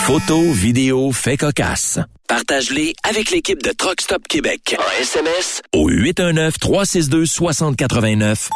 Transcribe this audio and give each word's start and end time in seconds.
Photos, 0.00 0.54
vidéos, 0.54 1.12
faits 1.12 1.40
cocasse. 1.40 1.98
Partage-les 2.28 2.94
avec 3.08 3.30
l'équipe 3.30 3.62
de 3.62 3.70
Truck 3.70 4.00
Stop 4.00 4.26
Québec. 4.28 4.76
En 4.78 4.82
SMS 5.00 5.62
au 5.72 5.88
819-362-6089. 5.90 8.48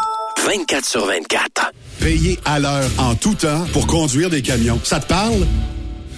24 0.44 0.84
sur 0.84 1.06
24. 1.06 1.72
Payer 2.00 2.38
à 2.44 2.58
l'heure 2.58 2.90
en 2.98 3.14
tout 3.14 3.34
temps 3.34 3.64
pour 3.72 3.86
conduire 3.86 4.28
des 4.30 4.42
camions. 4.42 4.80
Ça 4.84 4.98
te 5.00 5.06
parle? 5.08 5.46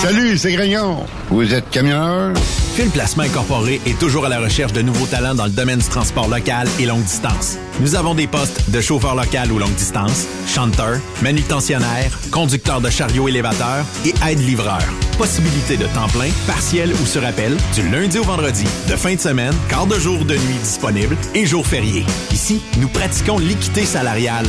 Salut, 0.00 0.38
c'est 0.38 0.52
Grignon. 0.52 1.04
Vous 1.28 1.52
êtes 1.52 1.70
camionneur? 1.70 2.32
Fil 2.76 2.88
Placement 2.90 3.24
Incorporé 3.24 3.80
est 3.84 3.98
toujours 3.98 4.26
à 4.26 4.28
la 4.28 4.38
recherche 4.38 4.72
de 4.72 4.80
nouveaux 4.80 5.06
talents 5.06 5.34
dans 5.34 5.46
le 5.46 5.50
domaine 5.50 5.80
du 5.80 5.88
transport 5.88 6.28
local 6.28 6.68
et 6.78 6.86
longue 6.86 7.02
distance. 7.02 7.58
Nous 7.80 7.96
avons 7.96 8.14
des 8.14 8.28
postes 8.28 8.70
de 8.70 8.80
chauffeur 8.80 9.16
local 9.16 9.50
ou 9.50 9.58
longue 9.58 9.74
distance, 9.74 10.28
chanteur, 10.46 11.00
manutentionnaire, 11.20 12.16
conducteur 12.30 12.80
de 12.80 12.90
chariot 12.90 13.26
élévateur 13.26 13.84
et 14.06 14.14
aide-livreur. 14.30 14.84
Possibilité 15.18 15.76
de 15.76 15.86
temps 15.86 16.06
plein, 16.06 16.30
partiel 16.46 16.92
ou 17.02 17.04
sur 17.04 17.24
appel, 17.26 17.56
du 17.74 17.90
lundi 17.90 18.20
au 18.20 18.24
vendredi, 18.24 18.66
de 18.88 18.94
fin 18.94 19.16
de 19.16 19.20
semaine, 19.20 19.54
quart 19.68 19.88
de 19.88 19.98
jour 19.98 20.24
de 20.24 20.34
nuit 20.34 20.58
disponible 20.62 21.16
et 21.34 21.44
jours 21.44 21.66
fériés. 21.66 22.06
Ici, 22.30 22.62
nous 22.78 22.88
pratiquons 22.88 23.38
l'équité 23.38 23.84
salariale. 23.84 24.46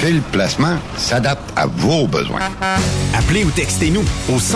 Fil 0.00 0.20
Placement 0.20 0.76
s'adapte 0.98 1.50
à 1.56 1.66
vos 1.66 2.06
besoins. 2.06 2.40
Appelez 3.16 3.44
ou 3.44 3.50
textez-nous 3.50 4.04
au 4.28 4.38
581 4.38 4.55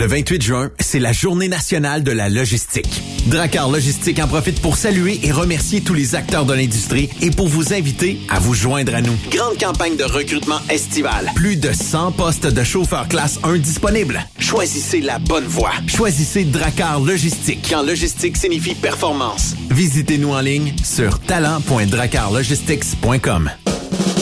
Le 0.00 0.06
28 0.06 0.42
juin, 0.42 0.70
c'est 0.80 0.98
la 0.98 1.12
journée 1.12 1.48
nationale 1.48 2.02
de 2.02 2.10
la 2.10 2.30
logistique. 2.30 3.02
Dracar 3.26 3.68
Logistique 3.68 4.18
en 4.18 4.26
profite 4.26 4.62
pour 4.62 4.78
saluer 4.78 5.20
et 5.22 5.30
remercier 5.30 5.82
tous 5.82 5.92
les 5.92 6.14
acteurs 6.14 6.46
de 6.46 6.54
l'industrie 6.54 7.10
et 7.20 7.30
pour 7.30 7.48
vous 7.48 7.74
inviter 7.74 8.18
à 8.30 8.38
vous 8.38 8.54
joindre 8.54 8.94
à 8.94 9.02
nous. 9.02 9.14
Grande 9.30 9.60
campagne 9.60 9.96
de 9.96 10.04
recrutement 10.04 10.58
estival. 10.70 11.30
Plus 11.34 11.56
de 11.56 11.70
100 11.70 12.12
postes 12.12 12.46
de 12.46 12.64
chauffeurs 12.64 13.08
classe 13.08 13.40
1 13.42 13.58
disponibles. 13.58 14.24
Choisissez 14.38 15.02
la 15.02 15.18
bonne 15.18 15.44
voie. 15.44 15.72
Choisissez 15.86 16.44
Dracar 16.44 17.00
Logistique. 17.00 17.66
Quand 17.68 17.82
logistique 17.82 18.38
signifie 18.38 18.74
performance. 18.74 19.54
Visitez-nous 19.70 20.32
en 20.32 20.40
ligne 20.40 20.72
sur 20.82 21.18
talent.dracarlogistics.com. 21.18 23.50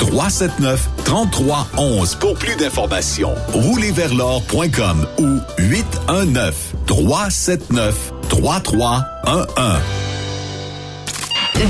379 0.00 0.88
3311 1.04 2.16
pour 2.16 2.34
plus 2.34 2.56
d'informations. 2.56 3.34
Roulerversl'or.com 3.52 5.06
ou 5.18 5.38
819 5.58 6.74
379 6.86 8.12
3311. 8.28 9.46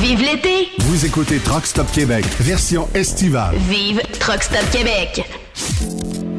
Vive 0.00 0.20
l'été! 0.22 0.68
Vous 0.78 1.04
écoutez 1.04 1.38
Truck 1.38 1.66
Stop 1.66 1.90
Québec, 1.92 2.24
version 2.38 2.88
estivale. 2.94 3.56
Vive 3.68 4.00
Truck 4.20 4.42
Stop 4.42 4.70
Québec! 4.70 5.24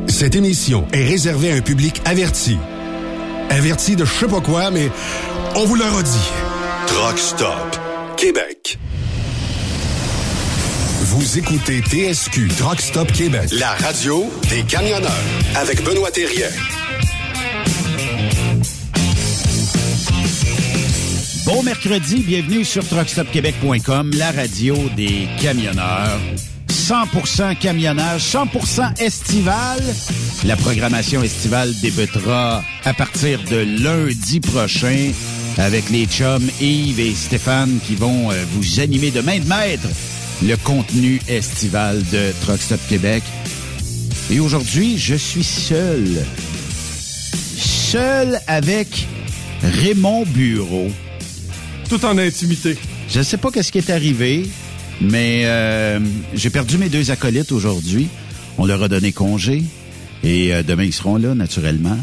Cette 0.08 0.36
émission 0.36 0.88
est 0.94 1.04
réservée 1.04 1.52
à 1.52 1.56
un 1.56 1.62
public 1.62 2.02
averti. 2.06 2.58
Averti 3.50 3.98
de 3.98 4.06
je 4.06 4.12
sais 4.12 4.28
pas 4.28 4.40
quoi, 4.40 4.72
mais 4.72 4.90
on 5.56 5.66
vous 5.66 5.76
le 5.76 5.84
redit. 5.84 6.32
Truck 6.88 7.20
Stop 7.20 7.78
Québec. 8.16 8.80
Vous 11.14 11.38
écoutez 11.38 11.82
TSQ 11.82 12.48
Truck 12.58 12.80
Stop 12.80 13.12
Québec, 13.12 13.50
la 13.52 13.72
radio 13.72 14.32
des 14.50 14.64
camionneurs 14.64 15.12
avec 15.56 15.84
Benoît 15.84 16.10
Thérien. 16.10 16.48
Bon 21.46 21.64
mercredi, 21.64 22.24
bienvenue 22.26 22.64
sur 22.64 22.88
truckstopquebec.com, 22.88 24.12
la 24.18 24.32
radio 24.32 24.74
des 24.96 25.28
camionneurs. 25.42 26.18
100% 26.70 27.58
camionnage, 27.58 28.22
100% 28.22 29.02
estival. 29.02 29.84
La 30.46 30.56
programmation 30.56 31.22
estivale 31.22 31.74
débutera 31.82 32.64
à 32.86 32.94
partir 32.94 33.44
de 33.44 33.58
lundi 33.84 34.40
prochain 34.40 35.12
avec 35.58 35.90
les 35.90 36.06
chums 36.06 36.50
Yves 36.62 37.02
et 37.02 37.14
Stéphane 37.14 37.80
qui 37.86 37.96
vont 37.96 38.32
euh, 38.32 38.46
vous 38.54 38.80
animer 38.80 39.12
de 39.12 39.20
main 39.20 39.40
de 39.40 39.48
maître 39.48 39.90
le 40.44 40.56
contenu 40.58 41.20
estival 41.28 42.02
de 42.12 42.32
Truck 42.42 42.60
Stop 42.60 42.80
Québec. 42.90 43.24
Et 44.32 44.40
aujourd'hui, 44.40 44.98
je 44.98 45.16
suis 45.16 45.44
seul. 45.44 46.08
Seul 47.58 48.40
avec 48.48 49.08
Raymond 49.62 50.24
Bureau. 50.26 50.88
Tout 51.90 52.04
en 52.06 52.18
intimité. 52.18 52.78
Je 53.10 53.20
ne 53.20 53.24
sais 53.24 53.38
pas 53.38 53.52
qu'est-ce 53.52 53.72
qui 53.72 53.78
est 53.78 53.90
arrivé, 53.90 54.48
mais 55.00 55.44
euh, 55.46 56.00
j'ai 56.34 56.50
perdu 56.50 56.78
mes 56.78 56.90
deux 56.90 57.12
acolytes 57.12 57.52
aujourd'hui. 57.52 58.08
On 58.58 58.66
leur 58.66 58.82
a 58.84 58.88
donné 58.88 59.12
congé 59.12 59.64
et 60.24 60.54
euh, 60.54 60.64
demain 60.64 60.84
ils 60.84 60.94
seront 60.94 61.18
là 61.18 61.36
naturellement 61.36 61.98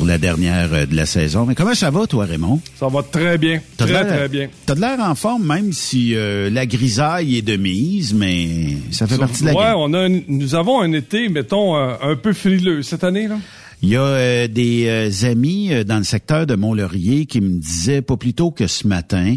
pour 0.00 0.08
la 0.08 0.16
dernière 0.16 0.72
euh, 0.72 0.86
de 0.86 0.96
la 0.96 1.04
saison. 1.04 1.44
Mais 1.44 1.54
comment 1.54 1.74
ça 1.74 1.90
va 1.90 2.06
toi 2.06 2.24
Raymond? 2.24 2.58
Ça 2.78 2.88
va 2.88 3.02
très 3.02 3.36
bien, 3.36 3.60
très 3.76 4.02
très 4.06 4.28
bien. 4.30 4.48
T'as 4.64 4.74
de 4.74 4.80
l'air 4.80 4.98
en 4.98 5.14
forme 5.14 5.46
même 5.46 5.74
si 5.74 6.14
euh, 6.16 6.48
la 6.48 6.64
grisaille 6.64 7.36
est 7.36 7.42
de 7.42 7.56
mise, 7.56 8.14
mais 8.14 8.48
ça 8.92 9.06
fait 9.06 9.18
partie 9.18 9.42
de 9.42 9.48
la 9.48 9.54
ouais, 9.54 9.72
on 9.76 9.92
a 9.92 10.06
un- 10.06 10.20
nous 10.26 10.54
avons 10.54 10.80
un 10.80 10.90
été, 10.92 11.28
mettons, 11.28 11.76
un, 11.76 11.98
un 12.00 12.16
peu 12.16 12.32
frileux 12.32 12.80
cette 12.82 13.04
année 13.04 13.28
là. 13.28 13.36
Il 13.82 13.90
y 13.90 13.96
a 13.96 14.00
euh, 14.02 14.48
des 14.48 14.86
euh, 14.88 15.30
amis 15.30 15.68
euh, 15.72 15.84
dans 15.84 15.98
le 15.98 16.04
secteur 16.04 16.46
de 16.46 16.54
Mont-Laurier 16.54 17.26
qui 17.26 17.42
me 17.42 17.58
disaient 17.60 18.00
pas 18.02 18.16
plus 18.16 18.32
tôt 18.32 18.50
que 18.52 18.66
ce 18.66 18.86
matin 18.86 19.36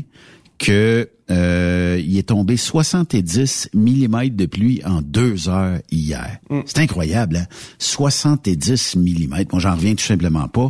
que 0.64 1.10
euh, 1.30 2.02
il 2.04 2.18
est 2.18 2.30
tombé 2.30 2.56
70 2.58 3.70
mm 3.74 4.30
de 4.30 4.46
pluie 4.46 4.82
en 4.86 5.02
deux 5.02 5.50
heures 5.50 5.80
hier. 5.92 6.38
C'est 6.66 6.80
incroyable, 6.80 7.38
hein? 7.38 7.48
70 7.80 8.96
mm. 8.96 9.28
Moi, 9.52 9.60
j'en 9.60 9.76
reviens 9.76 9.96
tout 9.96 10.04
simplement 10.04 10.48
pas. 10.48 10.70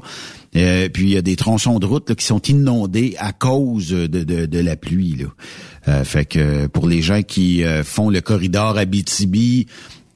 Euh, 0.55 0.89
puis 0.89 1.03
il 1.03 1.09
y 1.09 1.17
a 1.17 1.21
des 1.21 1.35
tronçons 1.35 1.79
de 1.79 1.85
route 1.85 2.13
qui 2.15 2.25
sont 2.25 2.41
inondés 2.41 3.15
à 3.19 3.33
cause 3.33 3.89
de, 3.89 4.07
de, 4.07 4.45
de 4.45 4.59
la 4.59 4.75
pluie. 4.75 5.15
Là. 5.15 5.25
Euh, 5.87 6.03
fait 6.03 6.25
que 6.25 6.67
pour 6.67 6.87
les 6.87 7.01
gens 7.01 7.21
qui 7.21 7.63
euh, 7.63 7.83
font 7.83 8.09
le 8.09 8.21
corridor 8.21 8.77
Abitibi 8.77 9.67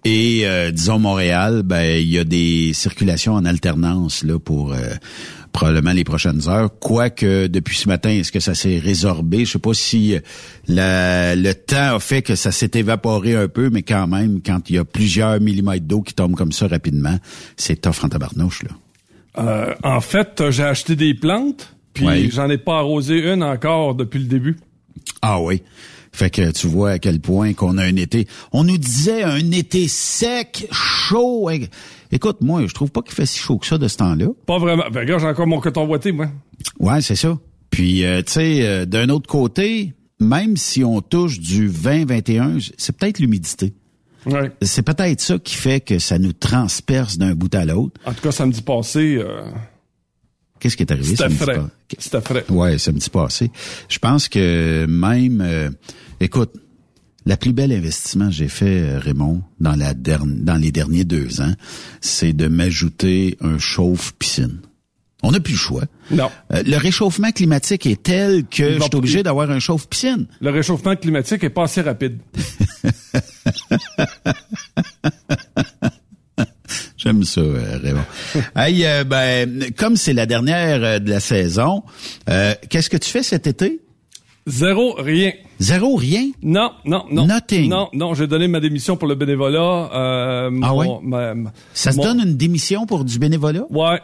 et 0.06 0.46
disons 0.72 1.00
Montréal, 1.00 1.64
ben 1.66 2.00
il 2.00 2.08
y 2.08 2.18
a 2.18 2.24
des 2.24 2.72
circulations 2.72 3.34
en 3.34 3.44
alternance 3.44 4.24
là 4.24 4.40
pour 4.40 4.74
probablement 5.58 5.92
les 5.92 6.04
prochaines 6.04 6.48
heures. 6.50 6.70
Quoique 6.80 7.48
depuis 7.48 7.76
ce 7.78 7.88
matin, 7.88 8.12
est-ce 8.12 8.32
que 8.32 8.40
ça 8.40 8.54
s'est 8.54 8.78
résorbé? 8.78 9.44
Je 9.44 9.54
sais 9.54 9.60
pas 9.60 9.74
si 9.74 10.16
le 10.68 11.54
temps 11.54 11.96
a 11.96 12.00
fait 12.00 12.22
que 12.22 12.36
ça 12.36 12.52
s'est 12.52 12.70
évaporé 12.76 13.36
un 13.36 13.48
peu, 13.48 13.72
mais 13.72 13.82
quand 13.82 14.06
même, 14.06 14.42
quand 14.46 14.70
il 14.70 14.76
y 14.76 14.78
a 14.78 14.86
plusieurs 14.86 15.42
millimètres 15.42 15.88
d'eau 15.88 16.04
qui 16.04 16.14
tombent 16.14 16.36
comme 16.36 16.52
ça 16.52 16.68
rapidement, 16.68 17.18
c'est 17.56 17.82
tough 17.82 18.04
en 18.04 18.10
tabarnouche 18.10 18.62
là. 18.62 18.70
Euh, 19.40 19.74
en 19.84 20.00
fait, 20.00 20.44
j'ai 20.52 20.64
acheté 20.64 20.96
des 20.96 21.16
plantes, 21.16 21.76
puis 21.96 22.30
j'en 22.30 22.52
ai 22.52 22.60
pas 22.60 22.78
arrosé 22.78 23.18
une 23.18 23.42
encore 23.42 23.96
depuis 23.96 24.20
le 24.20 24.26
début. 24.26 24.58
Ah 25.24 25.42
oui. 25.42 25.64
Fait 26.12 26.30
que 26.30 26.52
tu 26.52 26.68
vois 26.68 26.92
à 26.92 27.00
quel 27.00 27.20
point 27.20 27.54
qu'on 27.54 27.80
a 27.80 27.84
un 27.84 27.96
été. 27.96 28.28
On 28.52 28.64
nous 28.64 28.78
disait 28.78 29.24
un 29.24 29.52
été 29.52 29.88
sec, 29.88 30.68
chaud. 30.72 31.50
Écoute, 32.12 32.38
moi, 32.42 32.66
je 32.66 32.74
trouve 32.74 32.92
pas 32.92 33.02
qu'il 33.02 33.14
fait 33.14 33.26
si 33.26 33.40
chaud 33.40 33.58
que 33.58 33.66
ça 33.66 33.78
de 33.78 33.88
ce 33.88 33.98
temps-là. 33.98 34.28
Pas 34.46 34.58
vraiment. 34.58 34.86
Ben, 34.92 35.02
regarde, 35.02 35.22
j'ai 35.22 35.28
encore 35.28 35.48
mon 35.48 35.60
coton 35.60 35.86
boité, 35.86 36.12
moi. 36.12 36.28
Ouais, 36.80 37.02
c'est 37.02 37.16
ça. 37.16 37.38
Puis, 37.70 38.06
euh, 38.06 38.22
tu 38.22 38.34
sais, 38.34 38.66
euh, 38.66 38.86
d'un 38.86 39.10
autre 39.10 39.28
côté, 39.28 39.94
même 40.20 40.58
si 40.58 40.84
on 40.84 41.02
touche 41.02 41.40
du 41.40 41.70
20-21, 41.70 42.72
c'est 42.78 42.96
peut-être 42.98 43.20
l'humidité. 43.20 43.74
C'est 44.62 44.82
peut-être 44.82 45.22
ça 45.22 45.40
qui 45.40 45.56
fait 45.56 45.80
que 45.80 46.00
ça 46.00 46.20
nous 46.20 46.34
transperce 46.34 47.18
d'un 47.18 47.34
bout 47.34 47.54
à 47.56 47.66
l'autre. 47.66 48.00
En 48.06 48.14
tout 48.14 48.22
cas, 48.22 48.32
samedi 48.32 48.62
passé... 48.62 49.18
Euh... 49.18 49.50
Qu'est-ce 50.60 50.76
qui 50.76 50.84
est 50.84 50.92
arrivé 50.92 51.16
C'était 51.16 51.30
frais. 51.30 51.60
C'était 51.98 52.20
frais. 52.22 52.44
Ouais, 52.50 52.78
samedi 52.78 53.10
passé. 53.10 53.52
Je 53.88 54.00
pense 54.00 54.28
que 54.28 54.86
même... 54.88 55.42
Euh, 55.42 55.70
écoute, 56.20 56.52
la 57.28 57.38
plus 57.38 57.54
belle 57.54 57.74
investissement 57.74 58.28
que 58.28 58.34
j'ai 58.34 58.48
fait, 58.48 58.80
euh, 58.80 59.00
Raymond, 59.00 59.44
dans, 59.60 59.76
la 59.76 59.94
dans 59.94 60.56
les 60.56 60.72
derniers 60.72 61.04
deux 61.04 61.42
ans, 61.42 61.54
c'est 62.00 62.34
de 62.34 62.48
m'ajouter 62.48 63.38
un 63.42 63.60
chauffe-piscine. 63.60 64.62
On 65.24 65.32
n'a 65.32 65.40
plus 65.40 65.54
le 65.54 65.60
choix. 65.60 65.84
Non. 66.12 66.30
Euh, 66.54 66.62
le 66.66 66.78
réchauffement 66.78 67.32
climatique 67.32 67.86
est 67.86 68.02
tel 68.02 68.46
que 68.46 68.76
je 68.76 68.80
suis 68.80 68.96
obligé 68.96 69.24
d'avoir 69.24 69.52
un 69.52 69.60
chauffe-piscine. 69.60 70.28
Le 70.40 70.52
réchauffement 70.52 70.96
climatique 70.96 71.44
est 71.44 71.50
pas 71.50 71.64
assez 71.64 71.82
rapide. 71.82 72.20
J'aime 76.98 77.24
ça, 77.24 77.42
euh, 77.42 77.80
Raymond. 77.82 78.06
hey, 78.56 78.86
euh, 78.86 79.04
ben, 79.04 79.66
comme 79.76 79.98
c'est 79.98 80.14
la 80.14 80.28
dernière 80.28 81.02
de 81.02 81.10
la 81.10 81.20
saison, 81.20 81.84
qu'est-ce 82.70 82.90
que 82.90 82.98
tu 82.98 83.10
fais 83.10 83.24
cet 83.24 83.48
été? 83.48 83.82
Zéro, 84.48 84.96
rien. 84.98 85.34
Zéro, 85.60 85.96
rien? 85.98 86.32
Non, 86.42 86.72
non, 86.86 87.04
non. 87.12 87.27
Nothing. 87.27 87.70
Non, 87.70 87.89
non, 87.92 88.13
j'ai 88.13 88.27
donné 88.27 88.48
ma 88.48 88.62
démission 88.62 88.96
pour 88.96 89.08
le 89.08 89.16
bénévolat. 89.16 89.89
ah 89.92 90.50
oui? 90.74 90.88
Ça 91.74 91.92
se 91.92 91.98
donne 91.98 92.22
une 92.22 92.38
démission 92.38 92.86
pour 92.86 93.04
du 93.04 93.20
bénévolat? 93.20 93.66
Ouais. 93.70 94.00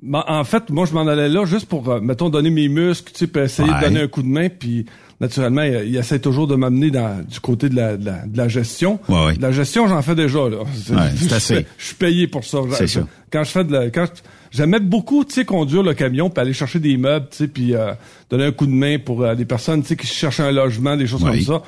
Ben, 0.00 0.22
en 0.28 0.44
fait, 0.44 0.70
moi, 0.70 0.86
je 0.86 0.94
m'en 0.94 1.08
allais 1.08 1.28
là 1.28 1.44
juste 1.44 1.66
pour, 1.66 1.88
euh, 1.88 2.00
mettons, 2.00 2.30
donner 2.30 2.50
mes 2.50 2.68
muscles, 2.68 3.12
tu 3.12 3.26
sais, 3.26 3.40
essayer 3.42 3.68
de 3.68 3.80
donner 3.80 4.02
un 4.02 4.06
coup 4.06 4.22
de 4.22 4.28
main, 4.28 4.48
puis 4.48 4.86
naturellement, 5.20 5.62
il, 5.62 5.96
essaie 5.96 6.20
toujours 6.20 6.46
de 6.46 6.54
m'amener 6.54 6.92
dans 6.92 7.20
du 7.26 7.40
côté 7.40 7.68
de 7.68 7.74
la, 7.74 7.96
de 7.96 8.36
la, 8.36 8.48
gestion. 8.48 9.00
Ouais, 9.08 9.34
La 9.40 9.50
gestion, 9.50 9.88
j'en 9.88 10.00
fais 10.02 10.14
déjà, 10.14 10.48
là. 10.48 10.58
c'est 11.16 11.32
assez. 11.32 11.66
Je 11.76 11.84
suis 11.84 11.94
payé 11.96 12.28
pour 12.28 12.44
ça. 12.44 12.58
C'est 12.74 12.86
ça. 12.86 13.00
Quand 13.32 13.42
je 13.42 13.50
fais 13.50 13.64
de 13.64 13.72
la... 13.72 13.90
Quand 13.90 14.06
J'aimais 14.50 14.80
beaucoup, 14.80 15.24
tu 15.24 15.34
sais, 15.34 15.44
conduire 15.44 15.82
le 15.82 15.94
camion 15.94 16.30
puis 16.30 16.40
aller 16.40 16.52
chercher 16.52 16.78
des 16.78 16.96
meubles, 16.96 17.26
tu 17.30 17.36
sais, 17.36 17.48
puis 17.48 17.74
euh, 17.74 17.92
donner 18.30 18.44
un 18.44 18.52
coup 18.52 18.66
de 18.66 18.72
main 18.72 18.98
pour 18.98 19.22
euh, 19.22 19.34
des 19.34 19.44
personnes, 19.44 19.82
tu 19.82 19.88
sais, 19.88 19.96
qui 19.96 20.06
cherchent 20.06 20.40
un 20.40 20.52
logement, 20.52 20.96
des 20.96 21.06
choses 21.06 21.24
comme 21.24 21.40
ça. 21.40 21.62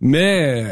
Mais... 0.00 0.64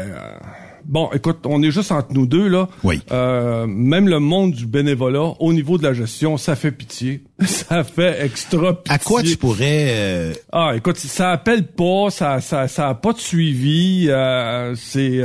Bon, 0.87 1.09
écoute, 1.13 1.39
on 1.43 1.61
est 1.63 1.71
juste 1.71 1.91
entre 1.91 2.13
nous 2.13 2.25
deux, 2.25 2.47
là. 2.47 2.69
Oui. 2.81 3.01
Euh, 3.11 3.67
même 3.67 4.07
le 4.07 4.19
monde 4.19 4.53
du 4.53 4.65
bénévolat, 4.65 5.33
au 5.39 5.51
niveau 5.51 5.77
de 5.77 5.83
la 5.83 5.91
gestion, 5.91 6.37
ça 6.37 6.55
fait 6.55 6.71
pitié. 6.71 7.23
ça 7.45 7.83
fait 7.83 8.23
extra 8.23 8.73
pitié. 8.73 8.95
À 8.95 8.97
quoi 8.97 9.21
tu 9.21 9.35
pourrais... 9.35 9.87
Euh, 9.89 10.33
ah, 10.53 10.71
écoute, 10.77 10.95
ça 10.95 11.31
appelle 11.31 11.67
pas, 11.67 12.09
ça 12.09 12.39
ça, 12.39 12.69
ça 12.69 12.87
a 12.87 12.93
pas 12.93 13.11
de 13.11 13.19
suivi. 13.19 14.07
Euh, 14.07 14.75
c'est... 14.75 15.21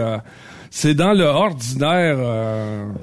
c'est 0.75 0.95
dans 0.95 1.13
le 1.13 1.25
ordinaire. 1.25 2.17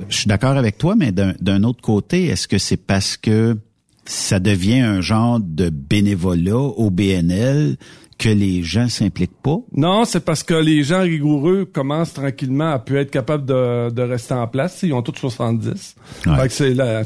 Je 0.09 0.17
suis 0.17 0.27
d'accord 0.27 0.57
avec 0.57 0.79
toi, 0.79 0.95
mais 0.97 1.11
d'un 1.11 1.63
autre 1.63 1.81
côté, 1.81 2.25
est-ce 2.25 2.47
que 2.47 2.57
c'est 2.57 2.77
parce 2.77 3.15
que 3.15 3.57
ça 4.05 4.39
devient 4.39 4.79
un 4.79 5.01
genre 5.01 5.39
de 5.39 5.69
bénévolat 5.69 6.57
au 6.57 6.89
BNL 6.89 7.77
que 8.17 8.27
les 8.27 8.63
gens 8.63 8.89
s'impliquent 8.89 9.39
pas? 9.43 9.59
Non, 9.71 10.03
c'est 10.05 10.25
parce 10.25 10.41
que 10.41 10.55
les 10.55 10.81
gens 10.81 11.01
rigoureux 11.01 11.65
commencent 11.65 12.13
tranquillement 12.13 12.71
à 12.71 12.79
pu 12.79 12.97
être 12.97 13.11
capables 13.11 13.45
de, 13.45 13.91
de 13.91 14.01
rester 14.01 14.33
en 14.33 14.47
place. 14.47 14.79
Ils 14.81 14.93
ont 14.93 15.03
tous 15.03 15.15
70. 15.15 15.95
Fait 16.23 16.47
que 16.47 16.49
c'est 16.49 16.73
la, 16.73 17.03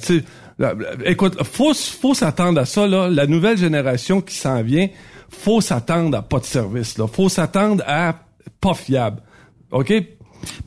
écoute, 1.04 1.44
faut, 1.44 1.74
faut 1.74 2.14
s'attendre 2.14 2.62
à 2.62 2.66
ça, 2.66 2.88
là. 2.88 3.10
La 3.10 3.28
nouvelle 3.28 3.58
génération 3.58 4.22
qui 4.22 4.36
s'en 4.36 4.64
vient, 4.64 4.88
faut 5.28 5.60
s'attendre 5.60 6.18
à 6.18 6.22
pas 6.22 6.40
de 6.40 6.46
service, 6.46 6.98
là. 6.98 7.08
Faut 7.08 7.28
s'attendre 7.28 7.84
à 7.86 8.16
pas 8.62 8.74
fiable. 8.74 9.22
OK? 9.72 9.92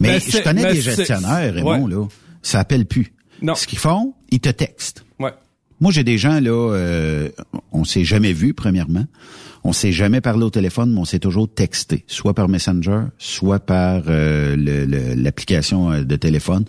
Mais, 0.00 0.20
je 0.20 0.42
connais 0.42 0.72
des 0.72 0.80
gestionnaires, 0.80 1.54
Raymond, 1.54 1.86
là. 1.86 2.06
Ça 2.42 2.60
appelle 2.60 2.86
plus. 2.86 3.12
Non. 3.42 3.54
Ce 3.54 3.66
qu'ils 3.66 3.78
font, 3.78 4.14
ils 4.30 4.40
te 4.40 4.48
textent. 4.48 5.04
Ouais. 5.18 5.32
Moi, 5.80 5.92
j'ai 5.92 6.04
des 6.04 6.16
gens, 6.16 6.40
là, 6.40 6.50
euh, 6.50 7.28
on 7.72 7.84
s'est 7.84 8.04
jamais 8.04 8.32
vu, 8.32 8.54
premièrement. 8.54 9.04
On 9.64 9.72
s'est 9.72 9.92
jamais 9.92 10.20
parlé 10.20 10.44
au 10.44 10.50
téléphone, 10.50 10.92
mais 10.92 11.00
on 11.00 11.04
s'est 11.04 11.18
toujours 11.18 11.52
texté, 11.52 12.04
soit 12.06 12.34
par 12.34 12.48
Messenger, 12.48 13.00
soit 13.18 13.58
par 13.58 14.04
euh, 14.06 14.56
l'application 15.16 15.90
euh, 15.90 16.04
de 16.04 16.16
téléphone. 16.16 16.64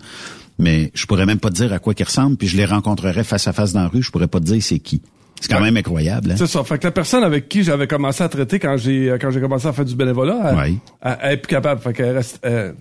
Mais 0.58 0.90
je 0.94 1.06
pourrais 1.06 1.24
même 1.24 1.38
pas 1.38 1.50
te 1.50 1.54
dire 1.54 1.72
à 1.72 1.78
quoi 1.78 1.94
qu'ils 1.94 2.06
ressemblent, 2.06 2.36
puis 2.36 2.48
je 2.48 2.56
les 2.56 2.64
rencontrerais 2.64 3.24
face 3.24 3.46
à 3.46 3.52
face 3.52 3.72
dans 3.72 3.82
la 3.82 3.88
rue, 3.88 4.02
je 4.02 4.10
pourrais 4.10 4.26
pas 4.26 4.40
te 4.40 4.46
dire 4.46 4.62
c'est 4.62 4.80
qui. 4.80 5.00
C'est 5.40 5.52
quand 5.52 5.60
même 5.60 5.76
incroyable. 5.76 6.32
Hein? 6.32 6.36
C'est 6.36 6.46
ça. 6.46 6.64
Fait 6.64 6.78
que 6.78 6.84
la 6.86 6.90
personne 6.90 7.24
avec 7.24 7.48
qui 7.48 7.62
j'avais 7.62 7.86
commencé 7.86 8.22
à 8.22 8.28
traiter 8.28 8.58
quand 8.58 8.76
j'ai 8.76 9.14
quand 9.20 9.30
j'ai 9.30 9.40
commencé 9.40 9.66
à 9.66 9.72
faire 9.72 9.84
du 9.84 9.94
bénévolat, 9.94 10.54
elle, 11.02 11.18
elle, 11.22 11.32
est 11.32 11.36
plus 11.36 11.48
capable. 11.48 11.80
Fait 11.80 11.92
qu'elle 11.92 12.16
reste, 12.16 12.40
elle, 12.42 12.74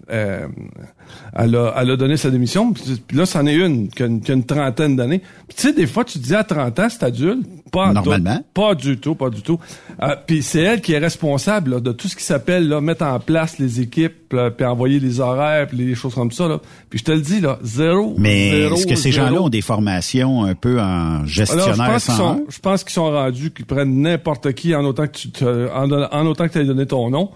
elle, 1.36 1.56
a, 1.56 1.74
elle 1.78 1.92
a 1.92 1.98
donné 1.98 2.18
sa 2.18 2.30
démission. 2.30 2.74
Puis 2.74 3.18
là, 3.18 3.26
c'en 3.26 3.46
est 3.46 3.56
une 3.56 3.90
qui 3.90 4.04
a 4.04 4.06
une, 4.06 4.46
trentaine 4.46 4.96
d'années. 4.96 5.20
Puis 5.48 5.58
tu 5.58 5.62
sais, 5.64 5.74
des 5.74 5.88
fois, 5.88 6.04
tu 6.04 6.20
te 6.20 6.24
dis 6.24 6.36
à 6.36 6.44
30 6.44 6.80
ans, 6.80 6.88
c'est 6.90 7.04
adulte. 7.04 7.46
Pas 7.72 7.92
Normalement. 7.92 8.44
pas 8.54 8.76
du 8.76 8.98
tout, 8.98 9.16
pas 9.16 9.30
du 9.30 9.42
tout. 9.42 9.60
Euh, 10.02 10.16
puis 10.26 10.42
c'est 10.42 10.62
elle 10.62 10.82
qui 10.82 10.94
est 10.94 11.00
responsable 11.00 11.82
de 11.82 11.92
tout 11.92 12.08
ce 12.08 12.16
qui 12.16 12.24
s'appelle 12.24 12.68
là, 12.68 12.80
mettre 12.80 13.04
en 13.04 13.20
place 13.20 13.60
les 13.60 13.82
équipes, 13.82 14.30
puis 14.30 14.66
envoyer 14.66 15.00
les 15.00 15.20
horaires, 15.20 15.68
puis 15.68 15.78
les 15.78 15.96
choses 15.96 16.16
comme 16.16 16.32
ça. 16.32 16.48
Là. 16.48 16.62
Puis 16.90 17.00
je 17.00 17.04
te 17.04 17.12
le 17.12 17.22
dis, 17.22 17.42
là, 17.42 17.60
zéro. 17.62 18.16
Mais 18.18 18.62
est-ce 18.62 18.88
que 18.88 18.96
ces 18.96 19.12
gens-là 19.12 19.42
ont 19.42 19.50
des 19.50 19.62
formations 19.62 20.46
un 20.46 20.56
peu 20.56 20.80
en 20.80 21.26
gestionnaire 21.26 22.00
sans 22.00 22.40
je 22.48 22.60
pense 22.60 22.84
qu'ils 22.84 22.94
sont 22.94 23.12
rendus 23.12 23.52
qu'ils 23.52 23.66
prennent 23.66 24.02
n'importe 24.02 24.54
qui 24.54 24.76
en 24.76 24.84
autant 24.86 25.08
que 25.08 25.18
tu 25.18 25.32
te, 25.32 25.70
en, 25.72 26.26
autant 26.26 26.48
que 26.48 26.54
tu 26.54 26.60
aies 26.60 26.66
donné 26.66 26.86
ton 26.86 27.10
nom. 27.10 27.32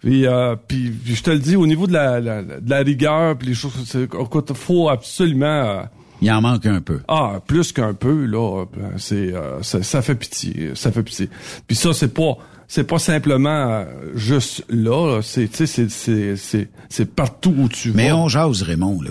Puis, 0.00 0.26
euh, 0.26 0.56
puis, 0.56 0.92
je 1.04 1.22
te 1.22 1.30
le 1.30 1.38
dis, 1.38 1.54
au 1.54 1.66
niveau 1.66 1.86
de 1.86 1.92
la, 1.92 2.20
de 2.20 2.68
la 2.68 2.78
rigueur, 2.78 3.38
puis 3.38 3.48
les 3.48 3.54
choses, 3.54 3.72
il 3.94 4.54
faut 4.54 4.88
absolument... 4.88 5.46
Euh, 5.46 5.82
il 6.20 6.30
en 6.30 6.40
manque 6.40 6.66
un 6.66 6.80
peu. 6.80 7.00
Ah, 7.08 7.40
plus 7.46 7.72
qu'un 7.72 7.94
peu, 7.94 8.26
là, 8.26 8.64
c'est 8.96 9.34
euh, 9.34 9.62
ça, 9.62 10.02
fait 10.02 10.14
pitié, 10.14 10.72
ça 10.74 10.92
fait 10.92 11.02
pitié. 11.02 11.28
Puis 11.66 11.76
ça, 11.76 11.92
c'est 11.92 12.14
pas 12.14 12.38
c'est 12.68 12.84
pas 12.84 12.98
simplement 12.98 13.84
juste 14.14 14.64
là, 14.70 15.20
c'est 15.20 15.54
c'est 15.54 15.66
c'est 15.66 16.36
c'est 16.36 16.70
c'est 16.88 17.14
partout 17.14 17.52
où 17.58 17.68
tu 17.68 17.90
vas. 17.90 17.96
Mais 17.96 18.12
on 18.12 18.28
jase 18.28 18.62
Raymond 18.62 19.02
là. 19.02 19.10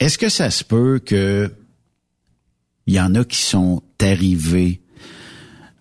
Est-ce 0.00 0.18
que 0.18 0.28
ça 0.28 0.50
se 0.50 0.64
peut 0.64 0.98
que 0.98 1.50
il 2.86 2.94
y 2.94 3.00
en 3.00 3.14
a 3.14 3.22
qui 3.22 3.38
sont 3.38 3.80
arrivés 4.02 4.80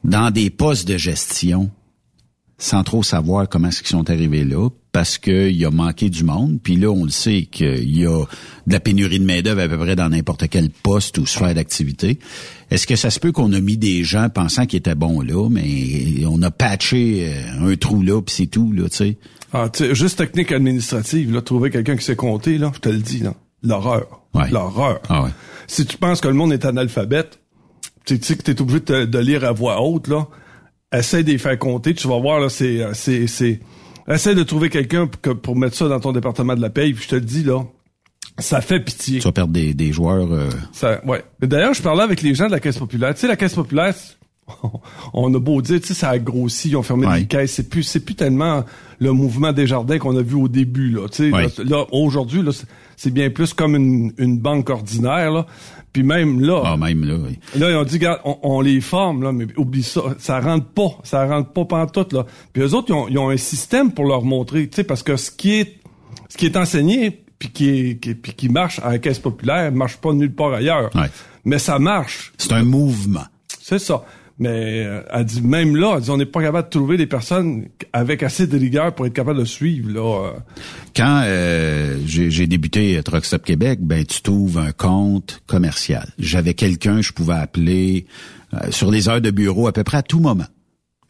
dans 0.04 0.32
des 0.32 0.50
postes 0.50 0.88
de 0.88 0.98
gestion 0.98 1.70
sans 2.60 2.84
trop 2.84 3.04
savoir 3.04 3.48
comment 3.48 3.70
est-ce 3.70 3.82
qu'ils 3.82 3.90
sont 3.90 4.10
arrivés 4.10 4.44
là, 4.44 4.70
parce 4.92 5.18
qu'il 5.18 5.66
a 5.66 5.72
manqué 5.72 6.10
du 6.10 6.26
monde. 6.26 6.60
Puis 6.62 6.76
là, 6.76 6.90
on 6.90 7.06
le 7.06 7.10
sait 7.10 7.44
qu'il 7.50 7.98
y 7.98 8.06
a 8.06 8.26
de 8.68 8.74
la 8.74 8.82
pénurie 8.82 9.20
de 9.20 9.26
main-d'œuvre 9.26 9.62
à 9.62 9.68
peu 9.70 9.78
près 9.78 9.96
dans 9.96 10.10
n'importe 10.10 10.50
quel 10.50 10.70
poste 10.70 11.18
ou 11.20 11.26
sphère 11.26 11.56
d'activité. 11.56 12.20
Est-ce 12.70 12.86
que 12.86 12.98
ça 12.98 13.10
se 13.10 13.20
peut 13.20 13.32
qu'on 13.32 13.54
a 13.54 13.62
mis 13.62 13.78
des 13.78 14.04
gens 14.04 14.28
pensant 14.30 14.66
qu'ils 14.66 14.80
étaient 14.80 14.96
bons 14.96 15.22
là, 15.22 15.50
mais 15.50 16.26
on 16.28 16.42
a 16.42 16.52
patché 16.52 17.30
euh, 17.30 17.72
un 17.72 17.76
trou 17.78 18.04
là, 18.04 18.22
puis 18.22 18.36
c'est 18.36 18.48
tout, 18.48 18.74
là, 18.74 18.90
tu 18.90 18.98
sais? 18.98 19.18
Ah, 19.54 19.70
juste 19.94 20.18
technique 20.18 20.52
administrative, 20.52 21.34
là, 21.34 21.42
trouver 21.42 21.72
quelqu'un 21.72 21.96
qui 21.96 22.04
sait 22.04 22.18
compter, 22.18 22.58
là, 22.58 22.72
je 22.76 22.80
te 22.80 22.90
le 22.90 23.00
dis, 23.00 23.20
là. 23.20 23.34
L'horreur. 23.64 24.22
L'horreur. 24.52 25.00
Ah 25.10 25.24
ouais. 25.24 25.32
Si 25.68 25.86
tu 25.86 25.98
penses 25.98 26.22
que 26.22 26.28
le 26.28 26.34
monde 26.34 26.54
est 26.54 26.66
analphabète, 26.66 27.40
tu 28.18 28.24
sais 28.24 28.36
que 28.36 28.44
t'es 28.44 28.60
obligé 28.62 28.80
de, 28.80 29.20
lire 29.20 29.44
à 29.44 29.52
voix 29.52 29.82
haute, 29.82 30.08
là. 30.08 30.28
Essaye 30.92 31.24
de 31.24 31.32
les 31.32 31.38
faire 31.38 31.58
compter, 31.60 31.94
tu 31.94 32.08
vas 32.08 32.20
voir, 32.20 32.40
là, 32.40 32.50
c'est, 32.50 32.82
euh, 32.82 32.94
c'est, 32.94 33.60
Essaye 34.08 34.36
de 34.36 34.44
trouver 34.44 34.70
quelqu'un 34.70 35.06
pour, 35.06 35.40
pour 35.40 35.56
mettre 35.56 35.76
ça 35.76 35.88
dans 35.88 36.00
ton 36.00 36.12
département 36.12 36.56
de 36.56 36.62
la 36.62 36.72
paye, 36.72 36.94
puis 36.94 37.04
je 37.04 37.10
te 37.10 37.16
le 37.16 37.22
dis, 37.22 37.44
là, 37.44 37.64
ça 38.40 38.62
fait 38.62 38.80
pitié. 38.80 39.20
Tu 39.20 39.26
vas 39.26 39.32
perdre 39.32 39.54
des, 39.54 39.74
des 39.74 39.92
joueurs. 39.92 40.32
Euh... 40.32 40.50
Ça, 40.72 41.02
ouais. 41.06 41.24
D'ailleurs, 41.42 41.74
je 41.74 41.82
parlais 41.82 42.04
avec 42.04 42.22
les 42.22 42.34
gens 42.34 42.48
de 42.48 42.52
la 42.52 42.60
Caisse 42.60 42.78
populaire. 42.78 43.14
Tu 43.14 43.22
sais, 43.22 43.28
la 43.28 43.36
Caisse 43.36 43.54
populaire, 43.54 43.94
on 45.14 45.34
a 45.34 45.40
beau 45.40 45.62
dire, 45.62 45.80
tu 45.80 45.88
sais, 45.88 45.94
ça 45.94 46.10
a 46.10 46.20
grossi, 46.20 46.70
ils 46.70 46.78
ont 46.78 46.84
fermé 46.84 47.08
des 47.20 47.26
caisses. 47.26 47.54
C'est 47.54 47.70
plus, 47.70 47.84
c'est 47.84 48.00
plus 48.00 48.16
tellement 48.16 48.64
le 49.00 49.12
mouvement 49.12 49.54
des 49.54 49.68
jardins 49.68 49.98
qu'on 50.00 50.18
a 50.18 50.22
vu 50.22 50.36
au 50.36 50.48
début, 50.48 50.90
là. 50.90 51.08
Tu 51.10 51.32
sais, 51.32 51.64
là, 51.64 51.86
aujourd'hui, 51.92 52.42
là, 52.42 52.52
c'est 52.98 53.12
bien 53.12 53.30
plus 53.30 53.54
comme 53.54 53.76
une, 53.76 54.14
une 54.18 54.40
banque 54.40 54.70
ordinaire, 54.70 55.32
là. 55.32 55.46
Puis 55.92 56.04
même 56.04 56.40
là, 56.40 56.62
ah, 56.66 56.78
même 56.78 57.04
là, 57.04 57.16
oui. 57.16 57.40
là 57.56 57.72
ils 57.72 57.76
ont 57.76 57.84
dit, 57.84 57.96
regarde, 57.96 58.22
on, 58.24 58.62
les 58.62 58.80
forme 58.80 59.24
là, 59.24 59.32
mais 59.32 59.48
oublie 59.58 59.84
ça, 59.84 60.02
ça 60.20 60.40
rentre 60.40 60.68
pas, 60.68 60.90
ça 61.04 61.26
rentre 61.26 61.52
pas 61.52 61.66
pantoute 61.66 62.14
là. 62.14 62.26
Puis 62.54 62.62
eux 62.62 62.74
autres, 62.76 62.90
ils 62.90 62.94
ont, 62.94 63.08
ils 63.08 63.18
ont 63.18 63.30
un 63.30 63.38
système 63.38 63.92
pour 63.92 64.06
leur 64.06 64.24
montrer, 64.24 64.68
tu 64.70 64.76
sais, 64.76 64.84
parce 64.84 65.02
que 65.02 65.18
ce 65.18 65.32
qui 65.32 65.54
est, 65.54 65.80
ce 66.30 66.38
qui 66.38 66.46
est 66.46 66.58
enseigné, 66.58 67.24
puis 67.40 67.50
qui, 67.50 67.70
est, 67.70 68.00
qui, 68.00 68.14
puis 68.14 68.34
qui 68.34 68.50
marche 68.50 68.80
à 68.80 68.92
la 68.92 69.00
caisse 69.00 69.20
populaire, 69.20 69.72
marche 69.72 69.98
pas 69.98 70.14
nulle 70.14 70.34
part 70.34 70.54
ailleurs. 70.54 70.92
Mais 71.46 71.58
ça 71.58 71.80
marche. 71.80 72.34
C'est 72.38 72.52
un 72.52 72.64
mouvement. 72.64 73.26
C'est 73.62 73.80
ça. 73.80 74.04
Mais 74.40 74.86
euh, 74.86 75.02
elle 75.12 75.26
dit 75.26 75.42
même 75.42 75.76
là, 75.76 75.96
elle 75.98 76.02
dit, 76.02 76.10
on 76.10 76.18
n'est 76.18 76.26
pas 76.26 76.42
capable 76.42 76.70
de 76.70 76.72
trouver 76.72 76.96
des 76.96 77.08
personnes 77.08 77.68
avec 77.92 78.24
assez 78.24 78.48
de 78.48 78.58
rigueur 78.58 78.96
pour 78.96 79.06
être 79.06 79.14
capable 79.14 79.40
de 79.40 79.46
suivre 79.46 79.92
là. 79.92 80.28
Euh. 80.28 80.40
Quand 80.96 81.24
euh, 81.26 81.98
j'ai 82.06 82.48
débuté 82.48 83.02
Truck 83.04 83.26
Stop 83.26 83.44
Québec, 83.44 83.80
ben 83.82 84.06
tu 84.06 84.22
trouves 84.22 84.58
un 84.58 84.72
compte 84.72 85.42
commercial. 85.46 86.08
J'avais 86.18 86.54
quelqu'un, 86.54 87.02
je 87.02 87.12
pouvais 87.12 87.36
appeler 87.36 88.06
sur 88.72 88.90
les 88.90 89.10
heures 89.10 89.22
de 89.22 89.30
bureau 89.30 89.68
à 89.68 89.74
peu 89.74 89.84
près 89.84 89.98
à 89.98 90.04
tout 90.04 90.20
moment. 90.20 90.48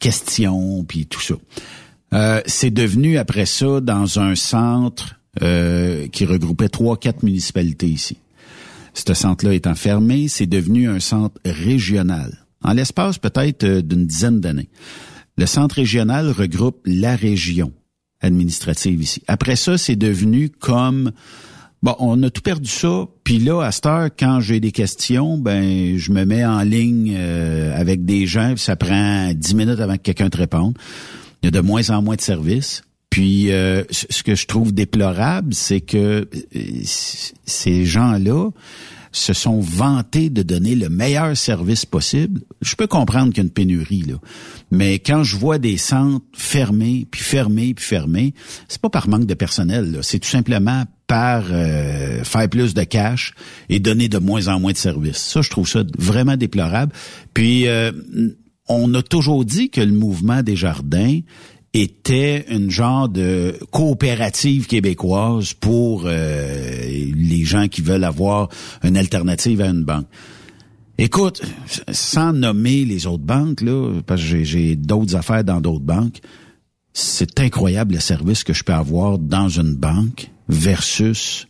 Questions 0.00 0.84
puis 0.84 1.06
tout 1.06 1.20
ça. 1.20 2.42
c'est 2.46 2.70
devenu 2.70 3.16
après 3.16 3.46
ça 3.46 3.80
dans 3.80 4.18
un 4.18 4.34
centre 4.34 5.20
qui 6.12 6.24
regroupait 6.26 6.68
trois 6.68 6.96
quatre 6.96 7.22
municipalités 7.22 7.86
ici. 7.86 8.18
Ce 8.92 9.14
centre-là 9.14 9.54
étant 9.54 9.74
fermé, 9.74 10.28
c'est 10.28 10.46
devenu 10.46 10.88
un 10.88 11.00
centre 11.00 11.38
régional 11.44 12.39
en 12.62 12.72
l'espace 12.72 13.18
peut-être 13.18 13.64
euh, 13.64 13.82
d'une 13.82 14.06
dizaine 14.06 14.40
d'années. 14.40 14.68
Le 15.36 15.46
centre 15.46 15.76
régional 15.76 16.30
regroupe 16.30 16.80
la 16.84 17.16
région 17.16 17.72
administrative 18.20 19.02
ici. 19.02 19.22
Après 19.26 19.56
ça, 19.56 19.78
c'est 19.78 19.96
devenu 19.96 20.50
comme 20.50 21.12
bon, 21.82 21.94
on 21.98 22.22
a 22.22 22.30
tout 22.30 22.42
perdu 22.42 22.68
ça. 22.68 23.06
Puis 23.24 23.38
là, 23.38 23.62
à 23.62 23.72
cette 23.72 23.86
heure, 23.86 24.08
quand 24.18 24.40
j'ai 24.40 24.60
des 24.60 24.72
questions, 24.72 25.38
ben 25.38 25.96
je 25.96 26.12
me 26.12 26.24
mets 26.24 26.44
en 26.44 26.62
ligne 26.62 27.14
euh, 27.16 27.78
avec 27.78 28.04
des 28.04 28.26
gens. 28.26 28.54
Ça 28.56 28.76
prend 28.76 29.32
dix 29.34 29.54
minutes 29.54 29.80
avant 29.80 29.96
que 29.96 30.02
quelqu'un 30.02 30.28
te 30.28 30.36
réponde. 30.36 30.76
Il 31.42 31.46
y 31.46 31.48
a 31.48 31.50
de 31.50 31.60
moins 31.60 31.88
en 31.90 32.02
moins 32.02 32.16
de 32.16 32.20
services. 32.20 32.82
Puis 33.08 33.50
euh, 33.50 33.82
ce 33.90 34.22
que 34.22 34.36
je 34.36 34.46
trouve 34.46 34.72
déplorable, 34.72 35.52
c'est 35.52 35.80
que 35.80 36.28
ces 37.44 37.84
gens-là 37.84 38.50
se 39.12 39.32
sont 39.32 39.60
vantés 39.60 40.30
de 40.30 40.42
donner 40.42 40.74
le 40.74 40.88
meilleur 40.88 41.36
service 41.36 41.84
possible. 41.84 42.42
Je 42.60 42.76
peux 42.76 42.86
comprendre 42.86 43.32
qu'il 43.32 43.38
y 43.38 43.40
a 43.40 43.44
une 43.44 43.50
pénurie, 43.50 44.02
là. 44.02 44.14
Mais 44.70 45.00
quand 45.00 45.24
je 45.24 45.36
vois 45.36 45.58
des 45.58 45.76
centres 45.76 46.24
fermés, 46.32 47.06
puis 47.10 47.22
fermés, 47.22 47.74
puis 47.74 47.84
fermés, 47.84 48.34
c'est 48.68 48.80
pas 48.80 48.90
par 48.90 49.08
manque 49.08 49.26
de 49.26 49.34
personnel, 49.34 49.98
c'est 50.02 50.20
tout 50.20 50.28
simplement 50.28 50.84
par 51.06 51.44
euh, 51.50 52.22
faire 52.22 52.48
plus 52.48 52.72
de 52.72 52.84
cash 52.84 53.34
et 53.68 53.80
donner 53.80 54.08
de 54.08 54.18
moins 54.18 54.46
en 54.46 54.60
moins 54.60 54.72
de 54.72 54.76
services. 54.76 55.18
Ça, 55.18 55.42
je 55.42 55.50
trouve 55.50 55.68
ça 55.68 55.82
vraiment 55.98 56.36
déplorable. 56.36 56.92
Puis, 57.34 57.66
euh, 57.66 57.90
on 58.68 58.94
a 58.94 59.02
toujours 59.02 59.44
dit 59.44 59.70
que 59.70 59.80
le 59.80 59.92
mouvement 59.92 60.44
des 60.44 60.54
jardins 60.54 61.18
était 61.72 62.46
une 62.48 62.70
genre 62.70 63.08
de 63.08 63.56
coopérative 63.70 64.66
québécoise 64.66 65.52
pour 65.54 66.04
euh, 66.06 66.84
les 66.84 67.44
gens 67.44 67.68
qui 67.68 67.80
veulent 67.80 68.04
avoir 68.04 68.48
une 68.82 68.96
alternative 68.96 69.60
à 69.60 69.68
une 69.68 69.84
banque. 69.84 70.06
Écoute, 70.98 71.40
sans 71.90 72.32
nommer 72.32 72.84
les 72.84 73.06
autres 73.06 73.24
banques, 73.24 73.62
là, 73.62 74.00
parce 74.06 74.22
que 74.22 74.44
j'ai 74.44 74.76
d'autres 74.76 75.16
affaires 75.16 75.44
dans 75.44 75.60
d'autres 75.60 75.84
banques, 75.84 76.20
c'est 76.92 77.40
incroyable 77.40 77.94
le 77.94 78.00
service 78.00 78.44
que 78.44 78.52
je 78.52 78.64
peux 78.64 78.74
avoir 78.74 79.18
dans 79.18 79.48
une 79.48 79.74
banque 79.74 80.30
versus 80.48 81.46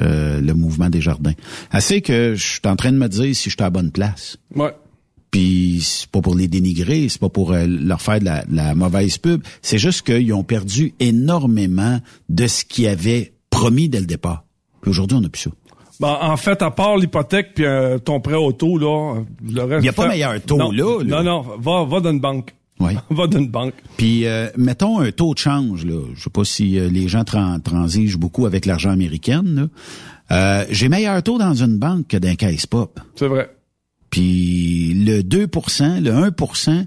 euh, 0.00 0.40
le 0.40 0.54
mouvement 0.54 0.90
des 0.90 1.00
jardins. 1.00 1.32
Assez 1.70 2.02
que 2.02 2.34
je 2.34 2.46
suis 2.46 2.60
en 2.66 2.76
train 2.76 2.92
de 2.92 2.98
me 2.98 3.08
dire 3.08 3.34
si 3.34 3.50
je 3.50 3.56
suis 3.56 3.60
à 3.60 3.64
la 3.64 3.70
bonne 3.70 3.90
place. 3.90 4.36
Ouais. 4.54 4.74
Puis 5.30 5.80
c'est 5.82 6.10
pas 6.10 6.20
pour 6.20 6.34
les 6.34 6.48
dénigrer, 6.48 7.08
c'est 7.08 7.20
pas 7.20 7.28
pour 7.28 7.52
euh, 7.52 7.66
leur 7.66 8.00
faire 8.00 8.20
de 8.20 8.26
la, 8.50 8.74
mauvaise 8.74 9.18
pub. 9.18 9.42
C'est 9.62 9.78
juste 9.78 10.02
qu'ils 10.02 10.32
ont 10.32 10.44
perdu 10.44 10.94
énormément 11.00 12.00
de 12.28 12.46
ce 12.46 12.64
qu'ils 12.64 12.88
avaient 12.88 13.32
promis 13.50 13.88
dès 13.88 14.00
le 14.00 14.06
départ. 14.06 14.44
Puis 14.80 14.90
aujourd'hui, 14.90 15.16
on 15.16 15.20
n'a 15.20 15.28
plus 15.28 15.42
ça. 15.42 15.50
Ben, 15.98 16.18
en 16.20 16.36
fait, 16.36 16.60
à 16.60 16.70
part 16.70 16.98
l'hypothèque 16.98 17.54
puis 17.54 17.64
euh, 17.64 17.98
ton 17.98 18.20
prêt 18.20 18.34
auto, 18.34 18.76
là, 18.76 19.22
le 19.42 19.62
reste... 19.62 19.80
Il 19.80 19.82
n'y 19.82 19.88
a 19.88 19.92
pas 19.92 20.08
meilleur 20.08 20.40
taux, 20.42 20.70
là, 20.70 20.98
Non, 21.04 21.22
non, 21.22 21.42
va, 21.58 21.84
va 21.84 22.00
dans 22.00 22.10
une 22.10 22.20
banque. 22.20 22.54
Oui. 22.78 22.92
va 23.10 23.26
dans 23.26 23.38
une 23.38 23.48
banque. 23.48 23.74
Puis, 23.96 24.26
euh, 24.26 24.48
mettons 24.58 25.00
un 25.00 25.10
taux 25.10 25.32
de 25.32 25.38
change, 25.38 25.86
là. 25.86 25.98
Je 26.14 26.22
sais 26.22 26.30
pas 26.30 26.44
si 26.44 26.78
les 26.78 27.08
gens 27.08 27.24
transigent 27.24 28.18
beaucoup 28.18 28.44
avec 28.44 28.66
l'argent 28.66 28.90
américain, 28.90 29.42
là. 29.44 30.66
J'ai 30.70 30.90
meilleur 30.90 31.22
taux 31.22 31.38
dans 31.38 31.54
une 31.54 31.78
banque 31.78 32.08
que 32.08 32.16
d'un 32.18 32.34
caisse 32.34 32.66
pop. 32.66 33.00
C'est 33.14 33.28
vrai. 33.28 33.55
Puis 34.10 34.94
le 34.94 35.22
2% 35.22 36.02
le 36.02 36.10
1% 36.30 36.86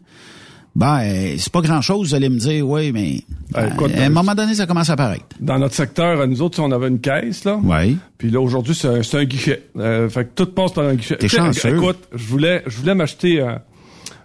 ben, 0.76 1.36
c'est 1.38 1.52
pas 1.52 1.62
grand-chose, 1.62 2.10
vous 2.10 2.16
allez 2.16 2.30
me 2.30 2.38
dire, 2.38 2.66
oui, 2.66 2.92
mais 2.94 3.22
ben, 3.52 3.70
à 3.98 4.04
un 4.04 4.10
moment 4.10 4.36
donné, 4.36 4.54
ça 4.54 4.66
commence 4.66 4.90
à 4.90 4.94
apparaître. 4.94 5.26
Dans 5.40 5.58
notre 5.58 5.74
secteur, 5.74 6.26
nous 6.28 6.42
autres, 6.42 6.62
on 6.62 6.72
avait 6.72 6.88
une 6.88 7.02
caisse, 7.02 7.44
là. 7.44 7.60
Oui. 7.62 7.98
Puis 8.18 8.30
là, 8.30 8.40
aujourd'hui, 8.40 8.76
c'est 8.76 8.88
un, 8.88 9.24
guichet. 9.26 9.64
Euh, 9.78 10.08
fait 10.10 10.26
que 10.26 10.30
tout 10.36 10.46
passe 10.46 10.72
par 10.72 10.86
un 10.86 10.96
guichet. 10.96 11.18
T'es 11.18 11.28
chanceux. 11.28 11.76
Écoute, 11.76 12.08
je 12.14 12.26
voulais, 12.26 12.64
je 12.68 12.78
voulais 12.78 12.96
m'acheter 12.96 13.42
un, 13.42 13.60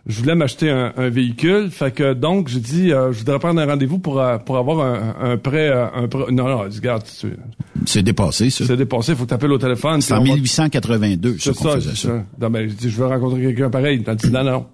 je 0.06 0.20
voulais 0.20 0.34
m'acheter 0.34 0.70
un, 0.70 1.08
véhicule. 1.08 1.70
Fait 1.70 1.92
que 1.92 2.12
donc, 2.12 2.48
j'ai 2.48 2.60
dit, 2.60 2.92
euh, 2.92 3.12
je 3.12 3.18
voudrais 3.18 3.38
prendre 3.38 3.60
un 3.60 3.66
rendez-vous 3.66 3.98
pour, 3.98 4.20
euh, 4.20 4.38
pour 4.38 4.58
avoir 4.58 4.80
un, 4.80 5.36
prêt, 5.38 5.70
un 5.70 6.08
prêt. 6.08 6.30
Non, 6.30 6.48
non, 6.48 6.58
regarde, 6.58 7.04
c'est 7.86 8.02
dépassé, 8.02 8.50
ça. 8.50 8.66
C'est 8.66 8.76
dépassé, 8.76 9.12
il 9.12 9.18
faut 9.18 9.26
t'appeler 9.26 9.54
au 9.54 9.58
téléphone. 9.58 10.00
C'est 10.00 10.14
en 10.14 10.22
1882, 10.22 11.38
ça, 11.38 11.52
qu'on 11.52 11.72
faisait 11.72 11.94
ça. 11.94 12.24
Non, 12.40 12.50
mais 12.50 12.68
je 12.68 12.88
veux 12.88 13.06
rencontrer 13.06 13.42
quelqu'un 13.42 13.70
pareil. 13.70 14.02
T'as 14.02 14.14
dit, 14.14 14.30
non, 14.30 14.44
non. 14.44 14.66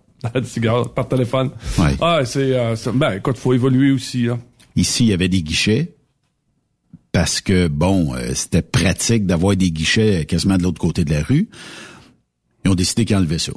Par 0.95 1.09
téléphone. 1.09 1.51
Ouais. 1.79 1.97
Ah, 2.01 2.21
c'est, 2.25 2.53
euh, 2.53 2.75
ben, 2.95 3.13
écoute, 3.13 3.39
faut 3.39 3.55
évoluer 3.55 3.91
aussi, 3.91 4.25
là. 4.25 4.39
Ici, 4.77 5.05
il 5.05 5.09
y 5.09 5.13
avait 5.13 5.29
des 5.29 5.43
guichets. 5.43 5.95
Parce 7.13 7.41
que, 7.41 7.67
bon, 7.67 8.15
euh, 8.15 8.33
c'était 8.35 8.63
pratique 8.63 9.27
d'avoir 9.27 9.57
des 9.57 9.73
guichets 9.73 10.27
quasiment 10.27 10.57
de 10.59 10.63
l'autre 10.63 10.81
côté 10.81 11.05
de 11.05 11.11
la 11.11 11.23
rue. 11.23 11.49
Ils 12.65 12.71
ont 12.71 12.75
décidé 12.75 13.05
qu'ils 13.05 13.17
enlevaient 13.17 13.39
ça. 13.39 13.53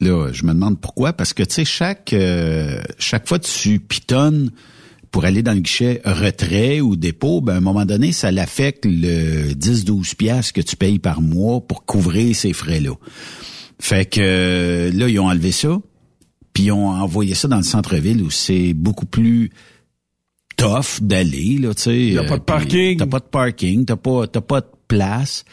Là, 0.00 0.30
je 0.32 0.44
me 0.44 0.52
demande 0.52 0.80
pourquoi. 0.80 1.12
Parce 1.12 1.32
que, 1.32 1.42
tu 1.42 1.54
sais, 1.54 1.64
chaque, 1.64 2.12
euh, 2.12 2.80
chaque 2.98 3.26
fois 3.26 3.38
que 3.38 3.46
tu 3.46 3.80
pitonnes 3.80 4.50
pour 5.10 5.24
aller 5.24 5.42
dans 5.42 5.54
le 5.54 5.60
guichet 5.60 6.02
retrait 6.04 6.80
ou 6.80 6.96
dépôt, 6.96 7.40
ben, 7.40 7.54
à 7.54 7.56
un 7.56 7.60
moment 7.60 7.86
donné, 7.86 8.12
ça 8.12 8.30
l'affecte 8.30 8.84
le 8.84 9.54
10-12 9.54 10.14
piastres 10.14 10.52
que 10.52 10.60
tu 10.60 10.76
payes 10.76 10.98
par 10.98 11.22
mois 11.22 11.60
pour 11.60 11.86
couvrir 11.86 12.36
ces 12.36 12.52
frais-là. 12.52 12.92
Fait 13.78 14.04
que 14.04 14.90
là, 14.92 15.08
ils 15.08 15.18
ont 15.18 15.28
enlevé 15.28 15.52
ça, 15.52 15.80
puis 16.52 16.64
ils 16.64 16.72
ont 16.72 16.88
envoyé 16.88 17.34
ça 17.34 17.48
dans 17.48 17.56
le 17.56 17.62
centre-ville 17.62 18.22
où 18.22 18.30
c'est 18.30 18.74
beaucoup 18.74 19.06
plus 19.06 19.50
tough 20.56 21.00
d'aller, 21.00 21.58
là, 21.58 21.74
tu 21.74 21.82
sais. 21.82 22.18
A 22.18 22.24
pas 22.24 22.38
de 22.38 22.42
parking. 22.42 22.98
T'as 22.98 23.06
pas 23.06 23.20
de 23.20 23.24
parking, 23.24 23.84
t'as 23.84 23.96
pas, 23.96 24.26
t'as 24.26 24.40
pas 24.40 24.60
de 24.60 24.68
place. 24.88 25.44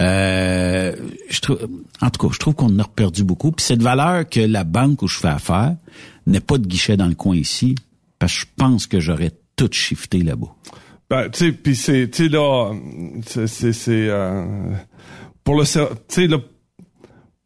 Euh, 0.00 0.94
je 1.28 1.40
trouve, 1.40 1.68
en 2.00 2.10
tout 2.10 2.26
cas, 2.26 2.32
je 2.32 2.38
trouve 2.38 2.54
qu'on 2.54 2.78
a 2.78 2.84
perdu 2.84 3.24
beaucoup. 3.24 3.50
Puis 3.52 3.64
cette 3.64 3.82
valeur 3.82 4.28
que 4.28 4.40
la 4.40 4.64
banque 4.64 5.02
où 5.02 5.08
je 5.08 5.18
fais 5.18 5.28
affaire 5.28 5.76
n'est 6.26 6.40
pas 6.40 6.58
de 6.58 6.66
guichet 6.66 6.96
dans 6.96 7.08
le 7.08 7.14
coin 7.14 7.36
ici, 7.36 7.74
parce 8.18 8.32
que 8.32 8.40
je 8.40 8.46
pense 8.56 8.86
que 8.86 9.00
j'aurais 9.00 9.32
tout 9.56 9.68
shifté 9.72 10.22
là-bas. 10.22 10.54
Ben, 11.10 11.30
tu 11.30 11.46
sais, 11.46 11.52
puis 11.52 11.74
c'est, 11.74 12.08
tu 12.10 12.24
sais, 12.24 12.28
là, 12.28 12.72
c'est, 13.26 13.72
c'est, 13.72 13.72
euh, 13.88 14.44
pour 15.42 15.56
le, 15.56 15.64
tu 15.64 15.80
sais, 16.08 16.26
là, 16.26 16.38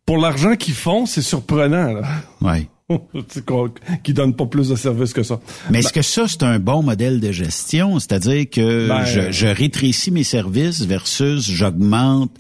pour 0.05 0.19
l'argent 0.19 0.57
qu'ils 0.57 0.75
font, 0.75 1.07
c'est 1.07 1.23
surprenant, 1.23 1.93
là. 1.93 2.03
Ouais. 2.41 2.69
qui 4.03 4.13
donne 4.13 4.35
pas 4.35 4.47
plus 4.47 4.69
de 4.69 4.77
services 4.77 5.13
que 5.13 5.23
ça. 5.23 5.41
Mais 5.71 5.81
est-ce 5.81 5.89
ben 5.89 5.93
que 5.93 6.03
ça, 6.03 6.27
c'est 6.29 6.43
un 6.43 6.59
bon 6.59 6.83
modèle 6.83 7.21
de 7.21 7.33
gestion? 7.33 7.99
C'est-à-dire 7.99 8.49
que 8.51 8.89
ben, 8.89 9.05
je, 9.05 9.31
je 9.31 9.47
rétrécis 9.47 10.11
mes 10.11 10.25
services 10.25 10.83
versus 10.83 11.51
j'augmente 11.51 12.33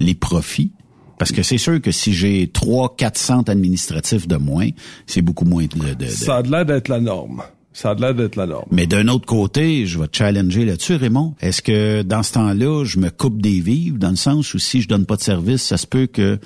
les 0.00 0.14
profits? 0.14 0.72
Parce 1.18 1.32
que 1.32 1.42
c'est 1.42 1.58
sûr 1.58 1.80
que 1.80 1.90
si 1.90 2.12
j'ai 2.12 2.48
trois, 2.48 2.94
quatre 2.94 3.18
centres 3.18 3.50
administratifs 3.50 4.28
de 4.28 4.36
moins, 4.36 4.68
c'est 5.06 5.22
beaucoup 5.22 5.46
moins 5.46 5.64
de, 5.64 5.94
de, 5.94 6.06
Ça 6.06 6.36
a 6.36 6.42
l'air 6.42 6.66
d'être 6.66 6.88
la 6.88 7.00
norme. 7.00 7.42
Ça 7.76 7.90
a 7.90 7.94
l'air 7.94 8.14
d'être 8.14 8.36
la 8.36 8.46
norme. 8.46 8.64
Mais 8.70 8.86
d'un 8.86 9.06
autre 9.08 9.26
côté, 9.26 9.84
je 9.84 9.98
vais 9.98 10.08
te 10.08 10.16
challenger 10.16 10.64
là-dessus, 10.64 10.94
Raymond. 10.94 11.34
Est-ce 11.42 11.60
que 11.60 12.00
dans 12.00 12.22
ce 12.22 12.32
temps-là, 12.32 12.84
je 12.86 12.98
me 12.98 13.10
coupe 13.10 13.42
des 13.42 13.60
vivres, 13.60 13.98
dans 13.98 14.08
le 14.08 14.16
sens 14.16 14.54
où 14.54 14.58
si 14.58 14.80
je 14.80 14.88
donne 14.88 15.04
pas 15.04 15.16
de 15.16 15.20
service, 15.20 15.62
ça 15.62 15.76
se 15.76 15.86
peut 15.86 16.06
que... 16.06 16.36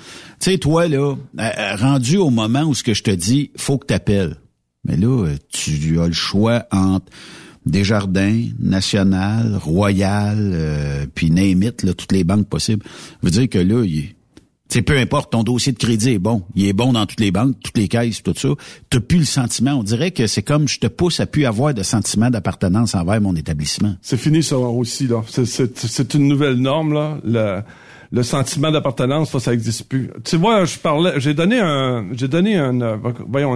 Tu 0.41 0.51
sais, 0.51 0.57
toi, 0.57 0.89
là, 0.89 1.15
euh, 1.15 1.15
euh, 1.39 1.75
rendu 1.77 2.17
au 2.17 2.31
moment 2.31 2.63
où 2.63 2.75
ce 2.75 2.83
que 2.83 2.93
je 2.93 3.03
te 3.03 3.11
dis, 3.11 3.49
faut 3.55 3.77
que 3.77 3.87
tu 3.87 3.93
appelles. 3.93 4.35
Mais 4.83 4.97
là, 4.97 5.25
tu 5.47 6.01
as 6.01 6.07
le 6.07 6.13
choix 6.13 6.65
entre 6.69 7.05
Desjardins, 7.65 8.43
National, 8.59 9.55
Royal, 9.55 10.37
euh, 10.37 11.05
puis 11.15 11.31
name 11.31 11.63
it, 11.63 11.83
là, 11.83 11.93
toutes 11.93 12.11
les 12.11 12.25
banques 12.25 12.49
possibles. 12.49 12.85
veut 13.23 13.31
dire 13.31 13.47
que 13.47 13.59
là, 13.59 13.85
il 13.85 14.15
c'est 14.71 14.81
peu 14.81 14.97
importe, 14.97 15.33
ton 15.33 15.43
dossier 15.43 15.73
de 15.73 15.77
crédit 15.77 16.11
est 16.11 16.19
bon. 16.19 16.43
Il 16.55 16.65
est 16.65 16.71
bon 16.71 16.93
dans 16.93 17.05
toutes 17.05 17.19
les 17.19 17.31
banques, 17.31 17.55
toutes 17.61 17.77
les 17.77 17.89
caisses, 17.89 18.23
tout 18.23 18.33
ça. 18.37 18.49
T'as 18.89 19.01
plus 19.01 19.19
le 19.19 19.25
sentiment. 19.25 19.73
On 19.73 19.83
dirait 19.83 20.11
que 20.11 20.27
c'est 20.27 20.43
comme 20.43 20.69
je 20.69 20.79
te 20.79 20.87
pousse 20.87 21.19
à 21.19 21.25
plus 21.25 21.45
avoir 21.45 21.73
de 21.73 21.83
sentiment 21.83 22.29
d'appartenance 22.29 22.95
envers 22.95 23.19
mon 23.19 23.35
établissement. 23.35 23.95
C'est 24.01 24.15
fini 24.15 24.41
ça 24.41 24.57
aussi, 24.57 25.07
là. 25.07 25.23
C'est 25.27 26.13
une 26.13 26.29
nouvelle 26.29 26.55
norme, 26.55 26.93
là. 26.93 27.17
Le, 27.25 27.61
le 28.13 28.23
sentiment 28.23 28.71
d'appartenance, 28.71 29.31
ça, 29.31 29.41
ça 29.41 29.53
existe 29.53 29.89
plus. 29.89 30.09
Tu 30.23 30.37
vois, 30.37 30.63
je 30.63 30.77
parlais, 30.77 31.13
j'ai 31.17 31.33
donné 31.33 31.59
un, 31.59 32.05
j'ai 32.13 32.29
donné 32.29 32.55
un, 32.55 32.97
voyons, 33.27 33.55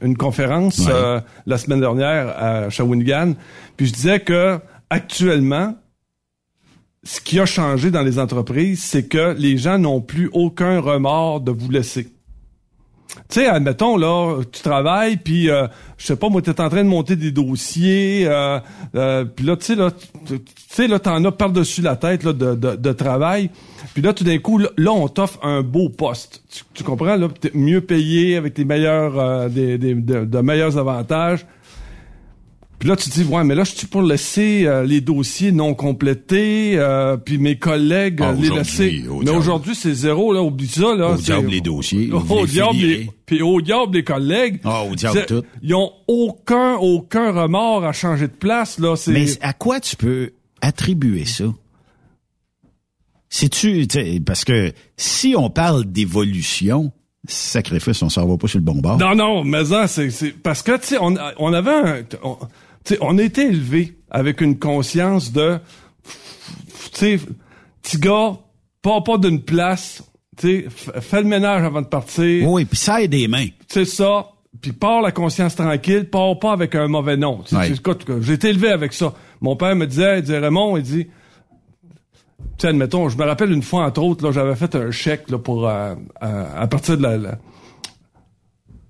une, 0.00 0.16
conférence 0.16 0.82
euh, 0.88 1.20
la 1.46 1.58
semaine 1.58 1.80
dernière 1.80 2.34
à 2.36 2.70
Shawinigan, 2.70 3.34
puis 3.76 3.86
je 3.86 3.92
disais 3.92 4.18
que 4.18 4.58
actuellement, 4.90 5.76
ce 7.06 7.20
qui 7.20 7.38
a 7.38 7.46
changé 7.46 7.90
dans 7.90 8.02
les 8.02 8.18
entreprises, 8.18 8.82
c'est 8.82 9.04
que 9.04 9.34
les 9.38 9.56
gens 9.58 9.78
n'ont 9.78 10.00
plus 10.00 10.28
aucun 10.32 10.80
remords 10.80 11.40
de 11.40 11.52
vous 11.52 11.70
laisser. 11.70 12.08
Tu 13.28 13.40
sais, 13.40 13.46
admettons, 13.46 13.96
là, 13.96 14.42
tu 14.52 14.60
travailles, 14.60 15.16
puis, 15.16 15.48
euh, 15.48 15.68
je 15.96 16.06
sais 16.06 16.16
pas, 16.16 16.28
moi, 16.28 16.42
t'es 16.42 16.60
en 16.60 16.68
train 16.68 16.82
de 16.82 16.88
monter 16.88 17.16
des 17.16 17.30
dossiers, 17.30 18.24
euh, 18.26 18.58
euh 18.94 19.24
puis 19.24 19.46
là, 19.46 19.56
tu 19.56 19.64
sais, 19.64 19.74
là, 19.76 19.90
tu 20.26 20.40
sais, 20.68 20.92
as 20.92 21.32
par-dessus 21.32 21.80
la 21.80 21.96
tête, 21.96 22.24
là, 22.24 22.32
de, 22.32 22.54
de, 22.54 22.92
travail, 22.92 23.50
puis 23.94 24.02
là, 24.02 24.12
tout 24.12 24.24
d'un 24.24 24.38
coup, 24.38 24.58
là, 24.58 24.92
on 24.92 25.08
t'offre 25.08 25.38
un 25.44 25.62
beau 25.62 25.88
poste. 25.88 26.42
Tu, 26.74 26.84
comprends, 26.84 27.16
là, 27.16 27.28
t'es 27.40 27.52
mieux 27.54 27.80
payé, 27.80 28.36
avec 28.36 28.54
des 28.54 28.64
meilleurs, 28.64 29.18
euh, 29.18 29.48
des, 29.48 29.78
des 29.78 29.94
de 29.94 30.40
meilleurs 30.40 30.76
avantages. 30.76 31.46
Puis 32.78 32.88
là, 32.90 32.96
tu 32.96 33.08
te 33.08 33.14
dis, 33.14 33.24
ouais, 33.24 33.42
mais 33.42 33.54
là, 33.54 33.64
je 33.64 33.72
suis 33.72 33.86
pour 33.86 34.02
laisser 34.02 34.66
euh, 34.66 34.84
les 34.84 35.00
dossiers 35.00 35.50
non 35.50 35.74
complétés, 35.74 36.74
euh, 36.76 37.16
puis 37.16 37.38
mes 37.38 37.58
collègues 37.58 38.20
ah, 38.22 38.34
les 38.38 38.50
laisser. 38.50 39.02
Mais 39.22 39.30
aujourd'hui, 39.30 39.74
c'est 39.74 39.94
zéro, 39.94 40.32
là, 40.34 40.42
oublie 40.42 40.68
ça, 40.68 40.94
là. 40.94 41.12
Au 41.12 41.16
diable 41.16 41.48
les 41.48 41.62
dossiers. 41.62 42.10
Au 42.30 42.46
diable 42.46 42.76
les, 42.76 43.10
puis 43.24 43.40
au 43.42 43.60
diable 43.60 43.96
les 43.96 44.04
collègues. 44.04 44.60
Ah, 44.64 44.82
au 44.84 44.94
diable 44.94 45.24
tout. 45.26 45.42
Ils 45.62 45.74
ont 45.74 45.90
aucun, 46.06 46.74
aucun 46.74 47.32
remords 47.32 47.84
à 47.84 47.92
changer 47.92 48.28
de 48.28 48.32
place, 48.32 48.78
là. 48.78 48.94
Mais 49.08 49.26
à 49.40 49.52
quoi 49.52 49.80
tu 49.80 49.96
peux 49.96 50.32
attribuer 50.60 51.24
ça? 51.24 51.46
Si 53.28 53.50
tu, 53.50 53.86
parce 54.24 54.44
que 54.44 54.72
si 54.96 55.34
on 55.36 55.50
parle 55.50 55.84
d'évolution, 55.86 56.92
sacrifice, 57.26 58.02
on 58.02 58.08
s'en 58.08 58.26
va 58.26 58.36
pas 58.36 58.48
sur 58.48 58.58
le 58.58 58.64
bon 58.64 58.76
bord. 58.76 58.98
Non, 58.98 59.14
non, 59.14 59.44
mais 59.44 59.64
ça, 59.64 59.88
c'est, 59.88 60.10
parce 60.42 60.62
que, 60.62 60.76
tu 60.76 60.86
sais, 60.86 60.98
on, 61.00 61.16
on 61.38 61.52
avait 61.52 61.70
un, 61.70 62.02
sais, 62.94 62.98
on 63.00 63.18
a 63.18 63.22
été 63.22 63.46
élevé 63.46 63.98
avec 64.10 64.40
une 64.40 64.58
conscience 64.58 65.32
de, 65.32 65.58
tu 66.92 67.18
sais, 67.18 67.20
petit 67.82 67.98
gars, 67.98 68.36
pas 68.82 69.00
pas 69.00 69.18
d'une 69.18 69.42
place, 69.42 70.02
tu 70.36 70.64
sais, 70.68 71.00
fais 71.00 71.22
le 71.22 71.28
ménage 71.28 71.62
avant 71.62 71.82
de 71.82 71.86
partir. 71.86 72.48
Oui, 72.48 72.64
puis 72.64 72.78
ça 72.78 73.02
aide 73.02 73.10
des 73.10 73.28
mains. 73.28 73.48
C'est 73.68 73.84
ça. 73.84 74.26
Puis 74.60 74.72
pars 74.72 75.02
la 75.02 75.12
conscience 75.12 75.54
tranquille, 75.54 76.08
pars 76.08 76.38
pas 76.38 76.52
avec 76.52 76.74
un 76.74 76.88
mauvais 76.88 77.16
nom. 77.16 77.42
J'ai 77.50 78.32
été 78.32 78.48
élevé 78.48 78.70
avec 78.70 78.92
ça. 78.92 79.12
Mon 79.40 79.56
père 79.56 79.76
me 79.76 79.86
disait, 79.86 80.18
il 80.18 80.22
disait 80.22 80.38
Raymond, 80.38 80.76
il 80.76 80.82
dit, 80.82 81.04
tu 81.04 81.12
sais, 82.58 82.68
admettons, 82.68 83.08
je 83.08 83.18
me 83.18 83.24
rappelle 83.24 83.52
une 83.52 83.62
fois 83.62 83.84
entre 83.84 84.02
autres, 84.02 84.24
là, 84.24 84.32
j'avais 84.32 84.56
fait 84.56 84.74
un 84.74 84.90
chèque 84.90 85.28
là 85.30 85.38
pour 85.38 85.68
euh, 85.68 85.94
à 86.20 86.66
partir 86.68 86.96
de 86.96 87.02
la 87.02 87.38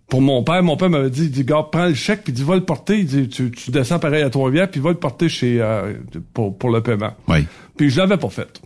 pour 0.09 0.21
mon 0.21 0.45
père, 0.45 0.63
mon 0.63 0.77
père 0.77 0.89
m'avait 0.89 1.11
dit, 1.11 1.25
il 1.25 1.31
dit, 1.31 1.45
gars, 1.45 1.67
prends 1.71 1.87
le 1.87 1.95
chèque, 1.95 2.23
puis 2.23 2.33
il 2.33 2.37
dit, 2.37 2.45
va 2.45 2.55
le 2.55 2.65
porter. 2.65 3.01
Il 3.01 3.07
dit, 3.07 3.29
tu, 3.29 3.51
tu 3.51 3.71
descends 3.71 3.99
pareil 3.99 4.23
à 4.23 4.31
Trois-Rivières, 4.31 4.71
puis 4.71 4.81
va 4.81 4.91
le 4.91 4.97
porter 4.97 5.29
chez 5.29 5.61
euh, 5.61 5.95
pour, 6.33 6.57
pour 6.57 6.71
le 6.71 6.81
paiement. 6.81 7.13
Oui. 7.29 7.47
Puis 7.77 7.91
je 7.91 7.99
l'avais 7.99 8.17
pas 8.17 8.29
fait. 8.29 8.61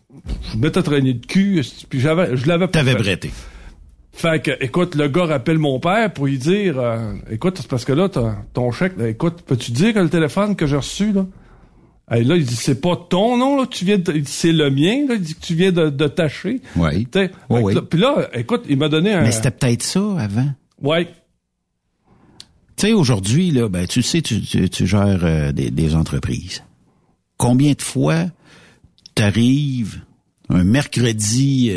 Je 0.53 0.59
m'étais 0.59 0.83
traîné 0.83 1.14
de 1.14 1.24
cul, 1.24 1.62
puis 1.88 1.98
j'avais, 1.98 2.37
je 2.37 2.46
l'avais 2.46 2.66
pas 2.66 2.81
T'avais 2.81 2.94
bretté. 2.94 3.31
Fait 4.12 4.42
que, 4.42 4.50
écoute, 4.62 4.96
le 4.96 5.09
gars 5.09 5.24
rappelle 5.24 5.59
mon 5.59 5.81
père 5.81 6.12
pour 6.12 6.26
lui 6.26 6.37
dire, 6.37 6.79
euh, 6.79 7.14
écoute, 7.31 7.57
c'est 7.57 7.68
parce 7.68 7.87
que 7.87 7.92
là, 7.92 8.11
ton 8.53 8.70
chèque, 8.70 8.92
écoute, 9.00 9.42
peux-tu 9.46 9.72
dire 9.72 9.94
que 9.94 10.00
le 10.00 10.11
téléphone 10.11 10.57
que 10.57 10.66
j'ai 10.66 10.76
reçu, 10.76 11.12
là, 11.12 11.24
et 12.12 12.24
là, 12.24 12.37
il 12.37 12.44
dit, 12.44 12.57
c'est 12.57 12.81
pas 12.81 12.96
ton 13.09 13.38
nom, 13.38 13.57
là, 13.57 13.66
tu 13.70 13.85
viens 13.85 13.96
de, 13.96 14.12
c'est 14.26 14.53
le 14.53 14.68
mien, 14.68 15.07
là, 15.09 15.14
il 15.14 15.22
dit 15.22 15.35
que 15.35 15.40
tu 15.40 15.55
viens 15.55 15.70
de, 15.72 15.88
de 15.88 16.07
tâcher. 16.09 16.61
Oui. 16.76 17.07
oui, 17.48 17.74
Puis 17.88 18.00
là, 18.00 18.29
écoute, 18.35 18.64
il 18.68 18.76
m'a 18.76 18.88
donné 18.88 19.12
un... 19.12 19.22
Mais 19.22 19.31
c'était 19.31 19.53
peut-être 19.53 19.85
ça 19.85 20.00
avant. 20.18 20.48
Ouais. 20.83 21.09
Tu 22.81 22.87
sais, 22.87 22.93
aujourd'hui, 22.95 23.51
là, 23.51 23.69
ben, 23.69 23.87
tu 23.87 24.01
sais, 24.01 24.23
tu, 24.23 24.40
tu, 24.40 24.87
gères 24.87 25.23
euh, 25.23 25.53
des, 25.53 25.95
entreprises. 25.95 26.64
Combien 27.37 27.75
de 27.75 27.83
fois 27.83 28.25
t'arrives 29.14 30.01
un 30.49 30.64
mercredi 30.64 31.71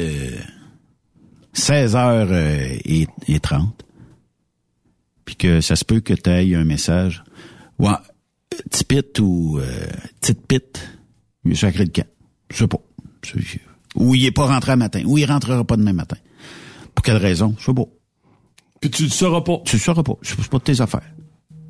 16h 1.53 1.97
euh, 1.97 2.77
et, 2.85 3.39
30 3.41 3.85
puis 5.25 5.35
que 5.35 5.59
ça 5.59 5.75
se 5.75 5.83
peut 5.83 5.99
que 5.99 6.13
tu 6.13 6.29
aies 6.29 6.55
un 6.55 6.63
message. 6.63 7.25
Ouais, 7.79 7.89
tipit 8.71 9.03
ou 9.19 9.59
euh, 9.59 9.87
petite 10.21 10.47
pit, 10.47 10.89
il 11.43 11.51
est 11.51 11.55
sacré 11.55 11.83
de 11.83 11.91
camp. 11.91 12.07
Je 12.49 12.59
sais 12.59 12.67
pas. 12.69 12.79
Ou 13.95 14.15
il 14.15 14.23
est 14.23 14.31
pas 14.31 14.45
rentré 14.45 14.71
à 14.71 14.77
matin, 14.77 15.03
ou 15.05 15.17
il 15.17 15.25
rentrera 15.25 15.65
pas 15.65 15.75
demain 15.75 15.91
matin. 15.91 16.17
Pour 16.95 17.03
quelle 17.03 17.17
raison? 17.17 17.55
Je 17.59 17.65
sais 17.65 17.73
pas. 17.73 17.89
Puis 18.83 18.89
tu 18.89 19.03
le 19.03 19.09
sauras 19.09 19.39
pas. 19.39 19.61
Tu 19.63 19.77
le 19.77 19.81
sauras 19.81 20.03
pas. 20.03 20.17
C'est 20.23 20.45
pas 20.49 20.57
de 20.57 20.63
tes 20.63 20.81
affaires. 20.81 21.09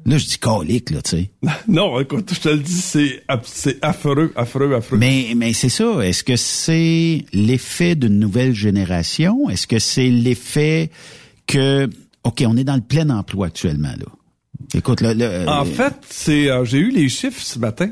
Là, 0.07 0.17
je 0.17 0.25
dis 0.25 0.39
colique, 0.39 0.89
là, 0.89 0.99
tu 1.03 1.11
sais. 1.11 1.31
non, 1.67 1.99
écoute, 1.99 2.33
je 2.33 2.39
te 2.39 2.49
le 2.49 2.57
dis, 2.57 2.73
c'est, 2.73 3.23
c'est 3.43 3.77
affreux, 3.85 4.33
affreux, 4.35 4.73
affreux. 4.73 4.97
Mais, 4.97 5.33
mais 5.35 5.53
c'est 5.53 5.69
ça. 5.69 5.99
Est-ce 6.03 6.23
que 6.23 6.35
c'est 6.35 7.23
l'effet 7.31 7.93
d'une 7.93 8.17
nouvelle 8.17 8.55
génération? 8.55 9.47
Est-ce 9.47 9.67
que 9.67 9.77
c'est 9.77 10.09
l'effet 10.09 10.89
que, 11.45 11.87
OK, 12.23 12.43
on 12.47 12.57
est 12.57 12.63
dans 12.63 12.73
le 12.73 12.81
plein 12.81 13.07
emploi 13.11 13.45
actuellement, 13.45 13.93
là. 13.95 14.07
Écoute, 14.73 15.01
là, 15.01 15.13
En 15.47 15.65
fait, 15.65 15.93
c'est, 16.09 16.49
euh, 16.49 16.65
j'ai 16.65 16.79
eu 16.79 16.89
les 16.89 17.09
chiffres 17.09 17.43
ce 17.43 17.59
matin. 17.59 17.91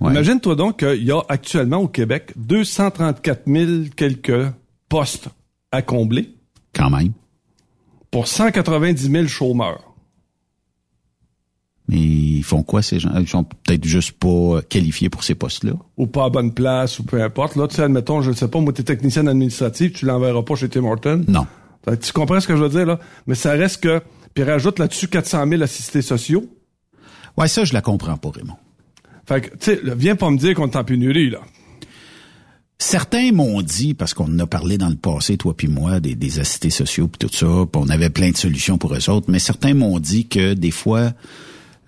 Imagine-toi 0.00 0.56
donc 0.56 0.78
qu'il 0.78 1.04
y 1.04 1.12
a 1.12 1.20
actuellement 1.28 1.76
au 1.76 1.88
Québec 1.88 2.32
234 2.36 3.42
000 3.46 3.70
quelques 3.94 4.50
postes 4.88 5.28
à 5.70 5.82
combler. 5.82 6.30
Quand 6.72 6.88
même 6.88 7.12
pour 8.12 8.28
190 8.28 9.10
000 9.10 9.26
chômeurs. 9.26 9.82
Mais 11.88 11.98
ils 11.98 12.44
font 12.44 12.62
quoi 12.62 12.80
ces 12.80 13.00
gens? 13.00 13.10
Ils 13.18 13.26
sont 13.26 13.42
peut-être 13.42 13.84
juste 13.84 14.12
pas 14.12 14.62
qualifiés 14.68 15.08
pour 15.08 15.24
ces 15.24 15.34
postes-là? 15.34 15.72
Ou 15.96 16.06
pas 16.06 16.26
à 16.26 16.30
bonne 16.30 16.54
place, 16.54 17.00
ou 17.00 17.02
peu 17.02 17.20
importe. 17.20 17.56
Là, 17.56 17.66
tu 17.66 17.74
sais, 17.74 17.82
admettons, 17.82 18.22
je 18.22 18.30
ne 18.30 18.36
sais 18.36 18.46
pas, 18.46 18.60
moi, 18.60 18.72
t'es 18.72 18.84
technicienne 18.84 19.26
administrative, 19.26 19.90
tu 19.90 20.06
l'enverras 20.06 20.42
pas 20.42 20.54
chez 20.54 20.68
Tim 20.68 20.84
Horton. 20.84 21.24
Non. 21.26 21.46
Tu 22.00 22.12
comprends 22.12 22.38
ce 22.38 22.46
que 22.46 22.54
je 22.54 22.62
veux 22.62 22.68
dire, 22.68 22.86
là? 22.86 23.00
Mais 23.26 23.34
ça 23.34 23.52
reste 23.52 23.82
que... 23.82 24.00
Puis 24.34 24.44
rajoute 24.44 24.78
là-dessus 24.78 25.08
400 25.08 25.48
000 25.48 25.62
assistés 25.62 26.02
sociaux. 26.02 26.46
Ouais, 27.36 27.48
ça, 27.48 27.64
je 27.64 27.74
la 27.74 27.82
comprends 27.82 28.16
pas, 28.16 28.30
Raymond. 28.30 28.56
Fait 29.26 29.40
que, 29.40 29.48
tu 29.56 29.56
sais, 29.60 29.80
viens 29.96 30.16
pas 30.16 30.30
me 30.30 30.38
dire 30.38 30.54
qu'on 30.54 30.68
est 30.68 30.76
en 30.76 30.84
pénurie, 30.84 31.30
là. 31.30 31.40
Certains 32.82 33.30
m'ont 33.30 33.62
dit, 33.62 33.94
parce 33.94 34.12
qu'on 34.12 34.24
en 34.24 34.38
a 34.40 34.46
parlé 34.46 34.76
dans 34.76 34.88
le 34.88 34.96
passé, 34.96 35.36
toi 35.36 35.56
puis 35.56 35.68
moi, 35.68 36.00
des, 36.00 36.16
des 36.16 36.40
assistés 36.40 36.68
sociaux 36.68 37.06
puis 37.06 37.28
tout 37.28 37.32
ça, 37.32 37.46
pis 37.46 37.78
on 37.78 37.88
avait 37.88 38.10
plein 38.10 38.32
de 38.32 38.36
solutions 38.36 38.76
pour 38.76 38.92
eux 38.92 39.08
autres, 39.08 39.30
mais 39.30 39.38
certains 39.38 39.72
m'ont 39.72 40.00
dit 40.00 40.26
que 40.26 40.54
des 40.54 40.72
fois, 40.72 41.12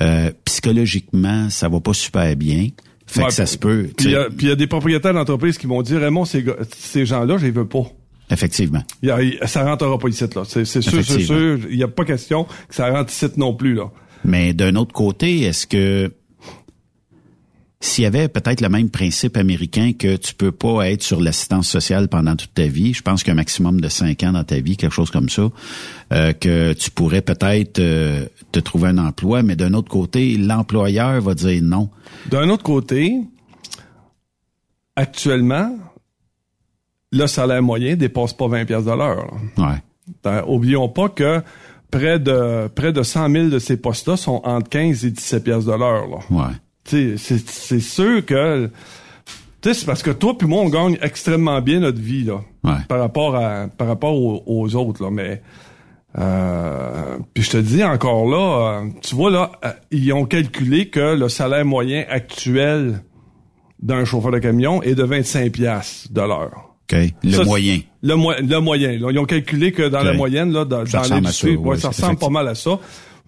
euh, 0.02 0.30
psychologiquement, 0.44 1.50
ça 1.50 1.68
va 1.68 1.80
pas 1.80 1.94
super 1.94 2.36
bien. 2.36 2.68
Fait 3.08 3.24
que 3.24 3.32
ça 3.32 3.44
se 3.44 3.58
peut. 3.58 3.88
Puis 3.96 4.14
il 4.38 4.46
y, 4.46 4.50
a 4.50 4.54
des 4.54 4.68
propriétaires 4.68 5.12
d'entreprises 5.12 5.58
qui 5.58 5.66
vont 5.66 5.82
dire, 5.82 5.98
Raymond, 6.00 6.26
ces, 6.26 6.44
ces 6.78 7.04
gens-là, 7.04 7.38
je 7.38 7.46
les 7.46 7.50
veux 7.50 7.66
pas. 7.66 7.86
Effectivement. 8.30 8.84
Y 9.02 9.10
a, 9.10 9.46
ça 9.48 9.64
rentrera 9.64 9.98
pas 9.98 10.08
ici, 10.08 10.24
là. 10.32 10.44
C'est 10.46 10.64
sûr, 10.64 10.80
c'est 10.80 11.02
sûr. 11.02 11.58
Il 11.70 11.76
n'y 11.76 11.82
a 11.82 11.88
pas 11.88 12.04
question 12.04 12.44
que 12.68 12.74
ça 12.74 12.88
rentre 12.88 13.12
ici 13.12 13.26
non 13.36 13.52
plus, 13.52 13.74
là. 13.74 13.90
Mais 14.24 14.54
d'un 14.54 14.76
autre 14.76 14.92
côté, 14.92 15.42
est-ce 15.42 15.66
que 15.66 16.12
s'il 17.84 18.04
y 18.04 18.06
avait 18.06 18.28
peut-être 18.28 18.62
le 18.62 18.70
même 18.70 18.88
principe 18.88 19.36
américain 19.36 19.92
que 19.92 20.16
tu 20.16 20.34
peux 20.34 20.52
pas 20.52 20.88
être 20.90 21.02
sur 21.02 21.20
l'assistance 21.20 21.68
sociale 21.68 22.08
pendant 22.08 22.34
toute 22.34 22.54
ta 22.54 22.66
vie, 22.66 22.94
je 22.94 23.02
pense 23.02 23.22
qu'un 23.22 23.34
maximum 23.34 23.80
de 23.80 23.88
cinq 23.88 24.22
ans 24.22 24.32
dans 24.32 24.42
ta 24.42 24.58
vie, 24.58 24.78
quelque 24.78 24.94
chose 24.94 25.10
comme 25.10 25.28
ça, 25.28 25.50
euh, 26.12 26.32
que 26.32 26.72
tu 26.72 26.90
pourrais 26.90 27.20
peut-être 27.20 27.78
euh, 27.80 28.26
te 28.52 28.60
trouver 28.60 28.88
un 28.88 28.98
emploi, 28.98 29.42
mais 29.42 29.54
d'un 29.54 29.74
autre 29.74 29.90
côté, 29.90 30.38
l'employeur 30.38 31.20
va 31.20 31.34
dire 31.34 31.60
non. 31.62 31.90
D'un 32.30 32.48
autre 32.48 32.62
côté, 32.62 33.20
actuellement, 34.96 35.76
le 37.12 37.26
salaire 37.26 37.62
moyen 37.62 37.96
dépasse 37.96 38.32
pas 38.32 38.48
20 38.48 38.64
pièces 38.64 38.84
de 38.86 38.92
l'heure. 38.92 39.30
Ouais. 39.58 40.42
Oublions 40.46 40.88
pas 40.88 41.10
que 41.10 41.42
près 41.90 42.18
de 42.18 42.66
près 42.74 42.92
de 42.94 43.02
100 43.02 43.30
000 43.30 43.48
de 43.48 43.58
ces 43.58 43.76
postes-là 43.76 44.16
sont 44.16 44.40
entre 44.44 44.70
15 44.70 45.04
et 45.04 45.10
17 45.10 45.44
pièces 45.44 45.64
de 45.66 45.72
l'heure. 45.72 46.08
Ouais 46.30 46.54
c'est 46.84 47.80
sûr 47.80 48.24
que 48.24 48.70
c'est 49.62 49.86
parce 49.86 50.02
que 50.02 50.10
toi 50.10 50.36
puis 50.36 50.46
moi 50.46 50.62
on 50.62 50.68
gagne 50.68 50.98
extrêmement 51.00 51.60
bien 51.62 51.80
notre 51.80 52.00
vie 52.00 52.24
là 52.24 52.40
par 52.88 52.98
rapport 52.98 53.34
à 53.36 53.68
par 53.68 53.86
rapport 53.88 54.14
aux, 54.14 54.74
autres 54.74 55.02
là 55.02 55.10
mais 55.10 55.42
Euh, 56.16 57.18
puis 57.32 57.42
je 57.42 57.50
te 57.50 57.56
dis 57.56 57.82
encore 57.82 58.26
là, 58.30 58.82
euh, 58.82 58.88
tu 59.02 59.16
vois 59.16 59.32
là, 59.32 59.50
euh, 59.64 59.72
ils 59.90 60.12
ont 60.12 60.26
calculé 60.26 60.88
que 60.88 61.16
le 61.16 61.28
salaire 61.28 61.64
moyen 61.64 62.04
actuel 62.08 63.02
d'un 63.82 64.04
chauffeur 64.04 64.30
de 64.30 64.38
camion 64.38 64.80
est 64.82 64.94
de 64.94 65.02
25 65.02 65.50
pièces 65.50 66.06
de 66.12 66.20
l'heure. 66.20 66.76
OK. 66.84 66.96
Le 67.24 67.44
moyen. 67.44 67.80
Le, 68.02 68.42
le 68.42 68.60
moyen. 68.60 68.92
Ils 68.92 69.18
ont 69.18 69.24
calculé 69.24 69.72
que 69.72 69.88
dans 69.88 70.02
la 70.02 70.12
moyenne, 70.12 70.52
là, 70.52 70.64
dans, 70.64 70.84
dans 70.84 71.02
l'industrie, 71.10 71.56
ouais, 71.56 71.78
ça 71.78 71.88
ressemble 71.88 72.18
pas 72.18 72.28
mal 72.28 72.46
à 72.46 72.54
ça. 72.54 72.78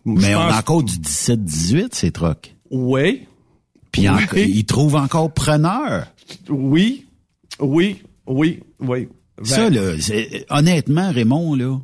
Mais 0.05 0.37
on 0.37 0.41
a 0.41 0.57
encore 0.59 0.85
du 0.85 0.95
17-18, 0.95 1.89
ces 1.91 2.13
trucks. 2.13 2.55
Oui. 2.71 3.27
Puis 3.97 4.51
ils 4.51 4.65
trouvent 4.65 4.97
encore 4.97 5.33
preneur. 5.33 6.07
Oui. 6.49 7.07
Oui. 7.61 8.03
Oui. 8.27 8.61
Oui. 8.81 9.09
ça, 9.43 9.71
là, 9.71 9.93
honnêtement, 10.51 11.11
Raymond, 11.11 11.55
là, 11.55 11.79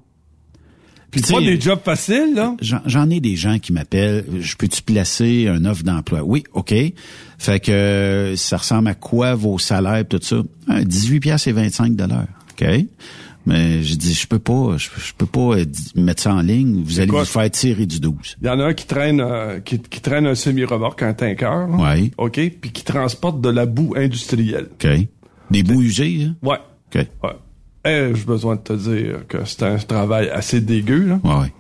puis 1.13 1.21
pas 1.21 1.41
des 1.41 1.61
jobs 1.61 1.83
faciles, 1.85 2.33
là? 2.35 2.57
J'en 2.87 3.11
ai 3.11 3.21
des 3.21 3.37
gens 3.37 3.59
qui 3.59 3.75
m'appellent. 3.75 4.25
Je 4.41 4.57
peux-tu 4.57 4.81
placer 4.83 5.47
un 5.47 5.67
offre 5.67 5.85
d'emploi? 5.85 6.23
Oui, 6.23 6.43
OK. 6.55 6.75
Fait 7.39 7.61
que 7.61 8.33
ça 8.35 8.57
ressemble 8.57 8.89
à 8.89 8.95
quoi 8.95 9.35
vos 9.35 9.59
salaires 9.59 10.09
tout 10.09 10.21
ça? 10.23 10.37
18 10.69 11.21
pièces 11.21 11.47
et 11.47 11.53
25 11.53 11.95
dollars. 11.95 12.27
OK? 12.53 12.67
Mais 13.45 13.83
je 13.83 13.97
dis, 13.97 14.15
je 14.15 14.27
peux 14.27 14.39
pas, 14.39 14.77
je, 14.77 14.89
peux 15.19 15.27
pas 15.27 15.57
mettre 15.97 16.23
ça 16.23 16.35
en 16.35 16.43
ligne. 16.43 16.83
Vous 16.85 17.01
allez 17.01 17.11
vous 17.11 17.25
faire 17.25 17.51
tirer 17.51 17.87
du 17.87 17.99
12. 17.99 18.37
Il 18.41 18.47
y 18.47 18.51
en 18.51 18.61
a 18.61 18.67
un 18.67 18.75
qui 18.75 18.87
traîne, 18.87 19.21
euh, 19.21 19.59
qui, 19.61 19.79
traîne 19.79 20.27
un 20.27 20.35
semi-remorque, 20.35 21.03
un 21.03 21.13
tanker. 21.13 21.67
Oui. 21.71 22.13
OK. 22.19 22.41
Puis 22.61 22.71
qui 22.71 22.85
transporte 22.85 23.41
de 23.41 23.49
la 23.49 23.67
boue 23.67 23.95
industrielle. 23.97 24.69
OK. 24.73 24.89
Des 25.51 25.63
boues 25.63 25.83
usées, 25.83 26.25
hein? 26.25 26.37
Ouais. 26.43 26.59
OK. 26.95 27.07
Ouais 27.25 27.37
ai-je 27.85 28.25
besoin 28.25 28.57
de 28.57 28.61
te 28.61 28.73
dire 28.73 29.27
que 29.29 29.45
c'est 29.45 29.63
un 29.63 29.77
travail 29.77 30.29
assez 30.31 30.61
dégueu, 30.61 31.07
là? 31.07 31.21
Ouais. 31.25 31.53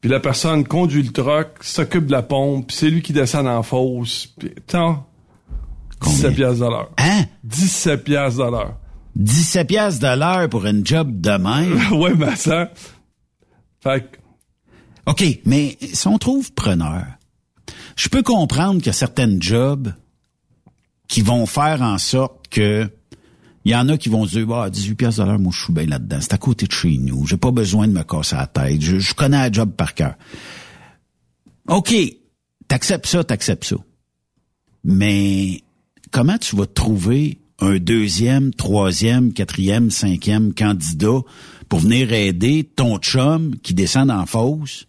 Puis 0.00 0.10
la 0.10 0.20
personne 0.20 0.64
conduit 0.64 1.02
le 1.02 1.12
truck, 1.12 1.58
s'occupe 1.60 2.06
de 2.06 2.12
la 2.12 2.22
pompe, 2.22 2.68
puis 2.68 2.76
c'est 2.76 2.90
lui 2.90 3.02
qui 3.02 3.12
descend 3.12 3.46
en 3.46 3.62
fosse. 3.62 4.26
Puis, 4.38 4.50
tant 4.66 5.06
17 6.02 6.34
piastres 6.34 6.64
de 6.64 6.70
l'heure. 6.70 6.90
Hein? 6.96 7.24
17 7.44 8.04
piastres 8.04 8.44
de 8.46 8.50
l'heure. 8.50 8.79
17 9.16 9.66
piastres 9.66 10.00
de 10.00 10.18
l'heure 10.18 10.48
pour 10.48 10.66
une 10.66 10.86
job 10.86 11.20
de 11.20 11.30
même? 11.30 11.92
ouais, 12.00 12.14
ben 12.14 12.36
ça... 12.36 12.70
Fait. 13.82 14.20
OK, 15.06 15.24
mais 15.46 15.78
si 15.80 16.06
on 16.06 16.18
trouve 16.18 16.52
preneur, 16.52 17.04
je 17.96 18.08
peux 18.08 18.22
comprendre 18.22 18.78
qu'il 18.78 18.86
y 18.86 18.90
a 18.90 18.94
certaines 18.94 19.42
jobs 19.42 19.92
qui 21.08 21.22
vont 21.22 21.46
faire 21.46 21.82
en 21.82 21.98
sorte 21.98 22.48
que 22.48 22.90
il 23.64 23.72
y 23.72 23.76
en 23.76 23.88
a 23.88 23.98
qui 23.98 24.08
vont 24.08 24.24
dire, 24.24 24.46
bah, 24.46 24.70
18 24.70 24.94
pièces 24.94 25.16
de 25.16 25.24
l'heure, 25.24 25.38
moi, 25.38 25.52
je 25.54 25.64
suis 25.64 25.72
bien 25.72 25.84
là-dedans. 25.84 26.18
C'est 26.20 26.32
à 26.32 26.38
côté 26.38 26.66
de 26.66 26.72
chez 26.72 26.96
nous. 26.96 27.26
J'ai 27.26 27.36
pas 27.36 27.50
besoin 27.50 27.86
de 27.86 27.92
me 27.92 28.02
casser 28.02 28.36
la 28.36 28.46
tête. 28.46 28.80
Je, 28.80 29.14
connais 29.14 29.36
la 29.36 29.52
job 29.52 29.72
par 29.72 29.94
cœur. 29.94 30.14
OK. 31.68 31.94
T'acceptes 32.68 33.06
ça, 33.06 33.22
t'acceptes 33.22 33.64
ça. 33.64 33.76
Mais 34.84 35.62
comment 36.10 36.38
tu 36.38 36.56
vas 36.56 36.66
trouver 36.66 37.39
un 37.60 37.78
deuxième, 37.78 38.52
troisième, 38.54 39.32
quatrième, 39.32 39.90
cinquième 39.90 40.54
candidat 40.54 41.20
pour 41.68 41.80
venir 41.80 42.12
aider 42.12 42.64
ton 42.64 42.98
chum 42.98 43.56
qui 43.62 43.74
descend 43.74 44.10
en 44.10 44.26
fosse 44.26 44.86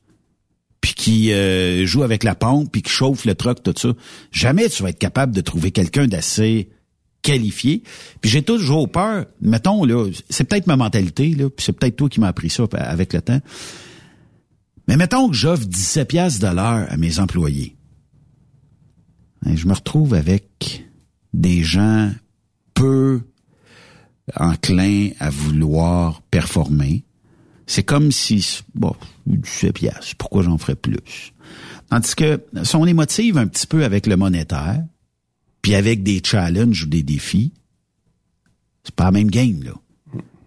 puis 0.80 0.94
qui 0.94 1.32
euh, 1.32 1.86
joue 1.86 2.04
avec 2.04 2.24
la 2.24 2.34
pompe 2.34 2.72
puis 2.72 2.82
qui 2.82 2.92
chauffe 2.92 3.26
le 3.26 3.36
truck 3.36 3.62
tout 3.62 3.74
ça. 3.78 3.94
Jamais 4.32 4.68
tu 4.70 4.82
vas 4.82 4.90
être 4.90 5.00
capable 5.00 5.34
de 5.34 5.42
trouver 5.42 5.72
quelqu'un 5.72 6.08
d'assez 6.08 6.70
qualifié. 7.22 7.84
Puis 8.20 8.32
j'ai 8.32 8.42
toujours 8.42 8.90
peur, 8.90 9.26
mettons 9.42 9.86
là, 9.86 10.10
c'est 10.30 10.44
peut-être 10.44 10.68
ma 10.68 10.76
mentalité 10.76 11.30
là, 11.36 11.50
puis 11.50 11.64
c'est 11.64 11.74
peut-être 11.74 11.96
toi 11.96 12.10
qui 12.10 12.20
m'as 12.20 12.30
appris 12.30 12.50
ça 12.50 12.64
avec 12.74 13.14
le 13.14 13.22
temps. 13.22 13.42
Mais 14.88 14.98
mettons 14.98 15.30
que 15.30 15.36
j'offre 15.36 15.66
17 15.66 16.08
pièces 16.08 16.40
de 16.40 16.48
l'heure 16.48 16.88
à 16.90 16.98
mes 16.98 17.20
employés. 17.20 17.76
Hein, 19.46 19.56
je 19.56 19.68
me 19.68 19.74
retrouve 19.74 20.14
avec 20.16 20.84
des 21.34 21.64
gens 21.64 22.12
peu 22.82 23.22
enclins 24.36 25.10
à 25.20 25.30
vouloir 25.30 26.22
performer. 26.24 27.04
C'est 27.68 27.84
comme 27.84 28.12
si, 28.12 28.64
bon, 28.74 28.96
17 29.28 29.74
pièces, 29.74 30.14
pourquoi 30.18 30.42
j'en 30.42 30.58
ferais 30.58 30.76
plus? 30.76 31.34
Tandis 31.90 32.16
que 32.16 32.42
si 32.64 32.76
on 32.76 32.84
les 32.84 32.94
motive 32.94 33.38
un 33.38 33.48
petit 33.48 33.68
peu 33.68 33.84
avec 33.84 34.08
le 34.08 34.18
monétaire, 34.18 34.84
puis 35.62 35.76
avec 35.76 36.02
des 36.02 36.22
challenges 36.26 36.84
ou 36.84 36.88
des 36.88 37.04
défis, 37.04 37.54
c'est 38.84 38.96
pas 38.96 39.06
la 39.06 39.12
même 39.12 39.30
game, 39.30 39.64
là. 39.64 39.74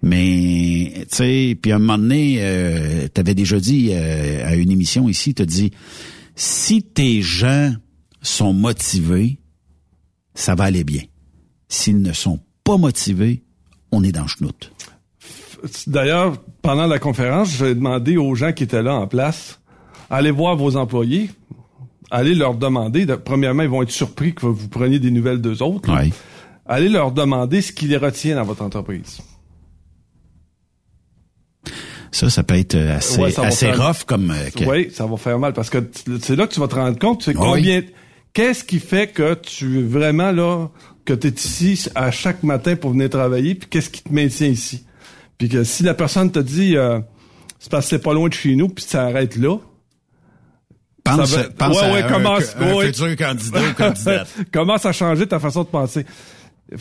Mais, 0.03 1.07
tu 1.11 1.17
sais, 1.17 1.59
puis 1.61 1.73
à 1.73 1.77
un 1.77 1.79
moment 1.79 1.97
donné, 1.97 2.39
euh, 2.41 3.09
tu 3.15 3.21
avais 3.21 3.35
déjà 3.35 3.59
dit 3.59 3.89
euh, 3.93 4.47
à 4.47 4.55
une 4.55 4.71
émission 4.71 5.09
ici, 5.09 5.35
tu 5.35 5.47
dit, 5.47 5.71
si 6.35 6.83
tes 6.83 7.23
gens 7.23 7.75
sont 8.21 8.53
motivés, 8.53 9.39
ça 10.35 10.55
va 10.55 10.65
aller 10.65 10.85
bien. 10.85 11.03
S'ils 11.75 12.01
ne 12.01 12.13
sont 12.13 12.39
pas 12.63 12.77
motivés, 12.77 13.43
on 13.91 14.05
est 14.05 14.13
dans 14.13 14.23
le 14.23 14.29
chenoute. 14.29 14.71
D'ailleurs, 15.89 16.39
pendant 16.63 16.87
la 16.87 17.01
conférence, 17.01 17.57
j'ai 17.59 17.75
demandé 17.75 18.17
aux 18.17 18.37
gens 18.37 18.53
qui 18.53 18.63
étaient 18.63 18.83
là 18.83 18.95
en 18.95 19.09
place, 19.09 19.61
allez 20.09 20.31
voir 20.31 20.55
vos 20.55 20.77
employés, 20.77 21.31
allez 22.13 22.37
leur 22.37 22.55
demander, 22.55 23.07
premièrement, 23.25 23.65
ils 23.65 23.69
vont 23.69 23.83
être 23.83 23.91
surpris 23.91 24.35
que 24.35 24.47
vous 24.47 24.69
preniez 24.69 25.01
des 25.01 25.11
nouvelles 25.11 25.41
d'eux 25.41 25.63
autres. 25.63 25.91
Allez 26.65 26.89
leur 26.89 27.11
demander 27.11 27.61
ce 27.61 27.73
qui 27.73 27.89
les 27.89 27.97
retient 27.97 28.37
dans 28.37 28.45
votre 28.45 28.63
entreprise. 28.63 29.19
Ça, 32.13 32.31
ça 32.31 32.45
peut 32.45 32.55
être 32.55 32.77
assez, 32.77 33.21
assez 33.41 33.73
rough 33.73 34.05
comme. 34.07 34.31
Euh, 34.31 34.49
oui, 34.69 34.93
ça 34.93 35.07
va 35.07 35.17
faire 35.17 35.41
mal 35.41 35.53
parce 35.53 35.71
que 35.71 35.79
c'est 36.21 36.37
là 36.37 36.47
que 36.47 36.55
tu 36.55 36.61
vas 36.61 36.69
te 36.69 36.77
rendre 36.77 36.99
compte, 37.01 37.25
c'est 37.25 37.35
combien. 37.35 37.83
Qu'est-ce 38.33 38.65
qui 38.65 38.81
fait 38.81 39.13
que 39.13 39.35
tu 39.35 39.79
es 39.79 39.83
vraiment 39.83 40.33
là, 40.33 40.69
que 41.05 41.13
tu 41.13 41.29
es 41.29 41.31
ici 41.31 41.89
à 41.95 42.11
chaque 42.11 42.43
matin 42.43 42.77
pour 42.77 42.93
venir 42.93 43.11
travailler, 43.11 43.55
puis 43.55 43.69
qu'est-ce 43.69 43.91
qui 43.91 44.03
te 44.03 44.13
maintient 44.13 44.49
ici? 44.49 44.87
Puis 45.39 45.49
que 45.49 45.65
si 45.65 45.83
la 45.83 45.95
personne 45.95 46.31
te 46.31 46.39
dit, 46.39 46.77
euh, 46.77 47.01
c'est 47.59 47.71
parce 47.71 47.87
que 47.87 47.91
c'est 47.91 48.03
pas 48.03 48.15
loin 48.15 48.29
de 48.29 48.35
chez 48.35 48.57
nous, 48.57 48.69
puis 48.69 48.85
ça 48.85 49.05
arrête 49.05 49.37
là, 49.37 49.59
Pense, 51.05 51.37
pense 51.59 51.83
ouais, 51.83 52.03
à 52.03 52.11
commence, 52.11 52.57
un, 52.59 52.81
futur 52.81 53.15
candidat 53.17 53.61
ou 53.61 53.75
candidate. 53.75 54.29
commence 54.53 54.87
à 54.87 54.93
changer 54.93 55.27
ta 55.27 55.39
façon 55.39 55.63
de 55.63 55.69
penser. 55.69 56.07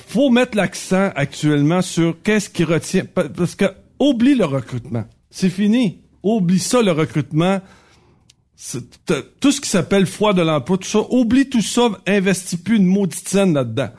Faut 0.08 0.30
mettre 0.30 0.56
l'accent 0.56 1.12
actuellement 1.14 1.82
sur 1.82 2.16
qu'est-ce 2.24 2.50
qui 2.50 2.64
retient 2.64 3.04
parce 3.04 3.56
que 3.56 3.66
oublie 4.00 4.36
le 4.36 4.46
recrutement. 4.46 5.04
C'est 5.30 5.50
fini. 5.50 6.00
Oublie 6.24 6.60
ça 6.60 6.82
le 6.82 6.94
recrutement. 6.94 7.60
Tout 9.42 9.52
ce 9.52 9.60
qui 9.60 9.70
s'appelle 9.70 10.06
foi 10.06 10.34
de 10.34 10.42
l'emploi, 10.42 10.78
tout 10.78 10.88
ça, 10.88 11.00
oublie 11.10 11.50
tout 11.50 11.62
ça, 11.62 11.90
investis 12.08 12.58
plus 12.58 12.78
une 12.78 12.86
maudite 12.86 13.28
scène 13.28 13.54
là-dedans. 13.54 13.90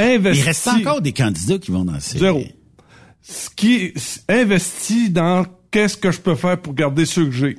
Il 0.00 0.42
reste 0.42 0.68
encore 0.68 1.00
des 1.00 1.12
candidats 1.12 1.58
qui 1.58 1.70
vont 1.70 1.84
dans 1.84 2.00
ces... 2.00 2.18
Zéro. 2.18 2.42
Ce 3.22 3.50
qui 3.50 3.92
investit 4.28 5.10
dans 5.10 5.44
qu'est-ce 5.70 5.96
que 5.96 6.10
je 6.10 6.20
peux 6.20 6.34
faire 6.34 6.60
pour 6.60 6.74
garder 6.74 7.04
ceux 7.04 7.26
que 7.26 7.32
j'ai. 7.32 7.58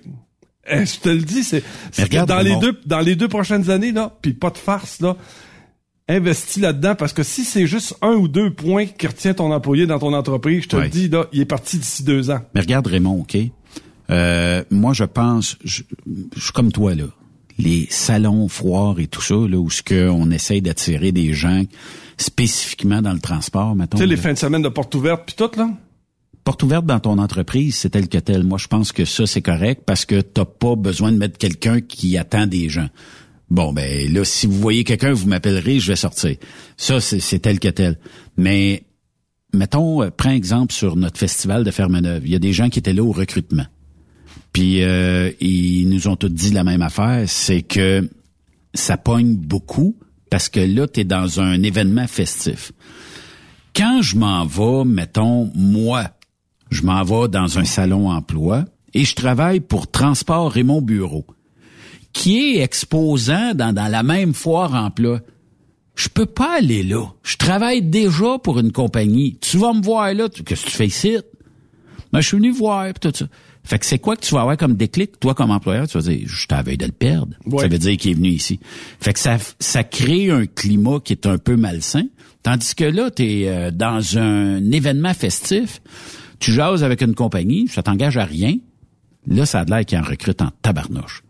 Eh, 0.70 0.86
je 0.86 1.00
te 1.00 1.10
le 1.10 1.22
dis, 1.22 1.44
c'est 1.44 1.64
dans 2.26 2.42
les 2.42 2.56
deux 2.58 2.80
dans 2.86 3.00
les 3.00 3.16
deux 3.16 3.28
prochaines 3.28 3.70
années 3.70 3.92
là, 3.92 4.16
puis 4.22 4.34
pas 4.34 4.50
de 4.50 4.58
farce 4.58 5.02
là. 5.02 5.18
Investis 6.08 6.62
là-dedans 6.62 6.96
parce 6.96 7.14
que 7.14 7.24
si 7.24 7.44
c'est 7.44 7.68
juste 7.68 7.96
un 8.02 8.14
ou 8.14 8.28
deux 8.28 8.54
points 8.54 8.86
qui 8.86 9.08
retient 9.08 9.34
ton 9.34 9.52
employé 9.52 9.86
dans 9.86 9.98
ton 9.98 10.14
entreprise, 10.14 10.64
je 10.64 10.70
te 10.70 10.76
le 10.76 10.90
dis 10.90 11.08
là, 11.08 11.28
il 11.32 11.42
est 11.42 11.46
parti 11.46 11.78
d'ici 11.78 12.04
deux 12.04 12.30
ans. 12.30 12.42
Mais 12.54 12.62
regarde 12.62 12.88
Raymond, 12.88 13.22
ok? 13.22 13.38
Euh, 14.10 14.64
moi, 14.70 14.94
je 14.94 15.06
pense, 15.06 15.58
je, 15.64 15.84
suis 16.38 16.52
comme 16.54 16.72
toi 16.72 16.96
là. 16.96 17.06
Les 17.58 17.88
salons, 17.90 18.48
foires 18.50 19.00
et 19.00 19.08
tout 19.08 19.22
ça, 19.22 19.36
là, 19.36 19.58
où 19.58 19.70
ce 19.70 19.84
qu'on 19.84 20.32
essaye 20.32 20.62
d'attirer 20.62 21.12
des 21.12 21.34
gens 21.34 21.64
spécifiquement 22.22 23.02
dans 23.02 23.14
le 23.14 23.20
transport, 23.20 23.76
mettons. 23.76 23.98
Tu 23.98 24.04
sais, 24.04 24.08
les 24.08 24.18
fins 24.18 24.34
de 24.34 24.38
semaine 24.38 24.62
de 24.62 24.70
porte 24.70 24.94
ouverte 24.96 25.24
puis 25.26 25.36
tout 25.36 25.50
là? 25.58 25.70
Porte 26.44 26.64
ouverte 26.64 26.86
dans 26.86 27.00
ton 27.00 27.20
entreprise, 27.20 27.76
c'est 27.76 27.92
tel 27.92 28.10
que 28.10 28.18
tel. 28.18 28.44
Moi, 28.44 28.58
je 28.58 28.68
pense 28.68 28.92
que 28.92 29.06
ça, 29.06 29.28
c'est 29.28 29.44
correct 29.44 29.84
parce 29.86 30.06
que 30.06 30.22
t'as 30.22 30.46
pas 30.46 30.76
besoin 30.76 31.12
de 31.12 31.18
mettre 31.18 31.38
quelqu'un 31.38 31.82
qui 31.82 32.18
attend 32.18 32.48
des 32.48 32.68
gens. 32.68 32.90
Bon, 33.52 33.74
ben 33.74 34.12
là, 34.12 34.24
si 34.24 34.48
vous 34.48 34.60
voyez 34.60 34.84
quelqu'un, 34.84 35.14
vous 35.14 35.28
m'appellerez, 35.28 35.80
je 35.80 35.88
vais 35.90 35.96
sortir. 35.96 36.38
Ça, 36.78 37.00
c'est 37.00 37.40
tel 37.40 37.60
que 37.60 37.68
tel. 37.68 38.00
Mais 38.38 38.84
mettons, 39.54 40.02
euh, 40.02 40.10
prends 40.10 40.32
exemple 40.32 40.74
sur 40.74 40.96
notre 40.96 41.20
festival 41.20 41.64
de 41.64 41.72
Fermeneuve. 41.72 42.26
Il 42.26 42.32
y 42.32 42.36
a 42.36 42.40
des 42.40 42.54
gens 42.54 42.70
qui 42.70 42.80
étaient 42.80 42.94
là 42.94 43.04
au 43.04 43.12
recrutement. 43.12 43.66
Puis 44.54 44.84
euh, 44.84 45.32
ils 45.40 45.88
nous 45.90 46.08
ont 46.08 46.16
tous 46.16 46.30
dit 46.30 46.52
la 46.52 46.64
même 46.64 46.82
affaire, 46.82 47.26
c'est 47.28 47.62
que 47.62 48.10
ça 48.74 48.98
pogne 48.98 49.36
beaucoup 49.36 49.98
parce 50.32 50.48
que 50.48 50.62
là, 50.62 50.88
tu 50.88 51.02
es 51.02 51.04
dans 51.04 51.42
un 51.42 51.62
événement 51.62 52.08
festif. 52.08 52.72
Quand 53.76 54.02
je 54.02 54.16
m'en 54.16 54.46
vais, 54.46 54.86
mettons, 54.86 55.52
moi, 55.54 56.06
je 56.72 56.84
m'en 56.84 57.04
vais 57.04 57.28
dans 57.28 57.60
un 57.60 57.66
salon 57.66 58.10
emploi 58.10 58.64
et 58.94 59.04
je 59.04 59.14
travaille 59.14 59.60
pour 59.60 59.92
Transport 59.92 60.50
Raymond 60.50 60.82
Bureau, 60.82 61.26
qui 62.14 62.40
est 62.40 62.62
exposant 62.62 63.54
dans, 63.54 63.74
dans 63.74 63.90
la 63.90 64.04
même 64.04 64.34
foire 64.34 64.74
emploi. 64.74 65.20
Je 65.96 66.08
peux 66.08 66.26
pas 66.26 66.60
aller 66.60 66.84
là. 66.84 67.04
Je 67.24 67.36
travaille 67.36 67.82
déjà 67.82 68.38
pour 68.42 68.58
une 68.58 68.72
compagnie. 68.72 69.38
Tu 69.42 69.58
vas 69.58 69.74
me 69.74 69.84
voir 69.84 70.14
là. 70.14 70.30
Qu'est-ce 70.30 70.66
que 70.66 70.70
tu 70.70 70.78
fais 70.78 70.88
ici? 70.88 71.18
Ben, 72.14 72.22
je 72.22 72.28
suis 72.28 72.38
venu 72.38 72.52
voir 72.52 72.94
tout 72.94 73.12
ça. 73.14 73.26
Fait 73.64 73.80
que 73.80 73.86
c'est 73.86 74.00
quoi 74.00 74.16
que 74.16 74.26
tu 74.26 74.34
vas 74.34 74.42
avoir 74.42 74.58
comme 74.58 74.74
déclic, 74.74 75.20
toi 75.20 75.36
comme 75.36 75.52
employeur, 75.52 75.88
tu 75.88 75.98
vas 75.98 76.04
dire, 76.04 76.28
je 76.28 76.48
t'avais 76.48 76.78
de 76.78 76.86
le 76.86 76.92
perdre. 76.92 77.36
Ça 77.60 77.68
veut 77.68 77.78
dire 77.78 77.98
qu'il 77.98 78.12
est 78.12 78.16
venu 78.16 78.30
ici. 78.30 78.60
Fait 79.00 79.14
que 79.14 79.20
ça, 79.20 79.38
ça 79.60 79.84
crée 79.84 80.32
un 80.32 80.46
climat 80.46 81.00
qui 81.04 81.14
est 81.14 81.28
un 81.28 81.38
peu 81.38 81.56
malsain. 81.56 82.06
Tandis 82.44 82.74
que 82.74 82.84
là, 82.84 83.12
tu 83.12 83.24
es 83.24 83.48
euh, 83.48 83.72
dans 83.72 84.18
un 84.18 84.72
événement 84.72 85.14
festif, 85.14 85.82
tu 86.40 86.52
jases 86.52 86.84
avec 86.84 87.02
une 87.02 87.14
compagnie, 87.14 87.68
ça 87.68 87.84
t'engage 87.84 88.18
à 88.18 88.26
rien. 88.26 88.58
Là, 89.28 89.46
ça 89.46 89.60
a 89.60 89.66
l'air 89.66 89.86
qu'il 89.86 89.98
y 89.98 90.02
a 90.02 90.04
un 90.04 90.08
recrute 90.08 90.42
en 90.42 90.50
tabarnouche. 90.64 91.24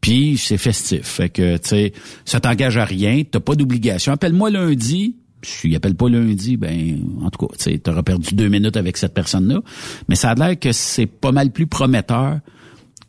Puis 0.00 0.36
c'est 0.38 0.58
festif. 0.58 1.04
Fait 1.04 1.28
que, 1.28 1.56
tu 1.56 1.68
sais, 1.68 1.92
ça 2.24 2.40
t'engage 2.40 2.76
à 2.76 2.84
rien, 2.84 3.22
t'as 3.28 3.40
pas 3.40 3.54
d'obligation. 3.54 4.12
Appelle-moi 4.12 4.50
lundi, 4.50 5.16
s'il 5.42 5.74
appelle 5.76 5.94
pas 5.94 6.08
lundi, 6.08 6.56
ben 6.56 6.98
en 7.22 7.30
tout 7.30 7.46
cas, 7.46 7.54
tu 7.56 7.90
auras 7.90 8.02
perdu 8.02 8.34
deux 8.34 8.48
minutes 8.48 8.76
avec 8.76 8.96
cette 8.96 9.14
personne-là. 9.14 9.60
Mais 10.08 10.14
ça 10.14 10.30
a 10.30 10.34
l'air 10.34 10.58
que 10.58 10.72
c'est 10.72 11.06
pas 11.06 11.32
mal 11.32 11.50
plus 11.50 11.66
prometteur 11.66 12.40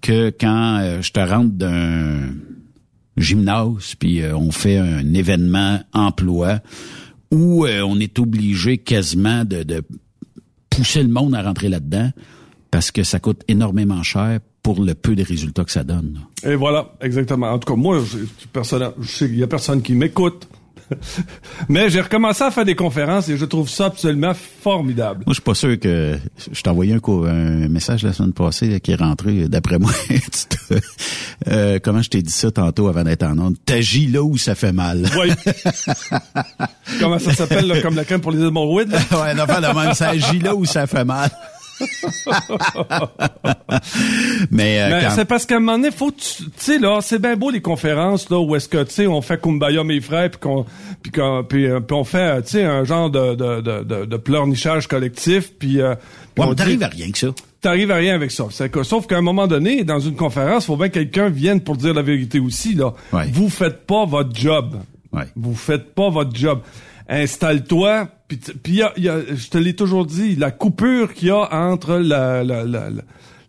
que 0.02 0.30
quand 0.30 0.80
euh, 0.80 1.02
je 1.02 1.12
te 1.12 1.20
rentre 1.20 1.54
d'un 1.54 2.34
gymnase, 3.18 3.96
puis 3.98 4.22
euh, 4.22 4.38
on 4.38 4.52
fait 4.52 4.78
un 4.78 5.14
événement 5.14 5.80
emploi 5.94 6.60
où 7.32 7.66
euh, 7.66 7.82
on 7.82 8.00
est 8.00 8.20
obligé 8.20 8.78
quasiment 8.78 9.44
de, 9.44 9.84
pousser 10.70 11.02
le 11.02 11.10
monde 11.10 11.34
à 11.34 11.42
rentrer 11.42 11.70
là-dedans 11.70 12.12
parce 12.70 12.92
que 12.92 13.04
ça 13.04 13.20
coûte 13.20 13.42
énormément 13.48 14.04
cher 14.04 14.40
pour 14.62 14.84
le 14.84 14.94
peu 14.94 15.16
de 15.16 15.24
résultats 15.24 15.64
que 15.64 15.72
ça 15.72 15.84
donne. 15.84 16.20
Et 16.44 16.56
voilà, 16.56 16.94
exactement. 17.02 17.50
En 17.52 17.58
tout 17.58 17.74
cas, 17.74 17.80
moi, 17.80 18.04
je, 18.04 19.26
qu'il 19.26 19.38
y 19.38 19.44
a 19.44 19.48
personne 19.48 19.82
qui 19.82 19.94
m'écoute. 19.94 20.48
Mais 21.70 21.90
j'ai 21.90 22.02
recommencé 22.02 22.44
à 22.44 22.52
faire 22.52 22.66
des 22.66 22.76
conférences 22.76 23.30
et 23.30 23.38
je 23.38 23.46
trouve 23.46 23.70
ça 23.70 23.86
absolument 23.86 24.34
formidable. 24.34 25.24
Moi, 25.26 25.34
je 25.34 25.34
suis 25.34 25.42
pas 25.42 25.56
sûr 25.56 25.80
que 25.80 26.18
je 26.52 26.62
t'ai 26.62 26.70
envoyé 26.70 26.94
un, 26.94 27.00
un, 27.26 27.68
message 27.68 28.04
la 28.04 28.14
semaine 28.14 28.34
passée 28.34 28.80
qui 28.80 28.92
est 28.92 28.96
rentré 28.96 29.48
d'après 29.48 29.80
moi. 29.80 29.92
euh, 31.48 31.80
comment 31.84 32.02
je 32.02 32.10
t'ai 32.10 32.22
dit 32.22 32.32
ça 32.32 32.52
tantôt 32.52 32.88
avant 32.88 33.04
d'être 33.04 33.24
en 33.24 33.38
onde? 33.38 33.56
T'agis 33.66 34.08
là 34.08 34.24
où 34.24 34.38
ça 34.38 34.56
fait 34.56 34.74
mal. 34.74 35.06
Oui. 35.18 35.32
comment 37.00 37.20
ça 37.20 37.34
s'appelle 37.34 37.82
comme 37.82 37.96
la 37.96 38.06
crème 38.06 38.22
pour 38.22 38.32
les 38.32 38.44
hémorroïdes 38.44 38.94
Ouais, 39.12 39.34
non 39.36 39.46
pas 39.46 39.62
de 39.62 39.74
même. 39.74 39.94
Ça 39.94 40.10
agit 40.10 40.40
là 40.40 40.56
où 40.56 40.66
ça 40.66 40.88
fait 40.88 41.06
mal. 41.06 41.30
mais, 44.52 44.82
euh, 44.82 45.10
c'est 45.12 45.26
parce 45.26 45.46
qu'à 45.46 45.58
un 45.58 45.60
moment 45.60 45.78
donné, 45.78 45.92
faut 45.92 46.12
tu 46.12 46.46
sais 46.58 46.80
là, 46.80 47.00
c'est 47.02 47.22
bien 47.22 47.36
beau 47.36 47.52
les 47.52 47.62
conférences 47.62 48.30
là 48.30 48.40
où 48.40 48.56
est-ce 48.56 48.68
que 48.68 48.84
tu 48.84 48.92
sais 48.92 49.08
on 49.08 49.22
fait 49.22 49.40
kumbaya 49.40 49.84
mes 49.84 50.02
frères 50.02 50.32
puis 50.32 50.40
qu'on 50.40 50.66
puis 51.02 51.12
qu'on 51.12 51.44
puis, 51.44 51.66
euh, 51.66 51.80
on 51.92 52.04
fait 52.04 52.42
tu 52.44 52.50
sais 52.50 52.64
un 52.64 52.84
genre 52.84 53.10
de 53.10 53.36
de 53.36 53.62
de, 53.62 54.06
de, 54.06 54.18
pleurnichage 54.18 54.88
collectif 54.88 55.54
puis 55.58 55.82
euh, 55.82 55.96
ouais, 56.38 56.56
t'arrives 56.56 56.84
à 56.84 56.88
rien 56.88 57.12
que 57.12 57.18
ça. 57.18 57.28
T'arrives 57.62 57.92
à 57.92 57.96
rien 57.96 58.16
avec 58.16 58.32
ça. 58.32 58.46
Que, 58.72 58.84
sauf 58.84 59.08
qu'à 59.08 59.18
un 59.18 59.22
moment 59.22 59.48
donné, 59.48 59.84
dans 59.84 60.00
une 60.00 60.16
conférence, 60.16 60.66
faut 60.66 60.78
bien 60.78 60.90
que 60.90 60.94
quelqu'un 60.94 61.30
vienne 61.30 61.62
pour 61.62 61.76
dire 61.76 61.94
la 61.94 62.04
vérité 62.04 62.40
aussi 62.40 62.76
là. 62.76 62.94
Vous 63.32 63.50
faites 63.50 63.86
pas 63.86 64.06
votre 64.06 64.36
job. 64.36 64.76
Ouais. 65.12 65.24
Vous 65.36 65.56
faites 65.56 65.96
pas 65.96 66.10
votre 66.10 66.36
job 66.36 66.62
installe-toi. 67.08 68.10
Puis, 68.28 68.40
puis 68.62 68.82
je 68.98 69.50
te 69.50 69.58
l'ai 69.58 69.76
toujours 69.76 70.06
dit, 70.06 70.36
la 70.36 70.52
coupure 70.52 71.14
qu'il 71.14 71.30
y 71.30 71.32
a 71.32 71.48
entre 71.52 71.98
la, 71.98 72.44
la, 72.44 72.64
la, 72.66 72.90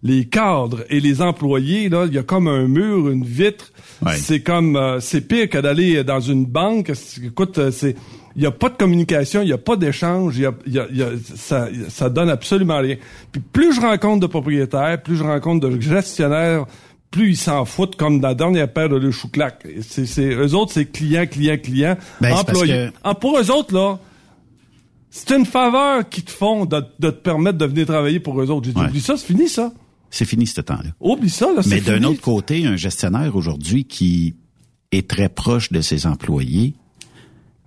les 0.02 0.26
cadres 0.26 0.84
et 0.90 1.00
les 1.00 1.20
employés, 1.20 1.88
là, 1.88 2.06
il 2.06 2.14
y 2.14 2.18
a 2.18 2.22
comme 2.22 2.48
un 2.48 2.68
mur, 2.68 3.08
une 3.10 3.24
vitre. 3.24 3.72
C'est 4.14 4.42
comme, 4.42 4.76
euh, 4.76 5.00
c'est 5.00 5.22
pire 5.22 5.48
que 5.48 5.58
d'aller 5.58 6.04
dans 6.04 6.20
une 6.20 6.46
banque. 6.46 6.92
Écoute, 7.24 7.58
euh, 7.58 7.72
c'est, 7.72 7.96
il 8.36 8.42
y 8.44 8.46
a 8.46 8.52
pas 8.52 8.68
de 8.68 8.76
communication, 8.76 9.42
il 9.42 9.48
y 9.48 9.52
a 9.52 9.58
pas 9.58 9.74
d'échange, 9.74 10.38
il 10.38 10.42
y 10.42 10.46
a, 10.78 10.86
y 10.92 11.02
a, 11.02 11.08
ça, 11.34 11.66
ça 11.88 12.08
donne 12.08 12.30
absolument 12.30 12.78
rien. 12.78 12.94
Puis 13.32 13.40
plus 13.40 13.74
je 13.74 13.80
rencontre 13.80 14.20
de 14.20 14.28
propriétaires, 14.28 15.02
plus 15.02 15.16
je 15.16 15.24
rencontre 15.24 15.68
de 15.68 15.80
gestionnaires 15.80 16.66
plus 17.10 17.30
ils 17.30 17.36
s'en 17.36 17.64
foutent 17.64 17.96
comme 17.96 18.20
dans 18.20 18.28
la 18.28 18.34
dernière 18.34 18.72
paire 18.72 18.88
de 18.88 18.96
le 18.96 19.10
chouclac. 19.10 19.66
C'est, 19.82 20.06
c'est, 20.06 20.28
eux 20.28 20.54
autres, 20.54 20.72
c'est 20.72 20.86
client, 20.86 21.26
client, 21.26 21.56
client, 21.56 21.96
ben, 22.20 22.34
employé. 22.34 22.90
Ah, 23.02 23.14
pour 23.14 23.38
eux 23.38 23.50
autres, 23.50 23.74
là, 23.74 23.98
c'est 25.10 25.30
une 25.34 25.46
faveur 25.46 26.08
qu'ils 26.08 26.24
te 26.24 26.30
font 26.30 26.66
de, 26.66 26.80
te 26.80 27.08
permettre 27.08 27.58
de 27.58 27.66
venir 27.66 27.86
travailler 27.86 28.20
pour 28.20 28.40
eux 28.40 28.50
autres. 28.50 28.66
J'ai 28.66 28.72
dit, 28.72 28.80
oublie 28.80 29.00
ça, 29.00 29.16
c'est 29.16 29.26
fini, 29.26 29.48
ça. 29.48 29.72
C'est 30.10 30.24
fini 30.24 30.46
ce 30.46 30.60
temps-là. 30.60 30.90
Oublie 31.00 31.30
ça, 31.30 31.46
là, 31.54 31.62
Mais 31.66 31.80
d'un 31.80 32.02
autre 32.04 32.20
côté, 32.20 32.66
un 32.66 32.76
gestionnaire 32.76 33.36
aujourd'hui 33.36 33.84
qui 33.84 34.36
est 34.92 35.08
très 35.08 35.28
proche 35.28 35.70
de 35.70 35.80
ses 35.80 36.06
employés, 36.06 36.74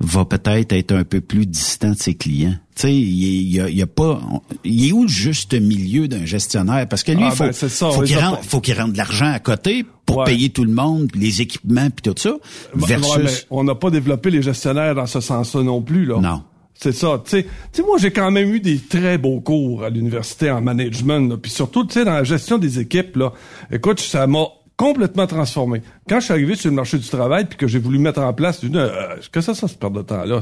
va 0.01 0.25
peut-être 0.25 0.73
être 0.73 0.91
un 0.93 1.03
peu 1.03 1.21
plus 1.21 1.45
distant 1.45 1.91
de 1.91 1.97
ses 1.97 2.15
clients. 2.15 2.55
Tu 2.75 2.81
sais, 2.81 2.93
il 2.93 3.51
y 3.51 3.81
a, 3.81 3.87
pas, 3.87 4.19
il 4.63 4.89
est 4.89 4.91
où 4.91 5.03
le 5.03 5.07
juste 5.07 5.53
milieu 5.53 6.07
d'un 6.07 6.25
gestionnaire? 6.25 6.87
Parce 6.87 7.03
que 7.03 7.11
lui, 7.11 7.21
il 7.21 7.31
ah, 7.31 7.35
ben, 7.37 7.53
faut, 7.53 8.01
qu'il 8.01 8.17
rende, 8.17 8.37
faut 8.41 8.61
qu'il 8.61 8.79
rende 8.79 8.93
de 8.93 8.97
l'argent 8.97 9.31
à 9.31 9.39
côté 9.39 9.85
pour 10.05 10.23
payer 10.23 10.49
tout 10.49 10.63
le 10.63 10.73
monde, 10.73 11.09
les 11.15 11.41
équipements, 11.41 11.89
puis 11.89 12.11
tout 12.11 12.19
ça. 12.19 12.35
versus... 12.73 13.45
on 13.51 13.63
n'a 13.63 13.75
pas 13.75 13.91
développé 13.91 14.31
les 14.31 14.41
gestionnaires 14.41 14.95
dans 14.95 15.05
ce 15.05 15.21
sens-là 15.21 15.63
non 15.63 15.81
plus 15.81 16.05
là. 16.05 16.19
Non. 16.19 16.43
C'est 16.73 16.93
ça. 16.93 17.21
Tu 17.23 17.45
sais, 17.71 17.83
moi 17.83 17.97
j'ai 17.99 18.09
quand 18.09 18.31
même 18.31 18.51
eu 18.55 18.59
des 18.59 18.79
très 18.79 19.19
beaux 19.19 19.39
cours 19.39 19.83
à 19.83 19.91
l'université 19.91 20.49
en 20.49 20.61
management, 20.61 21.37
puis 21.37 21.51
surtout 21.51 21.85
tu 21.85 21.93
sais 21.93 22.05
dans 22.05 22.13
la 22.13 22.23
gestion 22.23 22.57
des 22.57 22.79
équipes 22.79 23.17
là. 23.17 23.33
Écoute, 23.71 23.99
ça 23.99 24.25
m'a 24.25 24.47
complètement 24.81 25.27
transformé. 25.27 25.83
Quand 26.09 26.19
je 26.19 26.25
suis 26.25 26.33
arrivé 26.33 26.55
sur 26.55 26.71
le 26.71 26.75
marché 26.75 26.97
du 26.97 27.07
travail 27.07 27.45
puis 27.45 27.55
que 27.55 27.67
j'ai 27.67 27.77
voulu 27.77 27.99
mettre 27.99 28.19
en 28.19 28.33
place 28.33 28.63
une 28.63 28.77
euh, 28.77 29.15
que 29.31 29.39
ça 29.39 29.53
ça 29.53 29.67
se 29.67 29.75
perd 29.75 29.95
de 29.95 30.01
temps 30.01 30.25
là. 30.25 30.39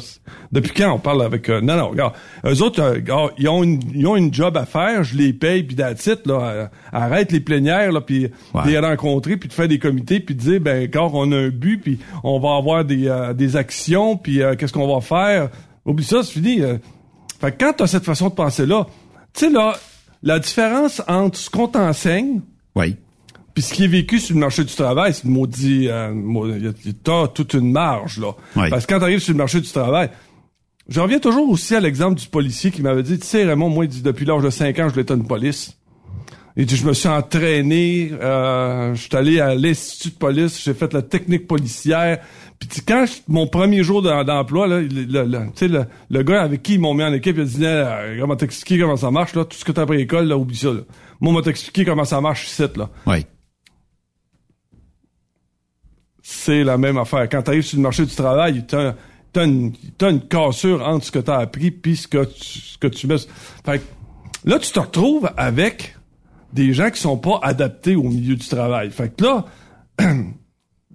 Depuis 0.53 0.71
quand 0.71 0.93
on 0.93 0.97
parle 0.97 1.23
avec 1.23 1.49
euh, 1.49 1.59
non 1.59 1.75
non 1.75 1.89
regarde, 1.89 2.13
eux 2.45 2.63
autres 2.63 2.81
euh, 2.81 3.31
ils 3.37 3.49
ont 3.49 3.63
une 3.63 3.81
ils 3.93 4.07
ont 4.07 4.15
une 4.15 4.33
job 4.33 4.55
à 4.55 4.65
faire, 4.65 5.03
je 5.03 5.17
les 5.17 5.33
paye 5.33 5.63
puis 5.63 5.75
titre 5.97 6.21
là 6.23 6.39
euh, 6.41 6.67
arrête 6.93 7.33
les 7.33 7.41
plénières 7.41 7.91
là 7.91 7.99
puis 7.99 8.31
les 8.65 8.79
rencontrer 8.79 9.35
puis 9.35 9.49
de 9.49 9.53
faire 9.53 9.67
des 9.67 9.77
comités 9.77 10.21
puis 10.21 10.35
de 10.35 10.39
dire 10.39 10.61
ben 10.61 10.89
quand 10.89 11.11
on 11.13 11.29
a 11.33 11.37
un 11.37 11.49
but 11.49 11.77
puis 11.77 11.99
on 12.23 12.39
va 12.39 12.55
avoir 12.55 12.85
des 12.85 13.11
des 13.35 13.57
actions 13.57 14.15
puis 14.15 14.39
qu'est-ce 14.57 14.71
qu'on 14.71 14.87
va 14.87 15.01
faire? 15.01 15.49
Oublie 15.85 16.05
ça, 16.05 16.23
c'est 16.23 16.31
fini. 16.31 16.61
Fait 17.41 17.51
que 17.51 17.57
quand 17.65 17.73
tu 17.73 17.83
as 17.83 17.87
cette 17.87 18.05
façon 18.05 18.29
de 18.29 18.35
penser 18.35 18.65
là, 18.65 18.87
tu 19.33 19.47
sais 19.47 19.49
là, 19.49 19.75
la 20.23 20.39
différence 20.39 21.01
entre 21.09 21.37
ce 21.37 21.49
qu'on 21.49 21.67
t'enseigne 21.67 22.39
oui 22.73 22.95
puis 23.59 23.67
ce 23.67 23.73
qui 23.73 23.83
est 23.83 23.87
vécu 23.87 24.19
sur 24.19 24.35
le 24.35 24.39
marché 24.39 24.63
du 24.63 24.73
travail, 24.73 25.13
c'est 25.13 25.25
maudit, 25.25 25.89
euh, 25.89 26.13
t'as 27.03 27.27
toute 27.27 27.55
une 27.55 27.73
marge, 27.73 28.17
là. 28.17 28.31
Parce 28.69 28.85
que 28.85 28.93
quand 28.93 29.01
t'arrives 29.01 29.19
sur 29.19 29.33
le 29.33 29.37
marché 29.37 29.59
du 29.59 29.67
travail, 29.67 30.11
je 30.87 31.01
reviens 31.01 31.19
toujours 31.19 31.49
aussi 31.49 31.75
à 31.75 31.81
l'exemple 31.81 32.17
du 32.17 32.27
policier 32.27 32.71
qui 32.71 32.81
m'avait 32.81 33.03
dit, 33.03 33.19
tu 33.19 33.27
sais, 33.27 33.43
Raymond, 33.43 33.67
moi, 33.67 33.83
il 33.83 33.89
dit, 33.89 34.01
depuis 34.01 34.23
l'âge 34.23 34.43
de 34.43 34.49
5 34.49 34.79
ans, 34.79 34.87
je 34.87 34.95
l'étais 34.95 35.13
une 35.13 35.27
police. 35.27 35.77
Il 36.55 36.67
dit, 36.67 36.77
je 36.77 36.85
me 36.85 36.93
suis 36.93 37.09
entraîné, 37.09 38.13
euh, 38.13 38.95
je 38.95 39.01
suis 39.01 39.17
allé 39.17 39.41
à 39.41 39.53
l'institut 39.55 40.11
de 40.11 40.15
police, 40.15 40.63
j'ai 40.63 40.73
fait 40.73 40.93
la 40.93 41.01
technique 41.01 41.45
policière. 41.45 42.19
Puis 42.59 42.69
quand 42.87 43.03
mon 43.27 43.45
premier 43.47 43.83
jour 43.83 44.01
d'emploi, 44.01 44.67
là, 44.67 44.79
le, 44.79 44.87
le, 44.87 45.85
le, 46.09 46.23
gars 46.23 46.43
avec 46.43 46.63
qui 46.63 46.75
ils 46.75 46.79
m'ont 46.79 46.93
mis 46.93 47.03
en 47.03 47.11
équipe, 47.11 47.35
il 47.35 47.41
a 47.41 47.45
dit, 47.45 47.65
euh, 47.65 48.19
comment 48.21 48.37
t'expliquer 48.37 48.79
comment 48.79 48.95
ça 48.95 49.11
marche, 49.11 49.35
là, 49.35 49.43
tout 49.43 49.57
ce 49.57 49.65
que 49.65 49.73
t'as 49.73 49.81
appris 49.81 49.97
à 49.97 49.99
l'école, 49.99 50.29
là, 50.29 50.37
oublie 50.37 50.55
ça, 50.55 50.69
là. 50.69 50.79
Moi, 51.19 51.33
m'a 51.33 51.41
t'expliquer 51.41 51.83
comment 51.83 52.05
ça 52.05 52.21
marche 52.21 52.47
ici, 52.47 52.63
là. 52.77 52.89
Oui. 53.05 53.25
C'est 56.39 56.63
la 56.63 56.77
même 56.77 56.97
affaire. 56.97 57.27
Quand 57.29 57.41
tu 57.41 57.49
arrives 57.49 57.63
sur 57.63 57.77
le 57.77 57.83
marché 57.83 58.05
du 58.05 58.15
travail, 58.15 58.65
tu 58.65 58.75
as, 58.75 58.95
une, 59.43 59.73
une 60.01 60.21
cassure 60.21 60.85
entre 60.87 61.05
ce 61.05 61.11
que 61.11 61.19
tu 61.19 61.31
as 61.31 61.37
appris 61.37 61.71
puis 61.71 61.97
ce 61.97 62.07
que 62.07 62.23
tu, 62.23 62.59
ce 62.59 62.77
que 62.77 62.87
tu 62.87 63.07
mets. 63.07 63.17
Fait 63.65 63.81
là, 64.45 64.57
tu 64.59 64.71
te 64.71 64.79
retrouves 64.79 65.29
avec 65.35 65.97
des 66.53 66.73
gens 66.73 66.89
qui 66.89 67.01
sont 67.01 67.17
pas 67.17 67.39
adaptés 67.43 67.95
au 67.95 68.03
milieu 68.03 68.35
du 68.35 68.47
travail. 68.47 68.89
Fait 68.89 69.13
que 69.13 69.23
là, 69.23 69.45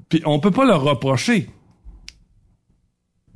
puis 0.09 0.23
on 0.25 0.41
peut 0.41 0.51
pas 0.51 0.65
leur 0.65 0.83
reprocher. 0.83 1.51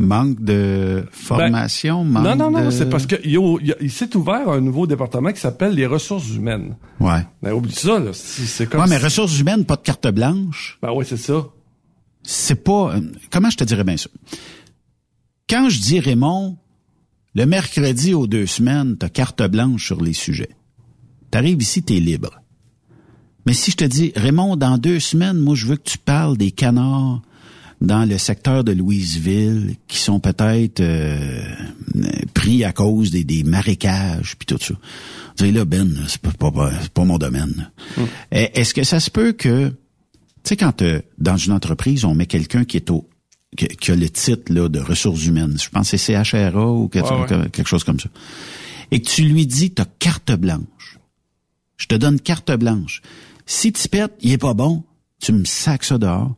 Manque 0.00 0.40
de 0.40 1.04
formation, 1.10 2.04
ben, 2.04 2.10
manque 2.10 2.24
Non, 2.24 2.36
non, 2.36 2.50
non, 2.50 2.70
c'est 2.70 2.88
parce 2.88 3.04
qu'il 3.06 3.90
s'est 3.90 4.16
ouvert 4.16 4.48
un 4.48 4.60
nouveau 4.60 4.86
département 4.86 5.32
qui 5.32 5.40
s'appelle 5.40 5.74
les 5.74 5.86
ressources 5.86 6.30
humaines. 6.30 6.76
Ouais. 7.00 7.26
Mais 7.42 7.50
oublie 7.50 7.74
ça, 7.74 7.98
là. 7.98 8.12
C'est 8.14 8.66
comme. 8.66 8.80
Ouais, 8.80 8.86
mais 8.88 8.96
ressources 8.96 9.38
humaines, 9.38 9.64
pas 9.64 9.76
de 9.76 9.82
carte 9.82 10.06
blanche. 10.08 10.78
Ben 10.80 10.92
oui, 10.92 11.04
c'est 11.06 11.16
ça 11.16 11.44
c'est 12.30 12.62
pas... 12.62 12.94
Euh, 12.94 13.00
comment 13.30 13.48
je 13.48 13.56
te 13.56 13.64
dirais 13.64 13.84
bien 13.84 13.96
ça? 13.96 14.10
Quand 15.48 15.70
je 15.70 15.80
dis 15.80 15.98
Raymond, 15.98 16.58
le 17.34 17.46
mercredi 17.46 18.12
aux 18.12 18.26
deux 18.26 18.44
semaines, 18.44 18.98
t'as 18.98 19.08
carte 19.08 19.42
blanche 19.44 19.86
sur 19.86 20.02
les 20.02 20.12
sujets. 20.12 20.50
T'arrives 21.30 21.62
ici, 21.62 21.82
t'es 21.82 22.00
libre. 22.00 22.42
Mais 23.46 23.54
si 23.54 23.70
je 23.70 23.76
te 23.78 23.84
dis, 23.84 24.12
Raymond, 24.14 24.56
dans 24.56 24.76
deux 24.76 25.00
semaines, 25.00 25.38
moi, 25.38 25.54
je 25.54 25.64
veux 25.64 25.76
que 25.76 25.88
tu 25.88 25.96
parles 25.96 26.36
des 26.36 26.50
canards 26.50 27.22
dans 27.80 28.04
le 28.04 28.18
secteur 28.18 28.62
de 28.62 28.72
Louisville 28.72 29.76
qui 29.86 29.96
sont 29.96 30.20
peut-être 30.20 30.80
euh, 30.80 31.42
pris 32.34 32.62
à 32.62 32.72
cause 32.72 33.10
des, 33.10 33.24
des 33.24 33.42
marécages 33.42 34.36
puis 34.36 34.44
tout 34.44 34.62
ça. 34.62 34.74
Tu 35.38 35.50
là, 35.50 35.64
Ben, 35.64 35.96
c'est 36.08 36.20
pas, 36.20 36.32
pas, 36.32 36.72
pas, 36.92 37.04
mon 37.04 37.16
domaine. 37.16 37.70
Hum. 37.96 38.06
Est-ce 38.30 38.74
que 38.74 38.84
ça 38.84 39.00
se 39.00 39.10
peut 39.10 39.32
que 39.32 39.72
sais, 40.44 40.56
quand 40.56 40.82
euh, 40.82 41.00
dans 41.18 41.36
une 41.36 41.52
entreprise, 41.52 42.04
on 42.04 42.14
met 42.14 42.26
quelqu'un 42.26 42.64
qui 42.64 42.76
est 42.76 42.90
au 42.90 43.08
qui, 43.56 43.90
a 43.90 43.96
le 43.96 44.08
titre 44.10 44.52
là, 44.52 44.68
de 44.68 44.78
ressources 44.78 45.24
humaines, 45.24 45.56
je 45.60 45.68
pense 45.70 45.90
que 45.90 45.96
c'est 45.96 46.22
CHRA 46.22 46.66
ou 46.66 46.88
quelque, 46.88 47.66
chose 47.66 47.84
comme 47.84 47.98
ça, 47.98 48.08
et 48.90 49.00
que 49.00 49.08
tu 49.08 49.22
lui 49.22 49.46
dis, 49.46 49.72
tu 49.72 49.82
as 49.82 49.86
carte 49.98 50.32
blanche, 50.32 50.98
Je 51.76 51.86
te 51.86 51.94
donne 51.94 52.20
carte 52.20 52.52
blanche. 52.52 53.02
Si 53.46 53.72
tu 53.72 53.88
pètes, 53.88 54.14
il 54.20 54.32
est 54.32 54.38
pas 54.38 54.54
bon, 54.54 54.84
tu 55.20 55.32
me 55.32 55.44
sacs 55.44 55.84
ça 55.84 55.98
dehors. 55.98 56.34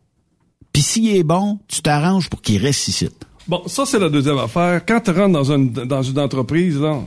Puis 0.73 0.83
s'il 0.83 1.09
est 1.17 1.25
bon, 1.25 1.59
tu 1.67 1.83
t'arranges 1.83 2.31
pour 2.31 2.43
qu'il 2.43 2.59
reste 2.63 2.89
ici. 2.89 3.09
Bon, 3.49 3.67
ça, 3.67 3.85
c'est 3.85 3.99
la 3.99 4.09
deuxième 4.09 4.39
affaire. 4.39 4.85
Quand 4.87 5.01
tu 5.01 5.11
rentres 5.11 5.33
dans 5.33 5.51
une, 5.51 5.73
dans 5.73 6.03
une 6.03 6.19
entreprise, 6.19 6.79
là, 6.79 7.01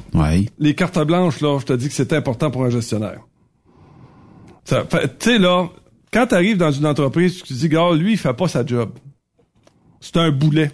les 0.59 0.75
cartes 0.75 0.99
blanches, 0.99 1.39
là, 1.39 1.57
je 1.59 1.65
te 1.65 1.73
dis 1.73 1.87
que 1.87 1.93
c'est 1.93 2.11
important 2.11 2.51
pour 2.51 2.65
un 2.65 2.69
gestionnaire. 2.69 3.21
Tu 4.65 4.75
sais, 5.19 5.37
là, 5.37 5.69
quand 6.13 6.27
tu 6.27 6.35
arrives 6.35 6.57
dans 6.57 6.71
une 6.71 6.85
entreprise, 6.85 7.41
tu 7.41 7.43
te 7.43 7.53
dis, 7.53 7.69
gars, 7.69 7.91
lui, 7.93 8.13
il 8.13 8.17
fait 8.17 8.33
pas 8.33 8.47
sa 8.47 8.65
job. 8.65 8.91
C'est 9.99 10.17
un 10.17 10.31
boulet. 10.31 10.71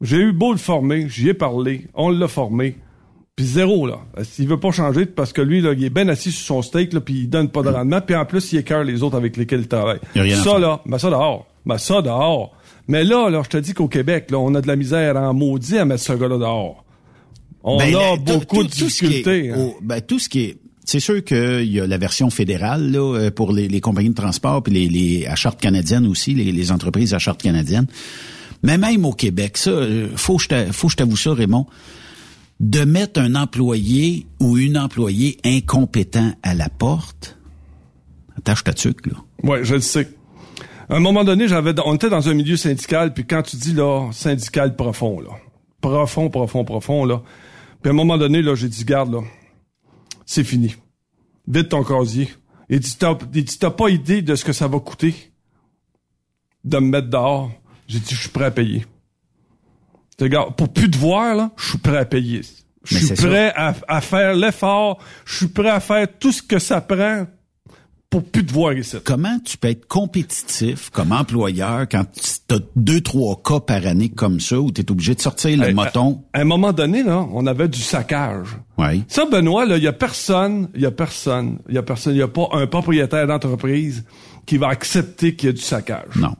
J'ai 0.00 0.18
eu 0.18 0.32
beau 0.32 0.52
le 0.52 0.58
former, 0.58 1.08
j'y 1.08 1.28
ai 1.28 1.34
parlé, 1.34 1.86
on 1.94 2.10
l'a 2.10 2.28
formé. 2.28 2.76
Puis 3.34 3.44
zéro, 3.44 3.86
là. 3.86 3.98
S'il 4.22 4.48
veut 4.48 4.58
pas 4.58 4.70
changer, 4.70 5.04
parce 5.04 5.32
que 5.32 5.42
lui, 5.42 5.60
là, 5.60 5.72
il 5.74 5.84
est 5.84 5.90
bien 5.90 6.08
assis 6.08 6.32
sur 6.32 6.46
son 6.46 6.62
steak, 6.62 6.92
là, 6.94 7.00
puis 7.00 7.14
il 7.14 7.28
donne 7.28 7.50
pas 7.50 7.62
de 7.62 7.68
rendement, 7.68 8.00
puis 8.00 8.16
en 8.16 8.24
plus, 8.24 8.52
il 8.52 8.58
écœure 8.58 8.84
les 8.84 9.02
autres 9.02 9.16
avec 9.16 9.36
lesquels 9.36 9.60
il 9.60 9.68
travaille. 9.68 10.00
ça, 10.14 10.58
là, 10.58 10.80
ben 10.86 10.98
ça 10.98 11.10
dehors. 11.10 11.46
Ben 11.66 11.78
ça 11.78 12.00
dehors. 12.00 12.52
Mais 12.88 13.04
là, 13.04 13.28
là, 13.28 13.42
je 13.44 13.50
te 13.50 13.56
dis 13.58 13.74
qu'au 13.74 13.88
Québec, 13.88 14.30
là, 14.30 14.38
on 14.38 14.54
a 14.54 14.60
de 14.60 14.66
la 14.66 14.76
misère 14.76 15.16
en 15.16 15.34
maudit 15.34 15.78
à 15.78 15.84
mettre 15.84 16.02
ce 16.02 16.12
gars-là 16.12 16.38
dehors. 16.38 16.84
On 17.62 17.78
ben, 17.78 17.94
a 17.94 18.16
beaucoup 18.16 18.62
de 18.62 18.68
difficultés. 18.68 19.50
Hein. 19.50 19.72
ben, 19.82 20.00
tout 20.00 20.18
ce 20.18 20.28
qui 20.28 20.44
est 20.44 20.58
c'est 20.86 21.00
sûr 21.00 21.22
qu'il 21.22 21.64
y 21.64 21.80
a 21.80 21.86
la 21.86 21.98
version 21.98 22.30
fédérale 22.30 22.90
là, 22.90 23.18
euh, 23.18 23.30
pour 23.30 23.52
les, 23.52 23.80
compagnies 23.80 24.10
de 24.10 24.14
transport 24.14 24.62
puis 24.62 24.72
les, 24.72 24.88
les 24.88 25.26
à 25.26 25.34
charte 25.34 25.64
aussi, 26.08 26.32
les, 26.32 26.72
entreprises 26.72 27.12
à 27.12 27.18
charte 27.18 27.42
canadienne. 27.42 27.86
Mais 28.62 28.78
même 28.78 29.04
au 29.04 29.12
Québec, 29.12 29.58
ça, 29.58 29.70
euh, 29.70 30.08
faut 30.16 30.36
que 30.38 30.72
faut 30.72 30.88
je 30.88 30.96
t'avoue 30.96 31.16
ça, 31.16 31.34
Raymond, 31.34 31.66
de 32.60 32.84
mettre 32.84 33.20
un 33.20 33.34
employé 33.34 34.26
ou 34.40 34.56
une 34.56 34.78
employée 34.78 35.38
incompétent 35.44 36.32
à 36.42 36.54
la 36.54 36.68
porte, 36.68 37.36
attache 38.38 38.64
ta 38.64 38.72
tuque, 38.72 39.06
là. 39.06 39.14
Ouais, 39.42 39.64
je 39.64 39.74
le 39.74 39.80
sais. 39.80 40.08
À 40.88 40.96
un 40.96 41.00
moment 41.00 41.24
donné, 41.24 41.48
j'avais, 41.48 41.74
on 41.84 41.96
était 41.96 42.08
dans 42.08 42.28
un 42.28 42.34
milieu 42.34 42.56
syndical, 42.56 43.12
puis 43.12 43.26
quand 43.26 43.42
tu 43.42 43.56
dis 43.56 43.74
là, 43.74 44.08
syndical 44.12 44.76
profond, 44.76 45.20
là, 45.20 45.30
profond, 45.80 46.30
profond, 46.30 46.64
profond, 46.64 47.04
là, 47.04 47.22
puis 47.82 47.90
à 47.90 47.92
un 47.92 47.96
moment 47.96 48.16
donné, 48.16 48.40
là, 48.40 48.54
j'ai 48.54 48.68
dit, 48.68 48.84
garde, 48.84 49.12
là, 49.12 49.20
c'est 50.26 50.44
fini. 50.44 50.76
Vite 51.48 51.70
ton 51.70 51.82
casier. 51.82 52.28
Et 52.68 52.80
dit, 52.80 52.98
t'as 52.98 53.70
pas 53.70 53.88
idée 53.88 54.22
de 54.22 54.34
ce 54.34 54.44
que 54.44 54.52
ça 54.52 54.66
va 54.66 54.80
coûter 54.80 55.32
de 56.64 56.78
me 56.78 56.88
mettre 56.88 57.08
dehors. 57.08 57.50
J'ai 57.86 58.00
dit, 58.00 58.14
je 58.14 58.20
suis 58.20 58.28
prêt 58.28 58.46
à 58.46 58.50
payer. 58.50 58.84
Regarde, 60.20 60.56
pour 60.56 60.72
plus 60.72 60.90
te 60.90 60.98
voir, 60.98 61.36
là, 61.36 61.52
je 61.56 61.70
suis 61.70 61.78
prêt 61.78 61.98
à 61.98 62.04
payer. 62.04 62.42
Je 62.82 62.98
suis 62.98 63.14
prêt 63.14 63.52
à, 63.54 63.74
à, 63.86 64.00
faire 64.00 64.34
l'effort. 64.34 64.98
Je 65.24 65.36
suis 65.36 65.48
prêt 65.48 65.70
à 65.70 65.80
faire 65.80 66.06
tout 66.18 66.32
ce 66.32 66.42
que 66.42 66.58
ça 66.58 66.80
prend 66.80 67.26
pour 68.10 68.24
plus 68.24 68.46
te 68.46 68.52
voir 68.52 68.72
ici. 68.72 68.96
Comment 69.04 69.38
tu 69.44 69.56
peux 69.58 69.68
être 69.68 69.86
compétitif 69.86 70.90
comme 70.90 71.12
employeur 71.12 71.86
quand 71.90 72.04
tu 72.12 72.54
as 72.54 72.58
deux, 72.76 73.00
trois 73.00 73.40
cas 73.42 73.60
par 73.60 73.86
année 73.86 74.08
comme 74.08 74.40
ça 74.40 74.60
où 74.60 74.70
tu 74.70 74.80
es 74.80 74.90
obligé 74.90 75.14
de 75.14 75.20
sortir 75.20 75.58
le 75.58 75.74
moton? 75.74 76.22
À, 76.32 76.40
un 76.40 76.44
moment 76.44 76.72
donné, 76.72 77.02
là, 77.02 77.26
on 77.32 77.46
avait 77.46 77.68
du 77.68 77.80
saccage. 77.80 78.48
Oui. 78.78 79.04
Ça, 79.08 79.24
Benoît, 79.26 79.66
là, 79.66 79.76
il 79.76 79.82
y 79.82 79.88
a 79.88 79.92
personne, 79.92 80.68
il 80.74 80.82
y 80.82 80.86
a 80.86 80.90
personne, 80.90 81.58
il 81.68 81.74
y 81.74 81.78
a 81.78 81.82
personne, 81.82 82.14
il 82.14 82.18
y 82.18 82.22
a 82.22 82.28
pas 82.28 82.48
un 82.52 82.66
propriétaire 82.66 83.26
d'entreprise 83.26 84.04
qui 84.46 84.56
va 84.56 84.68
accepter 84.68 85.34
qu'il 85.34 85.48
y 85.48 85.50
ait 85.50 85.54
du 85.54 85.62
saccage. 85.62 86.14
Non. 86.16 86.36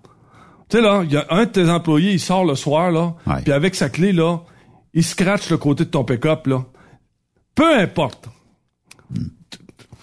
Tu 0.69 0.77
sais, 0.77 0.83
là, 0.83 1.03
il 1.05 1.13
y 1.13 1.17
a 1.17 1.27
un 1.31 1.45
de 1.45 1.51
tes 1.51 1.69
employés, 1.69 2.13
il 2.13 2.21
sort 2.21 2.45
le 2.45 2.55
soir, 2.55 2.91
là, 2.91 3.15
puis 3.45 3.53
avec 3.53 3.75
sa 3.75 3.89
clé, 3.89 4.13
là, 4.13 4.39
il 4.95 5.05
scratch 5.05 5.51
le 5.51 5.59
côté 5.59 5.85
de 5.85 5.91
ton 5.91 6.05
pick-up, 6.05 6.47
là. 6.47 6.65
Peu 7.55 7.79
importe. 7.79 8.29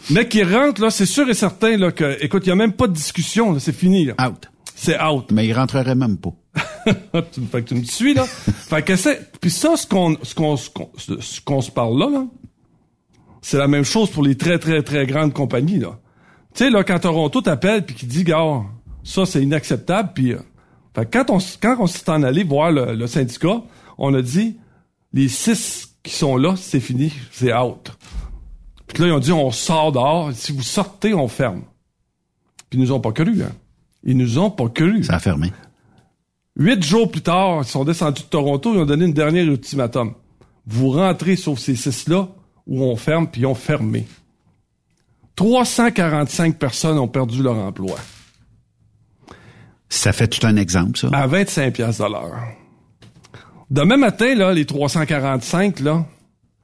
Hmm. 0.10 0.14
Mais 0.16 0.28
qui 0.28 0.43
rentre, 0.43 0.82
là, 0.82 0.89
c'est 0.89 1.06
sûr 1.06 1.30
et 1.30 1.34
certain, 1.34 1.78
là, 1.78 1.91
que, 1.91 2.18
écoute, 2.22 2.43
il 2.45 2.49
y 2.49 2.51
a 2.51 2.56
même 2.56 2.74
pas 2.74 2.88
de 2.88 2.93
discussion, 2.93 3.58
c'est 3.60 3.76
fini, 3.76 4.06
là. 4.06 4.16
Out. 4.28 4.49
C'est 4.76 5.01
out. 5.01 5.32
Mais 5.32 5.47
il 5.47 5.54
rentrerait 5.54 5.95
même 5.95 6.18
pas. 6.18 6.34
fait 6.86 7.64
que 7.64 7.70
tu 7.70 7.76
me 7.76 7.84
suis, 7.84 8.14
là. 8.14 8.26
fait 8.26 8.82
que 8.84 8.95
c'est, 8.95 9.32
puis 9.39 9.51
ça, 9.51 9.76
ce 9.78 9.88
qu'on, 9.88 10.18
ce 10.22 10.36
qu'on, 10.36 10.58
ce 10.58 11.41
qu'on, 11.41 11.62
se 11.62 11.72
parle 11.72 11.97
là, 11.97 12.10
là, 12.10 12.28
c'est 13.41 13.58
la 13.58 13.68
même 13.68 13.86
chose 13.86 14.10
pour 14.10 14.24
les 14.24 14.36
très, 14.36 14.60
très, 14.60 14.84
très 14.84 15.06
grandes 15.06 15.34
compagnies, 15.34 15.80
là. 15.80 15.99
Tu 16.54 16.66
sais, 16.66 16.70
là, 16.70 16.84
quand 16.84 16.99
Toronto 16.99 17.41
t'appelle 17.41 17.84
puis 17.86 17.95
qui 17.95 18.06
dit, 18.06 18.24
gars, 18.24 18.62
ça, 19.04 19.26
c'est 19.26 19.41
inacceptable, 19.41 20.12
puis, 20.14 20.34
euh, 20.34 20.39
fait 20.95 21.10
quand 21.12 21.30
on, 21.30 21.39
quand 21.62 21.78
on 21.80 21.88
s'est 21.88 22.10
en 22.10 22.22
allé 22.22 22.43
voir 22.43 22.72
le, 22.72 22.93
le 22.93 23.08
syndicat, 23.08 23.64
on 23.97 24.14
a 24.14 24.22
dit, 24.22 24.58
les 25.14 25.28
six 25.28 25.95
qui 26.04 26.14
sont 26.14 26.38
là, 26.38 26.56
c'est 26.56 26.80
fini, 26.80 27.14
c'est 27.32 27.54
out. 27.54 27.91
Puis 28.94 29.04
là, 29.04 29.10
ils 29.10 29.14
ont 29.14 29.20
dit, 29.20 29.32
on 29.32 29.52
sort 29.52 29.91
dehors. 29.91 30.32
Si 30.34 30.52
vous 30.52 30.62
sortez, 30.62 31.14
on 31.14 31.28
ferme. 31.28 31.64
Puis 32.70 32.80
ils 32.80 32.82
nous 32.82 32.91
ont 32.91 33.00
pas 33.00 33.12
cru, 33.12 33.41
hein. 33.41 33.52
Ils 34.04 34.18
nous 34.18 34.38
ont 34.38 34.52
pas 34.52 34.70
cru. 34.70 35.04
Ça 35.04 35.16
a 35.16 35.20
fermé. 35.20 35.52
Huit 36.56 36.84
jours 36.84 37.10
plus 37.10 37.22
tard, 37.22 37.62
ils 37.64 37.68
sont 37.68 37.84
descendus 37.84 38.22
de 38.22 38.28
Toronto, 38.28 38.74
ils 38.74 38.80
ont 38.80 38.86
donné 38.86 39.06
une 39.06 39.14
dernière 39.14 39.46
ultimatum. 39.46 40.14
Vous 40.68 40.91
rentrez 40.91 41.36
sauf 41.36 41.58
ces 41.58 41.76
six-là, 41.76 42.28
où 42.68 42.84
on 42.84 42.96
ferme, 42.96 43.28
puis 43.28 43.41
ils 43.41 43.46
ont 43.48 43.56
fermé. 43.56 44.06
345 45.36 46.60
personnes 46.60 47.00
ont 47.00 47.08
perdu 47.08 47.41
leur 47.41 47.58
emploi. 47.58 47.98
Ça 49.89 50.12
fait 50.14 50.28
tout 50.28 50.46
un 50.46 50.58
exemple, 50.58 51.00
ça. 51.00 51.10
À 51.12 51.26
25 51.26 51.74
piastres 51.74 52.06
de 52.06 52.12
l'heure. 52.12 52.39
Demain 53.72 53.98
matin, 53.98 54.36
là, 54.36 54.54
les 54.54 54.66
345, 54.66 55.80
là... 55.80 56.06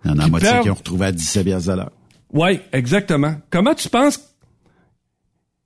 Il 0.05 0.11
y 0.11 0.13
en 0.13 0.19
a 0.19 0.27
moitié 0.27 0.49
qui 0.61 0.69
ont 0.69 0.75
retrouvé 0.75 1.07
à 1.07 1.11
17 1.11 1.45
piastres 1.45 1.71
de 1.71 1.77
l'heure. 1.77 1.91
Oui, 2.31 2.59
exactement. 2.71 3.35
Comment 3.49 3.73
tu 3.73 3.89
penses 3.89 4.19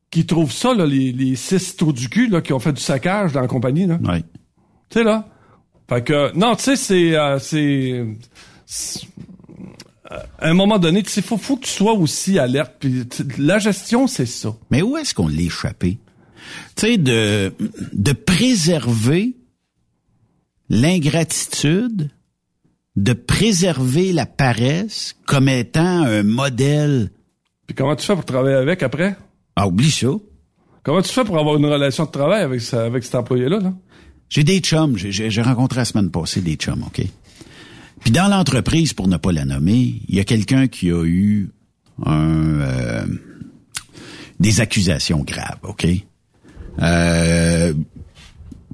qu'ils 0.09 0.25
trouvent 0.25 0.51
ça, 0.51 0.73
là, 0.73 0.85
les, 0.85 1.11
les 1.11 1.35
six 1.35 1.75
trous 1.75 1.93
du 1.93 2.09
cul 2.09 2.27
là, 2.27 2.41
qui 2.41 2.53
ont 2.53 2.59
fait 2.59 2.73
du 2.73 2.81
saccage 2.81 3.33
dans 3.33 3.41
la 3.41 3.47
compagnie? 3.47 3.85
Là? 3.85 3.99
Oui. 4.03 4.23
Tu 4.89 4.99
sais, 4.99 5.03
là? 5.03 5.27
Fait 5.89 6.03
que, 6.03 6.35
non, 6.37 6.55
tu 6.55 6.63
sais, 6.63 6.75
c'est... 6.75 7.17
Euh, 7.17 7.39
c'est 7.39 9.07
à 10.09 10.49
un 10.49 10.53
moment 10.53 10.79
donné, 10.79 10.99
il 10.99 11.23
faut, 11.23 11.37
faut 11.37 11.57
que 11.57 11.65
tu 11.65 11.71
sois 11.71 11.93
aussi 11.93 12.37
alerte. 12.37 12.75
Puis 12.79 13.05
la 13.37 13.57
gestion, 13.59 14.07
c'est 14.07 14.25
ça. 14.25 14.55
Mais 14.69 14.81
où 14.81 14.95
est-ce 14.97 15.13
qu'on 15.13 15.27
l'a 15.27 15.41
échappé? 15.41 15.97
Tu 16.75 16.81
sais, 16.81 16.97
de, 16.97 17.53
de 17.93 18.11
préserver 18.11 19.35
l'ingratitude 20.69 22.11
de 22.95 23.13
préserver 23.13 24.13
la 24.13 24.25
paresse 24.25 25.15
comme 25.25 25.49
étant 25.49 26.03
un 26.03 26.23
modèle. 26.23 27.11
Puis 27.67 27.75
comment 27.75 27.95
tu 27.95 28.05
fais 28.05 28.13
pour 28.13 28.25
travailler 28.25 28.55
avec 28.55 28.83
après? 28.83 29.15
Ah, 29.55 29.67
oublie 29.67 29.91
ça. 29.91 30.09
Comment 30.83 31.01
tu 31.01 31.11
fais 31.11 31.23
pour 31.23 31.39
avoir 31.39 31.55
une 31.55 31.65
relation 31.65 32.05
de 32.05 32.11
travail 32.11 32.43
avec, 32.43 32.61
avec 32.73 33.03
cet 33.03 33.15
employé-là? 33.15 33.59
Là? 33.59 33.73
J'ai 34.29 34.43
des 34.43 34.59
chums. 34.59 34.97
J'ai 34.97 35.41
rencontré 35.41 35.79
la 35.79 35.85
semaine 35.85 36.11
passée 36.11 36.41
des 36.41 36.55
chums, 36.55 36.83
OK? 36.83 37.01
Puis 38.01 38.11
dans 38.11 38.27
l'entreprise, 38.27 38.93
pour 38.93 39.07
ne 39.07 39.17
pas 39.17 39.31
la 39.31 39.45
nommer, 39.45 40.01
il 40.07 40.15
y 40.15 40.19
a 40.19 40.25
quelqu'un 40.25 40.67
qui 40.67 40.91
a 40.91 41.03
eu 41.05 41.51
un, 42.05 42.59
euh, 42.59 43.05
des 44.39 44.59
accusations 44.59 45.19
graves, 45.19 45.59
OK? 45.63 45.87
Euh, 46.81 47.73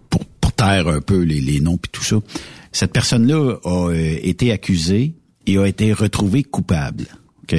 pour, 0.09 0.25
pour 0.25 0.53
taire 0.53 0.87
un 0.87 1.01
peu 1.01 1.21
les, 1.21 1.41
les 1.41 1.59
noms 1.59 1.77
puis 1.77 1.91
tout 1.91 2.03
ça. 2.03 2.17
Cette 2.71 2.93
personne-là 2.93 3.57
a 3.63 3.89
euh, 3.89 4.19
été 4.21 4.51
accusée 4.51 5.15
et 5.45 5.57
a 5.57 5.65
été 5.65 5.93
retrouvée 5.93 6.43
coupable. 6.43 7.05
OK? 7.43 7.55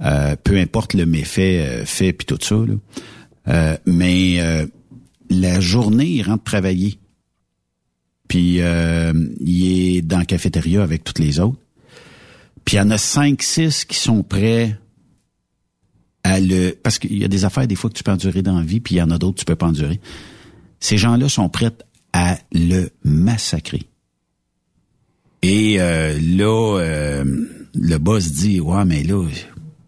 Euh, 0.00 0.36
peu 0.42 0.56
importe 0.58 0.94
le 0.94 1.06
méfait 1.06 1.66
euh, 1.66 1.84
fait 1.84 2.12
puis 2.12 2.26
tout 2.26 2.38
ça. 2.40 2.56
Là. 2.56 3.78
mais 3.86 4.38
la 5.30 5.60
journée, 5.60 6.06
il 6.06 6.22
rentre 6.22 6.44
travailler. 6.44 6.98
Puis 8.28 8.60
il 8.60 9.96
est 9.96 10.02
dans 10.02 10.18
la 10.18 10.26
cafétéria 10.26 10.82
avec 10.82 11.04
toutes 11.04 11.18
les 11.18 11.40
autres. 11.40 11.58
Puis 12.64 12.76
il 12.76 12.80
y 12.80 12.82
en 12.82 12.90
a 12.90 12.98
cinq, 12.98 13.42
six 13.42 13.86
qui 13.86 13.96
sont 13.96 14.22
prêts 14.22 14.78
à 16.22 16.38
le... 16.38 16.72
Parce 16.72 16.98
qu'il 16.98 17.16
y 17.16 17.24
a 17.24 17.28
des 17.28 17.46
affaires, 17.46 17.66
des 17.66 17.74
fois, 17.74 17.88
que 17.88 17.94
tu 17.94 18.04
peux 18.04 18.12
endurer 18.12 18.42
dans 18.42 18.58
la 18.58 18.64
vie, 18.64 18.80
puis 18.80 18.96
il 18.96 18.98
y 18.98 19.02
en 19.02 19.10
a 19.10 19.16
d'autres 19.16 19.36
que 19.36 19.40
tu 19.40 19.44
peux 19.46 19.56
pas 19.56 19.68
endurer. 19.68 20.00
Ces 20.80 20.98
gens-là 20.98 21.30
sont 21.30 21.48
prêts 21.48 21.70
à 22.12 22.38
le 22.52 22.90
massacrer. 23.04 23.87
Et 25.42 25.80
euh, 25.80 26.18
là, 26.20 26.78
euh, 26.78 27.24
le 27.74 27.98
boss 27.98 28.32
dit, 28.32 28.60
ouais, 28.60 28.84
mais 28.84 29.02
là, 29.02 29.24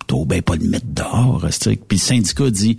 t'as 0.07 0.25
bien 0.25 0.43
pas 0.43 0.57
le 0.57 0.69
mettre 0.69 0.87
dehors. 0.87 1.45
Puis 1.51 1.79
le 1.91 1.97
syndicat 1.97 2.51
dit, 2.51 2.77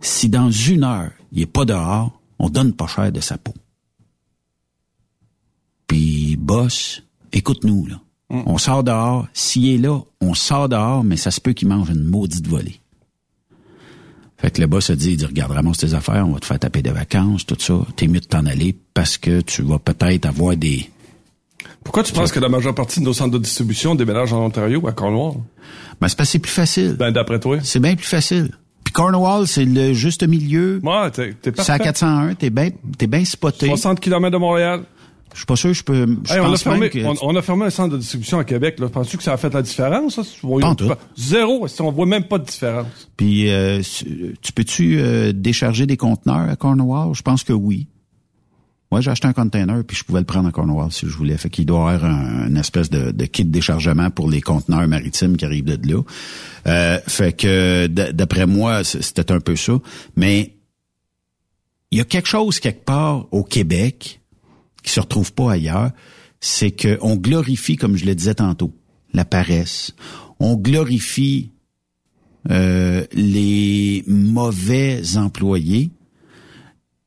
si 0.00 0.28
dans 0.28 0.50
une 0.50 0.84
heure, 0.84 1.10
il 1.32 1.42
est 1.42 1.46
pas 1.46 1.64
dehors, 1.64 2.20
on 2.38 2.48
donne 2.48 2.72
pas 2.72 2.86
cher 2.86 3.12
de 3.12 3.20
sa 3.20 3.38
peau. 3.38 3.54
Puis 5.86 6.36
boss, 6.36 7.02
écoute-nous, 7.32 7.86
là. 7.86 8.00
Mm. 8.30 8.42
On 8.46 8.58
sort 8.58 8.84
dehors. 8.84 9.26
S'il 9.32 9.68
est 9.68 9.78
là, 9.78 10.00
on 10.20 10.34
sort 10.34 10.68
dehors, 10.68 11.04
mais 11.04 11.16
ça 11.16 11.30
se 11.30 11.40
peut 11.40 11.52
qu'il 11.52 11.68
mange 11.68 11.90
une 11.90 12.04
maudite 12.04 12.46
volée. 12.46 12.80
Fait 14.36 14.52
que 14.52 14.60
le 14.60 14.66
boss 14.68 14.90
a 14.90 14.96
dit, 14.96 15.12
il 15.12 15.16
dit, 15.16 15.26
regarde, 15.26 15.52
ramasse 15.52 15.78
tes 15.78 15.94
affaires, 15.94 16.26
on 16.28 16.32
va 16.32 16.40
te 16.40 16.46
faire 16.46 16.58
taper 16.60 16.82
des 16.82 16.90
vacances, 16.90 17.44
tout 17.44 17.56
ça. 17.58 17.74
T'es 17.96 18.06
mieux 18.06 18.20
de 18.20 18.26
t'en 18.26 18.46
aller 18.46 18.76
parce 18.94 19.16
que 19.18 19.40
tu 19.40 19.62
vas 19.62 19.80
peut-être 19.80 20.26
avoir 20.26 20.56
des, 20.56 20.88
Pourquoi 21.84 22.02
tu 22.02 22.12
penses 22.12 22.32
que 22.32 22.40
la 22.40 22.48
majeure 22.48 22.74
partie 22.74 23.00
de 23.00 23.04
nos 23.04 23.12
centres 23.12 23.32
de 23.32 23.38
distribution 23.38 23.94
déménagent 23.94 24.32
en 24.32 24.44
Ontario 24.44 24.80
ou 24.80 24.88
à 24.88 24.92
Cornwall? 24.92 25.34
Ben, 26.00 26.08
c'est 26.08 26.16
parce 26.16 26.28
que 26.28 26.32
c'est 26.32 26.38
plus 26.38 26.52
facile. 26.52 26.96
Ben, 26.98 27.10
d'après 27.10 27.40
toi? 27.40 27.58
C'est 27.62 27.80
bien 27.80 27.94
plus 27.96 28.06
facile. 28.06 28.50
Puis 28.84 28.92
Cornwall, 28.92 29.46
c'est 29.46 29.64
le 29.64 29.92
juste 29.92 30.26
milieu. 30.26 30.80
Ouais, 30.82 31.10
t'es, 31.10 31.34
t'es 31.34 31.52
C'est 31.56 31.72
à 31.72 31.78
401, 31.78 32.34
t'es 32.34 32.50
bien, 32.50 32.70
t'es 32.96 33.06
bien 33.06 33.24
spoté. 33.24 33.66
60 33.66 34.00
km 34.00 34.30
de 34.30 34.38
Montréal. 34.38 34.84
Je 35.32 35.38
suis 35.38 35.46
pas 35.46 35.56
sûr, 35.56 35.74
je 35.74 35.84
peux, 35.84 36.06
je 36.24 36.32
Hey, 36.32 36.40
on, 36.40 36.52
a 36.52 36.56
fermé, 36.56 36.90
que... 36.90 36.98
on, 37.04 37.14
on 37.22 37.36
a 37.36 37.42
fermé 37.42 37.66
un 37.66 37.70
centre 37.70 37.92
de 37.92 37.98
distribution 37.98 38.38
à 38.38 38.44
Québec. 38.44 38.78
Là. 38.78 38.88
Penses-tu 38.88 39.18
que 39.18 39.22
ça 39.22 39.34
a 39.34 39.36
fait 39.36 39.52
la 39.52 39.62
différence? 39.62 40.14
Ça? 40.16 40.22
Pas 40.42 40.66
en 40.66 40.74
tout. 40.74 40.90
Zéro. 41.16 41.68
Si 41.68 41.80
on 41.82 41.92
voit 41.92 42.06
même 42.06 42.24
pas 42.24 42.38
de 42.38 42.44
différence. 42.44 43.10
Puis, 43.16 43.50
euh, 43.50 43.82
tu 44.40 44.52
peux-tu 44.52 44.98
euh, 44.98 45.32
décharger 45.34 45.86
des 45.86 45.96
conteneurs 45.96 46.48
à 46.48 46.56
Cornwall? 46.56 47.14
Je 47.14 47.22
pense 47.22 47.44
que 47.44 47.52
oui. 47.52 47.88
Ouais, 48.90 49.02
j'ai 49.02 49.10
acheté 49.10 49.28
un 49.28 49.34
container, 49.34 49.84
puis 49.84 49.96
je 49.96 50.04
pouvais 50.04 50.20
le 50.20 50.24
prendre 50.24 50.48
à 50.48 50.52
Cornwall 50.52 50.90
si 50.90 51.06
je 51.06 51.14
voulais. 51.14 51.36
Fait 51.36 51.50
qu'il 51.50 51.66
doit 51.66 51.92
y 51.92 51.94
avoir 51.94 52.10
un, 52.10 52.48
une 52.48 52.56
espèce 52.56 52.88
de, 52.88 53.12
kit 53.26 53.44
de 53.44 53.50
déchargement 53.50 54.10
pour 54.10 54.30
les 54.30 54.40
conteneurs 54.40 54.88
maritimes 54.88 55.36
qui 55.36 55.44
arrivent 55.44 55.64
de 55.64 55.92
là. 55.92 56.02
Euh, 56.66 56.98
fait 57.06 57.34
que, 57.34 57.86
d'après 57.86 58.46
moi, 58.46 58.84
c'était 58.84 59.30
un 59.30 59.40
peu 59.40 59.56
ça. 59.56 59.74
Mais 60.16 60.54
il 61.90 61.98
y 61.98 62.00
a 62.00 62.04
quelque 62.04 62.28
chose 62.28 62.60
quelque 62.60 62.84
part 62.84 63.26
au 63.30 63.44
Québec 63.44 64.20
qui 64.82 64.92
se 64.92 65.00
retrouve 65.00 65.32
pas 65.32 65.52
ailleurs, 65.52 65.90
c'est 66.40 66.70
que 66.70 66.98
on 67.02 67.16
glorifie, 67.16 67.76
comme 67.76 67.96
je 67.96 68.06
le 68.06 68.14
disais 68.14 68.34
tantôt, 68.34 68.72
la 69.12 69.24
paresse. 69.24 69.94
On 70.40 70.56
glorifie 70.56 71.50
euh, 72.50 73.04
les 73.12 74.04
mauvais 74.06 75.02
employés. 75.16 75.90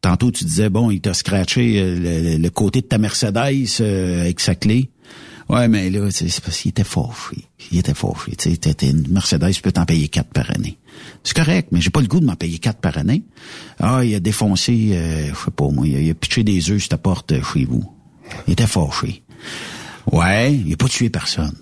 Tantôt, 0.02 0.32
tu 0.32 0.46
disais, 0.46 0.70
bon, 0.70 0.90
il 0.90 1.00
t'a 1.00 1.14
scratché 1.14 1.80
euh, 1.80 1.96
le, 1.96 2.38
le 2.38 2.50
côté 2.50 2.82
de 2.82 2.88
ta 2.88 2.98
Mercedes 2.98 3.68
euh, 3.82 4.22
avec 4.22 4.40
sa 4.40 4.56
clé. 4.56 4.90
Ouais, 5.52 5.68
mais 5.68 5.90
là, 5.90 6.10
c'est 6.12 6.28
parce 6.40 6.60
qu'il 6.60 6.70
était 6.70 6.86
fâché. 6.86 7.50
Il 7.72 7.80
était 7.80 7.94
fâché. 7.94 8.36
Tu 8.38 8.56
sais, 8.56 8.90
une 8.90 9.08
Mercedes, 9.10 9.52
tu 9.52 9.62
peux 9.62 9.74
t'en 9.74 9.86
payer 9.86 10.08
quatre 10.08 10.30
par 10.30 10.50
année. 10.50 10.78
C'est 11.24 11.36
correct, 11.36 11.70
mais 11.74 11.82
j'ai 11.82 11.90
pas 11.90 12.00
le 12.00 12.08
goût 12.08 12.22
de 12.22 12.26
m'en 12.26 12.38
payer 12.38 12.58
quatre 12.58 12.80
par 12.80 12.98
année. 12.98 13.24
Ah, 13.80 14.06
il 14.06 14.16
a 14.16 14.22
défoncé, 14.22 14.92
euh, 14.94 15.28
je 15.28 15.46
sais 15.46 15.52
pas 15.52 15.68
moi, 15.70 15.86
il 15.86 16.10
a, 16.10 16.14
pitché 16.14 16.46
des 16.46 16.72
œufs 16.72 16.80
sur 16.80 16.90
ta 16.90 16.98
porte 16.98 17.34
euh, 17.34 17.44
chez 17.44 17.66
vous. 17.66 17.84
Il 18.48 18.54
était 18.54 18.66
fâché. 18.66 19.24
Ouais, 20.10 20.56
il 20.56 20.72
a 20.74 20.78
pas 20.78 20.88
tué 20.88 21.10
personne. 21.10 21.56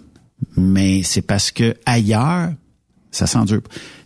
Mais 0.55 1.01
c'est 1.01 1.23
parce 1.23 1.51
que 1.51 1.75
ailleurs, 1.85 2.53
ça 3.09 3.25
s'endure. 3.25 3.61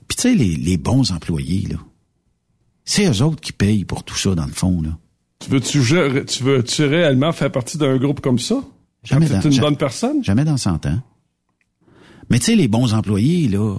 Puis 0.07 0.15
tu 0.15 0.21
sais, 0.21 0.33
les, 0.33 0.55
les 0.55 0.77
bons 0.77 1.11
employés, 1.11 1.67
là, 1.69 1.77
c'est 2.85 3.05
eux 3.09 3.21
autres 3.23 3.41
qui 3.41 3.51
payent 3.53 3.85
pour 3.85 4.03
tout 4.03 4.15
ça, 4.17 4.35
dans 4.35 4.45
le 4.45 4.51
fond, 4.51 4.81
là. 4.81 4.89
Tu 5.39 5.49
veux-tu, 5.49 5.81
tu 6.25 6.43
veux-tu 6.43 6.85
réellement 6.85 7.31
faire 7.33 7.51
partie 7.51 7.77
d'un 7.77 7.97
groupe 7.97 8.21
comme 8.21 8.39
ça? 8.39 8.63
Jamais 9.03 9.27
Quand 9.27 9.39
dans- 9.41 9.49
une 9.51 9.59
bonne 9.59 9.77
personne? 9.77 10.23
Jamais 10.23 10.45
dans 10.45 10.55
100 10.57 10.85
ans. 10.85 11.01
Mais 12.29 12.39
tu 12.39 12.45
sais, 12.45 12.55
les 12.55 12.69
bons 12.69 12.93
employés, 12.93 13.49
là, 13.49 13.77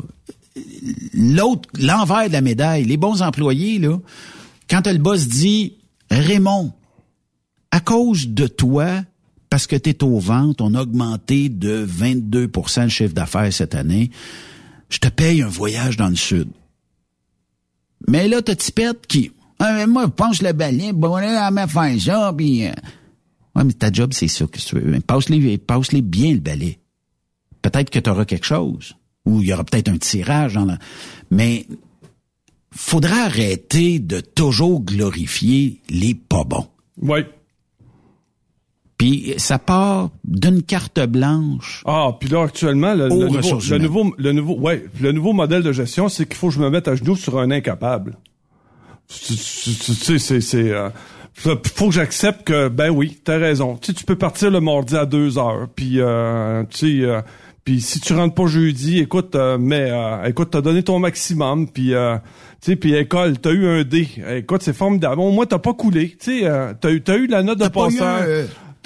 l'autre, 1.15 1.69
l'envers 1.81 2.29
de 2.29 2.33
la 2.35 2.43
médaille, 2.43 2.85
les 2.85 2.99
bons 2.99 3.23
employés, 3.23 3.79
là, 3.79 3.99
quand 4.69 4.87
le 4.87 4.99
boss 4.99 5.27
dit, 5.27 5.75
Raymond, 6.11 6.73
à 7.71 7.81
cause 7.81 8.29
de 8.29 8.47
toi, 8.47 9.03
parce 9.49 9.67
que 9.67 9.77
tu 9.77 9.91
es 9.91 10.05
aux 10.05 10.19
ventes, 10.19 10.61
on 10.61 10.75
a 10.75 10.83
augmenté 10.83 11.49
de 11.49 11.87
22% 11.87 12.83
le 12.85 12.89
chiffre 12.91 13.15
d'affaires 13.15 13.53
cette 13.53 13.75
année, 13.75 14.11
je 14.91 14.99
te 14.99 15.09
paye 15.09 15.43
un 15.43 15.49
voyage 15.49 15.97
dans 15.97 16.09
le 16.09 16.17
sud. 16.17 16.49
Mais 18.09 18.29
là, 18.29 18.43
t'as 18.43 18.55
Tipette 18.55 19.07
qui, 19.07 19.33
ah, 19.59 19.87
moi, 19.87 20.05
je 20.05 20.11
pense 20.11 20.43
le 20.43 20.53
balai, 20.53 20.93
bon, 20.93 21.17
là, 21.17 21.47
à 21.47 21.51
me 21.51 21.67
faire 21.67 22.01
ça, 22.01 22.33
puis... 22.37 22.67
euh, 22.67 22.73
Ouais, 23.57 23.63
mais 23.63 23.73
ta 23.73 23.93
job, 23.93 24.13
c'est 24.13 24.27
ça 24.27 24.47
que 24.47 24.59
tu 24.59 24.75
veux. 24.75 25.01
Passe-les, 25.01 25.59
passe-les 25.59 26.03
bien 26.03 26.33
le 26.33 26.41
balai. 26.41 26.81
Peut-être 27.63 27.89
que 27.89 28.01
tu 28.01 28.11
auras 28.11 28.25
quelque 28.25 28.47
chose. 28.47 28.97
Ou 29.27 29.41
il 29.43 29.47
y 29.47 29.53
aura 29.53 29.63
peut-être 29.63 29.89
un 29.89 29.97
tirage 29.97 30.55
dans 30.55 30.65
la... 30.65 30.77
Mais 31.31 31.65
faudra 32.73 33.15
arrêter 33.27 34.01
de 34.01 34.19
toujours 34.19 34.83
glorifier 34.83 35.81
les 35.89 36.15
pas 36.17 36.43
bons. 36.43 36.67
Oui. 37.01 37.21
Puis 38.97 39.35
ça 39.39 39.59
part 39.59 40.11
d'une 40.25 40.63
carte 40.63 41.01
blanche. 41.01 41.83
Ah, 41.85 42.13
puis 42.19 42.29
là, 42.29 42.43
actuellement, 42.45 42.95
le, 42.95 43.09
le 43.09 43.15
nouveau, 43.15 43.59
le 43.69 43.79
nouveau, 43.79 44.15
le 44.19 44.33
nouveau, 44.33 44.59
ouais, 44.59 44.85
le 45.01 45.13
nouveau 45.13 45.33
modèle 45.33 45.63
de 45.63 45.73
gestion, 45.73 46.09
c'est 46.09 46.27
qu'il 46.27 46.37
faut 46.37 46.49
que 46.49 46.55
je 46.55 46.61
me 46.61 46.71
mette 46.71 46.87
à 46.87 46.95
genoux 46.95 47.17
sur 47.17 47.39
un 47.39 47.51
incapable. 47.51 48.17
Tu, 49.09 49.35
sais, 49.35 50.19
c'est, 50.19 50.41
c'est, 50.41 50.71
euh, 50.71 50.89
faut 51.35 51.89
que 51.89 51.95
j'accepte 51.95 52.47
que, 52.47 52.69
ben 52.69 52.91
oui, 52.91 53.19
t'as 53.23 53.39
raison. 53.39 53.77
Tu 53.77 53.89
sais, 53.89 53.93
tu 53.93 54.05
peux 54.05 54.17
partir 54.17 54.51
le 54.51 54.61
mardi 54.61 54.97
à 54.97 55.07
deux 55.07 55.39
heures, 55.39 55.67
puis, 55.75 56.01
euh, 56.01 56.63
tu 56.71 57.01
sais, 57.01 57.05
euh, 57.05 57.21
puis 57.65 57.81
si 57.81 57.99
tu 58.01 58.13
rentres 58.15 58.35
pas 58.35 58.47
jeudi, 58.47 59.01
écoute, 59.01 59.35
euh, 59.35 59.59
mais, 59.59 59.91
euh, 59.91 60.25
écoute, 60.25 60.51
t'as 60.53 60.61
donné 60.61 60.83
ton 60.83 60.99
maximum, 61.01 61.69
puis, 61.69 61.95
euh, 61.95 62.17
tu 62.61 62.71
sais, 62.71 62.77
puis 62.77 62.95
école, 62.95 63.39
t'as 63.39 63.51
eu 63.51 63.67
un 63.67 63.83
D. 63.83 64.09
Écoute, 64.37 64.63
c'est 64.63 64.73
formidable. 64.73 65.21
Au 65.21 65.33
moins, 65.33 65.47
t'as 65.47 65.59
pas 65.59 65.75
coulé. 65.75 66.11
Tu 66.11 66.41
sais, 66.41 66.47
euh, 66.47 66.73
t'as 66.81 66.93
eu, 66.93 67.03
t'as 67.03 67.17
eu 67.17 67.27
la 67.27 67.43
note 67.43 67.59
de 67.59 67.65
T'as 67.65 67.71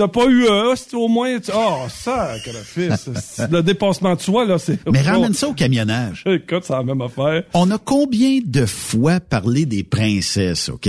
euh, 0.01 0.07
T'as 0.07 0.09
pas 0.09 0.27
eu 0.27 0.47
un, 0.49 0.75
c'est 0.77 0.95
au 0.95 1.09
moins, 1.09 1.39
tu- 1.41 1.51
oh, 1.55 1.87
ça, 1.89 2.35
fils. 2.65 3.11
Le 3.51 3.63
dépassement 3.63 4.15
de 4.15 4.21
soi, 4.21 4.45
là, 4.45 4.59
c'est. 4.59 4.79
Mais 4.91 5.03
ramène 5.03 5.35
ça 5.35 5.49
au 5.49 5.53
camionnage. 5.55 6.23
Écoute, 6.27 6.65
c'est 6.65 6.73
la 6.73 6.83
même 6.83 7.01
affaire. 7.01 7.43
On 7.55 7.71
a 7.71 7.79
combien 7.79 8.39
de 8.45 8.67
fois 8.67 9.21
parlé 9.21 9.67
des 9.67 9.83
princesses, 9.85 10.69
OK? 10.69 10.89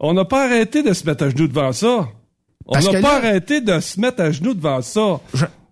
On 0.00 0.12
n'a 0.14 0.24
pas 0.24 0.44
arrêté 0.46 0.82
de 0.82 0.92
se 0.92 1.04
mettre 1.06 1.24
à 1.24 1.30
genoux 1.30 1.48
devant 1.48 1.72
ça. 1.72 2.08
On 2.66 2.78
n'a 2.78 2.92
pas 3.00 3.00
là- 3.00 3.14
arrêté 3.28 3.60
de 3.60 3.80
se 3.80 3.98
mettre 4.00 4.20
à 4.22 4.30
genoux 4.30 4.54
devant 4.54 4.80
ça. 4.82 5.20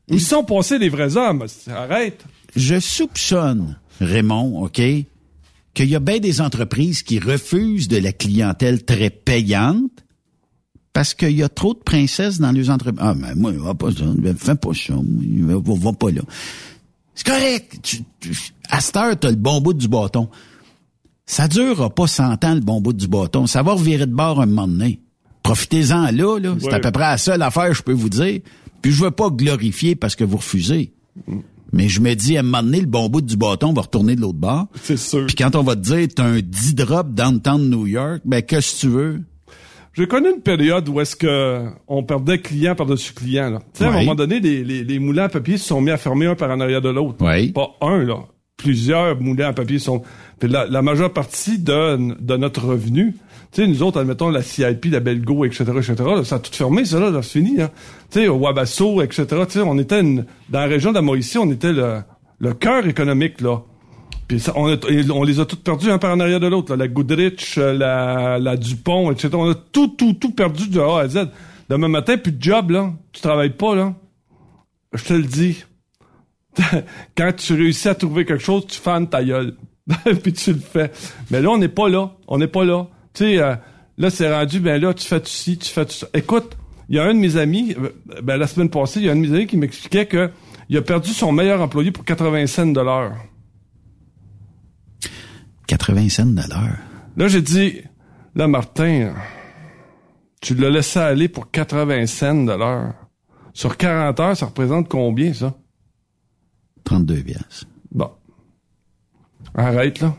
Ils 0.09 0.21
sont 0.21 0.45
passés 0.45 0.79
les 0.79 0.89
vrais 0.89 1.17
hommes. 1.17 1.45
Arrête. 1.71 2.25
Je 2.55 2.81
soupçonne, 2.81 3.79
Raymond, 4.01 4.63
OK, 4.65 4.81
qu'il 5.75 5.89
y 5.91 5.95
a 5.95 6.01
bien 6.01 6.19
des 6.19 6.41
entreprises 6.41 7.03
qui 7.03 7.19
refusent 7.19 7.89
de 7.89 7.99
la 7.99 8.13
clientèle 8.13 8.85
très 8.85 9.11
payante 9.11 9.91
parce 10.97 11.13
qu'il 11.13 11.33
y 11.37 11.43
a 11.43 11.49
trop 11.51 11.75
de 11.75 11.79
princesses 11.79 12.39
dans 12.41 12.53
les 12.53 12.71
entreprises. 12.71 13.03
Ah, 13.03 13.15
mais 13.15 13.35
moi, 13.35 13.53
va 13.53 13.75
pas 13.75 13.91
ça, 13.91 14.05
fais 14.39 14.55
pas 14.55 14.71
ça, 14.73 14.95
moi, 14.95 15.61
va, 15.63 15.75
va 15.75 15.93
pas 15.93 16.11
là. 16.11 16.23
C'est 17.15 17.27
correct. 17.27 17.79
Tu, 17.83 17.99
tu- 18.19 18.31
à 18.71 18.81
cette 18.81 18.97
heure, 18.97 19.15
t'as 19.19 19.29
le 19.29 19.37
bon 19.37 19.61
bout 19.61 19.75
du 19.75 19.89
bâton. 19.89 20.31
Ça 21.27 21.49
durera 21.49 21.91
pas 21.91 22.07
100 22.07 22.43
ans, 22.45 22.55
le 22.55 22.61
bon 22.61 22.81
bout 22.81 22.95
du 22.95 23.09
bâton. 23.09 23.47
Ça 23.47 23.63
va 23.63 23.73
revirer 23.73 24.07
de 24.07 24.15
bord 24.15 24.41
un 24.41 24.47
moment 24.47 24.67
donné. 24.69 25.01
Profitez-en 25.43 26.13
là, 26.13 26.39
là. 26.39 26.55
C'est 26.61 26.67
Ouais. 26.69 26.75
à 26.75 26.81
peu 26.81 26.91
près 26.93 27.03
la 27.03 27.19
seule 27.19 27.43
affaire, 27.43 27.75
je 27.75 27.83
peux 27.83 27.93
vous 27.93 28.09
dire. 28.09 28.41
Puis 28.81 28.91
je 28.93 29.05
veux 29.05 29.11
pas 29.11 29.29
glorifier 29.29 29.97
parce 29.97 30.17
que 30.17 30.25
vous 30.25 30.39
refusez. 30.39 30.95
Mais 31.75 31.91
je 31.91 32.01
me 32.01 32.15
dis, 32.15 32.39
à 32.39 32.41
un 32.41 32.43
moment 32.43 32.63
donné, 32.63 32.81
le 32.81 32.87
bon 32.87 33.11
bout 33.11 33.21
du 33.21 33.37
bâton 33.37 33.75
va 33.75 33.83
retourner 33.83 34.17
de 34.17 34.23
l'autre 34.23 34.39
bord. 34.39 34.67
C'est 34.83 34.97
sûr. 34.97 35.27
Puis 35.27 35.37
quand 35.37 35.55
on 35.57 35.63
va 35.63 35.77
te 35.77 35.81
dire, 35.83 36.09
t'as 36.15 36.25
un 36.25 36.41
10 36.41 36.75
drop 36.75 37.13
downtown 37.13 37.61
de 37.61 37.69
New 37.69 37.87
York, 37.87 38.23
ben, 38.25 38.41
qu'est-ce 38.41 38.77
que 38.77 38.81
tu 38.81 38.89
veux? 38.89 39.23
J'ai 39.97 40.07
connu 40.07 40.29
une 40.31 40.43
période 40.43 40.87
où 40.91 41.01
est-ce 41.01 41.17
que 41.17 41.65
on 41.89 42.03
perdait 42.03 42.39
client 42.39 42.75
par-dessus 42.75 43.15
client. 43.15 43.49
Là. 43.51 43.61
Tu 43.73 43.79
sais, 43.79 43.85
à 43.87 43.93
un 43.93 44.01
moment 44.01 44.15
donné, 44.15 44.41
les, 44.41 44.63
les, 44.63 44.85
les 44.85 44.99
moulins 44.99 45.25
à 45.25 45.29
papier 45.31 45.57
se 45.57 45.69
sont 45.69 45.81
mis 45.81 45.91
à 45.91 45.97
fermer 45.97 46.27
un 46.27 46.35
par 46.35 46.51
en 46.51 46.61
arrière 46.61 46.83
de 46.83 46.91
l'autre. 46.91 47.17
Oui. 47.21 47.51
Pas 47.53 47.71
un, 47.81 48.05
là. 48.05 48.19
Plusieurs 48.59 49.19
moulins 49.21 49.49
à 49.49 49.53
papier 49.55 49.79
sont... 49.79 50.03
Puis 50.39 50.51
la, 50.51 50.67
la 50.67 50.83
majeure 50.83 51.13
partie 51.13 51.59
de, 51.59 52.15
de 52.21 52.37
notre 52.37 52.67
revenu, 52.67 53.15
tu 53.53 53.63
sais, 53.63 53.67
nous 53.67 53.83
autres, 53.83 53.99
admettons, 53.99 54.29
la 54.29 54.43
CIP, 54.43 54.87
la 54.91 55.01
Belgo, 55.01 55.47
etc., 55.47 55.65
etc., 55.77 55.95
là, 55.99 56.25
ça 56.25 56.37
a 56.37 56.39
tout 56.41 56.53
fermé, 56.53 56.85
ça, 56.85 57.01
là, 57.01 57.11
là, 57.11 57.23
c'est 57.23 57.39
fini. 57.39 57.57
Là. 57.57 57.71
Tu 58.11 58.21
sais, 58.21 58.29
au 58.29 58.37
Wabasso, 58.37 59.01
etc., 59.01 59.25
tu 59.47 59.53
sais, 59.53 59.61
on 59.61 59.79
était 59.79 60.01
une, 60.01 60.27
dans 60.51 60.61
la 60.61 60.67
région 60.67 60.91
de 60.91 60.97
la 60.97 61.03
Mauricie, 61.03 61.39
on 61.39 61.51
était 61.51 61.73
le, 61.73 62.01
le 62.39 62.53
cœur 62.53 62.87
économique, 62.87 63.41
là. 63.41 63.63
Puis 64.29 64.41
ça, 64.41 64.53
on, 64.57 64.67
les 65.23 65.41
a 65.41 65.45
toutes 65.45 65.63
perdues 65.63 65.91
un 65.91 65.99
par 65.99 66.13
en 66.13 66.21
arrière 66.21 66.41
de 66.41 66.49
l'autre. 66.49 66.75
La 66.75 66.89
Goodrich, 66.89 67.59
euh, 67.59 68.39
la, 68.39 68.57
Dupont, 68.57 69.13
etc. 69.13 69.31
On 69.35 69.51
a 69.51 69.55
tout, 69.55 69.89
tout, 69.89 70.15
tout 70.15 70.33
perdu 70.33 70.69
de 70.69 70.81
A 70.81 71.01
à 71.01 71.09
Z. 71.09 71.29
Demain 71.69 71.89
matin, 71.89 72.17
plus 72.17 72.33
de 72.33 72.43
job, 72.43 72.71
là. 72.71 72.93
Tu 73.13 73.21
travailles 73.21 73.57
pas, 73.57 73.77
là. 73.77 73.95
Je 74.93 75.05
te 75.05 75.13
le 75.13 75.23
dis. 75.23 75.65
Quand 77.17 77.33
tu 77.37 77.55
réussis 77.55 77.89
à 77.89 77.95
trouver 77.95 78.25
quelque 78.25 78.43
chose, 78.43 78.67
tu 78.67 78.79
fans 78.79 79.05
ta 79.05 79.23
gueule. 79.23 79.55
Puis 80.23 80.33
tu 80.33 80.53
le 80.53 80.59
fais. 80.59 80.91
Mais 81.31 81.41
là, 81.41 81.51
on 81.51 81.59
n'est 81.59 81.69
pas 81.69 81.89
là. 81.89 82.13
On 82.27 82.39
n'est 82.39 82.49
pas 82.49 82.65
là. 82.65 82.87
Tu 83.15 83.25
sais, 83.25 83.39
euh, 83.39 83.55
là, 83.97 84.11
c'est 84.11 84.33
rendu, 84.33 84.59
ben 84.59 84.81
là, 84.81 84.93
tu 84.93 85.07
fais 85.07 85.21
tout 85.21 85.27
ci, 85.27 85.57
tu 85.57 85.71
fais 85.71 85.85
tout 85.85 85.93
ça. 85.93 86.09
Écoute, 86.15 86.57
il 86.89 86.97
y 86.97 86.99
a 86.99 87.05
un 87.05 87.15
de 87.15 87.19
mes 87.19 87.37
amis, 87.37 87.75
euh, 87.79 87.91
ben 88.23 88.37
la 88.37 88.47
semaine 88.47 88.71
passée, 88.71 89.01
il 89.01 89.07
y 89.07 89.09
a 89.09 89.13
un 89.13 89.17
de 89.17 89.21
mes 89.21 89.35
amis 89.35 89.47
qui 89.47 89.57
m'expliquait 89.57 90.07
que 90.07 90.31
il 90.69 90.77
a 90.77 90.83
perdu 90.83 91.11
son 91.11 91.31
meilleur 91.31 91.61
employé 91.61 91.93
pour 91.93 92.05
80 92.05 92.47
cents 92.49 92.67
de 92.67 92.81
l'heure. 92.81 93.15
80 95.67 96.09
cents 96.09 96.27
de 96.27 96.37
l'heure. 96.49 96.79
Là, 97.17 97.29
j'ai 97.29 97.43
dit, 97.43 97.81
là, 98.35 98.47
Martin, 98.49 99.15
tu 100.41 100.55
l'as 100.55 100.71
laissé 100.71 100.99
aller 100.99 101.29
pour 101.29 101.51
80 101.51 102.07
cents 102.07 102.45
de 102.45 102.53
l'heure. 102.53 102.95
Sur 103.53 103.77
40 103.77 104.21
heures, 104.21 104.37
ça 104.37 104.47
représente 104.47 104.89
combien, 104.89 105.33
ça? 105.33 105.55
32 106.85 107.23
piastres. 107.23 107.65
Bon. 107.91 108.11
Arrête, 109.55 110.01
là. 110.01 110.15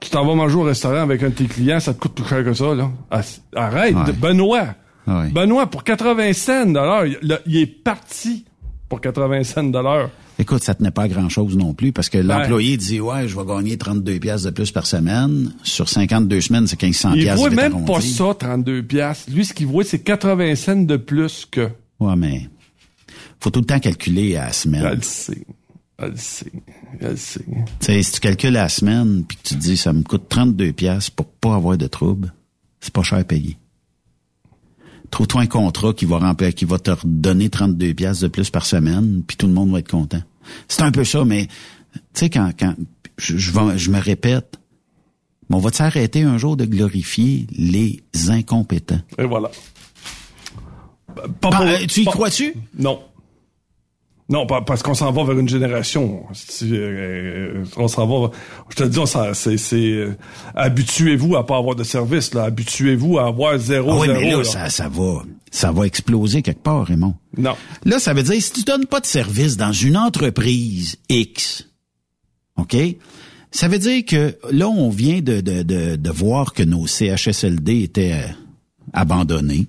Tu 0.00 0.10
t'en 0.10 0.26
vas 0.26 0.34
manger 0.34 0.56
au 0.56 0.62
restaurant 0.62 1.00
avec 1.00 1.22
un 1.22 1.30
de 1.30 1.34
tes 1.34 1.46
clients, 1.46 1.80
ça 1.80 1.94
te 1.94 1.98
coûte 2.00 2.14
plus 2.14 2.26
cher 2.26 2.44
que 2.44 2.52
ça, 2.52 2.74
là. 2.74 2.90
As- 3.10 3.40
Arrête, 3.56 3.94
Ouais. 3.96 4.12
Benoît. 4.12 4.74
Ah 5.06 5.24
Benoît, 5.32 5.66
pour 5.66 5.82
80 5.84 6.32
cents 6.34 6.66
de 6.66 6.72
l'heure, 6.74 7.04
il 7.46 7.56
est 7.56 7.66
parti 7.66 8.44
pour 8.88 9.00
80 9.00 9.44
cents 9.44 9.64
de 9.64 9.78
l'heure. 9.78 10.10
Écoute, 10.38 10.64
ça 10.64 10.74
tenait 10.74 10.90
pas 10.90 11.02
à 11.02 11.08
grand-chose 11.08 11.56
non 11.56 11.74
plus 11.74 11.92
parce 11.92 12.08
que 12.08 12.18
l'employé 12.18 12.76
dit 12.76 13.00
ouais, 13.00 13.28
je 13.28 13.36
vais 13.36 13.46
gagner 13.46 13.78
32 13.78 14.18
pièces 14.18 14.42
de 14.42 14.50
plus 14.50 14.72
par 14.72 14.86
semaine. 14.86 15.54
Sur 15.62 15.88
52 15.88 16.40
semaines, 16.40 16.66
c'est 16.66 16.80
1500 16.80 17.12
pièces. 17.12 17.34
Il 17.34 17.36
voit 17.36 17.50
même 17.50 17.84
pas 17.84 18.00
ça 18.00 18.34
32 18.38 18.82
pièces. 18.82 19.26
Lui 19.28 19.44
ce 19.44 19.54
qu'il 19.54 19.66
voit 19.66 19.84
c'est 19.84 20.00
80 20.00 20.54
cents 20.56 20.76
de 20.76 20.96
plus 20.96 21.46
que 21.50 21.68
Ouais, 22.00 22.16
mais 22.16 22.48
faut 23.40 23.50
tout 23.50 23.60
le 23.60 23.66
temps 23.66 23.78
calculer 23.78 24.36
à 24.36 24.46
la 24.46 24.52
semaine. 24.52 24.82
Je 24.82 24.88
le 24.88 25.02
sais. 25.02 25.46
Je 26.00 26.06
le 26.06 26.16
sais. 26.16 26.52
Je 27.00 27.06
le 27.06 27.16
sais. 27.16 27.44
Tu 27.46 27.86
sais, 27.86 28.02
si 28.02 28.12
tu 28.12 28.20
calcules 28.20 28.56
à 28.56 28.64
la 28.64 28.68
semaine 28.68 29.24
puis 29.26 29.36
que 29.36 29.48
tu 29.48 29.54
te 29.54 29.60
dis 29.60 29.76
ça 29.76 29.92
me 29.92 30.02
coûte 30.02 30.24
32 30.28 30.72
pièces 30.72 31.10
pour 31.10 31.26
pas 31.26 31.54
avoir 31.54 31.78
de 31.78 31.86
trouble, 31.86 32.32
c'est 32.80 32.92
pas 32.92 33.02
cher 33.02 33.18
à 33.18 33.24
payer. 33.24 33.56
Trouve-toi 35.14 35.42
un 35.42 35.46
contrat 35.46 35.92
qui 35.92 36.06
va 36.06 36.18
remplir, 36.18 36.52
qui 36.52 36.64
va 36.64 36.76
te 36.80 36.90
donner 37.04 37.48
32 37.48 37.94
pièces 37.94 38.18
de 38.18 38.26
plus 38.26 38.50
par 38.50 38.66
semaine, 38.66 39.22
puis 39.24 39.36
tout 39.36 39.46
le 39.46 39.52
monde 39.52 39.70
va 39.70 39.78
être 39.78 39.88
content. 39.88 40.20
C'est 40.66 40.82
un 40.82 40.90
peu 40.90 41.04
ça, 41.04 41.24
mais 41.24 41.46
tu 41.94 42.00
sais 42.14 42.30
quand 42.30 42.50
quand 42.58 42.74
je, 43.16 43.36
je, 43.36 43.90
me 43.92 44.00
répète, 44.00 44.58
on 45.50 45.58
va 45.58 45.70
s'arrêter 45.70 46.22
un 46.22 46.36
jour 46.36 46.56
de 46.56 46.64
glorifier 46.64 47.46
les 47.56 48.02
incompétents. 48.28 48.98
Et 49.16 49.22
voilà. 49.22 49.52
Euh, 51.16 51.86
tu 51.86 52.00
y 52.00 52.04
crois-tu? 52.06 52.56
Non. 52.76 53.00
Non, 54.30 54.46
parce 54.46 54.82
qu'on 54.82 54.94
s'en 54.94 55.12
va 55.12 55.22
vers 55.24 55.38
une 55.38 55.48
génération. 55.48 56.24
Euh, 56.62 57.62
on 57.76 57.88
s'en 57.88 58.06
va. 58.06 58.30
Je 58.70 58.76
te 58.76 58.84
dis, 58.84 58.98
c'est, 59.34 59.56
c'est 59.58 59.76
euh, 59.76 60.16
habituez-vous 60.54 61.36
à 61.36 61.44
pas 61.44 61.58
avoir 61.58 61.76
de 61.76 61.84
service. 61.84 62.32
Là, 62.32 62.44
habituez-vous 62.44 63.18
à 63.18 63.26
avoir 63.26 63.58
zéro. 63.58 63.90
Ah 63.92 63.98
oui, 64.00 64.08
mais 64.08 64.30
là, 64.30 64.42
Ça, 64.42 64.70
ça 64.70 64.88
va, 64.88 65.22
ça 65.50 65.72
va 65.72 65.86
exploser 65.86 66.40
quelque 66.40 66.62
part, 66.62 66.86
Raymond. 66.86 67.14
Non. 67.36 67.54
Là, 67.84 67.98
ça 67.98 68.14
veut 68.14 68.22
dire 68.22 68.40
si 68.40 68.52
tu 68.52 68.62
donnes 68.62 68.86
pas 68.86 69.00
de 69.00 69.06
service 69.06 69.58
dans 69.58 69.72
une 69.72 69.98
entreprise 69.98 70.96
X, 71.10 71.68
ok, 72.56 72.76
ça 73.50 73.68
veut 73.68 73.78
dire 73.78 74.06
que 74.06 74.38
là, 74.50 74.68
on 74.70 74.88
vient 74.88 75.20
de 75.20 75.42
de, 75.42 75.62
de, 75.62 75.96
de 75.96 76.10
voir 76.10 76.54
que 76.54 76.62
nos 76.62 76.86
CHSLD 76.86 77.82
étaient 77.82 78.24
abandonnés. 78.94 79.66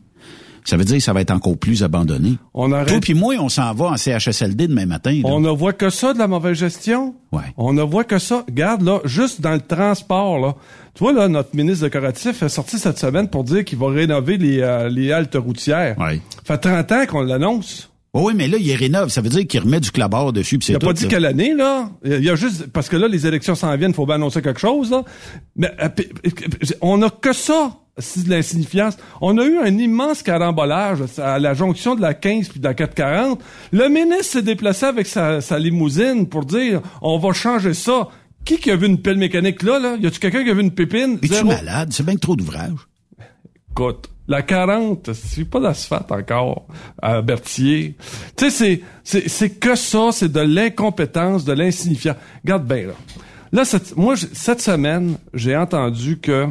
Ça 0.66 0.78
veut 0.78 0.84
dire 0.84 0.97
que 0.97 1.03
ça 1.03 1.13
va 1.13 1.22
être 1.22 1.32
encore 1.32 1.57
plus 1.57 1.84
abandonné. 1.84 2.38
On 2.55 2.72
arrête... 2.72 2.88
Toi 2.88 2.99
puis 2.99 3.13
moi, 3.13 3.36
on 3.39 3.49
s'en 3.49 3.74
va 3.74 3.86
en 3.86 3.97
CHSLD 3.97 4.68
demain 4.68 4.88
matin. 4.88 5.22
On 5.24 5.39
ne 5.39 5.49
voit 5.49 5.74
que 5.74 5.91
ça 5.91 6.13
de 6.13 6.18
la 6.20 6.28
mauvaise 6.28 6.57
gestion. 6.57 7.13
Ouais. 7.32 7.43
On 7.55 7.72
ne 7.72 7.84
voit 7.84 8.03
que 8.03 8.18
ça. 8.18 8.43
Regarde, 8.47 8.82
là, 8.82 8.99
juste 9.05 9.41
dans 9.41 9.53
le 9.53 9.61
transport, 9.61 10.39
là. 10.39 10.55
Tu 10.95 11.03
vois, 11.03 11.13
là, 11.13 11.28
notre 11.28 11.55
ministre 11.55 11.86
décoratif 11.86 12.41
est 12.41 12.49
sorti 12.49 12.80
cette 12.80 12.97
semaine 12.97 13.28
pour 13.30 13.43
dire 13.43 13.63
qu'il 13.63 13.78
va 13.78 13.89
rénover 13.89 14.38
les, 14.38 14.61
euh, 14.61 14.89
les 14.89 15.11
haltes 15.11 15.36
routières. 15.36 15.95
Ouais. 15.99 16.20
Ça 16.47 16.55
fait 16.55 16.70
30 16.70 16.91
ans 16.93 17.05
qu'on 17.05 17.22
l'annonce. 17.22 17.91
oui, 18.13 18.34
mais 18.36 18.47
là, 18.47 18.57
il 18.59 18.74
rénove. 18.76 19.09
Ça 19.09 19.22
veut 19.22 19.30
dire 19.30 19.45
qu'il 19.45 19.59
remet 19.59 19.80
du 19.80 19.91
clabard 19.91 20.34
dessus. 20.34 20.57
Il 20.68 20.74
n'a 20.74 20.80
pas 20.80 20.93
dit 20.93 21.07
quelle 21.07 21.26
année, 21.26 21.53
là. 21.53 21.89
Il 22.03 22.24
y 22.24 22.30
a 22.30 22.36
juste, 22.36 22.68
parce 22.68 22.89
que 22.89 22.95
là, 22.95 23.07
les 23.07 23.28
élections 23.28 23.53
s'en 23.55 23.76
viennent, 23.78 23.91
il 23.91 23.95
faut 23.95 24.05
bien 24.05 24.16
annoncer 24.16 24.41
quelque 24.41 24.59
chose, 24.59 24.89
là. 24.89 25.03
Mais, 25.55 25.70
euh, 25.80 25.89
on 26.82 27.01
a 27.03 27.09
que 27.09 27.34
ça 27.34 27.78
de 27.98 28.30
l'insignifiance. 28.30 28.98
On 29.22 29.38
a 29.38 29.46
eu 29.46 29.58
un 29.58 29.78
immense 29.78 30.22
carambolage 30.22 31.00
à 31.18 31.39
la 31.39 31.54
jonction 31.54 31.96
de 31.96 32.02
la 32.02 32.14
15 32.14 32.50
puis 32.50 32.60
de 32.60 32.66
la 32.66 32.74
440. 32.74 33.41
Le 33.72 33.88
ministre 33.88 34.26
s'est 34.26 34.41
déplacé 34.41 34.86
avec 34.86 35.08
sa, 35.08 35.39
limousine 35.60 36.28
pour 36.28 36.46
dire 36.46 36.82
on 37.02 37.18
va 37.18 37.34
changer 37.34 37.74
ça. 37.74 38.10
Qui 38.43 38.58
qui 38.58 38.70
a 38.70 38.76
vu 38.76 38.86
une 38.86 39.02
pelle 39.02 39.18
mécanique 39.18 39.64
là, 39.64 39.80
là? 39.80 39.96
Y 40.00 40.06
a-tu 40.06 40.20
quelqu'un 40.20 40.43
qui 40.43 40.52
a 40.52 40.54
vu 40.54 40.62
une 40.62 40.74
pépine? 40.74 41.18
Es-tu 41.24 41.43
malade? 41.46 41.89
C'est 41.91 42.06
bien 42.06 42.16
trop 42.16 42.36
d'ouvrage. 42.36 42.78
Écoute, 43.72 44.10
la 44.28 44.41
40, 44.41 45.14
c'est 45.14 45.46
pas 45.46 45.60
d'asphalte 45.60 46.12
encore 46.12 46.68
à 47.02 47.22
Berthier. 47.22 47.96
Tu 48.36 48.52
sais, 48.52 48.82
c'est, 49.04 49.28
c'est, 49.28 49.50
que 49.50 49.76
ça, 49.76 50.10
c'est 50.12 50.32
de 50.32 50.41
l'incompétence, 50.41 51.43
de 51.43 51.54
l'insignifiant. 51.54 52.16
Garde 52.43 52.68
bien, 52.68 52.88
là. 52.88 52.93
Là, 53.52 53.64
moi, 53.96 54.16
cette 54.16 54.62
semaine, 54.62 55.18
j'ai 55.34 55.56
entendu 55.56 56.20
que 56.20 56.48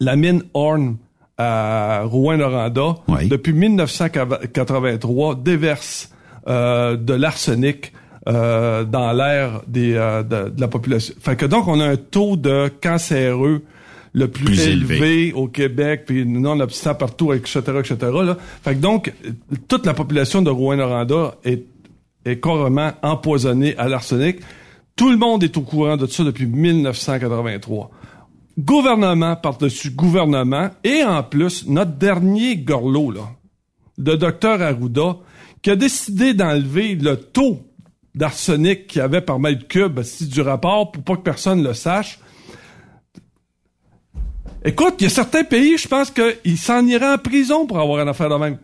la 0.00 0.16
mine 0.16 0.42
Horn 0.54 0.96
à 1.38 2.02
Rouen-Noranda, 2.04 2.96
depuis 3.28 3.52
1983, 3.52 5.36
déverse 5.36 6.10
euh, 6.48 6.96
de 6.96 7.14
l'arsenic 7.14 7.92
euh, 8.28 8.84
dans 8.84 9.12
l'air 9.12 9.62
des 9.66 9.94
euh, 9.94 10.22
de, 10.22 10.52
la 10.58 10.68
population. 10.68 11.14
Fait 11.20 11.36
que 11.36 11.46
donc 11.46 11.68
on 11.68 11.80
a 11.80 11.86
un 11.86 11.96
taux 11.96 12.36
de 12.36 12.70
cancéreux 12.82 13.62
le 14.12 14.28
plus, 14.28 14.66
élevé, 14.66 15.32
au 15.32 15.46
Québec, 15.46 16.02
puis 16.04 16.26
non 16.26 16.58
obstant 16.60 16.94
partout, 16.94 17.32
etc., 17.32 17.60
etc. 17.78 17.96
Là. 18.00 18.36
Fait 18.62 18.74
que 18.74 18.80
donc 18.80 19.12
toute 19.68 19.86
la 19.86 19.94
population 19.94 20.42
de 20.42 20.50
Rouen-Noranda 20.50 21.36
est 21.44 21.64
est 22.26 22.38
carrément 22.38 22.92
empoisonnée 23.02 23.74
à 23.78 23.88
l'arsenic. 23.88 24.40
Tout 24.96 25.10
le 25.10 25.16
monde 25.16 25.42
est 25.42 25.56
au 25.56 25.62
courant 25.62 25.96
de 25.96 26.06
ça 26.06 26.22
depuis 26.24 26.46
1983 26.46 27.90
gouvernement 28.60 29.36
par-dessus 29.36 29.90
gouvernement, 29.90 30.70
et 30.84 31.02
en 31.04 31.22
plus, 31.22 31.66
notre 31.66 31.92
dernier 31.92 32.56
gorlot, 32.56 33.10
là, 33.10 33.28
le 33.98 34.16
docteur 34.16 34.62
Arruda, 34.62 35.16
qui 35.62 35.70
a 35.70 35.76
décidé 35.76 36.34
d'enlever 36.34 36.94
le 36.94 37.16
taux 37.16 37.60
d'arsenic 38.14 38.86
qu'il 38.86 38.98
y 39.00 39.02
avait 39.02 39.20
par 39.20 39.38
mètre 39.38 39.66
cube 39.68 40.00
du 40.00 40.40
rapport 40.40 40.90
pour 40.90 41.02
pas 41.02 41.16
que 41.16 41.22
personne 41.22 41.62
le 41.62 41.74
sache. 41.74 42.18
Écoute, 44.64 44.94
il 44.98 45.04
y 45.04 45.06
a 45.06 45.10
certains 45.10 45.44
pays, 45.44 45.78
je 45.78 45.88
pense 45.88 46.10
qu'ils 46.10 46.58
s'en 46.58 46.84
iraient 46.86 47.14
en 47.14 47.18
prison 47.18 47.66
pour 47.66 47.78
avoir 47.78 48.02
une 48.02 48.08
affaire 48.08 48.28
de 48.28 48.34
même. 48.34 48.58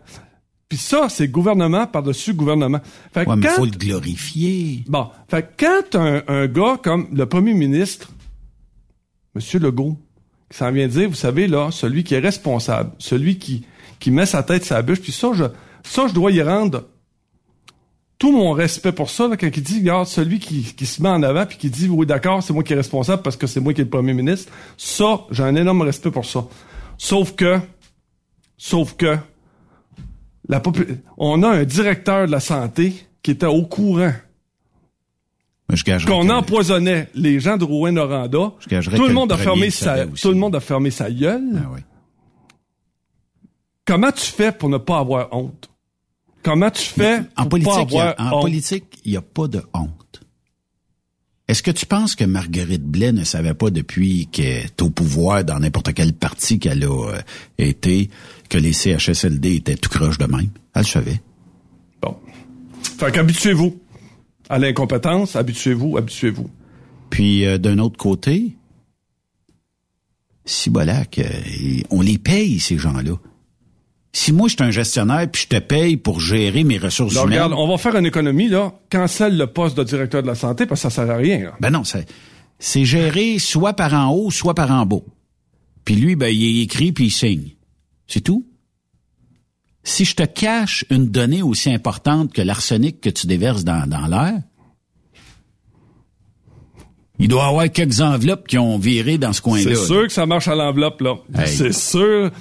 Puis 0.69 0.77
ça, 0.77 1.07
c'est 1.09 1.29
gouvernement 1.29 1.87
par-dessus 1.87 2.33
gouvernement. 2.33 2.81
Fait 3.13 3.25
ouais, 3.25 3.35
mais 3.37 3.47
faut 3.47 3.65
le 3.65 3.71
glorifier. 3.71 4.83
Bon, 4.87 5.07
fait 5.29 5.49
quand 5.57 5.95
un, 5.95 6.21
un 6.27 6.47
gars 6.47 6.77
comme 6.83 7.07
le 7.13 7.25
premier 7.25 7.53
ministre 7.53 8.09
M. 9.37 9.61
Legault, 9.61 9.97
qui 10.49 10.57
s'en 10.57 10.71
vient 10.71 10.87
dire, 10.87 11.09
vous 11.09 11.15
savez, 11.15 11.47
là, 11.47 11.69
celui 11.71 12.03
qui 12.03 12.15
est 12.15 12.19
responsable, 12.19 12.91
celui 12.99 13.37
qui, 13.37 13.65
qui 13.99 14.11
met 14.11 14.25
sa 14.25 14.43
tête 14.43 14.67
la 14.69 14.81
bûche, 14.81 15.01
puis 15.01 15.11
ça, 15.11 15.31
je, 15.33 15.45
ça, 15.83 16.07
je 16.07 16.13
dois 16.13 16.31
y 16.31 16.41
rendre 16.41 16.85
tout 18.17 18.31
mon 18.31 18.51
respect 18.51 18.91
pour 18.91 19.09
ça, 19.09 19.27
là, 19.27 19.37
quand 19.37 19.47
il 19.47 19.63
dit, 19.63 19.79
regarde, 19.79 20.07
celui 20.07 20.39
qui, 20.39 20.63
qui 20.63 20.85
se 20.85 21.01
met 21.03 21.09
en 21.09 21.21
avant, 21.21 21.45
puis 21.45 21.57
qui 21.57 21.69
dit, 21.69 21.87
oui, 21.87 22.05
d'accord, 22.05 22.41
c'est 22.41 22.53
moi 22.53 22.63
qui 22.63 22.73
est 22.73 22.77
responsable 22.77 23.21
parce 23.21 23.37
que 23.37 23.45
c'est 23.45 23.59
moi 23.59 23.73
qui 23.73 23.81
est 23.81 23.83
le 23.83 23.89
premier 23.89 24.13
ministre, 24.13 24.51
ça, 24.75 25.21
j'ai 25.29 25.43
un 25.43 25.55
énorme 25.55 25.83
respect 25.83 26.11
pour 26.11 26.25
ça. 26.25 26.45
Sauf 26.97 27.35
que, 27.35 27.59
sauf 28.57 28.95
que, 28.95 29.17
la 30.49 30.61
on 31.17 31.43
a 31.43 31.49
un 31.49 31.63
directeur 31.65 32.25
de 32.25 32.31
la 32.31 32.39
santé 32.39 32.93
qui 33.21 33.31
était 33.31 33.45
au 33.45 33.63
courant 33.63 34.13
qu'on 36.05 36.29
empoisonnait 36.29 37.09
les 37.13 37.39
gens 37.39 37.57
de 37.57 37.65
Rouen-Noranda. 37.65 38.53
Tout 38.95 39.07
le 39.07 39.13
monde 39.13 39.31
a 39.31 39.37
fermé 39.37 39.69
sa, 39.69 40.05
tout 40.07 40.29
le 40.29 40.35
monde 40.35 40.55
a 40.55 40.59
fermé 40.59 40.91
sa 40.91 41.11
gueule. 41.11 41.61
Ah 41.61 41.75
Comment 43.85 44.11
tu 44.11 44.25
fais 44.25 44.51
pour 44.51 44.69
ne 44.69 44.77
pas 44.77 44.99
avoir 44.99 45.33
honte? 45.33 45.69
Comment 46.43 46.69
tu 46.69 46.83
fais 46.83 47.19
en 47.35 47.43
pour 47.43 47.49
politique, 47.49 47.73
pas 47.73 47.79
avoir 47.79 48.15
En 48.33 48.41
politique, 48.41 48.85
il 49.05 49.11
n'y 49.11 49.17
a 49.17 49.21
pas 49.21 49.47
de 49.47 49.61
honte. 49.73 50.21
Est-ce 51.47 51.63
que 51.63 51.71
tu 51.71 51.85
penses 51.85 52.15
que 52.15 52.25
Marguerite 52.25 52.83
Blais 52.83 53.13
ne 53.13 53.23
savait 53.23 53.53
pas 53.53 53.69
depuis 53.69 54.27
qu'elle 54.27 54.65
est 54.65 54.81
au 54.81 54.89
pouvoir 54.89 55.45
dans 55.45 55.59
n'importe 55.59 55.93
quel 55.93 56.11
parti 56.11 56.59
qu'elle 56.59 56.83
a 56.83 56.87
euh, 56.87 57.21
été 57.57 58.09
que 58.49 58.57
les 58.57 58.73
CHSLD 58.73 59.55
étaient 59.55 59.75
tout 59.75 59.89
croche 59.89 60.17
de 60.17 60.25
même? 60.25 60.49
Elle 60.73 60.81
le 60.81 60.87
savait. 60.87 61.21
Bon. 62.01 62.17
Fait 62.81 63.11
qu'habituez-vous 63.11 63.79
à 64.49 64.59
l'incompétence, 64.59 65.35
habituez-vous, 65.35 65.97
habituez-vous. 65.97 66.49
Puis 67.09 67.45
euh, 67.45 67.57
d'un 67.57 67.79
autre 67.79 67.97
côté, 67.97 68.57
si 70.45 70.69
Bolac, 70.69 71.19
euh, 71.19 71.81
on 71.89 72.01
les 72.01 72.17
paye 72.17 72.59
ces 72.59 72.77
gens-là. 72.77 73.13
Si 74.13 74.31
moi 74.31 74.47
je 74.47 74.55
suis 74.55 74.63
un 74.63 74.71
gestionnaire 74.71 75.29
puis 75.31 75.43
je 75.43 75.47
te 75.47 75.59
paye 75.59 75.97
pour 75.97 76.19
gérer 76.19 76.63
mes 76.63 76.77
ressources 76.77 77.13
humaines. 77.13 77.25
Regarde, 77.25 77.53
on 77.53 77.67
va 77.67 77.77
faire 77.77 77.95
une 77.95 78.05
économie 78.05 78.47
là, 78.47 78.73
cancelle 78.89 79.37
le 79.37 79.47
poste 79.47 79.77
de 79.77 79.83
directeur 79.83 80.23
de 80.23 80.27
la 80.27 80.35
santé 80.35 80.65
parce 80.65 80.81
que 80.81 80.89
ça 80.89 80.95
sert 81.03 81.11
à 81.13 81.17
rien. 81.17 81.39
Là. 81.39 81.55
Ben 81.59 81.69
non, 81.69 81.83
c'est 81.83 82.07
c'est 82.59 82.85
géré 82.85 83.37
soit 83.37 83.73
par 83.73 83.93
en 83.93 84.11
haut, 84.11 84.31
soit 84.31 84.55
par 84.55 84.71
en 84.71 84.85
bas. 84.85 85.01
Puis 85.85 85.95
lui 85.95 86.15
ben 86.15 86.29
il 86.29 86.61
écrit 86.61 86.91
puis 86.91 87.05
il 87.05 87.11
signe. 87.11 87.51
C'est 88.07 88.21
tout? 88.21 88.45
Si 89.87 90.03
je 90.03 90.15
te 90.15 90.23
cache 90.23 90.83
une 90.89 91.07
donnée 91.07 91.41
aussi 91.41 91.71
importante 91.71 92.33
que 92.33 92.41
l'arsenic 92.41 92.99
que 92.99 93.09
tu 93.09 93.25
déverses 93.25 93.63
dans, 93.63 93.87
dans 93.87 94.05
l'air, 94.05 94.41
il 97.19 97.29
doit 97.29 97.45
y 97.45 97.47
avoir 97.47 97.71
quelques 97.71 98.01
enveloppes 98.01 98.47
qui 98.47 98.57
ont 98.57 98.77
viré 98.77 99.17
dans 99.17 99.31
ce 99.31 99.41
coin-là. 99.41 99.63
C'est 99.63 99.85
sûr 99.85 100.03
que 100.03 100.11
ça 100.11 100.25
marche 100.25 100.49
à 100.49 100.55
l'enveloppe, 100.55 100.99
là. 101.01 101.15
C'est 101.45 101.73
sûr. 101.73 102.31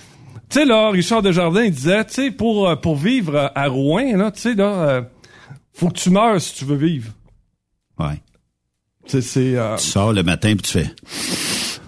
Tu 0.48 0.58
sais, 0.58 0.64
là, 0.64 0.90
Richard 0.90 1.22
Desjardins, 1.22 1.62
il 1.62 1.70
disait, 1.70 2.04
tu 2.04 2.14
sais, 2.14 2.30
pour, 2.32 2.68
euh, 2.68 2.76
pour 2.76 2.96
vivre 2.96 3.52
à 3.54 3.66
Rouen, 3.68 4.16
là, 4.16 4.30
tu 4.32 4.40
sais, 4.40 4.54
là, 4.54 4.88
euh, 4.88 5.02
faut 5.72 5.88
que 5.88 5.98
tu 5.98 6.10
meurs 6.10 6.40
si 6.40 6.54
tu 6.54 6.64
veux 6.64 6.76
vivre. 6.76 7.12
Ouais. 7.98 8.20
C'est, 9.06 9.22
c'est, 9.22 9.56
euh... 9.56 9.76
Tu 9.76 9.86
sors 9.86 10.12
le 10.12 10.22
matin 10.24 10.54
puis 10.54 10.62
tu 10.62 10.72
fais... 10.72 10.90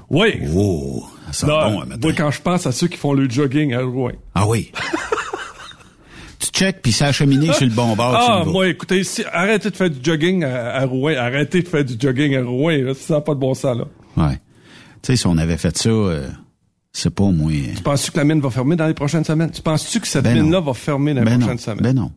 Oui. 0.09 0.41
Oh, 0.55 1.05
ça 1.27 1.33
sent 1.33 1.47
bon 1.47 1.83
un 1.83 1.85
matin. 1.85 2.01
Moi, 2.01 2.13
quand 2.17 2.31
je 2.31 2.41
pense 2.41 2.67
à 2.67 2.73
ceux 2.73 2.87
qui 2.87 2.97
font 2.97 3.13
le 3.13 3.29
jogging 3.29 3.75
à 3.75 3.83
Rouen. 3.83 4.13
Ah 4.35 4.47
oui. 4.49 4.73
check 6.59 6.83
puis 6.83 6.93
ça 6.93 7.07
a 7.07 7.13
cheminé 7.13 7.53
sur 7.53 7.67
le 7.67 7.73
bon 7.73 7.95
bord. 7.95 8.15
Ah, 8.15 8.45
moi, 8.45 8.69
écoutez, 8.69 9.05
si, 9.05 9.23
arrêtez 9.33 9.71
de 9.71 9.77
faire 9.77 9.91
du 9.91 9.99
jogging 10.03 10.43
à, 10.45 10.77
à 10.77 10.85
Rouen. 10.87 11.15
Arrêtez 11.17 11.63
de 11.63 11.69
faire 11.69 11.85
du 11.85 11.95
jogging 11.99 12.35
à 12.37 12.43
Rouen. 12.43 12.83
Là, 12.83 12.95
ça 12.95 13.15
n'a 13.15 13.21
pas 13.21 13.35
de 13.35 13.41
bon 13.41 13.55
sens, 13.55 13.77
là. 13.77 13.85
Ouais. 14.17 14.37
Tu 15.03 15.13
sais, 15.13 15.17
si 15.17 15.27
on 15.27 15.39
avait 15.39 15.57
fait 15.57 15.77
ça, 15.77 15.89
euh, 15.89 16.29
c'est 16.93 17.15
pas 17.15 17.25
au 17.25 17.33
moins... 17.33 17.53
Tu 17.77 17.83
penses-tu 17.83 18.11
que 18.11 18.17
la 18.19 18.25
mine 18.25 18.41
va 18.41 18.51
fermer 18.51 18.75
dans 18.75 18.87
les 18.87 18.95
prochaines 18.95 19.25
semaines? 19.25 19.51
Tu 19.51 19.63
penses-tu 19.63 20.01
que 20.01 20.09
cette 20.09 20.25
Ben 20.25 20.43
mine-là 20.43 20.61
va 20.61 20.75
fermer 20.75 21.15
dans 21.15 21.21
les 21.21 21.27
Ben 21.27 21.39
prochaines 21.39 21.57
non. 21.57 21.63
semaines? 21.63 21.83
Ben 21.83 21.95
non. 21.95 22.11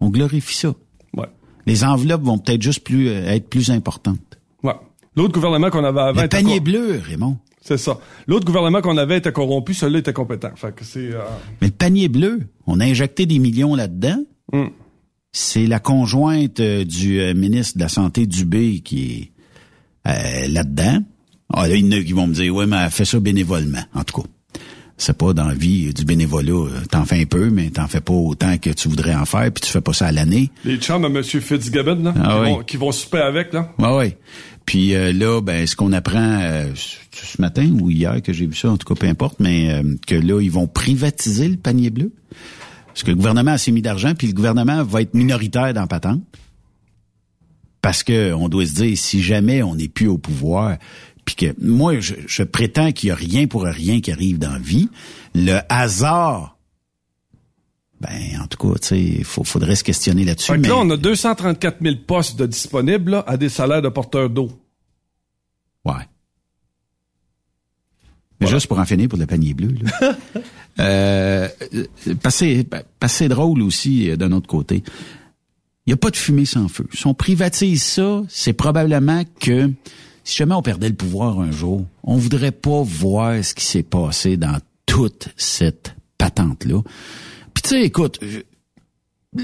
On 0.00 0.10
glorifie 0.10 0.56
ça. 0.56 0.74
Ouais. 1.16 1.26
Les 1.66 1.84
enveloppes 1.84 2.22
vont 2.22 2.38
peut-être 2.38 2.62
juste 2.62 2.84
plus 2.84 3.08
euh, 3.08 3.28
être 3.28 3.48
plus 3.48 3.70
importantes. 3.70 4.38
Ouais. 4.62 4.74
L'autre 5.14 5.32
gouvernement 5.32 5.70
qu'on 5.70 5.84
avait 5.84 6.00
avant 6.00 6.22
Le 6.22 6.28
panier 6.28 6.60
bleu, 6.60 7.00
Raymond. 7.02 7.38
C'est 7.66 7.78
ça. 7.78 7.98
L'autre 8.28 8.44
gouvernement 8.46 8.80
qu'on 8.80 8.96
avait 8.96 9.18
était 9.18 9.32
corrompu, 9.32 9.74
celui-là 9.74 9.98
était 9.98 10.12
compétent. 10.12 10.50
Fait 10.54 10.72
que 10.74 10.84
c'est... 10.84 11.12
euh, 11.12 11.22
Mais 11.60 11.66
le 11.66 11.72
panier 11.72 12.08
bleu, 12.08 12.40
on 12.66 12.78
a 12.78 12.84
injecté 12.84 13.26
des 13.26 13.38
millions 13.40 13.74
là-dedans. 13.74 14.18
hum. 14.52 14.70
C'est 15.32 15.66
la 15.66 15.80
conjointe 15.80 16.60
euh, 16.60 16.84
du 16.84 17.20
euh, 17.20 17.34
ministre 17.34 17.76
de 17.76 17.82
la 17.82 17.88
Santé 17.88 18.26
Dubé 18.26 18.80
qui 18.80 19.30
est 20.06 20.10
euh, 20.10 20.48
là-dedans. 20.48 21.00
Ah, 21.52 21.68
là, 21.68 21.74
il 21.74 21.84
y 21.84 21.88
en 21.88 21.98
a 21.98 22.02
qui 22.02 22.12
vont 22.12 22.26
me 22.26 22.32
dire, 22.34 22.54
ouais, 22.54 22.66
mais 22.66 22.76
elle 22.76 22.90
fait 22.90 23.04
ça 23.04 23.20
bénévolement. 23.20 23.82
En 23.94 24.02
tout 24.04 24.22
cas, 24.22 24.28
c'est 24.98 25.16
pas 25.16 25.32
dans 25.34 25.46
la 25.46 25.54
vie 25.54 25.92
du 25.92 26.04
bénévolat. 26.04 26.52
euh, 26.52 26.80
T'en 26.90 27.04
fais 27.04 27.20
un 27.20 27.26
peu, 27.26 27.50
mais 27.50 27.70
t'en 27.70 27.86
fais 27.86 28.00
pas 28.00 28.14
autant 28.14 28.56
que 28.58 28.70
tu 28.70 28.88
voudrais 28.88 29.14
en 29.14 29.24
faire, 29.26 29.50
puis 29.52 29.62
tu 29.62 29.70
fais 29.70 29.80
pas 29.82 29.92
ça 29.92 30.06
à 30.06 30.12
l'année. 30.12 30.50
Les 30.64 30.76
chums 30.78 31.02
de 31.02 31.06
M. 31.08 31.22
Fitzgibbon, 31.22 32.02
là, 32.02 32.14
Ah 32.16 32.22
qui, 32.22 32.40
oui. 32.42 32.50
vont, 32.56 32.62
qui 32.62 32.76
vont 32.78 32.92
souper 32.92 33.18
avec, 33.18 33.52
là. 33.52 33.72
Ouais, 33.78 33.94
ouais. 33.96 34.18
Puis 34.64 34.94
euh, 34.94 35.12
là, 35.12 35.40
ben, 35.42 35.66
ce 35.66 35.76
qu'on 35.76 35.92
apprend 35.92 36.40
euh, 36.42 36.72
ce 36.74 37.40
matin 37.40 37.70
ou 37.80 37.88
hier 37.90 38.20
que 38.22 38.32
j'ai 38.32 38.46
vu 38.46 38.54
ça, 38.56 38.70
en 38.70 38.76
tout 38.76 38.92
cas, 38.92 38.98
peu 38.98 39.06
importe, 39.06 39.38
mais 39.38 39.70
euh, 39.70 39.82
que 40.06 40.14
là, 40.16 40.40
ils 40.40 40.50
vont 40.50 40.66
privatiser 40.66 41.48
le 41.48 41.56
panier 41.56 41.90
bleu. 41.90 42.12
Parce 42.88 43.02
que 43.04 43.10
le 43.10 43.16
gouvernement 43.16 43.50
a 43.52 43.54
assez 43.54 43.70
mis 43.72 43.82
d'argent, 43.82 44.14
puis 44.16 44.26
le 44.26 44.32
gouvernement 44.32 44.82
va 44.82 45.02
être 45.02 45.12
minoritaire 45.14 45.72
dans 45.74 45.86
patente. 45.86 46.22
Parce 47.82 48.02
que 48.02 48.32
on 48.32 48.48
doit 48.48 48.66
se 48.66 48.74
dire, 48.74 48.96
si 48.98 49.22
jamais 49.22 49.62
on 49.62 49.76
n'est 49.76 49.88
plus 49.88 50.08
au 50.08 50.18
pouvoir, 50.18 50.76
puis 51.26 51.34
que 51.34 51.54
moi, 51.60 52.00
je, 52.00 52.14
je 52.26 52.42
prétends 52.42 52.92
qu'il 52.92 53.10
y 53.10 53.12
a 53.12 53.14
rien 53.14 53.46
pour 53.46 53.64
rien 53.64 54.00
qui 54.00 54.10
arrive 54.10 54.38
dans 54.38 54.52
la 54.52 54.58
vie, 54.58 54.88
le 55.34 55.58
hasard, 55.68 56.56
ben, 58.00 58.40
en 58.42 58.46
tout 58.46 58.58
cas, 58.58 58.78
tu 58.78 58.88
sais, 58.88 59.02
il 59.02 59.24
faut, 59.24 59.42
faudrait 59.42 59.74
se 59.74 59.84
questionner 59.84 60.24
là-dessus. 60.24 60.52
Que 60.52 60.58
mais- 60.58 60.68
là, 60.68 60.76
on 60.78 60.88
a 60.90 60.96
234 60.96 61.78
000 61.82 61.96
postes 62.06 62.38
de 62.38 62.46
disponibles 62.46 63.10
là, 63.10 63.24
à 63.26 63.36
des 63.36 63.48
salaires 63.48 63.82
de 63.82 63.88
porteurs 63.88 64.30
d'eau. 64.30 64.50
Ouais. 65.84 65.94
Mais 68.40 68.46
juste 68.46 68.66
pour 68.66 68.78
en 68.78 68.84
finir 68.84 69.08
pour 69.08 69.18
le 69.18 69.26
panier 69.26 69.54
bleu. 69.54 69.74
Là. 69.80 70.16
euh, 70.80 71.48
que 72.04 73.08
c'est 73.08 73.28
drôle 73.28 73.62
aussi 73.62 74.10
euh, 74.10 74.16
d'un 74.16 74.30
autre 74.32 74.46
côté. 74.46 74.82
Il 75.86 75.90
n'y 75.90 75.94
a 75.94 75.96
pas 75.96 76.10
de 76.10 76.16
fumée 76.16 76.44
sans 76.44 76.68
feu. 76.68 76.86
Si 76.92 77.06
on 77.06 77.14
privatise 77.14 77.82
ça, 77.82 78.22
c'est 78.28 78.52
probablement 78.52 79.22
que 79.40 79.70
si 80.26 80.38
jamais 80.38 80.56
on 80.56 80.62
perdait 80.62 80.88
le 80.88 80.96
pouvoir 80.96 81.38
un 81.38 81.52
jour, 81.52 81.86
on 82.02 82.16
voudrait 82.16 82.50
pas 82.50 82.82
voir 82.82 83.44
ce 83.44 83.54
qui 83.54 83.64
s'est 83.64 83.84
passé 83.84 84.36
dans 84.36 84.58
toute 84.84 85.28
cette 85.36 85.94
patente-là. 86.18 86.82
Puis 87.54 87.62
tu 87.62 87.68
sais, 87.68 87.82
écoute, 87.82 88.18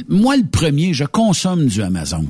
moi 0.08 0.36
le 0.36 0.44
premier, 0.44 0.92
je 0.92 1.04
consomme 1.04 1.66
du 1.66 1.82
Amazon. 1.82 2.26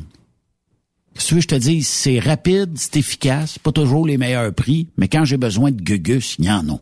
Si 1.14 1.28
tu 1.28 1.40
je 1.40 1.48
te 1.48 1.54
dis, 1.54 1.82
c'est 1.82 2.18
rapide, 2.18 2.72
c'est 2.76 2.98
efficace, 2.98 3.58
pas 3.58 3.72
toujours 3.72 4.06
les 4.06 4.18
meilleurs 4.18 4.52
prix, 4.52 4.88
mais 4.98 5.08
quand 5.08 5.24
j'ai 5.24 5.38
besoin 5.38 5.70
de 5.70 5.80
gugus, 5.80 6.36
il 6.38 6.44
y 6.44 6.50
en 6.50 6.68
a. 6.68 6.78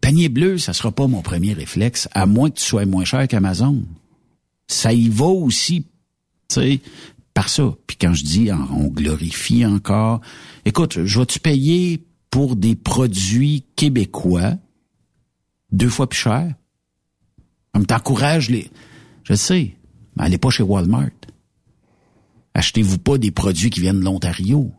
Panier 0.00 0.28
bleu, 0.28 0.58
ça 0.58 0.72
sera 0.72 0.92
pas 0.92 1.08
mon 1.08 1.22
premier 1.22 1.54
réflexe, 1.54 2.08
à 2.12 2.26
moins 2.26 2.50
que 2.50 2.60
tu 2.60 2.64
sois 2.64 2.86
moins 2.86 3.04
cher 3.04 3.26
qu'Amazon. 3.26 3.82
Ça 4.68 4.92
y 4.92 5.08
va 5.08 5.26
aussi, 5.26 5.82
tu 6.48 6.54
sais, 6.54 6.80
par 7.40 7.48
ça. 7.48 7.72
Puis 7.86 7.96
quand 7.98 8.12
je 8.12 8.22
dis, 8.22 8.50
on 8.52 8.84
on 8.84 8.88
glorifie 8.88 9.64
encore, 9.64 10.20
écoute, 10.66 11.06
je 11.06 11.18
vais-tu 11.18 11.40
payer 11.40 12.04
pour 12.28 12.54
des 12.54 12.74
produits 12.74 13.64
québécois 13.76 14.56
deux 15.72 15.88
fois 15.88 16.06
plus 16.06 16.18
cher? 16.18 16.52
Comme 17.72 17.86
t'encourages 17.86 18.50
les... 18.50 18.70
Je 19.24 19.32
sais, 19.32 19.74
mais 20.16 20.24
allez 20.24 20.36
pas 20.36 20.50
chez 20.50 20.62
Walmart. 20.62 21.08
Achetez-vous 22.52 22.98
pas 22.98 23.16
des 23.16 23.30
produits 23.30 23.70
qui 23.70 23.80
viennent 23.80 24.00
de 24.00 24.04
l'Ontario. 24.04 24.70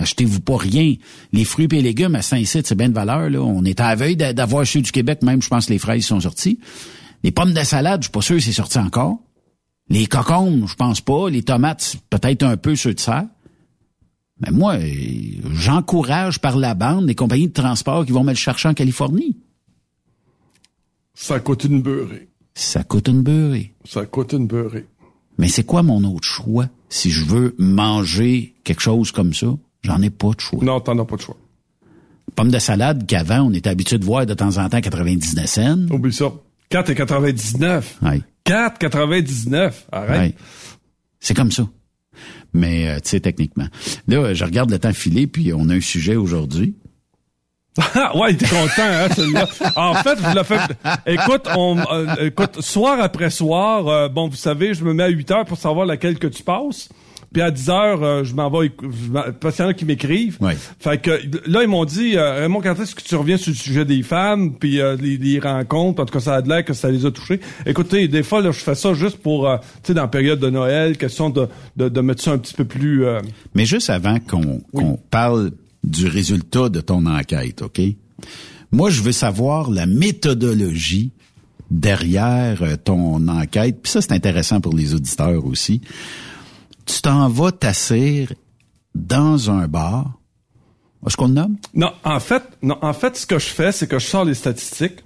Achetez-vous 0.00 0.40
pas 0.40 0.56
rien. 0.56 0.96
Les 1.32 1.44
fruits 1.44 1.68
et 1.70 1.82
légumes 1.82 2.16
à 2.16 2.22
Saint-Cyr, 2.22 2.62
c'est 2.64 2.74
bien 2.74 2.88
de 2.88 2.94
valeur. 2.94 3.30
Là. 3.30 3.40
On 3.42 3.64
est 3.64 3.78
à 3.78 3.90
la 3.90 3.94
veille 3.94 4.16
d'a- 4.16 4.32
d'avoir 4.32 4.66
ceux 4.66 4.80
du 4.80 4.90
Québec, 4.90 5.22
même 5.22 5.40
je 5.40 5.48
pense 5.48 5.66
que 5.66 5.72
les 5.72 5.78
fraises 5.78 6.04
sont 6.04 6.18
sorties. 6.18 6.58
Les 7.22 7.30
pommes 7.30 7.54
de 7.54 7.62
salade, 7.62 8.00
je 8.02 8.06
suis 8.06 8.12
pas 8.12 8.22
sûr 8.22 8.42
c'est 8.42 8.50
sorti 8.52 8.78
encore. 8.78 9.20
Les 9.90 10.06
cocombes, 10.06 10.66
je 10.66 10.74
pense 10.74 11.00
pas. 11.00 11.30
Les 11.30 11.42
tomates, 11.42 11.96
peut-être 12.10 12.42
un 12.42 12.56
peu 12.56 12.76
ceux 12.76 12.94
de 12.94 13.00
serre. 13.00 13.26
Mais 14.40 14.50
moi, 14.52 14.76
j'encourage 15.52 16.38
par 16.40 16.56
la 16.56 16.74
bande 16.74 17.06
les 17.06 17.14
compagnies 17.14 17.48
de 17.48 17.52
transport 17.52 18.04
qui 18.04 18.12
vont 18.12 18.22
me 18.22 18.30
le 18.30 18.36
chercher 18.36 18.68
en 18.68 18.74
Californie. 18.74 19.36
Ça 21.14 21.40
coûte 21.40 21.64
une 21.64 21.82
beurrée. 21.82 22.28
Ça 22.54 22.84
coûte 22.84 23.08
une 23.08 23.22
beurrée. 23.22 23.74
Ça 23.84 24.06
coûte 24.06 24.32
une 24.32 24.46
beurrée. 24.46 24.86
Mais 25.38 25.48
c'est 25.48 25.64
quoi 25.64 25.82
mon 25.82 26.04
autre 26.04 26.26
choix? 26.26 26.68
Si 26.88 27.10
je 27.10 27.24
veux 27.24 27.54
manger 27.58 28.54
quelque 28.64 28.82
chose 28.82 29.12
comme 29.12 29.34
ça, 29.34 29.48
j'en 29.82 30.00
ai 30.02 30.10
pas 30.10 30.30
de 30.30 30.40
choix. 30.40 30.62
Non, 30.62 30.80
t'en 30.80 30.98
as 30.98 31.04
pas 31.04 31.16
de 31.16 31.20
choix. 31.20 31.36
Pommes 32.34 32.50
de 32.50 32.58
salade 32.58 33.06
qu'avant, 33.06 33.42
on 33.42 33.52
était 33.52 33.70
habitué 33.70 33.98
de 33.98 34.04
voir 34.04 34.26
de 34.26 34.34
temps 34.34 34.58
en 34.58 34.68
temps 34.68 34.80
99 34.80 35.46
cents. 35.46 35.90
Oublie 35.90 36.12
ça. 36.12 36.32
4,99. 36.70 37.82
Ouais. 38.02 38.20
4,99. 38.44 39.72
Arrête. 39.92 40.20
Ouais. 40.20 40.34
C'est 41.20 41.34
comme 41.34 41.52
ça. 41.52 41.68
Mais, 42.52 42.88
euh, 42.88 42.96
tu 42.96 43.10
sais, 43.10 43.20
techniquement. 43.20 43.66
Là, 44.06 44.34
je 44.34 44.44
regarde 44.44 44.70
le 44.70 44.78
temps 44.78 44.92
filer, 44.92 45.26
puis 45.26 45.52
on 45.52 45.68
a 45.68 45.74
un 45.74 45.80
sujet 45.80 46.16
aujourd'hui. 46.16 46.74
Ah, 47.94 48.16
ouais, 48.16 48.34
t'es 48.34 48.46
content, 48.46 48.82
hein, 48.82 49.08
celui-là. 49.14 49.46
En 49.76 49.94
fait, 49.94 50.18
je 50.20 50.34
l'ai 50.36 50.42
fait. 50.42 50.60
Écoute, 51.06 51.46
on, 51.54 51.78
euh, 51.92 52.26
écoute, 52.26 52.60
soir 52.60 53.00
après 53.00 53.30
soir, 53.30 53.86
euh, 53.86 54.08
bon, 54.08 54.28
vous 54.28 54.34
savez, 54.36 54.74
je 54.74 54.82
me 54.84 54.92
mets 54.92 55.04
à 55.04 55.08
8 55.08 55.30
heures 55.30 55.44
pour 55.44 55.58
savoir 55.58 55.86
laquelle 55.86 56.18
que 56.18 56.26
tu 56.26 56.42
passes. 56.42 56.88
Puis 57.32 57.42
à 57.42 57.50
10 57.50 57.68
heures, 57.68 58.02
euh, 58.02 58.24
je 58.24 58.34
m'en 58.34 58.48
vais, 58.50 58.70
parce 59.40 59.56
qu'il 59.56 59.64
y 59.64 59.68
en 59.68 59.70
a 59.70 59.74
qui 59.74 59.84
m'écrivent. 59.84 60.38
Ouais. 60.40 60.56
Fait 60.78 60.98
que 60.98 61.10
là, 61.46 61.62
ils 61.62 61.68
m'ont 61.68 61.84
dit, 61.84 62.16
euh, 62.16 62.40
Raymond, 62.40 62.62
quand 62.62 62.80
est-ce 62.80 62.94
que 62.94 63.02
tu 63.02 63.14
reviens 63.16 63.36
sur 63.36 63.50
le 63.50 63.56
sujet 63.56 63.84
des 63.84 64.02
femmes, 64.02 64.54
puis 64.54 64.80
euh, 64.80 64.96
les, 65.00 65.18
les 65.18 65.38
rencontres, 65.38 66.02
en 66.02 66.06
tout 66.06 66.14
cas, 66.14 66.20
ça 66.20 66.34
a 66.36 66.42
de 66.42 66.48
l'air 66.48 66.64
que 66.64 66.72
ça 66.72 66.90
les 66.90 67.04
a 67.04 67.10
touchés. 67.10 67.40
Écoutez, 67.66 68.08
des 68.08 68.22
fois, 68.22 68.40
là, 68.40 68.50
je 68.50 68.60
fais 68.60 68.74
ça 68.74 68.94
juste 68.94 69.18
pour, 69.18 69.48
euh, 69.48 69.58
tu 69.82 69.88
sais, 69.88 69.94
dans 69.94 70.02
la 70.02 70.08
période 70.08 70.40
de 70.40 70.48
Noël, 70.48 70.96
question 70.96 71.28
de, 71.28 71.48
de, 71.76 71.88
de 71.90 72.00
mettre 72.00 72.22
ça 72.22 72.32
un 72.32 72.38
petit 72.38 72.54
peu 72.54 72.64
plus... 72.64 73.04
euh, 73.04 73.20
Mais 73.54 73.66
juste 73.66 73.90
avant 73.90 74.18
qu'on 74.20 74.60
qu'on 74.74 74.98
parle 75.10 75.50
du 75.84 76.06
résultat 76.06 76.68
de 76.70 76.80
ton 76.80 77.04
enquête, 77.06 77.62
OK? 77.62 77.80
Moi, 78.72 78.90
je 78.90 79.02
veux 79.02 79.12
savoir 79.12 79.70
la 79.70 79.86
méthodologie 79.86 81.12
derrière 81.70 82.62
euh, 82.62 82.76
ton 82.82 83.28
enquête. 83.28 83.80
Puis 83.82 83.92
ça, 83.92 84.00
c'est 84.00 84.12
intéressant 84.12 84.60
pour 84.60 84.74
les 84.74 84.94
auditeurs 84.94 85.44
aussi. 85.46 85.80
Tu 86.88 87.00
t'en 87.02 87.28
vas 87.28 87.52
t'asseoir 87.52 88.26
dans 88.94 89.50
un 89.50 89.68
bar. 89.68 90.14
Est-ce 91.06 91.16
qu'on 91.16 91.28
le 91.28 91.34
nomme? 91.34 91.56
Non, 91.74 91.92
en 92.02 92.18
fait, 92.18 92.42
non, 92.62 92.76
en 92.82 92.92
fait, 92.92 93.16
ce 93.16 93.26
que 93.26 93.38
je 93.38 93.46
fais, 93.46 93.70
c'est 93.72 93.86
que 93.86 93.98
je 94.00 94.06
sors 94.06 94.24
les 94.24 94.34
statistiques. 94.34 95.04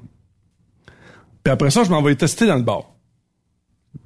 Puis 1.44 1.52
après 1.52 1.70
ça, 1.70 1.84
je 1.84 1.90
m'en 1.90 2.00
vais 2.02 2.14
tester 2.14 2.46
dans 2.46 2.56
le 2.56 2.62
bar. 2.62 2.84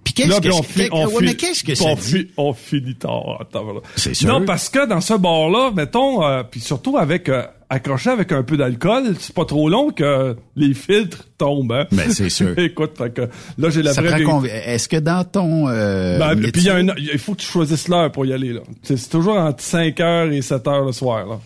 Puis 0.02 0.14
qu'est-ce 0.14 0.40
que 0.40 0.48
on, 0.52 0.62
fi- 0.62 0.88
on, 0.90 1.06
Ouais, 1.06 1.18
fi- 1.18 1.24
mais 1.26 1.36
qu'est-ce 1.36 1.62
que 1.62 1.72
on 1.84 1.94
dit? 1.94 2.30
on 2.36 2.54
finit 2.54 2.96
tard. 2.96 3.38
Attends, 3.40 3.62
voilà. 3.64 3.80
C'est 3.96 4.14
sûr. 4.14 4.28
Non, 4.28 4.44
parce 4.44 4.68
que 4.68 4.86
dans 4.86 5.00
ce 5.00 5.14
bar-là, 5.14 5.70
mettons, 5.72 6.24
euh, 6.24 6.42
puis 6.42 6.60
surtout 6.60 6.96
avec 6.96 7.28
euh, 7.28 7.46
accroché 7.68 8.10
avec 8.10 8.30
un 8.32 8.42
peu 8.42 8.56
d'alcool, 8.56 9.14
c'est 9.18 9.34
pas 9.34 9.44
trop 9.44 9.68
long 9.68 9.90
que 9.90 10.36
les 10.54 10.72
filtres 10.74 11.26
tombent. 11.38 11.72
Hein? 11.72 11.86
Ben, 11.92 12.10
c'est 12.10 12.28
sûr. 12.30 12.54
Écoute, 12.58 12.96
fait 12.96 13.12
que 13.12 13.22
là, 13.58 13.70
j'ai 13.70 13.82
la 13.82 13.92
Ça 13.92 14.02
vraie... 14.02 14.22
convi- 14.22 14.48
Est-ce 14.48 14.88
que 14.88 14.96
dans 14.98 15.24
ton 15.24 15.68
euh, 15.68 16.18
Ben, 16.18 16.34
métier- 16.36 16.52
puis 16.52 16.60
il 16.62 16.66
y 16.66 16.70
a 16.70 16.76
un- 16.76 16.94
il 16.96 17.18
faut 17.18 17.34
que 17.34 17.40
tu 17.40 17.46
choisisses 17.46 17.88
l'heure 17.88 18.12
pour 18.12 18.24
y 18.26 18.32
aller. 18.32 18.52
là. 18.52 18.60
C'est 18.82 19.08
toujours 19.08 19.36
entre 19.36 19.62
5 19.62 19.98
heures 20.00 20.30
et 20.30 20.42
7 20.42 20.66
heures 20.68 20.84
le 20.84 20.92
soir. 20.92 21.26
Là. 21.26 21.40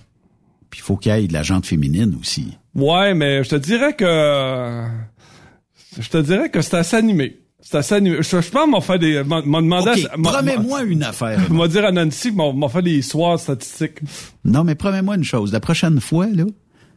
puis 0.68 0.81
il 0.81 0.83
faut 0.83 0.97
qu'il 0.97 1.12
y 1.12 1.14
ait 1.25 1.27
de 1.27 1.33
la 1.33 1.43
jante 1.43 1.66
féminine 1.66 2.16
aussi. 2.21 2.57
Ouais, 2.75 3.14
mais 3.14 3.43
je 3.43 3.51
te 3.51 3.57
dirais 3.57 3.95
que... 3.95 4.85
Je 6.01 6.09
te 6.09 6.18
dirais 6.18 6.51
que 6.51 6.61
c'est 6.62 6.77
assez 6.77 6.97
animé. 6.97 7.39
C'est 7.71 7.77
assez 7.79 7.95
animé. 7.95 8.16
Je, 8.21 8.41
je 8.41 8.51
pense 8.51 8.68
m'en 8.68 8.81
faire 8.81 8.99
des... 8.99 9.23
M'en 9.23 9.43
demander... 9.62 10.05
Promets-moi 10.21 10.83
une 10.83 11.05
affaire. 11.05 11.39
m'en 11.53 11.68
dire 11.68 11.85
à 11.85 11.93
Nancy 11.93 12.33
m'en 12.33 12.53
m'en 12.53 12.68
fait 12.68 12.83
des 12.83 13.01
soirs 13.01 13.39
statistiques. 13.39 13.99
Non, 14.45 14.64
mais 14.64 14.75
promets-moi 14.75 15.14
une 15.14 15.23
chose. 15.23 15.53
La 15.53 15.61
prochaine 15.61 16.01
fois, 16.01 16.27
là, 16.27 16.47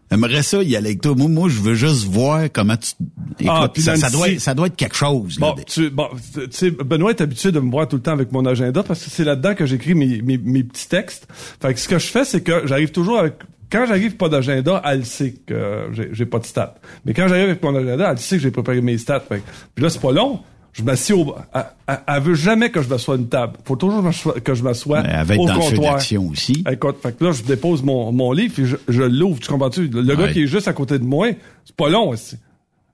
j'aimerais 0.09 0.41
ça 0.41 0.63
y 0.63 0.75
aller 0.75 0.87
avec 0.87 1.01
toi. 1.01 1.13
Moi, 1.15 1.27
moi, 1.27 1.47
je 1.47 1.59
veux 1.61 1.75
juste 1.75 2.05
voir 2.05 2.45
comment 2.51 2.75
tu... 2.75 2.93
Écoute, 3.39 3.53
Ah, 3.55 3.69
puis 3.71 3.83
ça, 3.83 4.09
doit 4.09 4.29
être, 4.29 4.39
ça 4.41 4.55
doit 4.55 4.65
être 4.65 4.75
quelque 4.75 4.95
chose. 4.95 5.39
là. 5.39 5.53
Bon, 5.55 5.61
tu, 5.63 5.91
bon, 5.91 6.07
tu 6.33 6.41
sais, 6.49 6.71
Benoît 6.71 7.11
est 7.11 7.21
habitué 7.21 7.51
de 7.51 7.59
me 7.59 7.69
voir 7.69 7.87
tout 7.87 7.97
le 7.97 8.01
temps 8.01 8.13
avec 8.13 8.31
mon 8.31 8.43
agenda 8.47 8.81
parce 8.81 9.03
que 9.03 9.11
c'est 9.11 9.25
là-dedans 9.25 9.53
que 9.53 9.67
j'écris 9.67 9.93
mes, 9.93 10.23
mes, 10.23 10.39
mes 10.39 10.63
petits 10.63 10.87
textes. 10.89 11.27
Fait 11.61 11.75
que 11.75 11.79
ce 11.79 11.87
que 11.87 11.99
je 11.99 12.07
fais, 12.07 12.25
c'est 12.25 12.41
que 12.41 12.65
j'arrive 12.65 12.91
toujours 12.91 13.19
avec 13.19 13.35
quand 13.71 13.85
j'arrive 13.85 14.15
pas 14.17 14.29
d'agenda, 14.29 14.81
elle 14.85 15.05
sait 15.05 15.35
que 15.45 15.89
j'ai 16.13 16.25
pas 16.25 16.39
de 16.39 16.45
stats. 16.45 16.75
Mais 17.05 17.13
quand 17.13 17.27
j'arrive 17.27 17.45
avec 17.49 17.61
mon 17.61 17.75
agenda, 17.75 18.09
elle 18.11 18.17
sait 18.19 18.37
que 18.37 18.41
j'ai 18.41 18.51
préparé 18.51 18.81
mes 18.81 18.97
stats. 18.97 19.19
puis 19.29 19.83
là, 19.83 19.89
c'est 19.91 20.01
pas 20.01 20.11
long. 20.11 20.39
Je 20.73 20.81
m'assieds 20.81 21.13
au... 21.13 21.35
Elle, 21.53 21.99
elle, 22.07 22.21
veut 22.21 22.33
jamais 22.33 22.71
que 22.71 22.81
je 22.81 22.89
m'assoie 22.89 23.15
à 23.15 23.17
une 23.17 23.29
table. 23.29 23.53
Faut 23.63 23.75
toujours 23.75 24.03
que 24.43 24.53
je 24.55 24.63
m'assoie 24.63 25.01
au 25.01 25.45
dans 25.45 25.59
comptoir. 25.59 26.01
aussi. 26.29 26.63
Écoute, 26.69 26.97
fait 27.01 27.15
que 27.17 27.23
là, 27.23 27.31
je 27.31 27.43
dépose 27.43 27.83
mon, 27.83 28.11
mon 28.11 28.31
livre 28.31 28.59
et 28.59 28.65
je, 28.65 28.75
je 28.87 29.03
l'ouvre. 29.03 29.39
Tu 29.39 29.47
comprends-tu? 29.47 29.87
Le, 29.87 30.15
gars 30.15 30.33
qui 30.33 30.43
est 30.43 30.47
juste 30.47 30.67
à 30.67 30.73
côté 30.73 30.97
de 30.97 31.03
moi, 31.03 31.27
c'est 31.63 31.75
pas 31.75 31.89
long 31.89 32.09
aussi. 32.09 32.37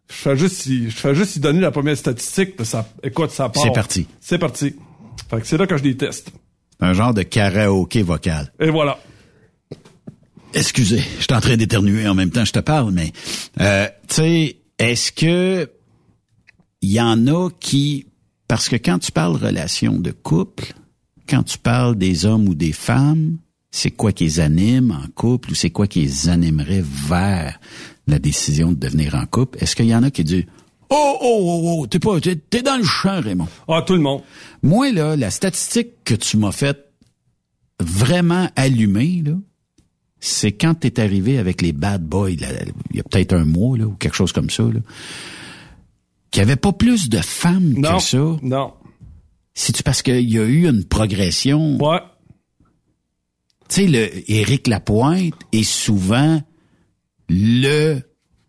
Je 0.10 0.16
fais 0.16 0.36
juste 0.36 0.68
je 0.68 0.90
fais 0.90 1.16
juste 1.16 1.36
y 1.36 1.40
donner 1.40 1.62
la 1.62 1.72
première 1.72 1.96
statistique 1.96 2.58
de 2.58 2.64
ça. 2.64 2.90
Écoute, 3.02 3.32
ça 3.32 3.48
part. 3.48 3.64
C'est 3.64 3.74
parti. 3.74 4.08
C'est 4.20 4.40
parti. 4.40 4.76
Fait 5.30 5.40
que 5.40 5.48
c'est 5.48 5.58
là 5.58 5.68
que 5.68 5.78
je 5.78 5.84
les 5.84 5.96
teste. 5.96 6.32
Un 6.82 6.94
genre 6.94 7.14
de 7.14 7.22
karaoké 7.22 8.02
vocal. 8.02 8.52
Et 8.60 8.72
voilà. 8.72 9.00
Excusez, 10.54 11.04
je 11.20 11.24
suis 11.24 11.34
en 11.34 11.42
train 11.42 11.58
d'éternuer 11.58 12.08
en 12.08 12.16
même 12.16 12.32
temps 12.32 12.42
que 12.42 12.48
je 12.48 12.54
te 12.54 12.60
parle, 12.60 12.92
mais 12.92 13.12
euh, 13.62 13.88
tu 14.08 14.16
sais, 14.16 14.58
est-ce 14.80 15.12
que 15.12 15.70
il 16.82 16.92
y 16.92 17.02
en 17.02 17.28
a 17.28 17.50
qui 17.60 18.06
parce 18.48 18.68
que 18.68 18.76
quand 18.76 18.98
tu 18.98 19.12
parles 19.12 19.36
relation 19.36 20.00
de 20.00 20.12
couple, 20.12 20.74
quand 21.30 21.44
tu 21.44 21.60
parles 21.60 21.96
des 21.96 22.26
hommes 22.26 22.50
ou 22.50 22.56
des 22.56 22.74
femmes, 22.74 23.38
c'est 23.70 23.92
quoi 23.92 24.12
qui 24.12 24.24
les 24.24 24.40
anime 24.40 24.92
en 24.92 25.08
couple 25.14 25.52
ou 25.52 25.56
c'est 25.56 25.70
quoi 25.70 25.86
qui 25.86 26.02
les 26.02 26.30
animerait 26.30 26.84
vers 26.84 27.60
la 28.08 28.18
décision 28.18 28.72
de 28.72 28.78
devenir 28.78 29.14
en 29.14 29.28
couple? 29.28 29.62
Est-ce 29.62 29.76
qu'il 29.76 29.86
y 29.86 29.96
en 29.96 30.02
a 30.02 30.10
qui 30.10 30.24
disent 30.24 30.46
Oh, 30.90 31.18
oh, 31.22 31.40
oh, 31.42 31.78
oh, 31.82 31.88
t'es 31.88 32.00
pas, 32.00 32.20
t'es, 32.20 32.64
dans 32.64 32.78
le 32.78 32.84
champ, 32.84 33.22
Raymond. 33.22 33.48
Ah, 33.68 33.84
tout 33.86 33.94
le 33.94 34.00
monde. 34.00 34.24
Moi, 34.64 34.92
là, 34.92 35.16
la 35.16 35.30
statistique 35.30 36.04
que 36.04 36.16
tu 36.16 36.38
m'as 36.38 36.52
faite 36.52 36.92
vraiment 37.80 38.50
allumée, 38.56 39.22
là, 39.24 39.34
c'est 40.20 40.52
quand 40.52 40.74
t'es 40.74 41.00
arrivé 41.00 41.38
avec 41.38 41.62
les 41.62 41.74
bad 41.74 42.04
boys, 42.04 42.32
il 42.32 42.42
y 42.96 43.00
a 43.00 43.04
peut-être 43.04 43.34
un 43.34 43.46
mois, 43.46 43.78
là, 43.78 43.86
ou 43.86 43.92
quelque 43.92 44.16
chose 44.16 44.32
comme 44.32 44.50
ça, 44.50 44.64
là, 44.64 44.80
qu'il 46.32 46.44
n'y 46.44 46.52
avait 46.52 46.60
pas 46.60 46.74
plus 46.74 47.10
de 47.10 47.18
femmes 47.18 47.82
que 47.82 48.00
ça? 48.00 48.18
Non. 48.42 48.74
C'est-tu 49.54 49.84
parce 49.84 50.02
qu'il 50.02 50.30
y 50.30 50.40
a 50.40 50.46
eu 50.46 50.68
une 50.68 50.86
progression? 50.86 51.78
Ouais. 51.78 52.00
Tu 53.68 53.82
sais, 53.82 53.88
le 53.88 54.32
Éric 54.32 54.68
Lapointe 54.68 55.34
est 55.52 55.64
souvent 55.64 56.42
le 57.28 58.00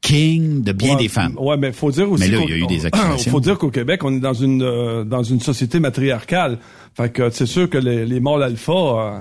king 0.01 0.63
de 0.63 0.73
bien 0.73 0.97
des 0.97 1.09
femmes. 1.09 1.37
Ouais, 1.39 1.57
mais 1.57 1.73
faut 1.73 1.91
dire 1.91 2.11
aussi. 2.11 2.25
Mais 2.25 2.37
là, 2.37 2.43
il 2.43 2.51
y 2.51 2.53
a 2.55 2.57
eu 2.57 2.67
des 2.67 2.87
accusations. 2.87 3.31
Faut 3.31 3.41
dire 3.41 3.59
qu'au 3.59 3.71
Québec, 3.71 4.03
on 4.05 4.15
est 4.15 4.21
dans 4.21 4.35
une 4.35 4.63
euh, 4.63 5.05
dans 5.05 5.23
une 5.23 5.41
société 5.41 5.81
matriarcale. 5.81 6.59
Fait 6.95 7.13
que 7.13 7.29
c'est 7.31 7.47
sûr 7.47 7.69
que 7.69 7.79
les, 7.79 8.07
les 8.07 8.21
mâles 8.21 8.43
alpha. 8.43 8.73
Euh, 8.73 9.21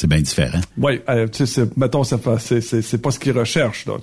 c'est 0.00 0.06
bien 0.06 0.20
différent. 0.20 0.60
Oui, 0.78 1.02
euh, 1.10 1.28
tu 1.28 1.46
sais, 1.46 1.64
mettons, 1.76 2.04
c'est 2.04 2.22
pas 2.22 2.38
ce 2.38 3.18
qu'ils 3.18 3.38
recherchent 3.38 3.84
là. 3.84 3.98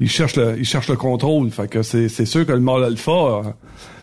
Ils 0.00 0.08
cherchent 0.08 0.36
le 0.36 0.56
ils 0.58 0.64
cherchent 0.64 0.88
le 0.88 0.96
contrôle. 0.96 1.50
Fait 1.50 1.68
que 1.68 1.82
c'est 1.82 2.08
c'est 2.08 2.24
sûr 2.24 2.46
que 2.46 2.52
le 2.52 2.60
mâle 2.60 2.82
alpha. 2.84 3.12
Euh, 3.12 3.42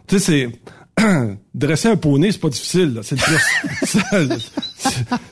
tu 0.07 0.19
sais, 0.19 0.19
c'est 0.19 0.49
dresser 1.53 1.89
un 1.89 1.97
poney, 1.97 2.31
c'est 2.31 2.39
pas 2.39 2.49
difficile. 2.49 2.99
C'est 3.03 3.17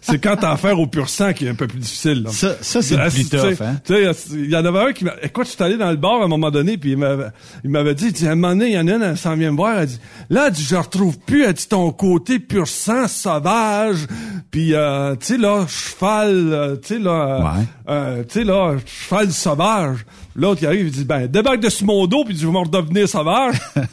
c'est 0.01 0.19
quand 0.19 0.35
t'as 0.35 0.51
affaire 0.51 0.79
au 0.79 0.87
pur 0.87 1.09
sang 1.09 1.33
qui 1.33 1.45
est 1.45 1.49
un 1.49 1.55
peu 1.55 1.67
plus 1.67 1.79
difficile. 1.79 2.23
Là. 2.23 2.31
Ça, 2.31 2.55
ça 2.61 2.81
c'est 2.81 2.97
plus 2.97 3.29
tough, 3.29 3.61
hein? 3.61 3.77
Il 3.89 4.49
y 4.49 4.55
en 4.55 4.65
avait 4.65 4.79
un 4.79 4.93
qui 4.93 5.05
m'a... 5.05 5.13
Écoute, 5.21 5.45
je 5.45 5.51
suis 5.51 5.63
allé 5.63 5.77
dans 5.77 5.91
le 5.91 5.97
bar 5.97 6.21
à 6.21 6.25
un 6.25 6.27
moment 6.27 6.51
donné, 6.51 6.77
puis 6.77 6.91
il 6.91 6.97
m'avait, 6.97 7.27
il 7.63 7.69
m'avait 7.69 7.95
dit, 7.95 8.07
il 8.07 8.27
à 8.27 8.31
un 8.31 8.35
moment 8.35 8.49
donné, 8.49 8.67
il 8.67 8.73
y 8.73 8.79
en 8.79 8.87
a 8.87 8.95
une, 8.95 9.01
elle 9.01 9.17
s'en 9.17 9.35
vient 9.35 9.51
me 9.51 9.57
voir, 9.57 9.79
elle 9.79 9.87
dit, 9.87 9.99
là, 10.29 10.47
elle 10.47 10.53
dit, 10.53 10.63
je 10.63 10.75
retrouve 10.75 11.19
plus, 11.19 11.43
elle 11.43 11.53
dit, 11.53 11.67
ton 11.67 11.91
côté 11.91 12.39
pur 12.39 12.67
sang 12.67 13.07
sauvage, 13.07 14.07
puis, 14.51 14.73
euh, 14.73 15.15
tu 15.15 15.25
sais, 15.25 15.37
là, 15.37 15.65
cheval, 15.67 16.29
euh, 16.53 16.75
tu 16.75 16.95
sais, 16.95 16.99
là, 16.99 17.55
euh, 17.89 18.23
tu 18.23 18.39
sais, 18.39 18.43
là, 18.43 18.75
cheval 18.85 19.31
sauvage. 19.31 20.05
L'autre, 20.35 20.59
qui 20.59 20.65
arrive, 20.65 20.87
il 20.87 20.91
dit, 20.91 21.05
ben, 21.05 21.27
débarque 21.27 21.59
de 21.59 21.69
ce 21.69 21.85
mon 21.85 22.07
dos, 22.07 22.23
puis 22.25 22.35
tu 22.35 22.45
vas 22.45 22.51
me 22.51 22.57
redevenir 22.57 23.07
sauvage. 23.07 23.55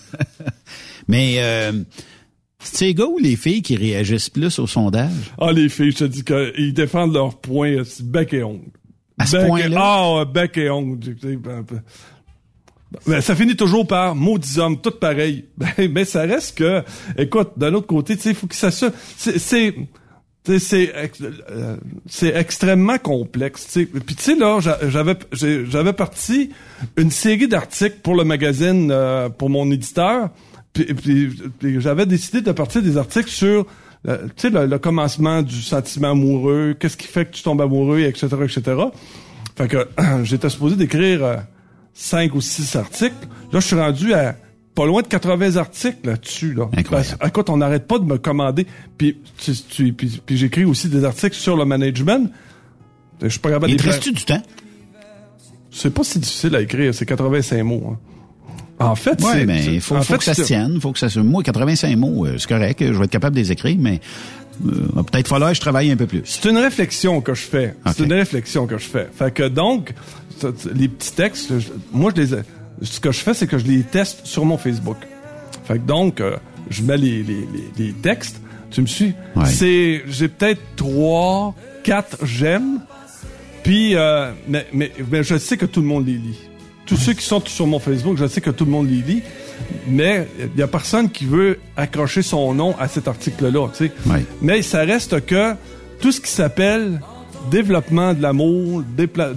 Mais... 1.11 1.37
Euh 1.39 1.73
c'est 2.63 2.87
les 2.87 2.95
gars 2.95 3.07
ou 3.07 3.19
les 3.19 3.37
filles 3.37 3.63
qui 3.63 3.77
réagissent 3.77 4.31
plus 4.31 4.59
au 4.59 4.67
sondage? 4.67 5.33
Ah, 5.41 5.53
les 5.53 5.69
filles, 5.69 5.93
je 5.93 5.99
te 5.99 6.05
dis 6.05 6.25
qu'ils 6.25 6.75
défendent 6.75 7.15
leur 7.15 7.39
point, 7.41 7.83
bec 8.03 8.35
et 8.35 8.43
ongle. 8.43 8.67
À 9.19 9.27
ce 9.27 9.39
point-là? 9.47 10.21
Ah, 10.21 10.25
bec 10.25 10.57
et 10.59 10.71
ongle. 10.71 10.99
Ben, 13.07 13.21
ça 13.21 13.37
finit 13.37 13.57
toujours 13.57 13.87
par 13.87 14.15
maudits 14.15 14.59
hommes, 14.59 14.81
tout 14.81 14.91
pareil. 14.91 15.47
Ben, 15.57 15.91
mais 15.91 16.05
ça 16.05 16.23
reste 16.23 16.59
que, 16.59 16.83
écoute, 17.17 17.53
d'un 17.57 17.73
autre 17.75 17.87
côté, 17.87 18.17
tu 18.17 18.23
sais, 18.23 18.31
il 18.31 18.35
faut 18.35 18.47
que 18.47 18.55
ça 18.55 18.71
se... 18.71 18.87
C'est... 19.17 19.75
C'est 20.59 20.91
euh, 21.51 21.77
c'est 22.07 22.35
extrêmement 22.35 22.97
complexe. 22.97 23.67
T'sais. 23.67 23.85
Puis 23.85 24.15
tu 24.17 24.23
sais 24.23 24.35
là, 24.35 24.59
j'avais 24.89 25.15
j'avais 25.33 25.93
parti 25.93 26.49
une 26.97 27.11
série 27.11 27.47
d'articles 27.47 27.99
pour 28.03 28.15
le 28.15 28.25
magazine 28.25 28.91
euh, 28.91 29.29
pour 29.29 29.51
mon 29.51 29.71
éditeur 29.71 30.31
j'avais 31.63 32.07
décidé 32.07 32.41
de 32.43 32.53
partir 32.53 32.83
des 32.83 32.97
articles 32.97 33.31
sur 33.31 33.67
euh, 34.09 34.29
le, 34.45 34.79
commencement 34.79 35.43
du 35.43 35.61
sentiment 35.61 36.13
amoureux, 36.13 36.75
qu'est-ce 36.79 36.97
qui 36.97 37.07
fait 37.07 37.27
que 37.27 37.33
tu 37.33 37.43
tombes 37.43 37.61
amoureux, 37.61 38.01
etc., 38.01 38.29
etc. 38.43 38.77
Fait 39.57 39.69
que 39.69 39.89
j'étais 40.23 40.49
supposé 40.49 40.77
d'écrire 40.77 41.25
euh, 41.25 41.37
cinq 41.93 42.35
ou 42.35 42.41
six 42.41 42.77
articles. 42.77 43.27
Là, 43.53 43.61
je 43.61 43.67
suis 43.67 43.77
rendu 43.77 44.15
à 44.15 44.37
pas 44.75 44.87
loin 44.87 45.03
de 45.03 45.09
80 45.09 45.57
articles 45.57 46.07
là-dessus. 46.07 46.55
Là. 46.55 46.71
écoute, 47.27 47.51
on 47.51 47.57
n'arrête 47.57 47.87
pas 47.87 47.99
de 47.99 48.05
me 48.05 48.19
commander. 48.19 48.67
Puis, 48.97 49.19
tu, 49.37 49.93
puis, 49.93 50.21
j'écris 50.31 50.65
aussi 50.65 50.89
des 50.89 51.05
articles 51.05 51.37
sur 51.37 51.57
le 51.57 51.65
management. 51.65 52.31
Je 53.21 53.29
suis 53.29 53.41
pas 53.41 53.51
capable 53.51 53.73
Il 53.73 53.83
reste 53.83 54.09
du 54.09 54.25
temps? 54.25 54.43
C'est 55.71 55.93
pas 55.93 56.05
si 56.05 56.19
difficile 56.19 56.57
à 56.57 56.63
écrire, 56.63 56.95
c'est 56.95 57.07
85 57.07 57.63
mots. 57.63 57.83
Hein. 57.93 57.99
En 58.81 58.95
fait, 58.95 59.23
ouais, 59.23 59.45
mais 59.45 59.65
il 59.67 59.81
faut, 59.81 60.01
faut 60.03 60.17
que 60.17 60.25
ça 60.25 60.35
se 60.35 60.43
tienne, 60.43 60.81
faut 60.81 60.93
que 60.93 60.99
ça 60.99 61.11
se. 61.11 61.21
Moi, 61.21 61.43
85 61.43 61.97
mots, 61.97 62.27
euh, 62.27 62.39
c'est 62.39 62.49
correct, 62.49 62.83
je 62.83 62.93
vais 62.93 63.05
être 63.05 63.11
capable 63.11 63.37
de 63.37 63.41
les 63.41 63.53
écrire, 63.53 63.77
mais 63.79 64.01
euh, 64.67 65.03
peut-être 65.03 65.29
falloir 65.29 65.51
que 65.51 65.57
je 65.57 65.61
travaille 65.61 65.91
un 65.91 65.97
peu 65.97 66.07
plus. 66.07 66.23
C'est 66.25 66.49
une 66.49 66.57
réflexion 66.57 67.21
que 67.21 67.35
je 67.35 67.43
fais. 67.43 67.75
C'est 67.87 68.05
une 68.05 68.13
réflexion 68.13 68.67
que 68.67 68.79
je 68.79 68.89
fais. 68.89 69.09
Fait 69.15 69.33
que 69.33 69.49
donc, 69.49 69.93
les 70.75 70.89
petits 70.89 71.13
textes, 71.13 71.53
moi, 71.93 72.11
je 72.17 72.23
les, 72.23 72.43
ce 72.83 73.01
que 73.01 73.13
je 73.13 73.21
fais, 73.21 73.35
c'est 73.35 73.47
que 73.47 73.59
je 73.59 73.67
les 73.67 73.83
teste 73.83 74.21
sur 74.25 74.45
mon 74.45 74.57
Facebook. 74.57 74.97
Fait 75.65 75.75
que 75.75 75.85
donc, 75.85 76.21
euh, 76.21 76.37
je 76.71 76.83
mets 76.83 76.97
les, 76.97 77.23
les, 77.23 77.47
les, 77.79 77.93
textes. 77.93 78.41
Tu 78.71 78.83
me 78.83 78.87
suis? 78.87 79.15
C'est, 79.45 80.05
j'ai 80.09 80.29
peut-être 80.29 80.61
trois, 80.77 81.55
quatre 81.83 82.25
j'aime. 82.25 82.81
Puis, 83.63 83.95
euh, 83.95 84.33
mais, 84.49 84.67
mais, 84.73 84.93
mais 85.11 85.23
je 85.23 85.37
sais 85.37 85.57
que 85.57 85.67
tout 85.67 85.81
le 85.81 85.87
monde 85.87 86.07
les 86.07 86.15
lit 86.15 86.50
tous 86.91 86.97
ceux 86.97 87.13
qui 87.13 87.25
sont 87.25 87.41
sur 87.47 87.69
mon 87.69 87.79
Facebook, 87.79 88.17
je 88.19 88.27
sais 88.27 88.41
que 88.41 88.51
tout 88.51 88.65
le 88.65 88.73
monde 88.73 88.91
les 88.91 89.01
lit, 89.01 89.23
mais 89.87 90.27
il 90.41 90.59
y 90.59 90.63
a 90.63 90.67
personne 90.67 91.09
qui 91.09 91.25
veut 91.25 91.61
accrocher 91.77 92.21
son 92.21 92.53
nom 92.53 92.75
à 92.81 92.89
cet 92.89 93.07
article-là, 93.07 93.69
tu 93.69 93.87
sais. 93.87 93.93
Mais 94.43 94.61
ça 94.63 94.81
reste 94.81 95.25
que 95.25 95.55
tout 96.01 96.11
ce 96.11 96.21
qui 96.21 96.29
s'appelle 96.29 97.01
développement 97.49 98.13
de 98.13 98.21
l'amour, 98.21 98.83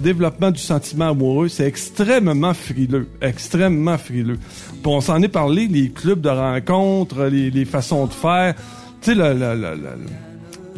développement 0.00 0.50
du 0.50 0.58
sentiment 0.58 1.10
amoureux, 1.10 1.46
c'est 1.46 1.64
extrêmement 1.64 2.54
frileux, 2.54 3.06
extrêmement 3.22 3.98
frileux. 3.98 4.40
Puis 4.82 4.82
on 4.86 5.00
s'en 5.00 5.22
est 5.22 5.28
parlé, 5.28 5.68
les 5.68 5.90
clubs 5.90 6.20
de 6.20 6.30
rencontres, 6.30 7.26
les, 7.26 7.64
façons 7.64 8.06
de 8.06 8.12
faire, 8.12 8.56
tu 9.00 9.12
sais, 9.12 9.14
le, 9.14 9.84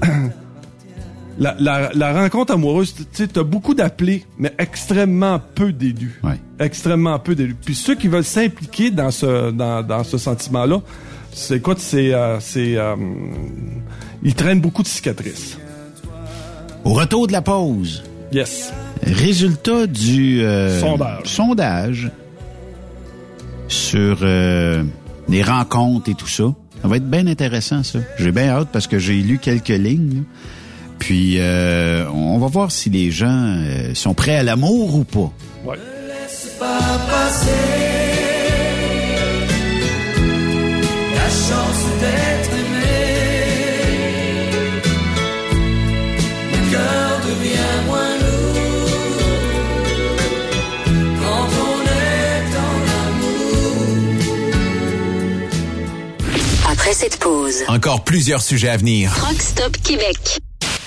la, 1.39 1.91
la, 1.95 2.13
rencontre 2.13 2.55
amoureuse, 2.55 2.95
tu 3.15 3.29
as 3.39 3.43
beaucoup 3.43 3.75
d'appelés, 3.75 4.25
mais 4.39 4.53
extrêmement 4.59 5.41
peu 5.55 5.73
d'élus. 5.73 6.21
Extrêmement 6.59 7.19
peu 7.19 7.35
d'élus. 7.35 7.57
Puis 7.63 7.75
ceux 7.75 7.95
qui 7.95 8.09
veulent 8.09 8.25
s'impliquer 8.25 8.91
dans 8.91 9.11
ce 9.11 9.51
dans, 9.51 9.83
dans 9.83 10.05
ce 10.05 10.17
sentiment-là, 10.17 10.81
c'est 11.33 11.61
quoi 11.61 11.75
C'est 11.77 12.15
euh, 12.15 12.41
c'est 12.41 12.77
euh, 12.77 12.97
ils 14.23 14.35
traînent 14.35 14.61
beaucoup 14.61 14.83
de 14.83 14.89
cicatrices. 14.89 15.59
Au 16.85 16.95
retour 16.95 17.27
de 17.27 17.33
la 17.33 17.43
pause. 17.43 18.03
Yes. 18.33 18.73
Résultat 19.03 19.87
du 19.87 20.43
euh, 20.43 20.81
sondage. 20.81 21.27
sondage 21.27 22.11
sur 23.69 24.25
les 24.25 25.43
rencontres 25.43 26.09
et 26.09 26.15
tout 26.15 26.29
ça. 26.29 26.45
Ça 26.81 26.89
va 26.89 26.97
être 26.97 27.11
bien 27.11 27.27
intéressant 27.27 27.83
ça. 27.83 27.99
J'ai 28.19 28.33
bien 28.33 28.49
hâte 28.49 28.69
parce 28.73 28.87
que 28.87 28.99
j'ai 28.99 29.21
lu 29.21 29.39
quelques 29.39 29.69
lignes. 29.69 30.23
Puis, 30.99 31.37
euh, 31.39 32.09
on 32.11 32.39
va 32.39 32.47
voir 32.47 32.73
si 32.73 32.91
les 32.91 33.11
gens 33.11 33.29
euh, 33.29 33.95
sont 33.95 34.15
prêts 34.15 34.37
à 34.37 34.43
l'amour 34.43 34.95
ou 34.97 35.05
pas. 35.05 35.33
Ouais. 35.65 35.77
Pas 36.59 36.99
passer 37.11 37.51
la 41.15 41.29
chance 41.29 41.85
d'être 42.01 42.53
aimé. 42.55 42.97
Le 46.53 46.59
cœur 46.73 47.21
devient 47.29 47.77
moins 47.87 48.15
lourd 48.17 48.91
quand 51.21 51.49
on 51.67 51.79
est 51.85 52.51
en 52.57 52.77
amour. 53.07 53.85
Après 56.73 56.93
cette 56.95 57.19
pause, 57.19 57.65
encore 57.69 58.03
plusieurs 58.03 58.41
sujets 58.41 58.71
à 58.71 58.79
venir. 58.79 59.13
Rockstop 59.13 59.77
Québec. 59.83 60.41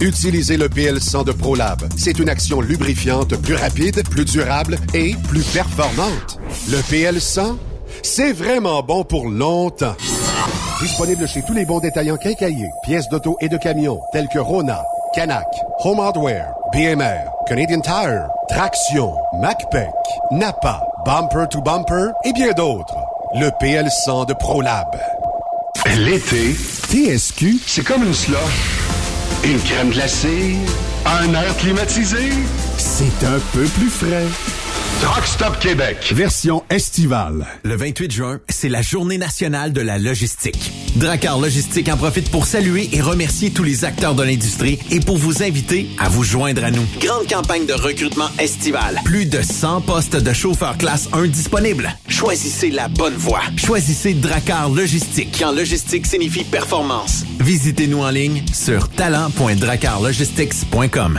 Utilisez 0.00 0.56
le 0.56 0.68
PL100 0.68 1.24
de 1.24 1.32
ProLab. 1.32 1.82
C'est 1.96 2.18
une 2.18 2.28
action 2.28 2.60
lubrifiante 2.60 3.36
plus 3.36 3.54
rapide, 3.54 4.02
plus 4.08 4.24
durable 4.24 4.78
et 4.94 5.14
plus 5.28 5.42
performante. 5.42 6.38
Le 6.70 6.78
PL100, 6.78 7.56
c'est 8.02 8.32
vraiment 8.32 8.82
bon 8.82 9.04
pour 9.04 9.28
longtemps. 9.28 9.94
Disponible 10.80 11.28
chez 11.28 11.42
tous 11.42 11.52
les 11.52 11.64
bons 11.64 11.78
détaillants 11.78 12.16
quincaillés, 12.16 12.70
pièces 12.84 13.08
d'auto 13.08 13.36
et 13.40 13.48
de 13.48 13.56
camions, 13.56 14.00
tels 14.12 14.28
que 14.28 14.38
Rona, 14.38 14.82
Canac, 15.14 15.46
Home 15.84 16.00
Hardware, 16.00 16.52
BMR, 16.72 17.30
Canadian 17.46 17.80
Tire, 17.80 18.26
Traction, 18.48 19.14
MacPac, 19.40 19.92
Napa, 20.32 20.82
Bumper 21.04 21.46
to 21.48 21.60
Bumper 21.60 22.10
et 22.24 22.32
bien 22.32 22.52
d'autres. 22.52 22.96
Le 23.34 23.48
PL100 23.60 24.26
de 24.26 24.34
ProLab. 24.34 24.88
L'été, 25.96 26.54
TSQ, 26.54 27.60
c'est 27.66 27.84
comme 27.84 28.02
une 28.04 28.14
slush. 28.14 28.71
Une 29.44 29.58
crème 29.58 29.90
glacée, 29.90 30.56
un 31.04 31.34
air 31.34 31.56
climatisé. 31.56 32.30
c'est 32.78 33.26
un 33.26 33.40
peu 33.52 33.64
plus 33.64 33.90
frais. 33.90 34.26
Truck 35.02 35.26
Stop 35.26 35.58
Québec. 35.58 36.12
Version 36.14 36.62
estivale. 36.70 37.44
Le 37.64 37.74
28 37.74 38.12
juin, 38.12 38.38
c'est 38.48 38.68
la 38.68 38.82
journée 38.82 39.18
nationale 39.18 39.72
de 39.72 39.80
la 39.80 39.98
logistique. 39.98 40.70
Dracar 40.94 41.40
Logistique 41.40 41.88
en 41.88 41.96
profite 41.96 42.30
pour 42.30 42.46
saluer 42.46 42.88
et 42.92 43.00
remercier 43.00 43.50
tous 43.50 43.64
les 43.64 43.84
acteurs 43.84 44.14
de 44.14 44.22
l'industrie 44.22 44.78
et 44.92 45.00
pour 45.00 45.16
vous 45.16 45.42
inviter 45.42 45.88
à 45.98 46.08
vous 46.08 46.22
joindre 46.22 46.64
à 46.64 46.70
nous. 46.70 46.86
Grande 47.00 47.26
campagne 47.28 47.66
de 47.66 47.72
recrutement 47.72 48.28
estival. 48.38 49.00
Plus 49.04 49.26
de 49.26 49.42
100 49.42 49.80
postes 49.80 50.14
de 50.14 50.32
chauffeurs 50.32 50.78
classe 50.78 51.08
1 51.12 51.26
disponibles. 51.26 51.92
Choisissez 52.06 52.70
la 52.70 52.86
bonne 52.86 53.16
voie. 53.16 53.42
Choisissez 53.56 54.14
Dracar 54.14 54.68
Logistique. 54.68 55.36
Quand 55.36 55.50
logistique 55.50 56.06
signifie 56.06 56.44
performance. 56.44 57.24
Visitez-nous 57.40 58.02
en 58.02 58.10
ligne 58.10 58.44
sur 58.52 58.88
talent.dracarlogistics.com. 58.90 61.18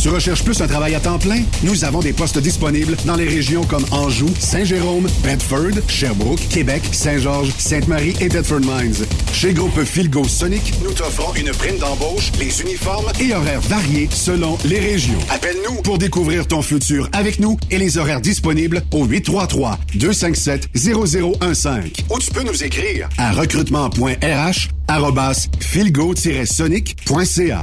Tu 0.00 0.08
recherches 0.08 0.42
plus 0.42 0.58
un 0.62 0.66
travail 0.66 0.94
à 0.94 1.00
temps 1.00 1.18
plein? 1.18 1.42
Nous 1.62 1.84
avons 1.84 2.00
des 2.00 2.14
postes 2.14 2.38
disponibles 2.38 2.96
dans 3.04 3.16
les 3.16 3.28
régions 3.28 3.64
comme 3.64 3.84
Anjou, 3.90 4.28
Saint-Jérôme, 4.38 5.06
Bedford, 5.22 5.72
Sherbrooke, 5.88 6.40
Québec, 6.48 6.80
Saint-Georges, 6.90 7.52
Sainte-Marie 7.58 8.14
et 8.18 8.30
Bedford 8.30 8.60
Mines. 8.60 8.94
Chez 9.34 9.52
Groupe 9.52 9.84
Philgo 9.84 10.24
Sonic, 10.24 10.72
nous 10.82 10.94
t'offrons 10.94 11.34
une 11.34 11.50
prime 11.50 11.76
d'embauche, 11.76 12.32
les 12.38 12.62
uniformes 12.62 13.12
et 13.20 13.34
horaires 13.34 13.60
variés 13.60 14.08
selon 14.10 14.56
les 14.64 14.80
régions. 14.80 15.18
Appelle-nous 15.28 15.82
pour 15.82 15.98
découvrir 15.98 16.46
ton 16.46 16.62
futur 16.62 17.10
avec 17.12 17.38
nous 17.38 17.58
et 17.70 17.76
les 17.76 17.98
horaires 17.98 18.22
disponibles 18.22 18.82
au 18.92 19.06
833-257-0015. 19.06 22.04
Ou 22.08 22.18
tu 22.18 22.30
peux 22.30 22.42
nous 22.42 22.64
écrire 22.64 23.10
à 23.18 23.32
recrutement.rh 23.32 24.70
philgo-sonic.ca. 25.60 27.62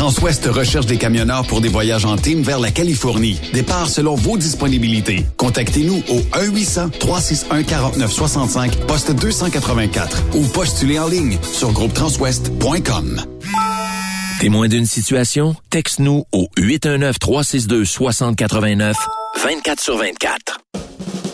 Transwest 0.00 0.46
recherche 0.46 0.86
des 0.86 0.96
camionneurs 0.96 1.46
pour 1.46 1.60
des 1.60 1.68
voyages 1.68 2.06
en 2.06 2.16
team 2.16 2.42
vers 2.42 2.58
la 2.58 2.70
Californie. 2.70 3.38
Départ 3.52 3.86
selon 3.86 4.14
vos 4.14 4.38
disponibilités. 4.38 5.26
Contactez-nous 5.36 6.02
au 6.08 6.20
1-800-361-4965, 6.38 8.86
poste 8.86 9.12
284 9.12 10.22
ou 10.36 10.46
postulez 10.46 10.98
en 10.98 11.06
ligne 11.06 11.36
sur 11.42 11.72
groupetranswest.com. 11.72 13.22
Témoin 14.40 14.68
d'une 14.68 14.86
situation? 14.86 15.54
Texte-nous 15.68 16.24
au 16.32 16.48
819-362-6089, 16.56 18.94
24 19.44 19.82
sur 19.82 19.98
24. 19.98 20.60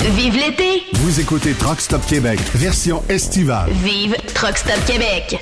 Vive 0.00 0.36
l'été! 0.36 0.82
Vous 0.94 1.20
écoutez 1.20 1.52
Truck 1.54 1.80
Stop 1.80 2.04
Québec, 2.06 2.38
version 2.54 3.02
estivale. 3.08 3.70
Vive 3.82 4.16
Truck 4.34 4.56
Stop 4.56 4.84
Québec! 4.86 5.38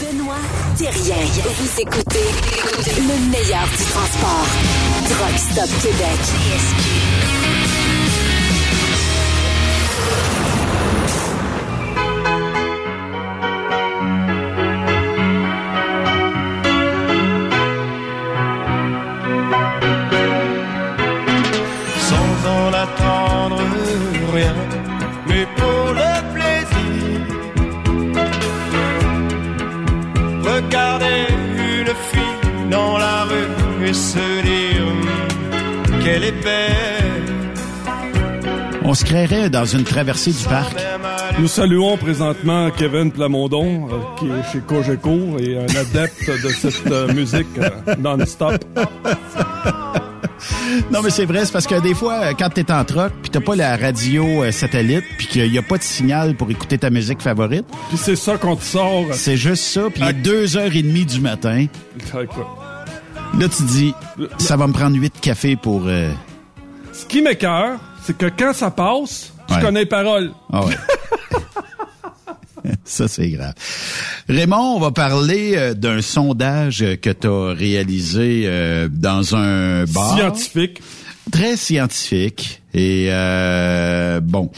Benoît 0.00 0.34
Thérien. 0.76 1.16
Vous 1.44 1.80
écoutez 1.80 2.26
le 2.96 3.30
meilleur 3.30 3.66
du 3.68 3.84
transport. 3.84 4.46
Truck 5.08 5.38
Stop 5.38 5.82
Québec. 5.82 7.37
Rue 33.88 33.90
et 33.90 33.94
se 33.94 34.42
dire 34.42 36.04
qu'elle 36.04 36.24
est 36.24 36.42
belle. 36.42 36.74
On 38.84 38.94
se 38.94 39.04
créerait 39.04 39.50
dans 39.50 39.64
une 39.66 39.84
traversée 39.84 40.32
du 40.32 40.44
parc. 40.44 40.76
Nous 41.38 41.48
saluons 41.48 41.96
présentement 41.96 42.70
Kevin 42.70 43.12
Plamondon, 43.12 43.88
euh, 43.88 43.98
qui 44.18 44.26
est 44.26 44.52
chez 44.52 44.60
Cogeco 44.60 45.38
et 45.38 45.58
un 45.58 45.66
adepte 45.76 46.26
de 46.26 46.48
cette 46.48 46.86
euh, 46.90 47.12
musique 47.12 47.46
euh, 47.58 47.94
non-stop. 47.98 48.64
Non, 50.92 51.02
mais 51.02 51.10
c'est 51.10 51.24
vrai, 51.24 51.44
c'est 51.44 51.52
parce 51.52 51.66
que 51.66 51.80
des 51.80 51.94
fois, 51.94 52.32
quand 52.34 52.50
t'es 52.50 52.70
en 52.70 52.84
troc, 52.84 53.12
puis 53.22 53.30
t'as 53.30 53.40
pas 53.40 53.56
la 53.56 53.76
radio 53.76 54.44
euh, 54.44 54.52
satellite, 54.52 55.04
puis 55.16 55.26
qu'il 55.26 55.52
y 55.52 55.58
a 55.58 55.62
pas 55.62 55.78
de 55.78 55.82
signal 55.82 56.34
pour 56.34 56.50
écouter 56.50 56.78
ta 56.78 56.90
musique 56.90 57.20
favorite. 57.20 57.64
Puis 57.88 57.98
c'est 57.98 58.16
ça 58.16 58.36
qu'on 58.36 58.56
te 58.56 58.62
sort. 58.62 59.06
C'est 59.12 59.36
juste 59.36 59.64
ça, 59.64 59.82
puis 59.92 60.02
il 60.02 60.08
est 60.08 60.12
deux 60.12 60.56
heures 60.56 60.74
et 60.74 60.82
demie 60.82 61.04
du 61.04 61.20
matin. 61.20 61.66
Là, 63.38 63.48
tu 63.48 63.62
dis, 63.64 63.94
ça 64.38 64.56
va 64.56 64.66
me 64.66 64.72
prendre 64.72 64.96
huit 64.96 65.14
cafés 65.20 65.56
pour... 65.56 65.82
euh, 65.86 66.10
Ce 66.92 67.04
qui 67.06 67.22
m'écœure, 67.22 67.78
c'est 68.02 68.16
que 68.16 68.26
quand 68.26 68.52
ça 68.52 68.70
passe, 68.70 69.32
Ouais. 69.50 69.60
connais 69.62 69.80
les 69.80 69.86
paroles. 69.86 70.32
Ah 70.52 70.64
ouais. 70.64 70.74
Ça, 72.84 73.08
c'est 73.08 73.28
grave. 73.30 73.54
Raymond, 74.28 74.74
on 74.76 74.80
va 74.80 74.90
parler 74.90 75.54
euh, 75.56 75.72
d'un 75.74 76.02
sondage 76.02 76.84
que 77.00 77.10
tu 77.10 77.26
as 77.26 77.54
réalisé 77.54 78.42
euh, 78.46 78.88
dans 78.90 79.34
un 79.36 79.84
bar. 79.84 80.14
Scientifique. 80.16 80.82
Très 81.32 81.56
scientifique. 81.56 82.60
Et 82.74 83.06
euh, 83.10 84.20
bon, 84.20 84.50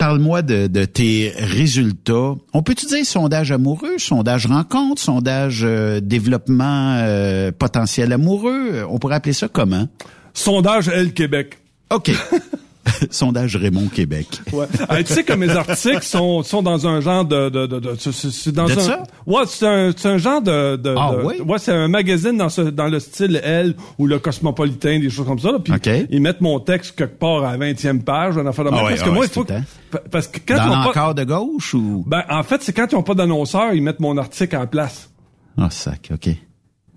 parle-moi 0.00 0.40
de, 0.40 0.66
de 0.66 0.86
tes 0.86 1.30
résultats. 1.36 2.34
On 2.54 2.62
peut-tu 2.62 2.86
dire 2.86 3.04
sondage 3.04 3.52
amoureux, 3.52 3.98
sondage 3.98 4.46
rencontre, 4.46 5.02
sondage 5.02 5.60
euh, 5.62 6.00
développement 6.00 6.96
euh, 6.96 7.52
potentiel 7.52 8.10
amoureux? 8.14 8.82
On 8.88 8.98
pourrait 8.98 9.16
appeler 9.16 9.34
ça 9.34 9.46
comment? 9.48 9.88
Sondage 10.32 10.88
L 10.88 11.12
Québec. 11.12 11.58
OK. 11.90 12.10
sondage 13.10 13.56
Raymond 13.56 13.88
Québec. 13.88 14.26
Ouais. 14.52 14.66
Ah, 14.88 15.02
tu 15.02 15.12
sais 15.12 15.22
que 15.22 15.32
mes 15.34 15.50
articles 15.50 16.02
sont, 16.02 16.42
sont 16.42 16.62
dans 16.62 16.86
un 16.86 17.00
genre 17.00 17.24
de... 17.24 17.48
de, 17.48 17.66
de, 17.66 17.78
de- 17.78 17.94
c'est- 17.98 18.52
dans 18.52 18.70
un, 18.70 18.80
ça? 18.80 19.02
Ouais, 19.26 19.42
c'est 19.46 19.66
un, 19.66 19.92
c'est 19.96 20.08
un 20.08 20.18
genre 20.18 20.40
de... 20.40 20.76
de 20.76 20.94
Ah 20.98 21.12
de- 21.16 21.24
oui? 21.26 21.34
Ouais, 21.46 21.58
c'est 21.58 21.72
un 21.72 21.88
magazine 21.88 22.36
dans, 22.36 22.48
ce, 22.48 22.62
dans 22.62 22.86
le 22.88 22.98
style 23.00 23.40
L 23.44 23.74
ou 23.98 24.06
le 24.06 24.18
Cosmopolitain, 24.18 24.98
des 24.98 25.10
choses 25.10 25.26
comme 25.26 25.38
ça. 25.38 25.52
Là, 25.52 25.58
puis 25.58 25.72
OK. 25.74 25.88
ils 26.10 26.20
mettent 26.22 26.40
mon 26.40 26.58
texte 26.60 26.96
quelque 26.96 27.18
part 27.18 27.44
à 27.44 27.56
la 27.56 27.72
20e 27.72 28.02
page, 28.02 28.38
affaire 28.38 28.64
de 28.64 28.70
Ah 28.70 28.74
même. 28.76 28.84
ouais, 28.84 28.90
parce 28.90 29.00
ah 29.00 29.04
que 29.04 29.10
ouais, 29.10 29.14
moi, 29.16 29.24
il 29.26 29.30
faut 29.30 29.44
que- 29.44 30.08
Parce 30.10 30.26
que 30.28 30.38
quand 30.46 30.56
Dans 30.56 30.64
ils 30.82 30.88
ont 30.88 30.92
pas... 30.92 31.14
de 31.14 31.24
gauche 31.24 31.74
ou... 31.74 32.04
Ben, 32.06 32.22
en 32.30 32.42
fait, 32.42 32.62
c'est 32.62 32.72
quand 32.72 32.86
ils 32.90 32.96
ont 32.96 33.02
pas 33.02 33.14
d'annonceur, 33.14 33.72
ils 33.74 33.82
mettent 33.82 34.00
mon 34.00 34.16
article 34.16 34.56
en 34.56 34.66
place. 34.66 35.10
Ah, 35.58 35.68
sac, 35.70 36.10
OK. 36.14 36.30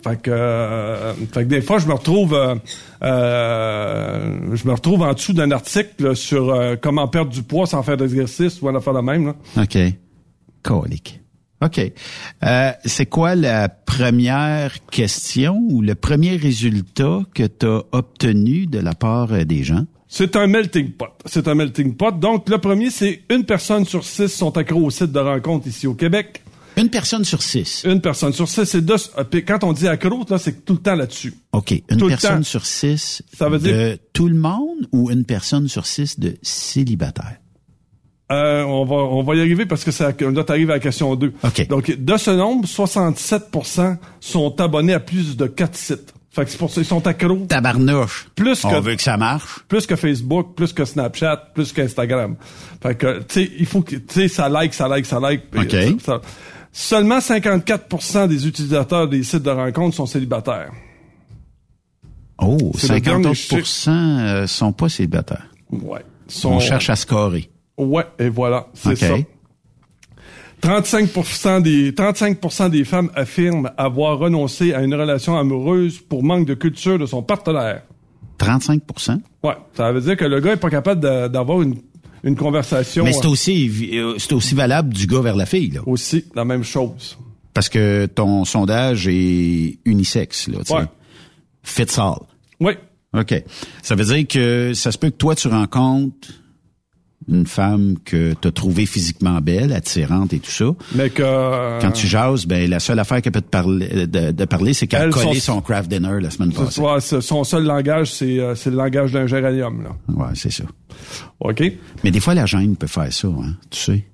Fait 0.04 0.22
que, 0.22 0.32
euh, 0.32 1.14
fait 1.14 1.44
que 1.44 1.50
des 1.50 1.62
fois, 1.62 1.80
je 1.80 1.88
me 1.88 1.94
retrouve, 1.94 2.34
euh, 2.34 2.56
euh, 3.04 4.56
je 4.56 4.68
me 4.68 4.74
retrouve 4.74 5.02
en 5.02 5.14
dessous 5.14 5.34
d'un 5.34 5.52
article 5.52 6.16
sur 6.16 6.50
euh, 6.50 6.76
comment 6.82 7.08
perdre 7.08 7.32
du 7.32 7.44
poids 7.44 7.66
sans 7.66 7.84
faire 7.84 7.96
d'exercice 7.98 8.62
ou 8.62 8.70
une 8.70 8.76
affaire 8.76 8.94
de 8.94 9.00
même. 9.00 9.28
Là. 9.28 9.36
OK. 9.64 9.78
Colique. 10.62 11.22
OK. 11.64 11.80
Euh, 12.44 12.72
c'est 12.84 13.06
quoi 13.06 13.36
la 13.36 13.70
première 13.70 14.74
question 14.92 15.62
ou 15.70 15.82
le 15.82 15.96
premier 15.96 16.36
résultat 16.36 17.22
que 17.34 17.44
tu 17.44 17.66
as 17.66 17.84
obtenu 17.94 18.68
de 18.68 18.80
la 18.80 18.94
part 18.94 19.32
euh, 19.32 19.46
des 19.46 19.64
gens? 19.64 19.86
C'est 20.10 20.36
un 20.36 20.48
melting 20.48 20.92
pot. 20.92 21.08
C'est 21.26 21.48
un 21.48 21.56
melting 21.56 21.96
pot. 21.96 22.12
Donc, 22.12 22.50
le 22.50 22.58
premier, 22.58 22.90
c'est 22.90 23.22
une 23.30 23.46
personne 23.46 23.86
sur 23.86 24.04
six 24.04 24.28
sont 24.28 24.56
accros 24.58 24.82
au 24.86 24.90
site 24.92 25.12
de 25.12 25.20
rencontre 25.20 25.68
ici 25.68 25.88
au 25.88 25.94
Québec. 25.94 26.44
Une 26.78 26.90
personne 26.90 27.24
sur 27.24 27.42
six. 27.42 27.84
Une 27.86 28.02
personne 28.02 28.34
sur 28.34 28.48
six, 28.50 28.66
c'est 28.66 28.82
deux. 28.82 28.96
Quand 29.48 29.64
on 29.64 29.74
dit 29.74 29.88
accro, 29.88 30.24
là, 30.30 30.38
c'est 30.38 30.66
tout 30.66 30.74
le 30.74 30.80
temps 30.80 30.96
là-dessus. 30.96 31.34
OK. 31.52 31.72
Une 31.90 31.98
Tout 31.98 32.08
personne 32.08 32.44
sur 32.44 32.66
six 32.66 33.22
Ça 33.38 33.48
veut 33.50 33.60
de 33.60 33.64
dire- 33.72 33.98
tout 34.14 34.28
le 34.28 34.36
monde 34.36 34.88
ou 34.92 35.12
une 35.12 35.24
personne 35.26 35.68
sur 35.68 35.86
six 35.86 36.20
de 36.20 36.36
célibataire? 36.42 37.38
Euh, 38.32 38.64
on 38.64 38.86
va 38.86 38.96
on 38.96 39.22
va 39.22 39.36
y 39.36 39.42
arriver 39.42 39.66
parce 39.66 39.84
que 39.84 39.92
ça 39.92 40.12
on 40.24 40.32
doit 40.32 40.50
arriver 40.50 40.72
à 40.72 40.76
la 40.78 40.80
question 40.80 41.16
2. 41.16 41.34
OK. 41.44 41.68
Donc 41.68 41.92
de 41.92 42.18
ce 42.18 42.32
nombre, 42.32 42.66
67% 42.68 43.98
sont 44.20 44.60
abonnés 44.62 44.94
à 44.94 45.00
plus 45.00 45.38
de 45.38 45.46
quatre 45.46 45.76
sites. 45.76 46.14
Fait 46.32 46.46
que 46.46 46.50
c'est 46.50 46.58
pour 46.58 46.70
ça 46.72 46.76
qu'ils 46.82 46.86
sont 46.86 47.06
accros 47.06 47.46
Tabarnouche. 47.48 48.28
plus 48.34 48.66
On 48.66 48.72
que 48.72 48.80
veut 48.80 48.96
que 48.96 49.04
ça 49.04 49.18
marche. 49.18 49.60
plus 49.68 49.86
que 49.86 49.96
Facebook, 49.96 50.56
plus 50.56 50.74
que 50.74 50.84
Snapchat, 50.84 51.52
plus 51.54 51.72
qu'Instagram. 51.74 52.36
Fait 52.82 52.96
que 52.96 53.20
tu 53.20 53.26
sais, 53.46 53.52
il 53.60 53.68
faut 53.68 53.82
que 53.82 53.98
tu 53.98 54.04
sais 54.10 54.28
ça 54.28 54.50
like, 54.50 54.74
ça 54.74 54.88
like, 54.88 55.06
ça 55.06 55.20
like. 55.20 55.44
OK. 55.56 55.70
ça- 55.70 55.88
ça- 56.04 56.22
Seulement 56.76 57.20
54% 57.20 58.28
des 58.28 58.48
utilisateurs 58.48 59.08
des 59.08 59.22
sites 59.24 59.44
de 59.44 59.50
rencontres 59.52 59.96
sont 59.96 60.08
célibataires. 60.08 60.72
Oh, 62.42 62.72
C'est 62.76 62.94
le 62.94 63.00
dernier 63.00 63.36
50 63.36 63.88
euh, 63.88 64.48
sont 64.48 64.74
pas 64.74 64.90
célibataires. 64.90 65.48
Ouais. 65.72 66.02
Sont- 66.28 66.54
On 66.54 66.60
cherche 66.60 66.90
à 66.90 66.96
scorer. 66.96 67.50
Ouais, 67.78 68.06
et 68.18 68.28
voilà, 68.30 68.68
c'est 68.74 68.90
OK. 68.92 68.98
ça. 68.98 69.16
35% 70.62 71.62
des 71.62 71.92
35% 71.92 72.70
des 72.70 72.86
femmes 72.86 73.12
affirment 73.16 73.70
avoir 73.78 74.18
renoncé 74.18 74.74
à 74.74 74.82
une 74.82 74.96
relation 74.96 75.38
amoureuse 75.38 76.00
pour 76.00 76.24
manque 76.24 76.48
de 76.48 76.54
culture 76.54 76.98
de 76.98 77.06
son 77.06 77.22
partenaire. 77.22 77.84
35% 78.40 79.20
Ouais, 79.44 79.54
ça 79.76 79.92
veut 79.92 80.02
dire 80.02 80.16
que 80.18 80.26
le 80.26 80.40
gars 80.40 80.54
est 80.54 80.58
pas 80.58 80.70
capable 80.70 81.02
d'avoir 81.30 81.62
une, 81.62 81.76
une 82.24 82.36
conversation. 82.36 83.04
Mais 83.04 83.14
c'est 83.14 83.26
euh, 83.26 83.30
aussi, 83.30 83.72
euh, 83.94 84.16
c'est 84.18 84.34
aussi 84.34 84.56
valable 84.56 84.94
du 84.94 85.08
gars 85.08 85.22
vers 85.22 85.36
la 85.36 85.46
fille, 85.46 85.72
là. 85.72 85.82
aussi 85.86 86.26
la 86.36 86.46
même 86.46 86.64
chose. 86.64 87.18
Parce 87.54 87.70
que 87.70 88.08
ton 88.08 88.46
sondage 88.46 89.08
est 89.08 89.78
unisexe, 89.86 90.48
là, 90.48 90.60
tu. 90.66 90.74
Ouais. 90.74 90.86
Fits 91.62 92.00
all. 92.00 92.20
Oui. 92.60 92.74
OK. 93.14 93.44
Ça 93.82 93.96
veut 93.96 94.06
dire 94.06 94.28
que 94.28 94.74
ça 94.74 94.92
se 94.92 94.98
peut 94.98 95.10
que 95.10 95.16
toi, 95.16 95.36
tu 95.36 95.48
rencontres 95.48 96.30
une 97.30 97.46
femme 97.48 97.96
que 98.04 98.34
tu 98.40 98.48
as 98.48 98.52
trouvée 98.52 98.86
physiquement 98.86 99.40
belle, 99.42 99.72
attirante 99.74 100.34
et 100.34 100.40
tout 100.40 100.52
ça. 100.52 100.66
Mais 100.96 101.10
que 101.10 101.22
euh, 101.24 101.80
Quand 101.82 101.92
tu 101.92 102.08
jases, 102.08 102.46
ben 102.46 102.70
la 102.70 102.80
seule 102.80 103.00
affaire 103.00 103.22
qu'elle 103.22 103.32
peut 103.32 103.42
te 103.42 103.50
parler, 103.50 104.08
de, 104.08 104.32
de 104.32 104.46
parler, 104.46 104.74
c'est 104.74 104.88
qu'elle 104.88 105.10
a 105.10 105.10
collé 105.10 105.40
son- 105.40 105.54
son 105.56 105.62
craft 105.62 105.90
dinner 105.90 106.20
la 106.22 106.30
semaine 106.30 106.52
passée. 106.52 106.72
soit- 106.72 107.00
son 107.22 107.44
seul 107.44 107.64
langage, 107.66 108.12
c'est 108.14 108.40
euh, 108.40 108.56
c'est 108.56 108.70
le 108.70 108.76
langage 108.78 109.12
d'un 109.12 109.28
géranium. 109.28 109.84
Là. 109.84 109.90
Ouais, 110.10 110.32
c'est 110.36 110.52
ça. 110.52 110.64
OK? 111.40 111.64
Mais 112.04 112.12
des 112.12 112.20
fois, 112.20 112.34
la 112.34 112.46
gêne 112.46 112.76
peut 112.76 112.88
faire 112.88 113.12
ça, 113.12 113.28
hein, 113.28 113.56
tu 113.70 113.80
sais. 113.80 114.06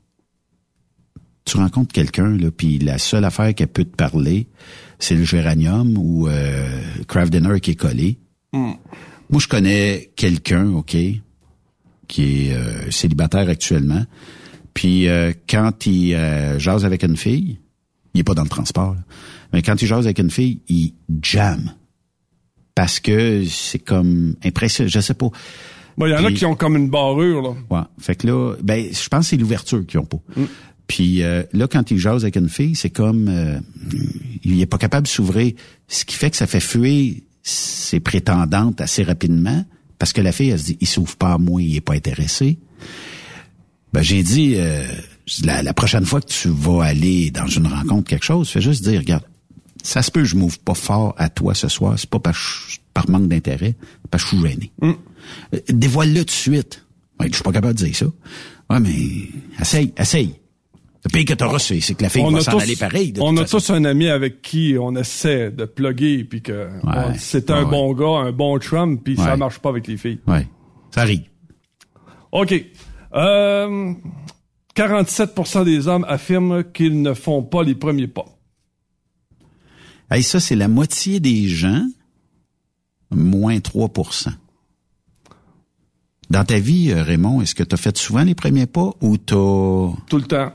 Tu 1.45 1.57
rencontres 1.57 1.91
quelqu'un, 1.94 2.38
là, 2.38 2.52
puis 2.56 2.77
la 2.77 2.98
seule 2.99 3.26
affaire 3.26 3.56
qu'elle 3.56 3.69
peut 3.69 3.84
te 3.86 3.95
parler, 3.95 4.48
c'est 4.99 5.15
le 5.15 5.23
géranium 5.23 5.98
ou 5.98 6.27
euh, 6.27 6.68
craft 7.07 7.31
dinner 7.31 7.60
qui 7.60 7.72
est 7.72 7.76
collé. 7.76 8.19
Hmm. 8.53 8.73
Moi, 9.31 9.40
je 9.41 9.48
connais 9.48 10.11
quelqu'un, 10.15 10.69
OK, 10.73 10.95
qui 12.10 12.48
est 12.48 12.53
euh, 12.53 12.91
célibataire 12.91 13.48
actuellement. 13.48 14.03
Puis 14.73 15.07
euh, 15.07 15.31
quand 15.49 15.86
il 15.86 16.14
euh, 16.14 16.60
jase 16.60 16.84
avec 16.84 17.03
une 17.03 17.15
fille, 17.15 17.60
il 18.14 18.19
est 18.19 18.23
pas 18.26 18.34
dans 18.34 18.44
le 18.44 18.49
transport, 18.49 18.95
là, 18.95 19.02
mais 19.53 19.61
quand 19.61 19.81
il 19.81 19.88
jase 19.88 20.06
avec 20.06 20.19
une 20.19 20.30
fille, 20.30 20.60
il 20.68 20.94
jamme. 21.22 21.72
Parce 22.76 22.99
que 22.99 23.45
c'est 23.45 23.80
comme 23.80 24.36
impressionnant, 24.44 24.90
je 24.90 24.99
sais 24.99 25.14
pas. 25.14 25.30
Bon, 25.98 26.06
il 26.06 26.11
y 26.11 26.15
en 26.15 26.26
a 26.26 26.31
qui 26.31 26.45
ont 26.45 26.56
comme 26.56 26.76
une 26.76 26.90
barrure. 26.90 27.41
Là. 27.41 27.56
Ouais. 27.69 27.86
Fait 27.99 28.15
que 28.15 28.27
là, 28.27 28.56
ben, 28.61 28.86
je 28.91 29.07
pense 29.10 29.26
que 29.26 29.30
c'est 29.31 29.38
l'ouverture 29.38 29.86
qu'ils 29.86 29.99
ont 29.99 30.06
pas. 30.06 30.19
Puis 30.90 31.22
euh, 31.22 31.44
là, 31.53 31.68
quand 31.68 31.91
il 31.91 31.99
jase 31.99 32.23
avec 32.23 32.36
une 32.36 32.49
fille, 32.49 32.76
c'est 32.76 32.90
comme 32.90 33.27
euh, 33.30 33.60
il 34.44 34.60
est 34.60 34.65
pas 34.65 34.80
capable 34.80 35.03
de 35.03 35.07
s'ouvrir, 35.07 35.53
ce 35.88 36.03
qui 36.03 36.15
fait 36.15 36.31
que 36.31 36.36
ça 36.36 36.48
fait 36.48 36.60
fuir 36.60 37.14
ses 37.44 37.99
prétendantes 37.99 38.81
assez 38.81 39.03
rapidement, 39.03 39.64
parce 39.99 40.13
que 40.13 40.21
la 40.21 40.31
fille, 40.31 40.49
elle 40.49 40.59
se 40.59 40.65
dit, 40.65 40.77
il 40.81 40.88
s'ouvre 40.88 41.15
pas 41.17 41.34
à 41.34 41.38
moi, 41.38 41.61
il 41.61 41.76
est 41.76 41.81
pas 41.81 41.93
intéressé. 41.93 42.57
Ben 43.93 44.01
j'ai 44.01 44.23
dit, 44.23 44.53
euh, 44.55 44.88
la, 45.43 45.61
la 45.61 45.73
prochaine 45.73 46.05
fois 46.05 46.21
que 46.21 46.27
tu 46.27 46.47
vas 46.49 46.84
aller 46.84 47.31
dans 47.31 47.47
une 47.47 47.67
rencontre 47.67 48.09
quelque 48.09 48.26
chose, 48.26 48.49
fais 48.49 48.61
juste 48.61 48.84
dire, 48.84 48.99
regarde, 48.99 49.23
ça 49.84 50.01
se 50.01 50.11
peut, 50.11 50.23
je 50.23 50.35
m'ouvre 50.35 50.59
pas 50.59 50.73
fort 50.73 51.15
à 51.17 51.30
toi 51.30 51.53
ce 51.53 51.67
soir, 51.67 51.97
c'est 51.97 52.09
pas 52.09 52.19
par, 52.19 52.35
par 52.93 53.09
manque 53.09 53.27
d'intérêt, 53.27 53.76
parce 54.11 54.23
que 54.23 54.31
je 54.31 54.35
suis 54.38 54.49
gêné. 54.49 54.71
Euh, 54.84 54.93
Dévoile-le 55.69 56.19
tout 56.19 56.26
de 56.26 56.31
suite. 56.31 56.85
Ouais, 57.19 57.27
je 57.30 57.34
suis 57.35 57.43
pas 57.43 57.51
capable 57.51 57.77
de 57.77 57.85
dire 57.85 57.95
ça. 57.95 58.05
Ouais, 58.69 58.80
mais 58.80 58.95
essaye, 59.59 59.93
essaye. 59.97 60.35
Le 61.05 61.09
pire 61.11 61.26
que 61.26 61.34
t'auras, 61.34 61.59
c'est 61.59 61.80
c'est 61.80 61.95
que 61.95 62.03
la 62.03 62.09
fille 62.09 62.23
va 62.30 62.41
s'en 62.41 62.57
aller 62.59 62.76
pareil. 62.76 63.13
on 63.21 63.35
a 63.38 63.41
façon. 63.41 63.57
tous 63.57 63.69
un 63.71 63.85
ami 63.85 64.09
avec 64.09 64.41
qui 64.41 64.76
on 64.80 64.95
essaie 64.97 65.49
de 65.49 65.63
plugger 65.65 66.26
puis 66.26 66.41
que 66.41 66.69
on- 66.84 67.13
c'est 67.17 67.49
un 67.51 67.63
ouais, 67.63 67.69
bon 67.71 67.93
gars, 67.93 68.27
un 68.27 68.31
bon 68.34 68.59
chum, 68.59 68.99
puis 69.01 69.15
ça 69.15 69.38
marche 69.38 69.59
pas 69.59 69.69
avec 69.69 69.88
les 69.88 69.95
filles. 69.97 70.19
Ouais, 70.27 70.45
ça 70.93 71.01
arrive. 71.01 71.23
OK. 72.34 72.53
Euh, 73.15 73.93
47% 74.76 75.63
des 75.63 75.88
hommes 75.88 76.05
affirment 76.07 76.63
qu'ils 76.63 77.01
ne 77.01 77.13
font 77.13 77.43
pas 77.43 77.63
les 77.63 77.76
premiers 77.76 78.07
pas. 78.07 78.26
Hey, 80.11 80.21
ça, 80.23 80.39
c'est 80.39 80.55
la 80.55 80.67
moitié 80.67 81.19
des 81.19 81.47
gens, 81.47 81.85
moins 83.11 83.57
3% 83.59 84.30
Dans 86.30 86.43
ta 86.43 86.59
vie, 86.59 86.91
euh, 86.91 87.03
Raymond, 87.03 87.41
est-ce 87.41 87.55
que 87.55 87.63
tu 87.63 87.73
as 87.73 87.77
fait 87.77 87.97
souvent 87.97 88.23
les 88.23 88.35
premiers 88.35 88.67
pas 88.67 88.91
ou 89.01 89.17
t'as... 89.17 89.35
Tout 89.35 90.17
le 90.17 90.23
temps. 90.23 90.51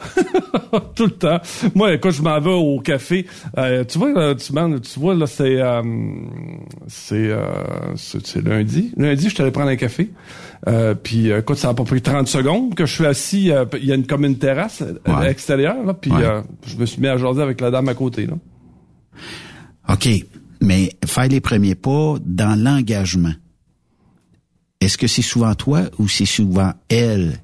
Tout 0.94 1.04
le 1.06 1.10
temps. 1.12 1.40
Moi, 1.74 1.98
quand 1.98 2.10
je 2.10 2.22
m'en 2.22 2.40
vais 2.40 2.50
au 2.50 2.80
café, 2.80 3.26
euh, 3.58 3.84
tu 3.84 3.98
vois, 3.98 4.12
là, 4.12 4.34
tu, 4.34 4.52
man, 4.52 4.80
tu 4.80 4.98
vois, 5.00 5.14
là, 5.14 5.26
c'est, 5.26 5.60
euh, 5.60 5.82
c'est, 6.86 7.14
euh, 7.30 7.46
c'est, 7.96 8.26
c'est 8.26 8.42
lundi. 8.42 8.92
Lundi, 8.96 9.28
je 9.28 9.34
suis 9.34 9.42
allé 9.42 9.50
prendre 9.50 9.68
un 9.70 9.76
café. 9.76 10.10
Euh, 10.68 10.94
puis, 10.94 11.30
euh, 11.30 11.40
écoute, 11.40 11.56
ça 11.58 11.70
a 11.70 11.74
pas 11.74 11.84
pris 11.84 12.02
30 12.02 12.28
secondes 12.28 12.74
que 12.74 12.86
je 12.86 12.92
suis 12.94 13.06
assis. 13.06 13.50
euh, 13.50 13.64
Il 13.78 13.84
y 13.86 13.92
a 13.92 13.94
une, 13.94 14.06
comme 14.06 14.24
une 14.24 14.38
terrasse 14.38 14.82
euh, 14.82 14.94
Ouais. 15.06 15.30
extérieure, 15.30 15.84
là, 15.84 15.94
puis 15.94 16.10
Ouais. 16.10 16.22
euh, 16.24 16.42
je 16.66 16.76
me 16.76 16.86
suis 16.86 17.00
mis 17.00 17.08
à 17.08 17.16
jaser 17.16 17.42
avec 17.42 17.60
la 17.60 17.70
dame 17.70 17.88
à 17.88 17.94
côté. 17.94 18.26
Là. 18.26 18.34
OK, 19.88 20.08
mais 20.60 20.90
faire 21.04 21.28
les 21.28 21.40
premiers 21.40 21.74
pas 21.74 22.16
dans 22.24 22.58
l'engagement, 22.62 23.32
est-ce 24.80 24.96
que 24.96 25.06
c'est 25.06 25.22
souvent 25.22 25.54
toi 25.54 25.82
ou 25.98 26.08
c'est 26.08 26.26
souvent 26.26 26.72
elle 26.88 27.40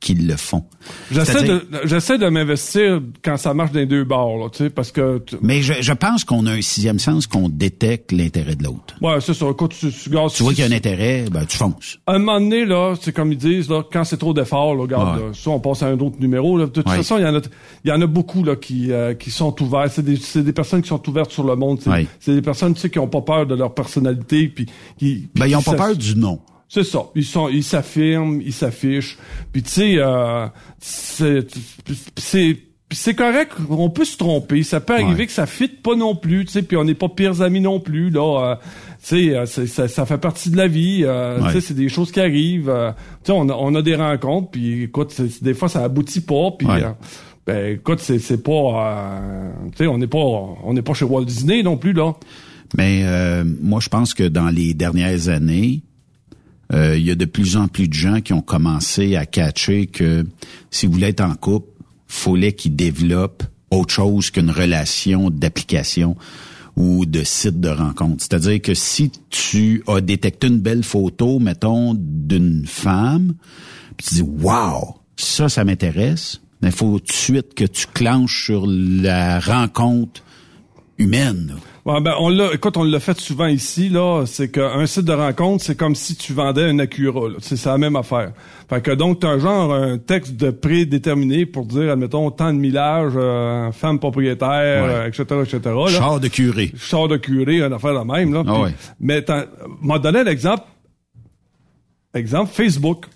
qui 0.00 0.14
le 0.14 0.36
font? 0.36 0.64
J'essaie 1.12 1.44
de, 1.44 1.66
j'essaie 1.84 2.16
de 2.16 2.26
m'investir 2.28 3.02
quand 3.22 3.36
ça 3.36 3.52
marche 3.52 3.72
dans 3.72 3.80
les 3.80 3.86
deux 3.86 4.04
bords, 4.04 4.38
là, 4.38 4.48
tu 4.50 4.64
sais, 4.64 4.70
parce 4.70 4.90
que... 4.92 5.22
Mais 5.42 5.60
je, 5.60 5.74
je 5.80 5.92
pense 5.92 6.24
qu'on 6.24 6.46
a 6.46 6.52
un 6.52 6.62
sixième 6.62 6.98
sens 6.98 7.26
qu'on 7.26 7.50
détecte 7.50 8.10
l'intérêt 8.12 8.56
de 8.56 8.64
l'autre. 8.64 8.94
Ouais, 9.02 9.20
c'est 9.20 9.34
ça. 9.34 9.46
Écoute, 9.50 9.74
tu, 9.78 9.92
tu, 9.92 10.08
gars, 10.08 10.26
Tu 10.34 10.42
vois 10.42 10.52
qu'il 10.54 10.64
y 10.64 10.66
a 10.66 10.70
un 10.70 10.76
intérêt, 10.76 11.26
ben 11.30 11.44
tu 11.44 11.58
fonces. 11.58 11.98
À 12.06 12.14
un 12.14 12.18
moment 12.18 12.40
donné, 12.40 12.64
là, 12.64 12.94
c'est 13.00 13.12
comme 13.12 13.30
ils 13.30 13.36
disent, 13.38 13.68
là, 13.68 13.82
quand 13.92 14.04
c'est 14.04 14.16
trop 14.16 14.32
d'efforts, 14.32 14.74
là, 14.74 14.82
regarde, 14.82 15.18
Ouais. 15.18 15.26
là, 15.26 15.32
ça, 15.34 15.50
on 15.50 15.60
passe 15.60 15.82
à 15.82 15.88
un 15.88 15.98
autre 15.98 16.16
numéro. 16.18 16.56
Là. 16.56 16.64
De 16.64 16.70
toute 16.70 16.88
Ouais. 16.88 16.96
façon, 16.96 17.18
il 17.18 17.22
y 17.22 17.26
en 17.26 17.36
a, 17.36 17.40
il 17.84 17.90
y 17.90 17.92
en 17.92 18.00
a 18.00 18.06
beaucoup 18.06 18.42
là 18.42 18.56
qui, 18.56 18.90
euh, 18.92 19.12
qui 19.14 19.30
sont 19.30 19.54
ouverts. 19.62 19.90
C'est 19.90 20.04
des, 20.04 20.16
c'est 20.16 20.42
des 20.42 20.52
personnes 20.54 20.80
qui 20.80 20.88
sont 20.88 21.06
ouvertes 21.10 21.30
sur 21.30 21.44
le 21.44 21.56
monde. 21.56 21.78
C'est, 21.82 21.90
Ouais. 21.90 22.06
c'est 22.20 22.34
des 22.34 22.42
personnes, 22.42 22.72
tu 22.74 22.80
sais, 22.80 22.88
qui 22.90 22.98
ont 22.98 23.08
pas 23.08 23.20
peur 23.20 23.46
de 23.46 23.54
leur 23.54 23.74
personnalité, 23.74 24.48
puis 24.48 24.64
qui. 24.98 25.28
Ben, 25.34 25.46
ils 25.46 25.56
ont 25.56 25.62
pas 25.62 25.74
peur 25.74 25.94
du 25.96 26.16
non. 26.16 26.40
C'est 26.72 26.84
ça. 26.84 27.00
Ils 27.16 27.24
sont, 27.24 27.48
ils 27.48 27.64
s'affirment, 27.64 28.40
ils 28.40 28.52
s'affichent. 28.52 29.18
Puis 29.52 29.62
tu 29.64 29.70
sais, 29.70 29.94
euh, 29.98 30.46
c'est, 30.78 31.44
c'est, 32.16 32.56
c'est 32.92 33.14
correct. 33.14 33.52
On 33.68 33.90
peut 33.90 34.04
se 34.04 34.16
tromper. 34.16 34.62
Ça 34.62 34.78
peut 34.80 34.94
arriver 34.94 35.10
Ouais. 35.22 35.26
que 35.26 35.32
ça 35.32 35.46
fitte 35.46 35.82
pas 35.82 35.96
non 35.96 36.14
plus. 36.14 36.44
Tu 36.44 36.52
sais, 36.52 36.62
puis 36.62 36.76
on 36.76 36.84
n'est 36.84 36.94
pas 36.94 37.08
pires 37.08 37.42
amis 37.42 37.60
non 37.60 37.80
plus. 37.80 38.10
Là, 38.10 38.52
euh, 38.52 38.54
tu 39.02 39.30
sais, 39.30 39.36
euh, 39.36 39.46
ça, 39.46 39.88
ça 39.88 40.06
fait 40.06 40.18
partie 40.18 40.48
de 40.50 40.56
la 40.56 40.68
vie. 40.68 41.00
euh, 41.02 41.40
Ouais. 41.40 41.48
Tu 41.48 41.54
sais, 41.54 41.60
c'est 41.60 41.74
des 41.74 41.88
choses 41.88 42.12
qui 42.12 42.20
arrivent. 42.20 42.70
euh, 42.70 42.92
tu 42.92 42.96
sais, 43.26 43.32
on 43.32 43.48
a, 43.48 43.52
on 43.54 43.74
a 43.74 43.82
des 43.82 43.96
rencontres. 43.96 44.50
Puis 44.52 44.84
écoute, 44.84 45.20
des 45.42 45.54
fois 45.54 45.68
ça 45.68 45.82
aboutit 45.82 46.20
pas. 46.20 46.52
Puis 46.56 46.68
Ouais. 46.68 46.84
ben 47.48 47.74
écoute, 47.74 47.98
c'est, 47.98 48.20
c'est 48.20 48.44
pas, 48.44 48.52
euh, 48.52 49.50
tu 49.72 49.78
sais, 49.78 49.86
on 49.88 49.98
n'est 49.98 50.06
pas, 50.06 50.18
on 50.18 50.72
n'est 50.72 50.82
pas 50.82 50.94
chez 50.94 51.04
Walt 51.04 51.24
Disney 51.24 51.64
non 51.64 51.76
plus 51.76 51.92
là. 51.94 52.12
Mais 52.76 53.02
euh, 53.04 53.42
moi, 53.60 53.80
je 53.80 53.88
pense 53.88 54.14
que 54.14 54.22
dans 54.22 54.50
les 54.50 54.74
dernières 54.74 55.28
années, 55.28 55.82
euh, 56.72 56.96
il 56.96 57.04
y 57.04 57.10
a 57.10 57.14
de 57.14 57.24
plus 57.24 57.56
en 57.56 57.68
plus 57.68 57.88
de 57.88 57.94
gens 57.94 58.20
qui 58.20 58.32
ont 58.32 58.42
commencé 58.42 59.16
à 59.16 59.26
catcher 59.26 59.86
que 59.86 60.26
si 60.70 60.86
vous 60.86 60.92
voulez 60.92 61.08
être 61.08 61.20
en 61.20 61.34
couple, 61.34 61.68
fallait 62.06 62.52
qu'ils 62.52 62.76
développent 62.76 63.44
autre 63.70 63.92
chose 63.92 64.30
qu'une 64.30 64.50
relation 64.50 65.30
d'application 65.30 66.16
ou 66.76 67.06
de 67.06 67.22
site 67.24 67.60
de 67.60 67.68
rencontre. 67.68 68.16
C'est-à-dire 68.20 68.60
que 68.62 68.74
si 68.74 69.10
tu 69.30 69.82
as 69.86 70.00
détecté 70.00 70.46
une 70.46 70.60
belle 70.60 70.82
photo, 70.82 71.38
mettons, 71.38 71.94
d'une 71.96 72.66
femme, 72.66 73.34
puis 73.96 74.06
tu 74.06 74.14
dis 74.14 74.22
Wow, 74.22 74.96
ça, 75.16 75.48
ça 75.48 75.64
m'intéresse, 75.64 76.40
il 76.62 76.72
faut 76.72 76.98
tout 76.98 77.06
de 77.06 77.12
suite 77.12 77.54
que 77.54 77.64
tu 77.64 77.86
clenches 77.86 78.44
sur 78.44 78.66
la 78.66 79.40
rencontre 79.40 80.22
humaine. 81.00 81.56
ben, 81.84 82.14
on 82.18 82.28
l'a, 82.28 82.52
écoute, 82.52 82.76
on 82.76 82.84
l'a 82.84 83.00
fait 83.00 83.18
souvent 83.18 83.46
ici, 83.46 83.88
là. 83.88 84.24
C'est 84.26 84.50
qu'un 84.50 84.86
site 84.86 85.06
de 85.06 85.12
rencontre, 85.12 85.64
c'est 85.64 85.76
comme 85.76 85.94
si 85.94 86.14
tu 86.14 86.32
vendais 86.32 86.64
un 86.64 86.78
Acura, 86.78 87.28
C'est 87.40 87.64
la 87.64 87.78
même 87.78 87.96
affaire. 87.96 88.32
Fait 88.68 88.80
que 88.80 88.90
donc, 88.92 89.20
t'as 89.20 89.38
genre 89.38 89.74
un 89.74 89.98
texte 89.98 90.36
de 90.36 90.50
prédéterminé 90.50 91.46
pour 91.46 91.64
dire, 91.66 91.90
admettons, 91.90 92.30
tant 92.30 92.52
de 92.52 92.58
millage, 92.58 93.14
euh, 93.16 93.72
femme 93.72 93.98
propriétaire, 93.98 95.06
etc., 95.06 95.24
etc., 95.42 95.58
là. 95.64 95.88
Char 95.88 96.20
de 96.20 96.28
curé. 96.28 96.72
Char 96.76 97.08
de 97.08 97.16
curé, 97.16 97.62
une 97.62 97.72
affaire 97.72 97.94
la 97.94 98.04
même, 98.04 98.32
là. 98.32 98.44
Ah 98.46 98.66
mais 99.00 99.24
m'a 99.82 99.98
donné 99.98 100.22
l'exemple, 100.22 100.64
exemple, 102.14 102.52
Facebook. 102.52 103.06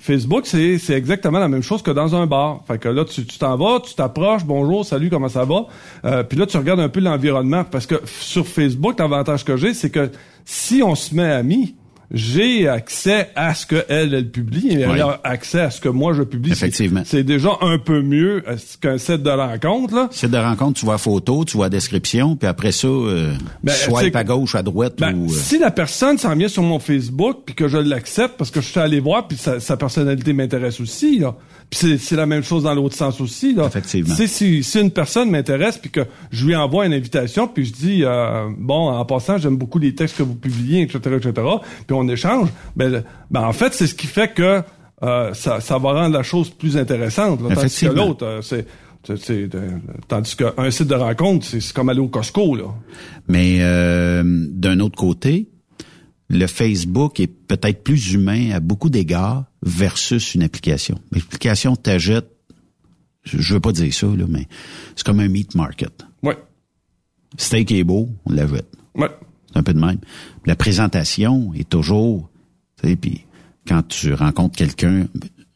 Facebook, 0.00 0.46
c'est, 0.46 0.78
c'est 0.78 0.94
exactement 0.94 1.38
la 1.38 1.48
même 1.48 1.62
chose 1.62 1.82
que 1.82 1.90
dans 1.90 2.14
un 2.14 2.26
bar. 2.26 2.62
Fait 2.66 2.78
que 2.78 2.88
là, 2.88 3.04
tu, 3.04 3.24
tu 3.24 3.38
t'en 3.38 3.56
vas, 3.56 3.80
tu 3.80 3.94
t'approches, 3.94 4.44
bonjour, 4.44 4.84
salut, 4.84 5.08
comment 5.08 5.28
ça 5.28 5.44
va? 5.44 5.66
Euh, 6.04 6.22
puis 6.22 6.38
là, 6.38 6.46
tu 6.46 6.56
regardes 6.58 6.80
un 6.80 6.88
peu 6.88 7.00
l'environnement. 7.00 7.64
Parce 7.64 7.86
que 7.86 8.00
sur 8.04 8.46
Facebook, 8.46 8.98
l'avantage 8.98 9.44
que 9.44 9.56
j'ai, 9.56 9.72
c'est 9.72 9.90
que 9.90 10.10
si 10.44 10.82
on 10.82 10.94
se 10.94 11.14
met 11.14 11.30
amis, 11.30 11.74
j'ai 12.12 12.68
accès 12.68 13.30
à 13.34 13.54
ce 13.54 13.66
qu'elle, 13.66 13.84
elle, 13.88 14.14
elle 14.14 14.30
publie 14.30 14.68
et 14.68 14.80
elle 14.80 15.00
a 15.00 15.20
accès 15.24 15.60
à 15.60 15.70
ce 15.70 15.80
que 15.80 15.88
moi 15.88 16.12
je 16.12 16.22
publie. 16.22 16.52
Effectivement. 16.52 17.02
C'est 17.04 17.22
déjà 17.22 17.50
un 17.60 17.78
peu 17.78 18.02
mieux 18.02 18.42
euh, 18.46 18.56
qu'un 18.80 18.98
site 18.98 19.22
de 19.22 19.30
rencontre. 19.30 19.94
Là. 19.94 20.08
Site 20.10 20.30
de 20.30 20.38
rencontre, 20.38 20.78
tu 20.78 20.84
vois 20.84 20.98
photo, 20.98 21.44
tu 21.44 21.56
vois 21.56 21.70
description, 21.70 22.36
puis 22.36 22.46
après 22.46 22.72
ça, 22.72 22.88
euh, 22.88 23.32
ben, 23.62 23.72
swipe 23.72 24.14
à 24.14 24.24
gauche, 24.24 24.54
à 24.54 24.62
droite. 24.62 24.94
Ben, 24.98 25.14
ou, 25.16 25.26
euh, 25.26 25.34
Si 25.34 25.58
la 25.58 25.70
personne 25.70 26.18
s'en 26.18 26.34
vient 26.36 26.48
sur 26.48 26.62
mon 26.62 26.78
Facebook, 26.78 27.38
puis 27.46 27.54
que 27.54 27.68
je 27.68 27.78
l'accepte 27.78 28.36
parce 28.36 28.50
que 28.50 28.60
je 28.60 28.66
suis 28.66 28.80
allé 28.80 29.00
voir, 29.00 29.26
puis 29.26 29.38
sa, 29.38 29.58
sa 29.58 29.76
personnalité 29.76 30.32
m'intéresse 30.32 30.80
aussi, 30.80 31.18
là, 31.18 31.34
c'est 31.72 32.16
la 32.16 32.26
même 32.26 32.42
chose 32.42 32.64
dans 32.64 32.74
l'autre 32.74 32.94
sens 32.94 33.20
aussi. 33.20 33.54
Là. 33.54 33.66
Effectivement. 33.66 34.14
Si, 34.14 34.62
si, 34.62 34.80
une 34.80 34.90
personne 34.90 35.30
m'intéresse 35.30 35.78
puis 35.78 35.90
que 35.90 36.00
je 36.30 36.46
lui 36.46 36.54
envoie 36.54 36.86
une 36.86 36.92
invitation 36.92 37.48
puis 37.48 37.64
je 37.64 37.72
dis 37.72 38.04
euh, 38.04 38.48
bon 38.58 38.90
en 38.90 39.04
passant 39.04 39.38
j'aime 39.38 39.56
beaucoup 39.56 39.78
les 39.78 39.94
textes 39.94 40.18
que 40.18 40.22
vous 40.22 40.34
publiez 40.34 40.82
etc 40.82 41.16
etc 41.16 41.32
puis 41.86 41.96
on 41.96 42.06
échange 42.08 42.48
ben, 42.76 43.02
ben 43.30 43.42
en 43.42 43.52
fait 43.52 43.72
c'est 43.74 43.86
ce 43.86 43.94
qui 43.94 44.06
fait 44.06 44.32
que 44.32 44.62
euh, 45.02 45.34
ça, 45.34 45.60
ça 45.60 45.78
va 45.78 45.92
rendre 45.92 46.16
la 46.16 46.22
chose 46.22 46.50
plus 46.50 46.76
intéressante 46.76 47.40
là, 47.42 47.54
tandis 47.54 47.80
que 47.80 47.86
l'autre 47.86 48.24
euh, 48.24 48.42
c'est 48.42 48.66
c'est, 49.16 49.48
tandis 50.06 50.36
qu'un 50.36 50.70
site 50.70 50.86
de 50.86 50.94
rencontre, 50.94 51.44
c'est 51.44 51.72
comme 51.72 51.88
aller 51.88 51.98
au 51.98 52.06
Costco, 52.06 52.54
là. 52.54 52.66
Mais 53.26 53.58
d'un 53.58 54.78
autre 54.78 54.96
côté, 54.96 55.48
le 56.28 56.46
Facebook 56.46 57.18
est 57.18 57.26
peut-être 57.26 57.82
plus 57.82 58.12
humain 58.12 58.52
à 58.52 58.60
beaucoup 58.60 58.90
d'égards 58.90 59.51
versus 59.62 60.34
une 60.34 60.42
application. 60.42 60.98
L'application 61.12 61.76
t'ajoute, 61.76 62.26
je 63.24 63.54
veux 63.54 63.60
pas 63.60 63.72
dire 63.72 63.92
ça, 63.94 64.06
là, 64.06 64.24
mais 64.28 64.48
c'est 64.96 65.06
comme 65.06 65.20
un 65.20 65.28
meat 65.28 65.54
market. 65.54 66.04
Ouais. 66.22 66.36
Steak 67.36 67.72
est 67.72 67.84
beau, 67.84 68.08
on 68.24 68.32
l'ajoute. 68.32 68.66
Ouais. 68.94 69.10
C'est 69.50 69.58
un 69.58 69.62
peu 69.62 69.74
de 69.74 69.80
même. 69.80 69.98
La 70.46 70.56
présentation 70.56 71.52
est 71.54 71.68
toujours, 71.68 72.30
tu 72.80 72.88
sais, 72.88 72.96
puis 72.96 73.24
quand 73.66 73.86
tu 73.86 74.12
rencontres 74.12 74.56
quelqu'un 74.56 75.06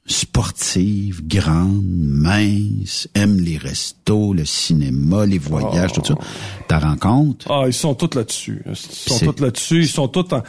sportive, 0.07 1.27
grande, 1.27 1.85
mince, 1.85 3.09
aime 3.15 3.41
les 3.41 3.59
restos, 3.59 4.33
le 4.35 4.45
cinéma, 4.45 5.27
les 5.27 5.39
voyages, 5.39 5.93
tout 5.93 6.05
ça. 6.05 6.15
Oh. 6.17 6.25
Ta 6.69 6.79
rencontre. 6.79 7.51
Ah, 7.51 7.65
ils 7.67 7.73
sont 7.73 7.95
tous 7.95 8.17
là-dessus. 8.17 8.63
Ils 8.67 8.77
sont 8.77 9.33
tous 9.33 9.43
là-dessus. 9.43 9.81
Ils 9.81 9.89
sont 9.89 10.07
tous 10.07 10.33
en, 10.33 10.43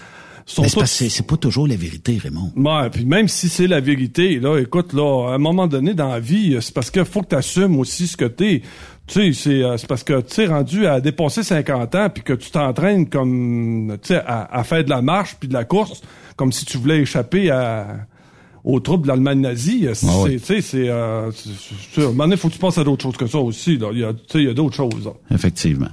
c'est 0.48 1.28
pas 1.28 1.38
toujours 1.38 1.68
la 1.68 1.76
vérité, 1.76 2.18
Raymond. 2.18 2.54
Ouais, 2.56 2.90
puis 2.90 3.06
même 3.06 3.28
si 3.28 3.50
c'est 3.50 3.68
la 3.68 3.82
vérité, 3.82 4.40
là, 4.40 4.58
écoute, 4.60 4.94
là, 4.94 5.30
à 5.30 5.36
un 5.36 5.38
moment 5.38 5.68
donné 5.68 5.94
dans 5.94 6.08
la 6.08 6.22
vie, 6.22 6.58
c'est 6.62 6.74
parce 6.74 6.90
qu'il 6.90 7.04
faut 7.06 7.22
que 7.22 7.30
tu 7.30 7.36
assumes 7.36 7.78
aussi 7.78 8.08
ce 8.08 8.16
que 8.16 8.26
t'es. 8.26 8.62
Tu 9.08 9.34
sais, 9.34 9.64
euh, 9.64 9.78
c'est 9.78 9.88
parce 9.88 10.04
que 10.04 10.22
tu 10.22 10.42
es 10.42 10.48
rendu 10.48 10.86
à 10.86 11.00
dépasser 11.02 11.44
50 11.44 11.96
ans 11.96 12.10
puis 12.14 12.24
que 12.24 12.34
tu 12.34 12.50
t'entraînes 12.52 13.08
comme 13.08 13.98
tu 14.02 14.10
sais 14.10 14.22
à, 14.26 14.64
faire 14.64 14.84
de 14.84 14.90
la 14.90 15.02
marche 15.02 15.38
puis 15.40 15.48
de 15.48 15.54
la 15.54 15.64
course 15.64 16.02
comme 16.36 16.52
si 16.52 16.66
tu 16.66 16.78
voulais 16.78 17.00
échapper 17.00 17.50
à 17.50 18.06
aux 18.66 18.82
troupes 18.82 19.04
de 19.04 19.08
l'Allemagne 19.08 19.40
nazie. 19.40 19.88
Ah 19.88 19.94
tu 20.26 20.40
sais, 20.40 20.60
c'est 20.60 20.90
euh, 20.90 21.30
à 21.30 22.26
il 22.26 22.38
faut 22.38 22.50
que 22.50 22.54
tu 22.54 22.60
penses 22.60 22.78
à 22.78 22.84
d'autres 22.84 23.04
choses 23.04 23.16
que 23.16 23.28
ça 23.28 23.40
aussi 23.40 23.78
là, 23.78 23.92
il 23.94 24.00
y 24.00 24.04
a 24.04 24.14
tu 24.14 24.20
sais 24.30 24.40
il 24.40 24.46
y 24.46 24.50
a 24.50 24.54
d'autres 24.54 24.76
choses. 24.76 25.10
Effectivement. 25.32 25.90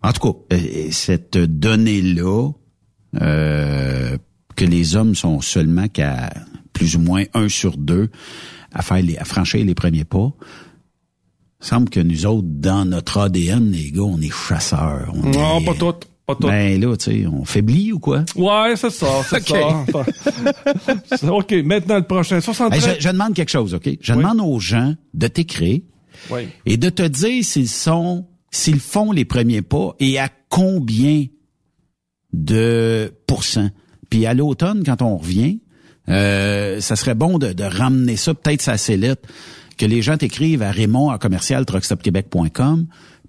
En 0.00 0.12
tout 0.12 0.32
cas, 0.32 0.56
euh, 0.56 0.88
cette 0.90 1.36
donnée 1.36 2.00
là 2.00 2.50
euh, 3.20 4.16
que 4.56 4.64
les 4.64 4.96
hommes 4.96 5.14
sont 5.14 5.40
seulement 5.40 5.88
qu'à 5.88 6.30
plus 6.72 6.96
ou 6.96 7.00
moins 7.00 7.24
un 7.34 7.48
sur 7.48 7.76
deux 7.76 8.10
à 8.72 8.82
faire 8.82 9.02
les, 9.02 9.16
à 9.18 9.24
franchir 9.24 9.64
les 9.64 9.74
premiers 9.74 10.04
pas. 10.04 10.32
Il 11.60 11.66
semble 11.66 11.90
que 11.90 12.00
nous 12.00 12.26
autres, 12.26 12.48
dans 12.48 12.84
notre 12.84 13.18
ADN, 13.18 13.70
les 13.70 13.92
gars, 13.92 14.02
on 14.02 14.20
est 14.20 14.32
chasseurs. 14.32 15.14
non, 15.14 15.62
pas 15.62 15.74
tout. 15.74 15.94
Pas 16.26 16.34
tout. 16.36 16.46
Ben 16.46 16.80
là, 16.80 16.96
tu 16.96 17.04
sais, 17.04 17.26
on 17.26 17.44
faiblit 17.44 17.92
ou 17.92 17.98
quoi? 17.98 18.24
Ouais, 18.36 18.74
c'est 18.76 18.90
ça, 18.90 19.22
c'est 19.28 19.46
ça. 21.16 21.32
OK, 21.32 21.52
maintenant 21.64 21.96
le 21.96 22.06
prochain. 22.06 22.40
73... 22.40 22.98
je, 23.00 23.08
demande 23.08 23.34
quelque 23.34 23.50
chose, 23.50 23.74
OK? 23.74 23.88
Je 24.00 24.12
demande 24.12 24.40
aux 24.40 24.60
gens 24.60 24.94
de 25.14 25.26
t'écrire 25.26 25.80
et 26.66 26.76
de 26.76 26.88
te 26.88 27.02
dire 27.02 27.44
s'ils 27.44 27.68
sont, 27.68 28.26
s'ils 28.50 28.80
font 28.80 29.10
les 29.12 29.24
premiers 29.24 29.62
pas 29.62 29.94
et 29.98 30.18
à 30.18 30.28
combien 30.48 31.26
de 32.32 33.12
pourcents. 33.26 33.70
Puis 34.10 34.26
à 34.26 34.34
l'automne, 34.34 34.82
quand 34.84 35.02
on 35.02 35.16
revient, 35.16 35.60
euh, 36.08 36.80
ça 36.80 36.96
serait 36.96 37.14
bon 37.14 37.38
de, 37.38 37.52
de 37.52 37.64
ramener 37.64 38.16
ça, 38.16 38.34
peut-être 38.34 38.62
sa 38.62 38.76
sellette, 38.76 39.26
que 39.78 39.86
les 39.86 40.02
gens 40.02 40.16
t'écrivent 40.16 40.62
à 40.62 40.70
Raymond 40.70 41.10
à 41.10 41.18
commercial 41.18 41.64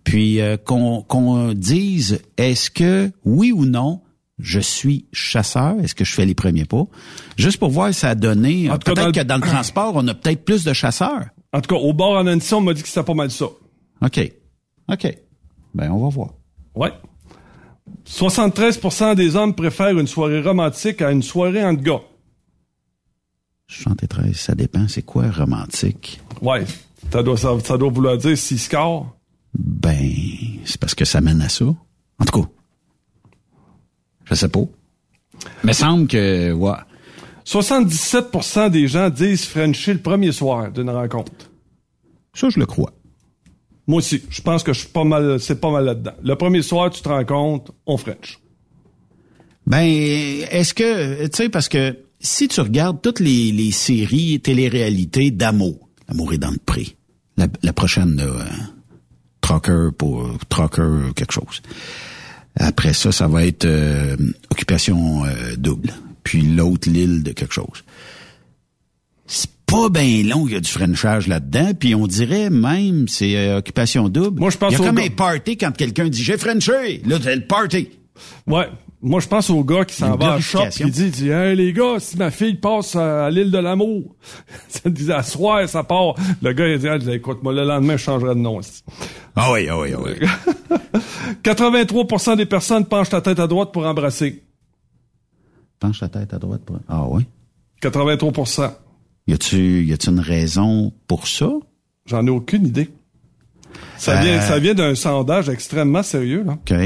puis 0.03 0.41
euh, 0.41 0.57
qu'on 0.57 1.53
dise 1.53 2.21
est-ce 2.37 2.69
que 2.69 3.11
oui 3.23 3.51
ou 3.51 3.65
non 3.65 4.01
je 4.39 4.59
suis 4.59 5.05
chasseur, 5.13 5.75
est-ce 5.81 5.95
que 5.95 6.03
je 6.03 6.13
fais 6.13 6.25
les 6.25 6.33
premiers 6.33 6.65
pas? 6.65 6.85
Juste 7.37 7.59
pour 7.59 7.69
voir 7.69 7.93
ça 7.93 8.09
a 8.09 8.15
donné 8.15 8.67
peut-être 8.83 9.11
que 9.11 9.21
dans 9.21 9.35
le 9.35 9.41
transport, 9.41 9.93
on 9.95 10.07
a 10.07 10.13
peut-être 10.13 10.43
plus 10.43 10.63
de 10.63 10.73
chasseurs. 10.73 11.25
En 11.53 11.61
tout 11.61 11.73
cas, 11.73 11.79
au 11.79 11.93
bord 11.93 12.13
en 12.13 12.25
addition, 12.25 12.57
on 12.57 12.61
m'a 12.61 12.73
dit 12.73 12.81
que 12.81 12.87
c'était 12.87 13.03
pas 13.03 13.13
mal 13.13 13.29
ça. 13.29 13.45
OK. 14.01 14.31
OK. 14.91 15.17
Ben 15.75 15.91
on 15.91 16.03
va 16.03 16.09
voir. 16.09 16.33
Ouais. 16.75 16.91
73% 18.07 19.15
des 19.15 19.35
hommes 19.35 19.53
préfèrent 19.55 19.97
une 19.97 20.07
soirée 20.07 20.41
romantique 20.41 21.01
à 21.01 21.11
une 21.11 21.23
soirée 21.23 21.63
entre 21.63 21.81
gars. 21.81 22.01
73, 23.67 24.35
ça 24.35 24.55
dépend. 24.55 24.87
C'est 24.87 25.01
quoi 25.03 25.29
romantique? 25.31 26.21
Ouais. 26.41 26.65
Ça 27.11 27.23
doit, 27.23 27.37
ça, 27.37 27.77
doit 27.77 27.89
vouloir 27.89 28.17
dire 28.17 28.37
s'il 28.37 28.59
score. 28.59 29.15
Ben, 29.57 30.03
c'est 30.65 30.79
parce 30.79 30.95
que 30.95 31.05
ça 31.05 31.21
mène 31.21 31.41
à 31.41 31.49
ça. 31.49 31.65
En 31.65 32.25
tout 32.25 32.41
cas, 32.41 32.49
je 34.25 34.35
sais 34.35 34.49
pas. 34.49 34.63
Mais 35.63 35.73
semble 35.73 36.07
que, 36.07 36.51
ouais. 36.51 36.71
77 37.45 38.71
des 38.71 38.87
gens 38.87 39.09
disent 39.09 39.45
Frencher 39.45 39.93
le 39.93 39.99
premier 39.99 40.31
soir 40.31 40.71
d'une 40.71 40.89
rencontre. 40.89 41.31
Ça, 42.33 42.49
je 42.49 42.59
le 42.59 42.65
crois. 42.65 42.93
Moi 43.87 43.97
aussi, 43.97 44.23
je 44.29 44.41
pense 44.41 44.63
que 44.63 44.73
je 44.73 44.79
suis 44.79 44.89
pas 44.89 45.03
mal, 45.03 45.39
c'est 45.39 45.59
pas 45.59 45.71
mal 45.71 45.85
là-dedans. 45.85 46.13
Le 46.23 46.35
premier 46.35 46.61
soir, 46.61 46.89
tu 46.89 47.01
te 47.01 47.09
rends 47.09 47.25
compte, 47.25 47.71
on 47.85 47.97
French. 47.97 48.39
Ben, 49.67 49.83
est-ce 49.83 50.73
que, 50.73 51.25
tu 51.27 51.31
sais, 51.33 51.49
parce 51.49 51.69
que 51.69 51.97
si 52.19 52.47
tu 52.47 52.61
regardes 52.61 53.01
toutes 53.01 53.19
les, 53.19 53.71
séries 53.71 54.39
télé-réalités 54.39 55.31
d'amour, 55.31 55.89
l'amour 56.07 56.33
est 56.33 56.37
dans 56.37 56.51
le 56.51 56.59
prix, 56.65 56.95
la, 57.37 57.73
prochaine, 57.73 58.21
euh, 58.21 58.43
Trucker 59.41 59.89
pour 59.97 60.37
Trucker 60.49 61.11
quelque 61.15 61.33
chose. 61.33 61.61
Après 62.55 62.93
ça, 62.93 63.11
ça 63.11 63.27
va 63.27 63.45
être 63.45 63.65
euh, 63.65 64.15
occupation 64.51 65.25
euh, 65.25 65.55
double. 65.57 65.91
Puis 66.23 66.41
l'autre 66.41 66.89
l'île 66.89 67.23
de 67.23 67.31
quelque 67.31 67.53
chose 67.53 67.83
pas 69.73 69.89
bien 69.89 70.23
long, 70.23 70.45
il 70.47 70.53
y 70.53 70.55
a 70.55 70.59
du 70.59 70.69
Frenchage 70.69 71.27
là-dedans, 71.27 71.71
puis 71.77 71.95
on 71.95 72.05
dirait 72.05 72.51
même 72.51 73.07
c'est 73.07 73.35
euh, 73.35 73.57
occupation 73.57 74.07
double. 74.07 74.39
Moi 74.39 74.51
je 74.51 74.57
pense 74.57 74.71
il 74.71 74.79
y 74.79 74.83
a 74.83 74.85
comme 74.85 74.99
un 74.99 75.09
party 75.09 75.57
quand 75.57 75.71
quelqu'un 75.75 76.09
dit 76.09 76.23
j'ai 76.23 76.37
Frenché, 76.37 77.01
là 77.05 77.17
c'est 77.21 77.35
le 77.35 77.45
party. 77.47 77.89
Ouais. 78.45 78.67
Moi, 79.05 79.19
je 79.19 79.27
pense 79.27 79.49
au 79.49 79.65
gars 79.65 79.83
qui 79.83 79.95
s'en 79.95 80.15
va 80.15 80.35
à 80.35 80.39
shop 80.39 80.69
qui 80.71 80.89
dit, 80.89 81.09
dit 81.09 81.29
Hey 81.29 81.57
les 81.57 81.73
gars, 81.73 81.99
si 81.99 82.15
ma 82.15 82.31
fille 82.31 82.53
passe 82.53 82.95
à, 82.95 83.29
l'île 83.29 83.51
de 83.51 83.57
l'amour, 83.57 84.15
ça 84.69 84.89
dit 84.89 85.11
à 85.11 85.23
soir, 85.23 85.67
ça 85.67 85.83
part. 85.83 86.15
Le 86.41 86.53
gars 86.53 86.69
il 86.69 86.79
dit, 86.79 86.87
ah, 86.87 86.97
écoute, 87.13 87.43
moi 87.43 87.51
le 87.51 87.65
lendemain, 87.65 87.97
je 87.97 88.03
changerai 88.03 88.33
de 88.33 88.39
nom. 88.39 88.61
Ah 89.35 89.51
oui, 89.51 89.67
ah 89.69 89.77
oui, 89.77 89.89
ah 89.93 89.99
oui. 89.99 90.79
83% 91.43 92.37
des 92.37 92.45
personnes 92.45 92.85
penchent 92.85 93.11
la 93.11 93.19
tête 93.19 93.39
à 93.39 93.47
droite 93.47 93.73
pour 93.73 93.85
embrasser. 93.85 94.41
Penchent 95.81 95.99
la 95.99 96.07
tête 96.07 96.33
à 96.33 96.37
droite 96.37 96.61
pour. 96.63 96.79
Ah 96.87 97.05
oui. 97.05 97.25
83%. 97.81 98.71
Y 99.27 99.33
a-tu, 99.33 99.85
y 99.85 99.93
a-tu 99.93 100.09
une 100.09 100.19
raison 100.19 100.93
pour 101.07 101.27
ça? 101.27 101.49
J'en 102.05 102.25
ai 102.27 102.29
aucune 102.29 102.65
idée. 102.67 102.89
Ça 103.97 104.21
vient, 104.21 104.41
ça 104.41 104.59
vient 104.59 104.73
d'un 104.73 104.95
sondage 104.95 105.49
extrêmement 105.49 106.03
sérieux, 106.03 106.43
là. 106.43 106.53
OK. 106.53 106.77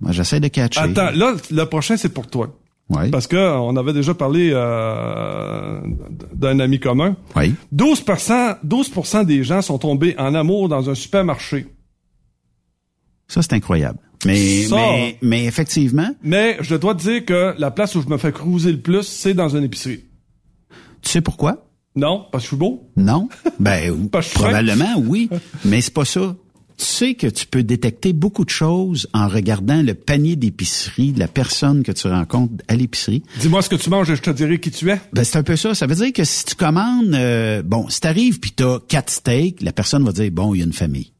Moi, 0.00 0.12
j'essaie 0.12 0.40
de 0.40 0.48
catcher. 0.48 0.80
Attends, 0.80 1.10
là, 1.12 1.34
le 1.50 1.64
prochain, 1.64 1.96
c'est 1.96 2.10
pour 2.10 2.26
toi. 2.26 2.56
Oui. 2.90 3.10
Parce 3.10 3.26
que 3.26 3.36
on 3.36 3.76
avait 3.76 3.92
déjà 3.92 4.14
parlé 4.14 4.50
euh, 4.52 5.80
d'un 6.34 6.58
ami 6.58 6.80
commun. 6.80 7.16
Oui. 7.36 7.54
12%, 7.74 8.58
12 8.64 8.92
des 9.26 9.44
gens 9.44 9.62
sont 9.62 9.78
tombés 9.78 10.14
en 10.18 10.34
amour 10.34 10.68
dans 10.68 10.90
un 10.90 10.94
supermarché. 10.94 11.66
Ça, 13.28 13.42
c'est 13.42 13.52
incroyable. 13.52 13.98
Mais, 14.26 14.66
mais, 14.70 15.18
mais 15.22 15.44
effectivement. 15.44 16.10
Mais 16.22 16.58
je 16.60 16.74
dois 16.74 16.94
te 16.94 17.02
dire 17.02 17.24
que 17.24 17.54
la 17.56 17.70
place 17.70 17.94
où 17.94 18.02
je 18.02 18.08
me 18.08 18.18
fais 18.18 18.32
cruiser 18.32 18.72
le 18.72 18.80
plus, 18.80 19.04
c'est 19.04 19.34
dans 19.34 19.48
une 19.48 19.64
épicerie. 19.64 20.04
Tu 21.02 21.10
sais 21.10 21.20
pourquoi? 21.20 21.66
Non, 21.96 22.26
parce 22.30 22.44
que 22.44 22.50
je 22.50 22.54
suis 22.54 22.56
beau. 22.56 22.88
Non? 22.96 23.28
Ben, 23.58 24.08
probablement, 24.34 24.96
oui. 24.98 25.28
Mais 25.64 25.80
c'est 25.80 25.92
pas 25.92 26.04
ça. 26.04 26.36
Tu 26.76 26.86
sais 26.86 27.14
que 27.14 27.26
tu 27.26 27.46
peux 27.46 27.62
détecter 27.62 28.14
beaucoup 28.14 28.44
de 28.44 28.50
choses 28.50 29.06
en 29.12 29.28
regardant 29.28 29.82
le 29.82 29.92
panier 29.92 30.34
d'épicerie 30.34 31.12
de 31.12 31.18
la 31.18 31.28
personne 31.28 31.82
que 31.82 31.92
tu 31.92 32.06
rencontres 32.06 32.54
à 32.68 32.74
l'épicerie. 32.74 33.22
Dis-moi 33.38 33.60
ce 33.60 33.68
que 33.68 33.76
tu 33.76 33.90
manges 33.90 34.08
et 34.08 34.16
je 34.16 34.22
te 34.22 34.30
dirai 34.30 34.58
qui 34.60 34.70
tu 34.70 34.88
es. 34.90 34.98
Ben, 35.12 35.24
c'est 35.24 35.36
un 35.36 35.42
peu 35.42 35.56
ça. 35.56 35.74
Ça 35.74 35.86
veut 35.86 35.94
dire 35.94 36.12
que 36.12 36.24
si 36.24 36.46
tu 36.46 36.54
commandes, 36.54 37.12
euh, 37.12 37.62
bon, 37.62 37.90
si 37.90 38.00
t'arrives 38.00 38.40
puis 38.40 38.52
t'as 38.52 38.78
quatre 38.88 39.10
steaks, 39.10 39.60
la 39.60 39.72
personne 39.72 40.04
va 40.04 40.12
dire, 40.12 40.30
bon, 40.30 40.54
il 40.54 40.58
y 40.58 40.62
a 40.62 40.64
une 40.64 40.72
famille. 40.72 41.12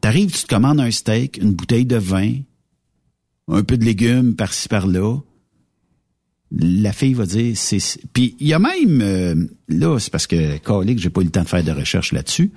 T'arrives, 0.00 0.32
tu 0.32 0.42
te 0.42 0.48
commandes 0.48 0.80
un 0.80 0.90
steak, 0.90 1.38
une 1.40 1.52
bouteille 1.52 1.86
de 1.86 1.96
vin, 1.96 2.32
un 3.48 3.62
peu 3.62 3.76
de 3.76 3.84
légumes 3.84 4.34
par-ci 4.34 4.68
par-là, 4.68 5.18
la 6.52 6.92
fille 6.92 7.14
va 7.14 7.26
dire 7.26 7.56
c'est 7.56 7.78
puis 8.12 8.36
il 8.38 8.46
y 8.46 8.54
a 8.54 8.58
même 8.58 9.00
euh, 9.02 9.34
là 9.68 9.98
c'est 9.98 10.10
parce 10.10 10.26
que 10.26 10.58
que 10.58 10.98
j'ai 10.98 11.10
pas 11.10 11.20
eu 11.20 11.24
le 11.24 11.30
temps 11.30 11.42
de 11.42 11.48
faire 11.48 11.64
de 11.64 11.72
recherche 11.72 12.12
là-dessus 12.12 12.52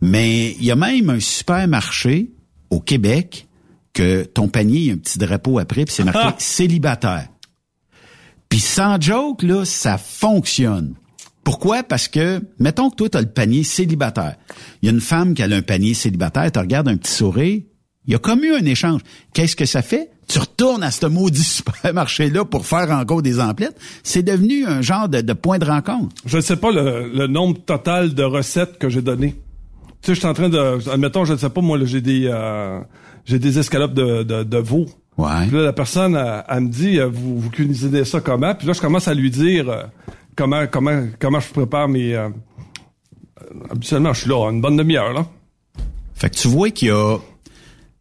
mais 0.00 0.52
il 0.52 0.64
y 0.64 0.70
a 0.70 0.76
même 0.76 1.10
un 1.10 1.18
supermarché 1.18 2.30
au 2.70 2.80
Québec 2.80 3.48
que 3.92 4.22
ton 4.22 4.48
panier 4.48 4.78
il 4.78 4.86
y 4.86 4.90
a 4.90 4.94
un 4.94 4.98
petit 4.98 5.18
drapeau 5.18 5.58
après 5.58 5.84
puis 5.84 5.94
c'est 5.94 6.04
marqué 6.04 6.20
ah! 6.22 6.36
célibataire 6.38 7.28
puis 8.48 8.60
sans 8.60 9.00
joke 9.00 9.42
là 9.42 9.64
ça 9.64 9.98
fonctionne 9.98 10.94
pourquoi? 11.44 11.82
Parce 11.82 12.08
que, 12.08 12.40
mettons 12.58 12.90
que 12.90 12.96
toi, 12.96 13.08
tu 13.08 13.18
as 13.18 13.20
le 13.20 13.28
panier 13.28 13.64
célibataire. 13.64 14.36
Il 14.80 14.86
y 14.86 14.88
a 14.88 14.92
une 14.92 15.00
femme 15.00 15.34
qui 15.34 15.42
a 15.42 15.46
un 15.46 15.62
panier 15.62 15.94
célibataire, 15.94 16.50
tu 16.52 16.58
regardes 16.58 16.88
un 16.88 16.96
petit 16.96 17.12
sourire, 17.12 17.62
il 18.06 18.12
y 18.12 18.14
a 18.14 18.18
comme 18.18 18.44
eu 18.44 18.54
un 18.54 18.64
échange. 18.64 19.00
Qu'est-ce 19.32 19.56
que 19.56 19.64
ça 19.64 19.82
fait? 19.82 20.10
Tu 20.32 20.38
retournes 20.38 20.82
à 20.82 20.90
ce 20.90 21.04
maudit 21.06 21.42
supermarché-là 21.42 22.44
pour 22.44 22.66
faire 22.66 22.90
encore 22.90 23.20
des 23.22 23.38
emplettes. 23.38 23.78
C'est 24.02 24.22
devenu 24.22 24.64
un 24.66 24.80
genre 24.80 25.08
de, 25.08 25.32
point 25.34 25.58
de 25.58 25.66
rencontre. 25.66 26.14
Je 26.24 26.38
ne 26.38 26.42
sais 26.42 26.56
pas 26.56 26.70
le, 26.72 27.26
nombre 27.26 27.58
total 27.60 28.14
de 28.14 28.22
recettes 28.22 28.78
que 28.78 28.88
j'ai 28.88 29.02
donné. 29.02 29.34
Tu 30.00 30.06
sais, 30.06 30.14
je 30.14 30.20
suis 30.20 30.28
en 30.28 30.34
train 30.34 30.48
de... 30.48 30.90
Admettons, 30.90 31.24
je 31.24 31.34
ne 31.34 31.38
sais 31.38 31.50
pas, 31.50 31.60
moi, 31.60 31.78
j'ai 31.84 32.00
des... 32.00 32.26
Euh, 32.26 32.80
j'ai 33.24 33.38
des 33.38 33.58
escalopes 33.58 33.94
de, 33.94 34.22
de, 34.24 34.58
veau. 34.58 34.86
Ouais. 35.16 35.46
Puis 35.46 35.56
là, 35.56 35.62
la 35.62 35.72
personne, 35.72 36.16
elle, 36.48 36.60
me 36.60 36.68
dit, 36.68 36.98
euh, 36.98 37.06
vous, 37.06 37.38
vous 37.38 37.50
cuisinez 37.50 38.04
ça 38.04 38.20
comment? 38.20 38.52
Puis 38.54 38.66
là, 38.66 38.72
je 38.72 38.80
commence 38.80 39.06
à 39.06 39.14
lui 39.14 39.30
dire 39.30 39.68
euh, 39.68 39.84
comment 40.34 40.66
comment 40.66 41.06
comment 41.20 41.38
je 41.38 41.48
prépare 41.50 41.88
mes... 41.88 42.16
habituellement, 43.70 44.12
je 44.12 44.22
suis 44.22 44.30
là, 44.30 44.50
une 44.50 44.60
bonne 44.60 44.76
demi-heure, 44.76 45.12
là. 45.12 45.26
Fait 46.14 46.30
que 46.30 46.34
tu 46.34 46.48
vois 46.48 46.70
qu'il 46.70 46.88
y 46.88 46.90
a... 46.90 47.18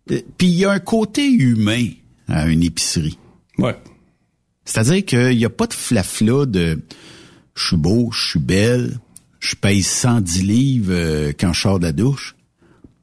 Puis 0.07 0.47
il 0.47 0.57
y 0.57 0.65
a 0.65 0.71
un 0.71 0.79
côté 0.79 1.29
humain 1.29 1.85
à 2.31 2.47
une 2.47 2.63
épicerie. 2.63 3.17
Ouais. 3.57 3.75
C'est-à-dire 4.65 5.05
qu'il 5.05 5.37
n'y 5.37 5.45
a 5.45 5.49
pas 5.49 5.67
de 5.67 5.73
flafla 5.73 6.45
de 6.45 6.79
je 7.55 7.67
suis 7.67 7.77
beau, 7.77 8.09
je 8.11 8.29
suis 8.29 8.39
belle, 8.39 8.99
je 9.39 9.55
pèse 9.55 9.85
110 9.85 10.43
livres 10.43 10.93
euh, 10.93 11.33
quand 11.37 11.51
je 11.53 11.61
sors 11.61 11.79
de 11.79 11.85
la 11.85 11.91
douche, 11.91 12.35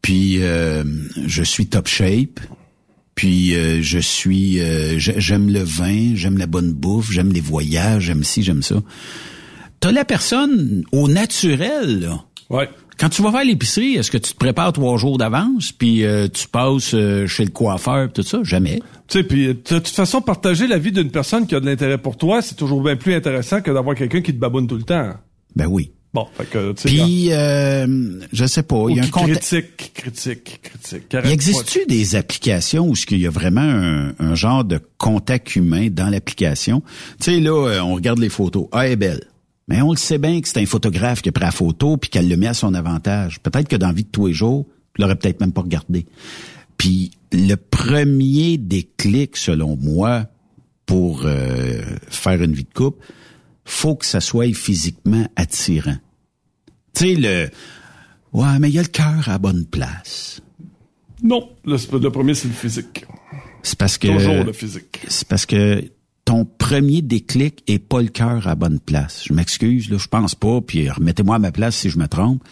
puis 0.00 0.42
euh, 0.42 0.84
je 1.26 1.42
suis 1.42 1.66
top 1.66 1.86
shape, 1.86 2.40
puis 3.14 3.54
euh, 3.54 3.82
je 3.82 3.98
suis 3.98 4.60
j'aime 4.98 5.52
le 5.52 5.62
vin, 5.62 6.14
j'aime 6.14 6.38
la 6.38 6.46
bonne 6.46 6.72
bouffe, 6.72 7.10
j'aime 7.10 7.32
les 7.32 7.40
voyages, 7.40 8.04
j'aime 8.04 8.24
ci, 8.24 8.42
j'aime 8.42 8.62
ça. 8.62 8.82
T'as 9.80 9.92
la 9.92 10.04
personne 10.04 10.84
au 10.92 11.08
naturel, 11.08 12.00
là. 12.00 12.24
Ouais. 12.50 12.68
Quand 12.98 13.08
tu 13.08 13.22
vas 13.22 13.30
faire 13.30 13.44
l'épicerie, 13.44 13.94
est-ce 13.94 14.10
que 14.10 14.18
tu 14.18 14.32
te 14.32 14.36
prépares 14.36 14.72
trois 14.72 14.98
jours 14.98 15.18
d'avance, 15.18 15.70
puis 15.70 16.04
euh, 16.04 16.26
tu 16.26 16.48
passes 16.48 16.94
euh, 16.94 17.28
chez 17.28 17.44
le 17.44 17.50
coiffeur, 17.50 18.12
tout 18.12 18.24
ça? 18.24 18.40
Jamais. 18.42 18.82
Tu 19.06 19.18
sais, 19.18 19.24
puis 19.24 19.46
de 19.46 19.52
toute 19.52 19.88
façon, 19.88 20.20
partager 20.20 20.66
la 20.66 20.78
vie 20.78 20.90
d'une 20.90 21.10
personne 21.10 21.46
qui 21.46 21.54
a 21.54 21.60
de 21.60 21.66
l'intérêt 21.66 21.98
pour 21.98 22.16
toi, 22.16 22.42
c'est 22.42 22.56
toujours 22.56 22.82
bien 22.82 22.96
plus 22.96 23.14
intéressant 23.14 23.60
que 23.60 23.70
d'avoir 23.70 23.94
quelqu'un 23.94 24.20
qui 24.20 24.34
te 24.34 24.38
baboune 24.38 24.66
tout 24.66 24.76
le 24.76 24.82
temps. 24.82 25.12
Ben 25.54 25.66
oui. 25.66 25.92
Bon, 26.12 26.26
fait 26.36 26.46
que, 26.46 26.72
tu 26.72 26.82
sais. 26.82 26.88
Puis, 26.88 27.28
euh, 27.30 27.86
je 28.32 28.46
sais 28.46 28.62
pas, 28.64 28.86
il 28.88 28.96
y 28.96 29.00
a 29.00 29.04
un 29.04 29.06
critique, 29.06 29.92
critique, 29.94 30.60
critique. 30.62 31.04
Il 31.24 31.30
existe-tu 31.30 31.86
des 31.86 32.16
applications 32.16 32.88
où 32.88 32.96
ce 32.96 33.06
qu'il 33.06 33.20
y 33.20 33.26
a 33.26 33.30
vraiment 33.30 33.60
un, 33.60 34.14
un, 34.18 34.34
genre 34.34 34.64
de 34.64 34.80
contact 34.96 35.54
humain 35.54 35.88
dans 35.90 36.08
l'application? 36.08 36.82
Tu 37.20 37.34
sais, 37.34 37.40
là, 37.40 37.84
on 37.84 37.94
regarde 37.94 38.18
les 38.18 38.30
photos. 38.30 38.66
Ah, 38.72 38.86
elle 38.86 38.92
est 38.92 38.96
belle. 38.96 39.20
Mais 39.68 39.82
on 39.82 39.90
le 39.90 39.98
sait 39.98 40.18
bien 40.18 40.40
que 40.40 40.48
c'est 40.48 40.60
un 40.60 40.66
photographe 40.66 41.20
qui 41.22 41.28
a 41.28 41.32
pris 41.32 41.44
la 41.44 41.50
photo 41.50 41.98
puis 41.98 42.10
qu'elle 42.10 42.28
le 42.28 42.36
met 42.36 42.48
à 42.48 42.54
son 42.54 42.74
avantage. 42.74 43.40
Peut-être 43.40 43.68
que 43.68 43.76
dans 43.76 43.88
la 43.88 43.92
vie 43.92 44.04
de 44.04 44.08
tous 44.08 44.26
les 44.26 44.32
jours, 44.32 44.66
tu 44.94 45.02
l'aurais 45.02 45.16
peut-être 45.16 45.40
même 45.40 45.52
pas 45.52 45.60
regardé. 45.60 46.06
Puis 46.78 47.10
le 47.32 47.54
premier 47.56 48.56
déclic, 48.56 49.36
selon 49.36 49.76
moi, 49.76 50.26
pour 50.86 51.22
euh, 51.24 51.82
faire 52.08 52.42
une 52.42 52.52
vie 52.52 52.64
de 52.64 52.72
couple, 52.72 53.04
faut 53.64 53.94
que 53.94 54.06
ça 54.06 54.20
soit 54.20 54.54
physiquement 54.54 55.28
attirant. 55.36 55.98
Tu 56.94 57.04
sais, 57.04 57.14
le... 57.14 57.50
Ouais, 58.32 58.58
mais 58.58 58.70
il 58.70 58.74
y 58.74 58.78
a 58.78 58.82
le 58.82 58.88
cœur 58.88 59.28
à 59.28 59.38
bonne 59.38 59.66
place. 59.66 60.40
Non, 61.22 61.50
le, 61.64 61.76
le 61.98 62.10
premier, 62.10 62.32
c'est 62.32 62.48
le 62.48 62.54
physique. 62.54 63.04
C'est 63.62 63.76
parce 63.76 63.98
que... 63.98 64.08
Toujours 64.08 64.44
le 64.44 64.52
physique. 64.52 65.00
C'est 65.08 65.28
parce 65.28 65.44
que 65.44 65.84
ton 66.28 66.44
premier 66.44 67.00
déclic 67.00 67.64
est 67.68 67.78
pas 67.78 68.02
le 68.02 68.08
cœur 68.08 68.48
à 68.48 68.54
bonne 68.54 68.80
place. 68.80 69.24
Je 69.26 69.32
m'excuse, 69.32 69.88
là, 69.88 69.96
je 69.96 70.08
pense 70.08 70.34
pas, 70.34 70.60
puis 70.60 70.90
remettez-moi 70.90 71.36
à 71.36 71.38
ma 71.38 71.52
place 71.52 71.76
si 71.76 71.88
je 71.88 71.98
me 71.98 72.06
trompe. 72.06 72.42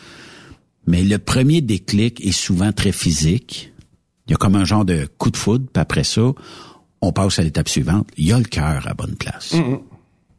Mais 0.86 1.05
le 1.05 1.19
premier 1.19 1.61
déclic 1.61 2.24
est 2.24 2.32
souvent 2.32 2.73
très 2.73 2.90
physique. 2.90 3.74
Il 4.27 4.31
y 4.31 4.35
a 4.35 4.39
comme 4.39 4.57
un 4.57 4.65
genre 4.65 4.86
de 4.86 5.07
coup 5.19 5.31
de 5.31 5.36
foudre, 5.36 5.66
puis 5.70 5.78
après 5.78 6.05
ça, 6.05 6.32
on 7.03 7.12
passe 7.12 7.39
à 7.39 7.43
l'étape 7.43 7.69
suivante. 7.69 8.09
Il 8.16 8.27
y 8.27 8.32
a 8.32 8.39
le 8.39 8.44
cœur 8.44 8.89
à 8.89 8.94
bonne 8.94 9.15
place. 9.15 9.53
Mm-hmm. 9.53 9.81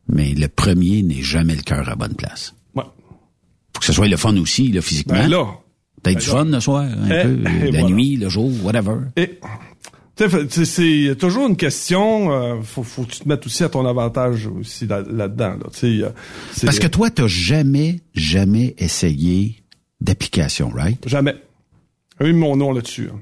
Mais 0.08 0.34
le 0.34 0.48
premier 0.48 1.04
n'est 1.04 1.22
jamais 1.22 1.56
le 1.56 1.62
cœur 1.62 1.88
à 1.90 1.96
bonne 1.96 2.16
place. 2.16 2.56
Ouais. 2.74 2.86
Faut 3.72 3.82
que 3.82 3.86
ce 3.86 3.94
soit 3.94 4.08
le 4.08 4.18
fun 4.18 4.36
aussi, 4.38 4.72
là, 4.72 4.82
physiquement. 4.82 5.14
Ben 5.14 5.30
là. 5.30 5.46
Peut-être 6.02 6.16
ben 6.18 6.24
du 6.24 6.26
fun 6.26 6.46
le 6.46 6.60
soir, 6.60 6.86
un 6.86 7.10
eh, 7.12 7.22
peu, 7.22 7.72
la 7.72 7.84
nuit, 7.84 8.16
le 8.16 8.30
jour, 8.30 8.52
whatever. 8.64 8.98
Et 9.16 9.40
c'est 10.18 11.16
toujours 11.18 11.48
une 11.48 11.58
question. 11.58 12.32
Euh, 12.32 12.62
faut, 12.64 12.84
faut 12.84 13.04
que 13.04 13.12
tu 13.12 13.20
te 13.20 13.28
mettes 13.28 13.46
aussi 13.46 13.64
à 13.64 13.70
ton 13.70 13.86
avantage 13.86 14.48
aussi 14.48 14.88
là-dedans. 14.88 15.58
Là, 15.60 16.12
Parce 16.64 16.80
que 16.80 16.88
toi, 16.88 17.10
t'as 17.10 17.28
jamais, 17.28 18.00
jamais 18.14 18.76
essayé 18.78 19.64
d'application, 20.02 20.70
right? 20.70 21.08
Jamais. 21.08 21.36
J'ai 22.20 22.34
mon 22.34 22.56
nom 22.56 22.72
là-dessus. 22.72 23.10
Hein. 23.14 23.20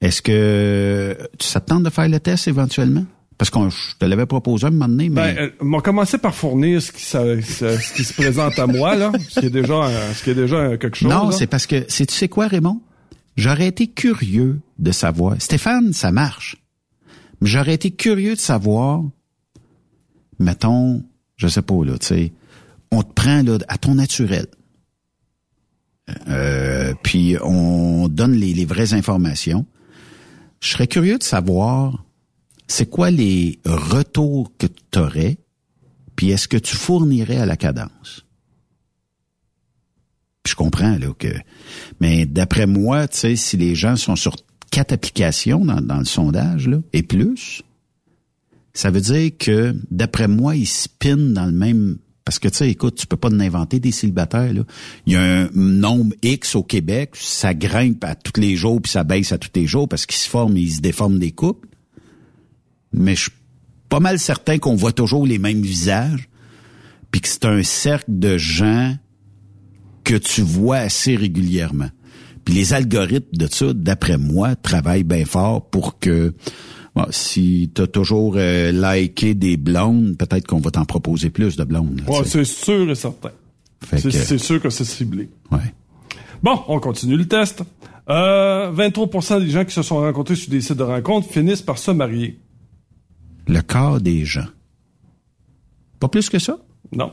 Est-ce 0.00 0.22
que 0.22 1.16
ça 1.40 1.60
te 1.60 1.66
tente 1.66 1.82
de 1.82 1.90
faire 1.90 2.08
le 2.08 2.20
test 2.20 2.48
éventuellement? 2.48 3.04
Parce 3.36 3.50
que 3.50 3.58
je 3.68 3.96
te 3.96 4.04
l'avais 4.04 4.26
proposé 4.26 4.66
un 4.66 4.70
moment 4.70 4.88
donné, 4.88 5.08
mais... 5.08 5.34
Ben, 5.34 5.38
euh, 5.38 5.50
m'a 5.64 5.80
commencé 5.80 6.18
par 6.18 6.34
fournir 6.34 6.82
ce 6.82 6.90
qui, 6.90 7.04
ce, 7.04 7.94
qui 7.94 8.02
se 8.02 8.12
présente 8.12 8.58
à 8.58 8.66
moi, 8.66 8.96
là. 8.96 9.12
Ce 9.28 9.38
qui 9.38 9.46
est 9.46 9.50
déjà, 9.50 9.88
ce 10.12 10.24
qui 10.24 10.30
est 10.30 10.34
déjà 10.34 10.76
quelque 10.76 10.96
chose. 10.96 11.08
Non, 11.08 11.30
c'est 11.30 11.46
parce 11.46 11.66
que, 11.66 11.84
c'est 11.86 12.06
tu 12.06 12.14
sais 12.14 12.28
quoi, 12.28 12.48
Raymond? 12.48 12.80
J'aurais 13.38 13.68
été 13.68 13.86
curieux 13.86 14.60
de 14.80 14.90
savoir. 14.90 15.40
Stéphane, 15.40 15.92
ça 15.92 16.10
marche. 16.10 16.56
Mais 17.40 17.48
j'aurais 17.48 17.74
été 17.74 17.92
curieux 17.92 18.34
de 18.34 18.40
savoir, 18.40 19.04
mettons, 20.40 21.04
je 21.36 21.46
sais 21.46 21.62
pas, 21.62 21.84
là, 21.84 21.96
tu 21.98 22.06
sais, 22.06 22.32
on 22.90 23.04
te 23.04 23.12
prend 23.12 23.44
là, 23.44 23.58
à 23.68 23.78
ton 23.78 23.94
naturel. 23.94 24.48
Euh, 26.26 26.94
puis 27.04 27.36
on 27.40 28.08
donne 28.08 28.32
les, 28.32 28.54
les 28.54 28.64
vraies 28.64 28.92
informations. 28.92 29.66
Je 30.60 30.70
serais 30.70 30.88
curieux 30.88 31.18
de 31.18 31.22
savoir 31.22 32.04
c'est 32.66 32.90
quoi 32.90 33.12
les 33.12 33.60
retours 33.64 34.50
que 34.58 34.66
tu 34.66 34.98
aurais, 34.98 35.38
puis 36.16 36.30
est-ce 36.30 36.48
que 36.48 36.56
tu 36.56 36.74
fournirais 36.74 37.36
à 37.36 37.46
la 37.46 37.56
cadence? 37.56 38.26
Je 40.48 40.54
comprends 40.54 40.98
là 40.98 41.12
que, 41.18 41.28
mais 42.00 42.26
d'après 42.26 42.66
moi, 42.66 43.08
tu 43.08 43.18
sais, 43.18 43.36
si 43.36 43.56
les 43.56 43.74
gens 43.74 43.96
sont 43.96 44.16
sur 44.16 44.36
quatre 44.70 44.92
applications 44.92 45.64
dans, 45.64 45.98
le 45.98 46.04
sondage 46.04 46.68
là 46.68 46.78
et 46.92 47.02
plus, 47.02 47.62
ça 48.74 48.90
veut 48.90 49.00
dire 49.00 49.30
que 49.38 49.74
d'après 49.90 50.28
moi, 50.28 50.56
ils 50.56 50.66
spinent 50.66 51.32
dans 51.34 51.46
le 51.46 51.52
même 51.52 51.98
parce 52.24 52.38
que 52.38 52.48
tu 52.48 52.58
sais, 52.58 52.70
écoute, 52.70 52.96
tu 52.96 53.06
peux 53.06 53.16
pas 53.16 53.30
inventer 53.30 53.80
des 53.80 53.90
célibataires 53.90 54.52
là. 54.52 54.62
Il 55.06 55.14
y 55.14 55.16
a 55.16 55.22
un 55.22 55.48
nombre 55.54 56.14
X 56.22 56.56
au 56.56 56.62
Québec, 56.62 57.12
ça 57.14 57.54
grimpe 57.54 58.04
à 58.04 58.14
tous 58.14 58.38
les 58.38 58.54
jours 58.54 58.82
puis 58.82 58.92
ça 58.92 59.02
baisse 59.02 59.32
à 59.32 59.38
tous 59.38 59.50
les 59.54 59.66
jours 59.66 59.88
parce 59.88 60.04
qu'ils 60.04 60.18
se 60.18 60.28
forment, 60.28 60.56
ils 60.56 60.72
se 60.72 60.80
déforment 60.80 61.18
des 61.18 61.32
couples. 61.32 61.68
Mais 62.92 63.14
je 63.14 63.22
suis 63.22 63.32
pas 63.88 64.00
mal 64.00 64.18
certain 64.18 64.58
qu'on 64.58 64.74
voit 64.74 64.92
toujours 64.92 65.26
les 65.26 65.38
mêmes 65.38 65.62
visages, 65.62 66.28
puis 67.10 67.20
que 67.20 67.28
c'est 67.28 67.46
un 67.46 67.62
cercle 67.62 68.18
de 68.18 68.36
gens 68.36 68.96
que 70.08 70.14
tu 70.14 70.40
vois 70.40 70.78
assez 70.78 71.16
régulièrement. 71.16 71.90
Puis 72.46 72.54
les 72.54 72.72
algorithmes 72.72 73.36
de 73.36 73.46
ça, 73.46 73.74
d'après 73.74 74.16
moi, 74.16 74.56
travaillent 74.56 75.04
bien 75.04 75.26
fort 75.26 75.68
pour 75.68 75.98
que 75.98 76.32
si 77.10 77.70
tu 77.74 77.82
as 77.82 77.86
toujours 77.86 78.36
euh, 78.36 78.72
liké 78.72 79.34
des 79.34 79.58
blondes, 79.58 80.16
peut-être 80.16 80.46
qu'on 80.46 80.60
va 80.60 80.70
t'en 80.70 80.86
proposer 80.86 81.28
plus 81.28 81.56
de 81.56 81.64
blondes. 81.64 82.00
Ouais, 82.08 82.24
c'est 82.24 82.46
sûr 82.46 82.90
et 82.90 82.94
certain. 82.94 83.32
C'est 83.98 84.38
sûr 84.38 84.62
que 84.62 84.70
c'est 84.70 84.86
ciblé. 84.86 85.28
Ouais. 85.52 85.74
Bon, 86.42 86.58
on 86.68 86.80
continue 86.80 87.18
le 87.18 87.28
test. 87.28 87.62
Euh, 88.08 88.72
23% 88.72 89.40
des 89.40 89.50
gens 89.50 89.66
qui 89.66 89.74
se 89.74 89.82
sont 89.82 89.98
rencontrés 89.98 90.36
sur 90.36 90.50
des 90.50 90.62
sites 90.62 90.78
de 90.78 90.84
rencontres 90.84 91.28
finissent 91.28 91.60
par 91.60 91.76
se 91.76 91.90
marier. 91.90 92.38
Le 93.46 93.60
quart 93.60 94.00
des 94.00 94.24
gens. 94.24 94.48
Pas 96.00 96.08
plus 96.08 96.30
que 96.30 96.38
ça? 96.38 96.56
Non. 96.92 97.12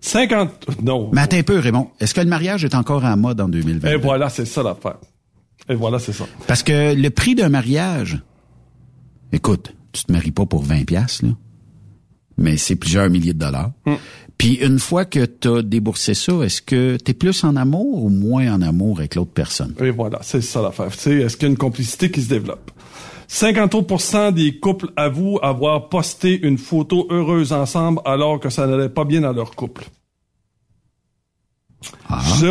50... 0.00 0.82
Non. 0.82 1.10
Mais 1.12 1.22
attends 1.22 1.36
un 1.36 1.42
peu, 1.42 1.58
Raymond. 1.58 1.90
Est-ce 2.00 2.14
que 2.14 2.20
le 2.20 2.28
mariage 2.28 2.64
est 2.64 2.74
encore 2.74 3.04
en 3.04 3.16
mode 3.16 3.40
en 3.40 3.48
2020? 3.48 3.88
Et 3.88 3.96
voilà, 3.96 4.28
c'est 4.28 4.44
ça 4.44 4.62
l'affaire. 4.62 4.98
Et 5.68 5.74
voilà, 5.74 5.98
c'est 5.98 6.12
ça. 6.12 6.24
Parce 6.46 6.62
que 6.62 6.94
le 6.94 7.10
prix 7.10 7.34
d'un 7.34 7.48
mariage... 7.48 8.20
Écoute, 9.32 9.74
tu 9.92 10.04
te 10.04 10.12
maries 10.12 10.30
pas 10.30 10.46
pour 10.46 10.62
20 10.62 10.84
pièces 10.84 11.22
là. 11.22 11.30
Mais 12.36 12.56
c'est 12.56 12.76
plusieurs 12.76 13.08
milliers 13.10 13.32
de 13.32 13.38
dollars. 13.38 13.72
Hmm. 13.86 13.94
Puis 14.38 14.54
une 14.54 14.78
fois 14.78 15.04
que 15.04 15.24
tu 15.24 15.48
as 15.48 15.62
déboursé 15.62 16.14
ça, 16.14 16.32
est-ce 16.42 16.60
que 16.60 16.96
tu 17.02 17.10
es 17.12 17.14
plus 17.14 17.44
en 17.44 17.56
amour 17.56 18.04
ou 18.04 18.08
moins 18.10 18.52
en 18.52 18.62
amour 18.62 18.98
avec 18.98 19.14
l'autre 19.14 19.30
personne? 19.32 19.74
Et 19.80 19.90
voilà, 19.90 20.18
c'est 20.22 20.40
ça 20.40 20.60
l'affaire. 20.60 20.90
Tu 20.90 20.98
sais, 20.98 21.14
est-ce 21.14 21.36
qu'il 21.36 21.46
y 21.46 21.50
a 21.50 21.52
une 21.52 21.56
complicité 21.56 22.10
qui 22.10 22.22
se 22.22 22.28
développe? 22.28 22.70
53% 23.28 24.32
des 24.32 24.58
couples 24.58 24.88
avouent 24.96 25.38
avoir 25.42 25.88
posté 25.88 26.38
une 26.46 26.58
photo 26.58 27.06
heureuse 27.10 27.52
ensemble 27.52 28.00
alors 28.04 28.38
que 28.40 28.50
ça 28.50 28.66
n'allait 28.66 28.88
pas 28.88 29.04
bien 29.04 29.20
dans 29.22 29.32
leur 29.32 29.54
couple. 29.54 29.84
Ah. 32.08 32.22
Je, 32.40 32.46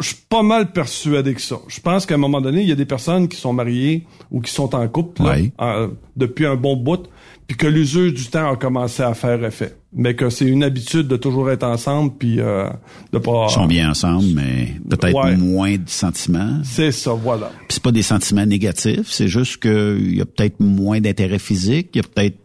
je 0.00 0.06
suis 0.06 0.16
pas 0.28 0.42
mal 0.42 0.72
persuadé 0.72 1.34
que 1.34 1.40
ça. 1.40 1.56
Je 1.68 1.80
pense 1.80 2.06
qu'à 2.06 2.14
un 2.14 2.18
moment 2.18 2.40
donné, 2.40 2.62
il 2.62 2.68
y 2.68 2.72
a 2.72 2.76
des 2.76 2.86
personnes 2.86 3.28
qui 3.28 3.36
sont 3.36 3.52
mariées 3.52 4.06
ou 4.30 4.40
qui 4.40 4.50
sont 4.50 4.74
en 4.74 4.88
couple 4.88 5.22
là, 5.22 5.34
Oui. 5.36 5.52
en- 5.58 5.88
depuis 6.16 6.46
un 6.46 6.56
bon 6.56 6.76
bout, 6.76 7.06
puis 7.50 7.56
que 7.56 7.66
l'usure 7.66 8.12
du 8.12 8.26
temps 8.26 8.48
a 8.52 8.54
commencé 8.56 9.02
à 9.02 9.12
faire 9.12 9.44
effet. 9.44 9.74
Mais 9.92 10.14
que 10.14 10.30
c'est 10.30 10.44
une 10.46 10.62
habitude 10.62 11.08
de 11.08 11.16
toujours 11.16 11.50
être 11.50 11.64
ensemble, 11.64 12.12
puis 12.16 12.38
euh, 12.38 12.68
de 13.12 13.18
pas... 13.18 13.46
Ils 13.50 13.52
sont 13.52 13.66
bien 13.66 13.90
ensemble, 13.90 14.24
mais 14.36 14.68
peut-être 14.88 15.16
Ouais. 15.24 15.36
moins 15.36 15.72
de 15.74 15.88
sentiments. 15.88 16.60
C'est 16.62 16.92
ça, 16.92 17.10
voilà. 17.12 17.50
Puis 17.66 17.66
c'est 17.70 17.82
pas 17.82 17.90
des 17.90 18.04
sentiments 18.04 18.46
négatifs, 18.46 19.08
c'est 19.10 19.26
juste 19.26 19.56
qu'il 19.60 20.14
y 20.16 20.20
a 20.20 20.26
peut-être 20.26 20.60
moins 20.60 21.00
d'intérêt 21.00 21.40
physique, 21.40 21.88
il 21.94 21.96
y 21.96 22.04
a 22.04 22.04
peut-être 22.04 22.36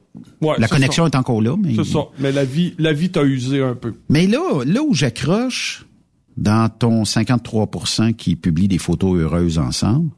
Ouais, 0.42 0.56
la 0.58 0.68
connexion 0.68 1.04
ça. 1.04 1.10
est 1.12 1.16
encore 1.18 1.40
là, 1.40 1.56
mais 1.56 1.76
C'est 1.76 1.84
ça. 1.92 2.00
Mais 2.18 2.32
la 2.32 2.44
vie, 2.46 2.74
la 2.80 2.92
vie 2.92 3.12
t'a 3.12 3.22
usé 3.22 3.62
un 3.62 3.76
peu. 3.76 3.94
Mais 4.10 4.26
là, 4.26 4.64
là 4.66 4.82
où 4.82 4.96
j'accroche 4.96 5.86
dans 6.36 6.68
ton 6.68 7.04
53% 7.04 8.16
qui 8.16 8.36
publie 8.36 8.68
des 8.68 8.80
photos 8.80 9.20
heureuses 9.20 9.60
ensemble, 9.60 10.10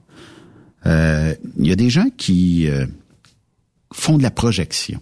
euh, 0.85 1.33
il 1.59 1.67
y 1.67 1.73
a 1.73 1.75
des 1.75 1.89
gens 1.89 2.07
qui 2.15 2.69
euh, 2.69 2.85
font 3.93 4.17
de 4.17 4.23
la 4.23 4.31
projection. 4.31 5.01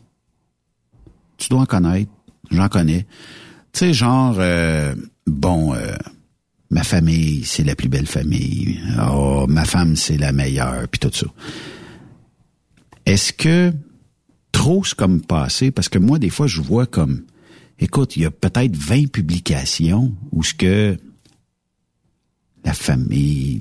Tu 1.37 1.49
dois 1.49 1.61
en 1.61 1.65
connaître, 1.65 2.11
j'en 2.51 2.69
connais. 2.69 3.05
Tu 3.73 3.79
sais, 3.79 3.93
genre, 3.93 4.35
euh, 4.39 4.95
bon, 5.27 5.73
euh, 5.73 5.95
ma 6.69 6.83
famille, 6.83 7.43
c'est 7.45 7.63
la 7.63 7.75
plus 7.75 7.89
belle 7.89 8.07
famille. 8.07 8.79
Oh, 9.09 9.45
ma 9.47 9.65
femme, 9.65 9.95
c'est 9.95 10.17
la 10.17 10.31
meilleure, 10.31 10.87
puis 10.87 10.99
tout 10.99 11.11
ça. 11.13 11.27
Est-ce 13.05 13.33
que 13.33 13.73
trop 14.51 14.83
c'est 14.83 14.95
comme 14.95 15.21
passé? 15.21 15.71
Parce 15.71 15.89
que 15.89 15.99
moi, 15.99 16.19
des 16.19 16.29
fois, 16.29 16.47
je 16.47 16.61
vois 16.61 16.85
comme, 16.85 17.23
écoute, 17.79 18.15
il 18.15 18.23
y 18.23 18.25
a 18.25 18.31
peut-être 18.31 18.75
20 18.75 19.11
publications 19.11 20.13
où 20.31 20.43
ce 20.43 20.53
que 20.53 20.97
la 22.63 22.73
famille, 22.73 23.59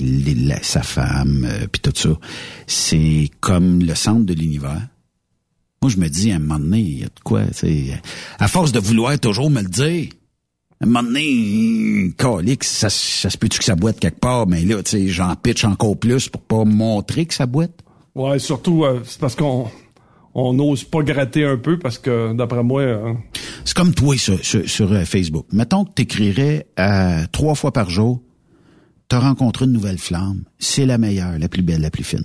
sa 0.62 0.82
femme, 0.82 1.46
euh, 1.48 1.66
tout 1.82 1.92
ça, 1.94 2.18
c'est 2.66 3.30
comme 3.40 3.80
le 3.80 3.94
centre 3.94 4.24
de 4.24 4.32
l'univers. 4.32 4.88
Moi, 5.84 5.90
je 5.90 5.98
me 5.98 6.08
dis, 6.08 6.32
à 6.32 6.36
un 6.36 6.38
moment 6.38 6.58
donné, 6.58 6.80
il 6.80 7.00
y 7.00 7.02
a 7.02 7.08
de 7.08 7.20
quoi, 7.22 7.42
sais, 7.52 8.00
à 8.38 8.48
force 8.48 8.72
de 8.72 8.78
vouloir 8.78 9.20
toujours 9.20 9.50
me 9.50 9.60
le 9.60 9.68
dire, 9.68 10.08
à 10.80 10.84
un 10.84 10.86
moment 10.86 11.02
donné, 11.02 12.10
calique, 12.16 12.64
ça, 12.64 12.88
ça 12.88 13.28
se 13.28 13.36
peut-tu 13.36 13.58
que 13.58 13.66
ça 13.66 13.74
boite 13.74 14.00
quelque 14.00 14.18
part, 14.18 14.46
mais 14.46 14.62
là, 14.64 14.82
tu 14.82 14.92
sais, 14.92 15.08
j'en 15.08 15.36
pitch 15.36 15.62
encore 15.64 15.98
plus 15.98 16.30
pour 16.30 16.40
pas 16.40 16.64
montrer 16.64 17.26
que 17.26 17.34
ça 17.34 17.44
boite. 17.44 17.82
Ouais, 18.14 18.38
surtout, 18.38 18.86
euh, 18.86 19.02
c'est 19.04 19.20
parce 19.20 19.34
qu'on 19.34 19.68
on 20.32 20.54
n'ose 20.54 20.84
pas 20.84 21.02
gratter 21.02 21.44
un 21.44 21.58
peu, 21.58 21.78
parce 21.78 21.98
que, 21.98 22.32
d'après 22.32 22.62
moi... 22.62 22.80
euh, 22.80 23.12
C'est 23.66 23.76
comme 23.76 23.92
toi 23.92 24.16
sur, 24.16 24.42
sur, 24.42 24.66
sur, 24.66 24.90
euh, 24.90 25.04
Facebook. 25.04 25.44
Mettons 25.52 25.84
que 25.84 25.90
tu 25.96 26.02
écrirais 26.04 26.66
trois 27.30 27.54
fois 27.54 27.74
par 27.74 27.90
jour, 27.90 28.22
t'as 29.08 29.18
rencontré 29.18 29.66
une 29.66 29.72
nouvelle 29.72 29.98
flamme, 29.98 30.44
c'est 30.58 30.86
la 30.86 30.96
meilleure, 30.96 31.38
la 31.38 31.48
plus 31.50 31.60
belle, 31.60 31.82
la 31.82 31.90
plus 31.90 32.04
fine. 32.04 32.24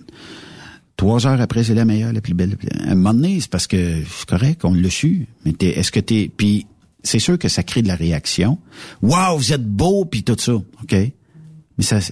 Trois 0.99 1.25
heures 1.25 1.39
après, 1.39 1.63
c'est 1.63 1.75
la 1.75 1.85
meilleure, 1.85 2.11
la 2.11 2.19
plus 2.19 2.33
belle. 2.33 2.57
À 2.81 2.91
un 2.91 2.95
moment 2.95 3.13
donné, 3.13 3.39
c'est 3.39 3.49
parce 3.49 3.67
que 3.67 4.03
c'est 4.03 4.27
correct, 4.27 4.65
on 4.65 4.73
l'a 4.73 4.89
su. 4.89 5.29
Mais 5.45 5.53
t'es- 5.53 5.79
est-ce 5.79 5.93
que 5.93 6.01
t'es... 6.01 6.29
Puis 6.35 6.67
c'est 7.05 7.19
sûr 7.19 7.39
que 7.39 7.47
ça 7.47 7.63
crée 7.63 7.81
de 7.81 7.87
la 7.87 7.95
réaction. 7.95 8.59
Wow, 9.01 9.37
vous 9.37 9.53
êtes 9.53 9.65
beau, 9.65 10.03
puis 10.03 10.23
tout 10.23 10.35
ça. 10.37 10.55
OK? 10.55 10.91
Mais 10.91 11.13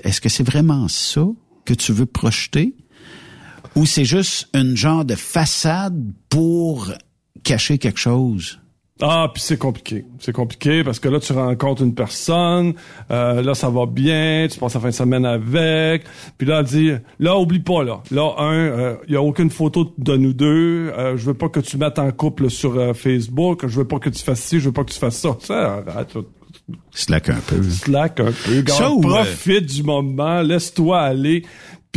est-ce 0.06 0.22
que 0.22 0.30
c'est 0.30 0.46
vraiment 0.46 0.88
ça 0.88 1.28
que 1.66 1.74
tu 1.74 1.92
veux 1.92 2.06
projeter? 2.06 2.76
Ou 3.76 3.86
c'est 3.86 4.06
juste 4.06 4.48
une 4.54 4.78
genre 4.78 5.04
de 5.04 5.16
façade 5.16 6.02
pour 6.30 6.94
cacher 7.44 7.80
quelque 7.80 8.00
chose? 8.00 8.62
Ah, 9.02 9.30
puis 9.32 9.44
c'est 9.44 9.58
compliqué. 9.58 10.06
C'est 10.20 10.32
compliqué 10.32 10.84
parce 10.84 11.00
que 11.00 11.08
là, 11.08 11.20
tu 11.20 11.32
rencontres 11.34 11.84
une 11.84 11.94
personne, 11.94 12.74
euh, 13.12 13.42
là, 13.42 13.54
ça 13.54 13.70
va 13.70 13.86
bien, 13.86 14.48
tu 14.50 14.58
passes 14.60 14.74
la 14.74 14.80
fin 14.80 14.90
de 14.90 14.94
semaine 14.94 15.26
avec, 15.26 16.06
puis 16.38 16.48
là, 16.48 16.60
elle 16.60 16.66
dit, 16.66 16.92
là, 17.20 17.38
oublie 17.38 17.60
pas, 17.60 17.84
là. 17.84 18.02
Là, 18.10 18.34
un, 18.40 18.98
il 19.08 19.14
y 19.14 19.16
a 19.16 19.22
aucune 19.22 19.52
photo 19.52 19.94
de 19.98 20.18
nous 20.18 20.34
deux, 20.34 20.92
euh, 20.98 21.16
je 21.16 21.26
veux 21.26 21.36
pas 21.36 21.50
que 21.50 21.60
tu 21.60 21.78
mettes 21.78 22.00
en 22.00 22.12
couple 22.12 22.50
sur 22.50 22.78
euh, 22.78 22.94
Facebook, 22.94 23.68
je 23.68 23.78
veux 23.78 23.88
pas 23.88 24.00
que 24.00 24.10
tu 24.10 24.24
fasses 24.24 24.42
ci, 24.42 24.60
je 24.60 24.66
veux 24.66 24.74
pas 24.74 24.84
que 24.84 24.92
tu 24.92 25.00
fasses 25.00 25.18
ça. 25.18 25.38
Ça, 25.42 25.84
arrête. 25.88 26.18
Slack 26.92 27.30
un 27.30 27.40
peu. 27.48 27.64
slack 27.64 28.20
un 28.20 28.32
peu. 28.46 28.62
Garde, 28.62 29.06
euh, 29.06 29.10
profite 29.10 29.66
du 29.68 29.84
moment, 29.84 30.42
laisse-toi 30.42 31.00
aller. 31.00 31.46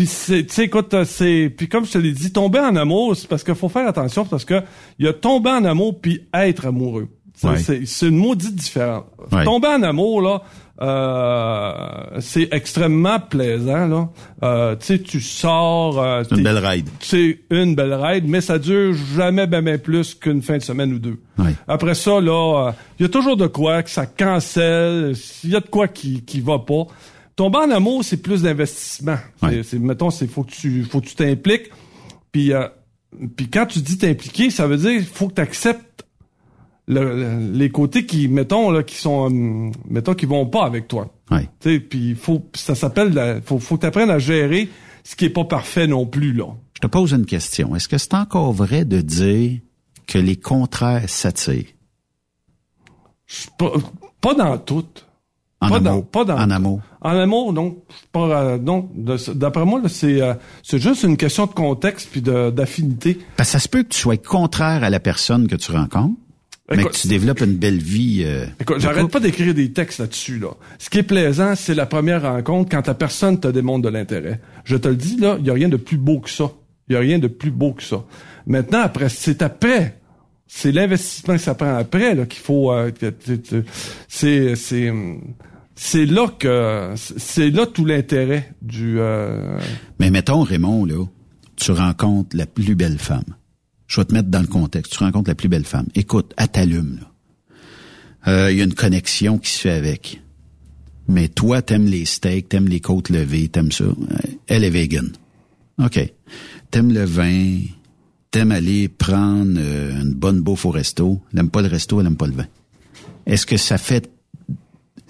Puis 0.01 0.07
c'est, 0.07 0.47
tu 0.47 0.55
sais, 0.55 0.65
écoute, 0.65 0.95
euh, 0.95 1.05
c'est, 1.05 1.53
puis 1.55 1.69
comme 1.69 1.85
je 1.85 1.93
te 1.93 1.99
l'ai 1.99 2.13
dit, 2.13 2.33
tomber 2.33 2.59
en 2.59 2.75
amour, 2.75 3.15
c'est 3.15 3.29
parce 3.29 3.45
qu'il 3.45 3.55
faut 3.55 3.69
faire 3.69 3.87
attention 3.87 4.25
parce 4.25 4.47
que 4.47 4.63
il 4.99 5.05
y 5.05 5.09
a 5.11 5.13
tomber 5.13 5.51
en 5.51 5.63
amour 5.67 6.01
puis 6.01 6.23
être 6.33 6.65
amoureux. 6.65 7.09
C'est- 7.35 7.47
Ouais. 7.47 7.83
C'est, 7.85 8.09
une 8.09 8.17
maudite 8.17 8.55
différence. 8.55 9.05
Ouais. 9.31 9.45
Tomber 9.45 9.69
en 9.69 9.83
amour 9.83 10.23
là, 10.23 10.43
euh, 10.81 11.73
c'est 12.21 12.49
extrêmement 12.53 13.21
plaisant 13.21 13.87
là. 13.87 14.09
Euh, 14.43 14.75
tu 14.77 14.87
sais, 14.87 14.99
tu 15.01 15.21
sors. 15.21 16.01
euh, 16.03 16.23
une 16.31 16.43
belle 16.45 16.65
ride. 16.67 16.89
c'est 17.01 17.41
une 17.51 17.75
belle 17.75 17.93
ride, 17.93 18.25
mais 18.27 18.41
ça 18.41 18.59
dure 18.59 18.95
jamais 19.15 19.47
ben, 19.47 19.63
ben 19.63 19.79
plus 19.79 20.15
qu'une 20.15 20.41
fin 20.41 20.57
de 20.57 20.63
semaine 20.63 20.95
ou 20.95 20.99
deux. 20.99 21.19
Après 21.69 21.95
ça, 21.95 22.21
là, 22.23 22.73
il 22.99 23.03
y 23.03 23.07
a 23.07 23.11
toujours 23.11 23.37
de 23.37 23.47
quoi 23.49 23.83
que 23.83 23.91
ça 23.91 24.07
cancelle, 24.07 25.15
il 25.45 25.51
y 25.51 25.57
a 25.57 25.61
de 25.61 25.69
quoi 25.69 25.89
qui 25.89 26.23
qui 26.25 26.41
va 26.41 26.59
pas. 26.59 26.87
Tomber 27.41 27.59
en 27.61 27.71
amour, 27.71 28.05
c'est 28.05 28.19
plus 28.19 28.43
d'investissement. 28.43 29.17
Ouais. 29.43 29.51
C'est- 29.51 29.63
C'est 29.63 29.79
mettons, 29.79 30.11
c'est 30.11 30.27
faut 30.27 30.45
que 30.45 30.51
tu 30.51 30.85
faut 30.85 31.01
que 31.01 31.07
tu 31.07 31.15
t'impliques. 31.15 31.71
Puis 32.33 32.53
euh, 32.53 32.69
puis 33.35 33.49
quand 33.49 33.65
tu 33.65 33.79
dis 33.79 33.97
t'impliquer, 33.97 34.51
ça 34.51 34.67
veut 34.67 34.77
dire 34.77 35.03
faut 35.11 35.29
que 35.29 35.35
tu 35.37 35.41
acceptes 35.41 36.05
les 36.87 37.71
côtés 37.71 38.05
qui 38.05 38.29
mettons 38.29 38.71
là 38.71 38.83
qui 38.83 38.97
sont 38.97 39.23
hum, 39.27 39.73
mettons 39.89 40.13
qui 40.15 40.27
vont 40.27 40.45
pas 40.45 40.65
avec 40.67 40.87
toi. 40.87 41.15
Ouais. 41.31 41.49
Tu 41.61 41.71
sais, 41.77 41.81
puis 41.81 42.15
faut 42.15 42.45
ça 42.55 42.75
s'appelle 42.75 43.41
faut 43.47 43.59
faut 43.59 43.77
que 43.77 43.81
tu 43.81 43.87
apprennes 43.87 44.11
à 44.11 44.19
gérer 44.19 44.69
ce 45.03 45.17
qui 45.17 45.25
est 45.25 45.31
pas 45.31 45.45
parfait 45.45 45.87
non 45.87 46.05
plus 46.05 46.35
là. 46.35 46.45
Je 46.75 46.81
te 46.81 46.89
pose 46.89 47.13
une 47.13 47.25
question. 47.25 47.75
Est-ce 47.75 47.89
que 47.89 47.97
c'est 47.97 48.13
encore 48.13 48.53
vrai 48.53 48.85
de 48.85 49.01
dire 49.01 49.61
que 50.07 50.19
les 50.19 50.37
contraires 50.37 51.09
s'attirent? 51.09 51.73
Pas, 53.59 53.73
pas 54.21 54.35
dans 54.35 54.59
toutes. 54.59 55.07
En 55.63 55.69
pas 55.69 55.77
amour. 55.77 55.83
Dans, 55.93 56.03
pas 56.03 56.25
dans 56.25 56.37
En 56.39 56.51
amour. 56.51 56.81
En 57.03 57.11
amour, 57.11 57.53
non. 57.53 57.77
Pas, 58.13 58.43
euh, 58.43 58.59
non. 58.59 58.89
D'après 59.35 59.65
moi, 59.67 59.81
là, 59.83 59.89
c'est 59.91 60.23
euh, 60.23 60.35
c'est 60.63 60.79
juste 60.79 61.03
une 61.03 61.17
question 61.19 61.47
de 61.47 61.53
contexte 61.53 62.09
puis 62.11 62.23
d'affinité. 62.23 63.19
Parce 63.37 63.51
que 63.51 63.53
ça 63.53 63.59
se 63.59 63.69
peut 63.69 63.83
que 63.83 63.89
tu 63.89 63.99
sois 63.99 64.17
contraire 64.17 64.83
à 64.85 64.91
la 64.91 65.01
personne 65.01 65.49
que 65.49 65.57
tu 65.57 65.71
rencontres, 65.73 66.15
mais 66.71 66.85
que 66.85 66.93
tu 66.93 67.09
développes 67.09 67.41
une 67.41 67.57
belle 67.57 67.79
vie. 67.79 68.23
euh, 68.25 68.47
Écoute, 68.61 68.81
j'arrête 68.81 69.09
pas 69.09 69.21
d'écrire 69.21 69.53
des 69.53 69.71
textes 69.73 69.99
là-dessus, 70.01 70.39
là. 70.39 70.49
Ce 70.79 70.89
qui 70.89 70.99
est 70.99 71.03
plaisant, 71.03 71.55
c'est 71.57 71.75
la 71.75 71.85
première 71.87 72.23
rencontre 72.23 72.71
quand 72.71 72.83
ta 72.83 72.95
personne 72.95 73.39
te 73.39 73.49
démontre 73.49 73.83
de 73.83 73.89
l'intérêt. 73.91 74.41
Je 74.65 74.77
te 74.77 74.89
le 74.89 74.97
dis, 74.97 75.17
là, 75.19 75.37
il 75.41 75.47
y 75.47 75.51
a 75.51 75.55
rien 75.55 75.69
de 75.69 75.77
plus 75.77 75.99
beau 75.99 76.21
que 76.21 76.31
ça. 76.31 76.53
Il 76.89 76.95
y 76.95 76.97
a 76.97 77.01
rien 77.01 77.19
de 77.19 77.29
plus 77.29 77.51
beau 77.51 77.73
que 77.73 77.83
ça. 77.83 78.03
Maintenant, 78.47 78.81
après, 78.81 79.09
c'est 79.11 79.43
après. 79.43 80.00
C'est 80.53 80.73
l'investissement 80.73 81.35
que 81.35 81.41
ça 81.41 81.55
prend 81.55 81.77
après, 81.77 82.17
là, 82.17 82.27
qu'il 82.27 82.43
faut, 82.43 82.73
euh, 82.73 82.91
c'est, 84.09 84.57
c'est, 84.57 84.93
c'est 85.77 86.07
là 86.07 86.27
que, 86.37 86.93
c'est 86.97 87.51
là 87.51 87.67
tout 87.67 87.85
l'intérêt 87.85 88.53
du, 88.61 88.99
euh, 88.99 89.61
Mais 90.01 90.11
mettons, 90.11 90.43
Raymond, 90.43 90.85
là, 90.87 91.05
tu 91.55 91.71
rencontres 91.71 92.37
la 92.37 92.47
plus 92.47 92.75
belle 92.75 92.99
femme. 92.99 93.37
Je 93.87 94.01
vais 94.01 94.05
te 94.05 94.13
mettre 94.13 94.29
dans 94.29 94.41
le 94.41 94.49
contexte. 94.49 94.93
Tu 94.93 94.99
rencontres 94.99 95.31
la 95.31 95.37
plus 95.37 95.49
belle 95.49 95.65
femme. 95.65 95.87
Écoute, 95.95 96.35
elle 96.37 96.49
t'allume, 96.49 96.99
là. 97.01 98.33
Euh, 98.33 98.51
Il 98.51 98.59
y 98.59 98.61
a 98.61 98.65
une 98.65 98.75
connexion 98.75 99.39
qui 99.39 99.51
se 99.51 99.61
fait 99.61 99.71
avec. 99.71 100.21
Mais 101.07 101.29
toi, 101.29 101.63
t'aimes 101.63 101.87
les 101.87 102.05
steaks, 102.05 102.49
t'aimes 102.49 102.69
les 102.69 102.81
côtes 102.81 103.09
levées, 103.09 103.49
t'aimes 103.49 103.73
ça. 103.73 103.85
Euh, 103.85 103.95
Elle 104.49 104.65
est 104.65 104.71
vegan. 104.71 105.11
OK. 105.79 106.13
T'aimes 106.73 106.93
le 106.93 107.05
vin, 107.05 107.61
t'aimes 108.31 108.53
aller 108.53 108.89
prendre 108.89 109.59
euh, 109.59 110.03
une 110.03 110.15
bonne 110.15 110.41
bouffe 110.41 110.65
au 110.67 110.71
resto. 110.71 111.21
Elle 111.33 111.41
aime 111.41 111.51
pas 111.51 111.63
le 111.63 111.69
resto, 111.69 112.01
elle 112.01 112.07
aime 112.07 112.17
pas 112.17 112.27
le 112.27 112.35
vin. 112.35 112.47
Est-ce 113.27 113.47
que 113.47 113.57
ça 113.57 113.79
fait... 113.79 114.11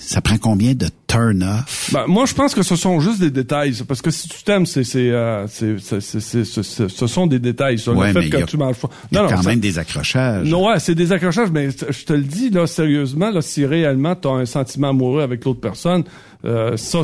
Ça 0.02 0.22
prend 0.22 0.38
combien 0.38 0.72
de 0.72 0.86
turn 1.08 1.42
off? 1.42 1.90
Ben, 1.92 2.06
moi, 2.06 2.24
je 2.24 2.32
pense 2.32 2.54
que 2.54 2.62
ce 2.62 2.74
sont 2.74 3.00
juste 3.00 3.20
des 3.20 3.30
détails. 3.30 3.74
Parce 3.86 4.00
que 4.00 4.10
si 4.10 4.28
tu 4.30 4.42
t'aimes, 4.44 4.64
c'est, 4.64 4.82
c'est, 4.82 5.10
euh, 5.10 5.46
c'est, 5.46 5.78
ce 5.78 7.06
sont 7.06 7.26
des 7.26 7.38
détails. 7.38 7.78
Ça, 7.78 7.92
Ouais, 7.92 8.06
le 8.06 8.14
fait 8.14 8.20
mais 8.20 8.30
que 8.30 8.36
a- 8.38 8.46
tu 8.46 8.56
manges 8.56 8.78
pas. 8.78 8.88
Il 9.12 9.16
y 9.16 9.18
a 9.20 9.28
quand 9.28 9.42
même 9.44 9.60
des 9.60 9.78
accrochages. 9.78 10.48
Non, 10.48 10.66
ouais, 10.68 10.80
c'est 10.80 10.94
des 10.94 11.12
accrochages, 11.12 11.50
mais 11.50 11.68
je 11.70 12.04
te 12.06 12.14
le 12.14 12.22
dis, 12.22 12.48
là, 12.48 12.66
sérieusement, 12.66 13.30
là, 13.30 13.42
si 13.42 13.66
réellement 13.66 14.16
tu 14.16 14.26
as 14.26 14.30
un 14.32 14.46
sentiment 14.46 14.88
amoureux 14.88 15.20
avec 15.22 15.44
l'autre 15.44 15.60
personne, 15.60 16.04
euh, 16.46 16.78
ça, 16.78 17.00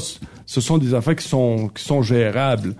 ce 0.46 0.60
sont 0.62 0.78
des 0.78 0.94
affaires 0.94 1.16
qui 1.16 1.28
sont, 1.28 1.68
qui 1.74 1.84
sont 1.84 2.00
gérables. 2.00 2.74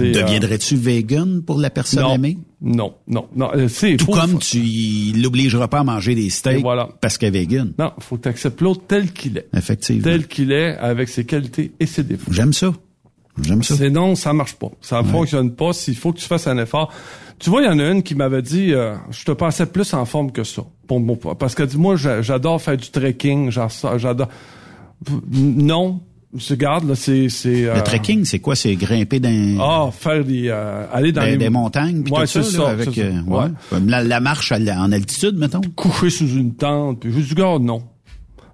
Euh, 0.00 0.12
Deviendrais-tu 0.12 0.76
vegan 0.76 1.42
pour 1.42 1.58
la 1.58 1.70
personne 1.70 2.02
non, 2.02 2.14
aimée? 2.14 2.38
Non, 2.62 2.94
non, 3.06 3.26
non. 3.36 3.50
euh, 3.54 3.68
c'est 3.68 3.96
Tout 3.96 4.06
comme 4.06 4.38
tu 4.38 4.58
l'obligeras 5.16 5.68
pas 5.68 5.80
à 5.80 5.84
manger 5.84 6.14
des 6.14 6.30
steaks 6.30 6.62
voilà. 6.62 6.88
parce 7.00 7.18
qu'elle 7.18 7.36
est 7.36 7.40
vegan. 7.40 7.72
Non, 7.78 7.92
faut 8.00 8.16
que 8.16 8.22
tu 8.22 8.28
acceptes 8.28 8.60
l'autre 8.62 8.82
tel 8.88 9.12
qu'il 9.12 9.36
est. 9.38 9.48
Effectivement. 9.54 10.02
Tel 10.04 10.26
qu'il 10.26 10.52
est, 10.52 10.76
avec 10.78 11.08
ses 11.08 11.24
qualités 11.26 11.72
et 11.78 11.86
ses 11.86 12.02
défauts. 12.02 12.32
J'aime 12.32 12.52
ça. 12.52 12.72
J'aime 13.42 13.62
ça. 13.62 13.76
Sinon, 13.76 14.14
ça 14.14 14.32
marche 14.32 14.54
pas. 14.54 14.70
Ça 14.80 15.02
fonctionne 15.02 15.54
pas. 15.54 15.72
S'il 15.72 15.96
faut 15.96 16.12
que 16.12 16.18
tu 16.20 16.24
fasses 16.26 16.46
un 16.46 16.56
effort. 16.58 16.92
Tu 17.40 17.50
vois, 17.50 17.62
il 17.62 17.66
y 17.66 17.68
en 17.68 17.78
a 17.80 17.90
une 17.90 18.02
qui 18.04 18.14
m'avait 18.14 18.42
dit, 18.42 18.72
euh, 18.72 18.94
je 19.10 19.24
te 19.24 19.32
pensais 19.32 19.66
plus 19.66 19.92
en 19.92 20.04
forme 20.04 20.30
que 20.30 20.44
ça. 20.44 20.62
Pour. 20.86 21.36
Parce 21.36 21.54
que 21.56 21.76
moi, 21.76 21.96
j'a- 21.96 22.22
j'adore 22.22 22.62
faire 22.62 22.76
du 22.76 22.88
trekking. 22.90 23.50
J'adore. 23.50 24.28
Non. 25.32 26.00
Je 26.36 26.54
garde, 26.54 26.88
là, 26.88 26.94
c'est, 26.96 27.28
c'est, 27.28 27.64
euh, 27.66 27.76
Le 27.76 27.82
trekking, 27.82 28.24
c'est 28.24 28.40
quoi? 28.40 28.56
C'est 28.56 28.74
grimper 28.74 29.20
dans, 29.20 29.58
Ah, 29.60 29.90
faire 29.92 30.24
des, 30.24 30.48
euh, 30.48 30.84
aller 30.92 31.12
dans 31.12 31.22
les 31.22 31.36
des 31.36 31.48
montagnes 31.48 32.02
puis 32.02 32.12
Ouais, 32.12 32.20
tout 32.22 32.26
ça, 32.26 32.40
là, 32.40 32.44
ça, 32.44 32.68
avec 32.70 32.98
euh, 32.98 33.20
ouais. 33.22 33.48
La, 33.86 34.02
la 34.02 34.20
marche 34.20 34.50
en 34.52 34.92
altitude, 34.92 35.36
mettons? 35.38 35.60
coucher 35.76 36.10
sous 36.10 36.28
une 36.28 36.54
tente. 36.54 37.00
Puis 37.00 37.12
je 37.12 37.20
dis, 37.20 37.34
garde, 37.34 37.62
non. 37.62 37.84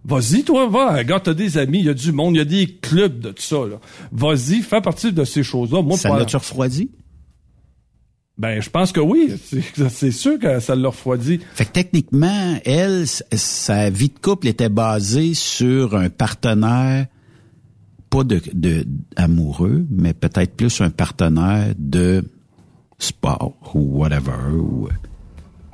Vas-y, 0.04 0.42
toi, 0.44 0.68
va. 0.68 0.96
Regarde, 0.96 1.22
t'as 1.24 1.34
des 1.34 1.56
amis, 1.58 1.80
il 1.80 1.84
y 1.86 1.88
a 1.90 1.94
du 1.94 2.12
monde, 2.12 2.34
il 2.34 2.38
y 2.38 2.42
a 2.42 2.44
des 2.46 2.66
clubs 2.66 3.20
de 3.20 3.30
tout 3.32 3.42
ça, 3.42 3.56
là. 3.68 3.76
Vas-y, 4.12 4.60
fais 4.62 4.80
partie 4.80 5.12
de 5.12 5.24
ces 5.24 5.42
choses-là. 5.42 5.82
Moi, 5.82 5.96
Ça 5.96 6.08
pas- 6.10 6.18
l'a-tu 6.18 6.36
refroidi? 6.36 6.90
Ben, 8.38 8.62
je 8.62 8.70
pense 8.70 8.90
que 8.92 9.00
oui. 9.00 9.34
C'est- 9.90 10.10
sûr 10.12 10.38
que 10.38 10.60
ça 10.60 10.74
l'a 10.74 10.88
refroidi. 10.88 11.40
Fait 11.54 11.66
que 11.66 11.72
techniquement, 11.72 12.58
elle, 12.64 13.04
sa 13.06 13.90
vie 13.90 14.08
de 14.08 14.18
couple 14.18 14.48
était 14.48 14.70
basée 14.70 15.34
sur 15.34 15.94
un 15.94 16.08
partenaire, 16.08 17.06
pas 18.10 18.24
de, 18.24 18.40
de 18.52 18.84
amoureux, 19.16 19.86
mais 19.90 20.12
peut-être 20.12 20.56
plus 20.56 20.80
un 20.80 20.90
partenaire 20.90 21.72
de 21.78 22.24
sport 22.98 23.54
ou 23.74 23.98
whatever. 24.00 24.52
Ou, 24.52 24.88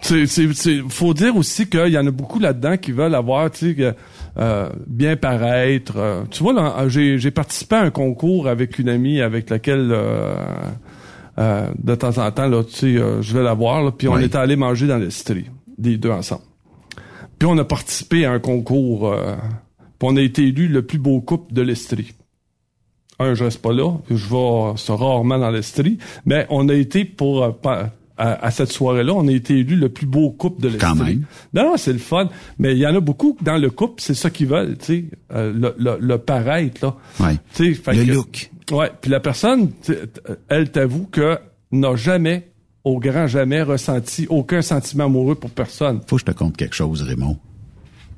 C'est, 0.02 0.26
c'est, 0.26 0.52
c'est- 0.52 0.82
faut 0.88 1.14
dire 1.14 1.34
aussi 1.36 1.66
qu'il 1.68 1.88
y 1.88 1.98
en 1.98 2.06
a 2.06 2.10
beaucoup 2.10 2.38
là-dedans 2.38 2.76
qui 2.76 2.92
veulent 2.92 3.14
avoir, 3.14 3.50
tu 3.50 3.74
sais, 3.74 3.94
euh, 4.38 4.68
bien 4.86 5.16
paraître. 5.16 5.94
euh. 5.96 6.22
tu 6.30 6.42
vois, 6.42 6.52
là, 6.52 6.86
j'ai, 6.88 7.18
j'ai 7.18 7.30
participé 7.30 7.76
à 7.76 7.80
un 7.82 7.90
concours 7.90 8.46
avec 8.48 8.78
une 8.78 8.88
amie 8.90 9.20
avec 9.20 9.48
laquelle, 9.50 9.88
euh, 9.90 10.36
euh, 11.38 11.66
de 11.82 11.94
temps 11.94 12.18
en 12.18 12.30
temps, 12.30 12.46
là, 12.48 12.62
tu 12.62 12.74
sais, 12.74 12.86
euh, 12.98 13.22
je 13.22 13.36
vais 13.36 13.42
la 13.42 13.54
voir, 13.54 13.92
puis 13.96 14.08
on 14.08 14.14
Oui. 14.14 14.24
était 14.24 14.36
allé 14.38 14.54
manger 14.56 14.86
dans 14.86 14.98
l'Estrie, 14.98 15.46
les 15.82 15.96
deux 15.96 16.10
ensemble. 16.10 16.42
Puis 17.38 17.48
on 17.50 17.56
a 17.58 17.64
participé 17.64 18.24
à 18.26 18.32
un 18.32 18.38
concours, 18.38 19.08
euh, 19.10 19.34
puis 19.98 20.08
on 20.10 20.16
a 20.16 20.20
été 20.20 20.46
élu 20.46 20.68
le 20.68 20.82
plus 20.82 20.98
beau 20.98 21.20
couple 21.22 21.52
de 21.54 21.62
l'Estrie. 21.62 22.14
Un, 23.18 23.34
je 23.34 23.44
reste 23.44 23.62
pas 23.62 23.72
là, 23.72 23.92
je 24.10 24.14
vais 24.26 24.94
rarement 24.94 25.38
dans 25.38 25.50
l'Estrie, 25.50 25.98
mais 26.26 26.46
on 26.50 26.68
a 26.68 26.74
été 26.74 27.04
pour 27.06 27.42
euh, 27.42 27.50
pa- 27.50 27.90
à, 28.18 28.46
à 28.46 28.50
cette 28.50 28.70
soirée-là, 28.72 29.12
on 29.14 29.26
a 29.28 29.32
été 29.32 29.58
élu 29.58 29.76
le 29.76 29.88
plus 29.88 30.06
beau 30.06 30.30
couple 30.30 30.60
de 30.62 30.68
l'Estrie. 30.68 30.86
Quand 30.88 30.94
même. 31.02 31.24
Non, 31.54 31.64
non, 31.70 31.76
c'est 31.76 31.92
le 31.92 31.98
fun. 31.98 32.28
Mais 32.58 32.72
il 32.72 32.78
y 32.78 32.86
en 32.86 32.94
a 32.94 33.00
beaucoup 33.00 33.36
dans 33.42 33.56
le 33.56 33.70
couple, 33.70 34.02
c'est 34.02 34.14
ça 34.14 34.28
qu'ils 34.30 34.46
veulent, 34.48 34.76
tu 34.78 34.84
sais, 34.84 35.04
euh, 35.34 35.52
le, 35.52 35.74
le, 35.78 35.96
le 36.00 36.18
paraître, 36.18 36.84
là. 36.84 36.96
Ouais. 37.20 37.36
Tu 37.54 37.74
sais, 37.74 37.80
fait 37.82 37.94
Le 37.94 38.04
que- 38.04 38.12
look. 38.12 38.50
Ouais, 38.72 38.90
puis 39.00 39.10
la 39.10 39.20
personne, 39.20 39.70
sais, 39.82 39.98
elle 40.48 40.70
t'avoue 40.70 41.06
que 41.06 41.38
n'a 41.72 41.94
jamais, 41.96 42.50
au 42.84 42.98
grand 43.00 43.26
jamais, 43.26 43.62
ressenti 43.62 44.26
aucun 44.28 44.60
sentiment 44.62 45.04
amoureux 45.04 45.34
pour 45.36 45.50
personne. 45.50 46.00
Faut 46.06 46.16
que 46.16 46.20
je 46.20 46.26
te 46.26 46.32
conte 46.32 46.56
quelque 46.56 46.74
chose, 46.74 47.02
Raymond. 47.02 47.38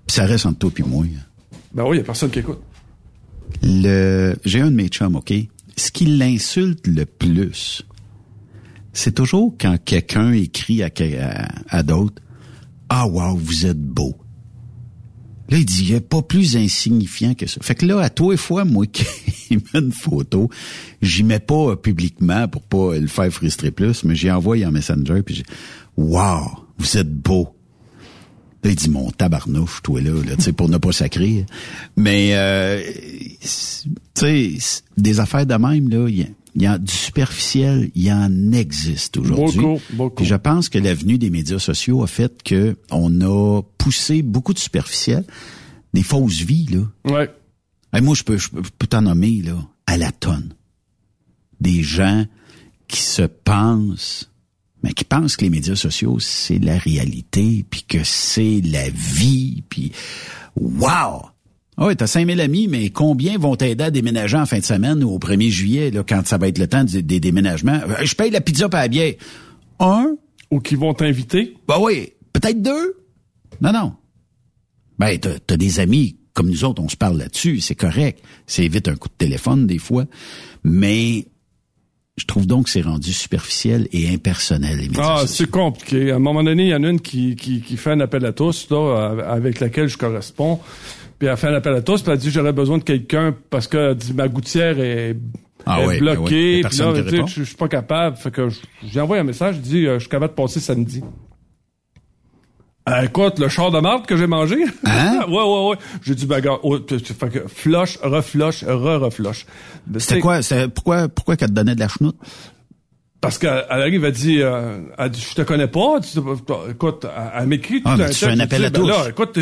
Puis 0.07 0.15
ça 0.16 0.25
reste 0.25 0.47
entre 0.47 0.59
toi 0.59 0.70
et 0.79 0.83
moi. 0.83 1.05
Ben 1.75 1.85
oui, 1.85 1.97
il 1.97 1.99
y 1.99 2.03
a 2.03 2.05
personne 2.05 2.31
qui 2.31 2.39
écoute. 2.39 2.61
Le, 3.62 4.36
j'ai 4.44 4.60
un 4.60 4.70
de 4.70 4.76
mes 4.76 4.89
chums, 4.89 5.16
OK? 5.16 5.32
Ce 5.76 5.90
qui 5.90 6.06
l'insulte 6.06 6.86
le 6.86 7.06
plus, 7.06 7.82
c'est 8.93 9.14
toujours 9.14 9.55
quand 9.59 9.76
quelqu'un 9.85 10.32
écrit 10.32 10.82
à, 10.82 10.90
à, 11.20 11.76
à 11.78 11.82
d'autres, 11.82 12.22
ah 12.89 13.06
wow, 13.06 13.36
vous 13.36 13.66
êtes 13.66 13.80
beau. 13.80 14.16
Là, 15.51 15.56
il 15.56 15.64
dit, 15.64 15.86
il 15.90 16.01
pas 16.01 16.20
plus 16.20 16.56
insignifiant 16.56 17.35
que 17.35 17.47
ça. 17.47 17.60
Fait 17.62 17.74
que 17.74 17.86
là, 17.86 18.01
à 18.01 18.10
toi 18.10 18.35
et 18.35 18.36
fois, 18.36 18.64
moi, 18.64 18.86
qui 18.86 19.06
met 19.51 19.80
une 19.80 19.93
photo, 19.93 20.51
j'y 21.01 21.22
mets 21.22 21.39
pas 21.39 21.70
euh, 21.70 21.76
publiquement 21.76 22.48
pour 22.48 22.62
pas 22.62 22.98
le 22.98 23.06
faire 23.06 23.32
frustrer 23.32 23.70
plus, 23.70 24.05
mais 24.05 24.14
j'y 24.14 24.30
envoie 24.30 24.59
en 24.66 24.70
Messenger, 24.70 25.22
puis 25.24 25.36
j'ai, 25.36 25.44
wow, 25.97 26.66
vous 26.76 26.98
êtes 26.98 27.12
beau. 27.12 27.57
Là, 28.64 28.70
il 28.70 28.76
dit 28.76 28.90
mon 28.90 29.10
tabarnouche, 29.10 29.82
toi 29.82 30.01
là, 30.01 30.10
là 30.10 30.36
tu 30.36 30.43
sais, 30.43 30.52
pour 30.52 30.68
ne 30.68 30.78
pas 30.78 30.93
sacrer. 30.93 31.47
Mais 31.97 32.30
euh, 32.32 32.82
tu 33.40 33.48
sais, 34.14 34.82
des 34.97 35.20
affaires 35.20 35.47
de 35.47 35.55
même, 35.55 35.89
là, 35.89 36.09
il 36.09 36.18
y 36.18 36.22
a, 36.22 36.26
il 36.56 36.62
y 36.62 36.66
a 36.66 36.76
du 36.76 36.93
superficiel, 36.93 37.90
il 37.94 38.02
y 38.02 38.12
en 38.12 38.52
existe 38.52 39.16
aujourd'hui. 39.16 39.60
Beaucoup, 39.60 39.82
beaucoup. 39.93 40.16
Puis 40.16 40.26
je 40.26 40.35
pense 40.35 40.68
que 40.68 40.78
l'avenue 40.78 41.18
des 41.18 41.30
médias 41.30 41.60
sociaux 41.60 42.02
a 42.02 42.09
fait 42.09 42.43
que 42.43 42.76
on 42.90 43.20
a 43.20 43.62
poussé 43.78 44.22
beaucoup 44.22 44.55
de 44.55 44.59
superficiel, 44.59 45.24
des 45.94 46.02
fausses 46.02 46.43
vies, 46.43 46.66
là. 46.66 46.80
Ouais. 47.05 47.30
Hey, 47.93 48.02
moi, 48.02 48.16
je 48.16 48.24
peux 48.24 48.36
je 48.36 48.48
peux 48.51 48.86
t'en 48.89 49.02
nommer, 49.02 49.40
là, 49.43 49.56
à 49.86 49.97
la 49.97 50.10
tonne. 50.10 50.52
Des 51.60 51.82
gens 51.82 52.26
qui 52.89 53.02
se 53.02 53.22
pensent, 53.22 54.30
mais 54.82 54.92
qui 54.92 55.05
pensent 55.05 55.36
que 55.36 55.44
les 55.44 55.50
médias 55.50 55.76
sociaux, 55.76 56.18
c'est 56.18 56.59
la 56.59 56.78
réalité, 56.78 57.64
puis 57.68 57.82
que 57.82 58.05
c'est 58.05 58.60
la 58.64 58.88
vie, 58.90 59.62
puis 59.68 59.92
wow! 60.56 61.22
Ah 61.80 61.86
ouais, 61.86 61.94
t'as 61.94 62.09
5000 62.09 62.40
amis, 62.40 62.66
mais 62.66 62.90
combien 62.90 63.38
vont 63.38 63.55
t'aider 63.55 63.84
à 63.84 63.90
déménager 63.90 64.36
en 64.36 64.46
fin 64.46 64.59
de 64.59 64.64
semaine 64.64 65.05
ou 65.05 65.10
au 65.10 65.18
1er 65.18 65.48
juillet, 65.50 65.90
là, 65.92 66.02
quand 66.06 66.26
ça 66.26 66.36
va 66.36 66.48
être 66.48 66.59
le 66.59 66.66
temps 66.66 66.82
des, 66.84 67.02
des 67.02 67.20
déménagements? 67.20 67.80
Euh, 67.88 68.05
Je 68.05 68.14
paye 68.16 68.30
la 68.30 68.40
pizza 68.40 68.68
par 68.68 68.80
la 68.80 68.88
bière. 68.88 69.14
Un? 69.78 70.16
Ou 70.50 70.59
qui 70.60 70.74
vont 70.74 70.92
t'inviter? 70.94 71.55
Ben 71.68 71.76
oui, 71.80 72.14
peut-être 72.32 72.60
deux? 72.62 72.96
Non, 73.60 73.72
non. 73.72 73.92
Ben, 74.98 75.16
t'as, 75.20 75.38
t'as 75.38 75.56
des 75.56 75.78
amis 75.78 76.16
comme 76.38 76.50
nous 76.50 76.62
autres, 76.62 76.80
on 76.80 76.88
se 76.88 76.96
parle 76.96 77.18
là-dessus, 77.18 77.60
c'est 77.60 77.74
correct. 77.74 78.22
C'est 78.46 78.68
vite 78.68 78.86
un 78.86 78.94
coup 78.94 79.09
de 79.09 79.14
téléphone 79.18 79.66
des 79.66 79.78
fois, 79.78 80.05
mais 80.62 81.26
je 82.19 82.27
trouve 82.27 82.47
donc 82.47 82.65
que 82.65 82.70
c'est 82.70 82.82
rendu 82.82 83.12
superficiel 83.12 83.89
et 83.93 84.12
impersonnel. 84.12 84.77
Les 84.78 84.89
médias 84.89 85.20
Ah, 85.20 85.27
c'est 85.27 85.51
compliqué. 85.51 86.11
À 86.11 86.16
un 86.16 86.19
moment 86.19 86.43
donné, 86.43 86.65
il 86.65 86.69
y 86.69 86.74
en 86.74 86.82
a 86.85 86.89
une 86.89 87.01
qui, 87.01 87.36
qui, 87.36 87.61
qui 87.61 87.77
fait 87.77 87.93
un 87.93 88.01
appel 88.01 88.24
à 88.27 88.32
tous, 88.32 88.69
là, 88.70 89.15
avec 89.28 89.61
laquelle 89.61 89.89
je 89.89 89.97
corresponds. 89.97 90.61
Puis 91.19 91.27
elle 91.28 91.36
fait 91.36 91.49
un 91.49 91.55
appel 91.55 91.74
à 91.74 91.82
tous, 91.82 92.03
puis 92.03 92.12
elle 92.12 92.19
dit 92.19 92.31
j'aurais 92.31 92.53
besoin 92.53 92.78
de 92.78 92.85
quelqu'un 92.85 93.35
parce 93.51 93.66
que 93.66 93.90
elle 93.90 93.97
dit, 93.97 94.12
ma 94.12 94.28
gouttière 94.28 94.78
est, 94.78 95.16
Ah 95.66 95.81
est 95.82 95.86
ouais, 95.86 95.99
ben 96.01 96.07
ouais. 96.07 96.07
Y 96.07 96.11
a 96.11 96.15
bloquée. 96.15 96.61
Puis 96.69 96.78
là, 96.78 97.27
je, 97.27 97.40
je 97.40 97.43
suis 97.45 97.57
pas 97.57 97.69
capable. 97.69 98.16
Fait 98.16 98.31
que 98.31 98.49
j'ai 98.85 99.01
envoyé 99.01 99.20
un 99.20 99.24
message, 99.24 99.57
je 99.57 99.61
dis 99.61 99.86
euh, 99.86 99.95
je 99.95 100.01
suis 100.01 100.09
capable 100.09 100.32
de 100.32 100.36
passer 100.36 100.61
samedi. 100.61 101.03
Euh, 102.89 103.02
écoute, 103.02 103.39
le 103.39 103.48
char 103.48 103.70
de 103.70 103.81
marde 103.81 104.06
que 104.06 104.16
j'ai 104.16 104.27
mangé. 104.27 104.56
Hein? 104.85 105.20
ouais, 105.28 105.35
ouais, 105.35 105.69
ouais. 105.70 105.77
J'ai 106.02 106.15
dit, 106.15 106.27
bagarre. 106.27 106.60
Oh, 106.62 106.78
tu- 106.78 107.01
tu- 107.01 107.12
fait 107.12 107.28
que 107.28 107.48
flush, 107.48 107.98
reflush, 108.02 108.65
re-reflush. 108.65 109.47
C'était 109.98 110.20
quoi? 110.20 110.40
Pourquoi, 110.74 111.09
pourquoi 111.09 111.36
qu'elle 111.36 111.48
te 111.51 111.55
donnait 111.55 111.74
de 111.74 111.81
la 111.81 111.89
chenoute? 111.89 112.16
Parce 113.20 113.36
qu'elle 113.39 113.65
elle 113.69 113.81
arrive, 113.81 114.05
elle 114.05 114.12
dit, 114.12 114.40
euh, 114.43 114.78
elle 114.97 115.10
dit, 115.10 115.27
je 115.28 115.35
te 115.35 115.43
connais 115.43 115.66
pas. 115.66 116.01
Tu 116.01 116.19
écoute, 116.70 117.05
elle, 117.36 117.47
m'écrit 117.47 117.82
Ah, 117.85 117.97
tout 117.97 118.02
un 118.02 118.09
tu 118.09 118.15
fais 118.15 118.27
un 118.31 118.40
appel 118.40 118.65
à 118.65 118.70
ben 118.70 118.81
tous. 118.81 118.86
Là, 118.86 119.09
écoute, 119.09 119.36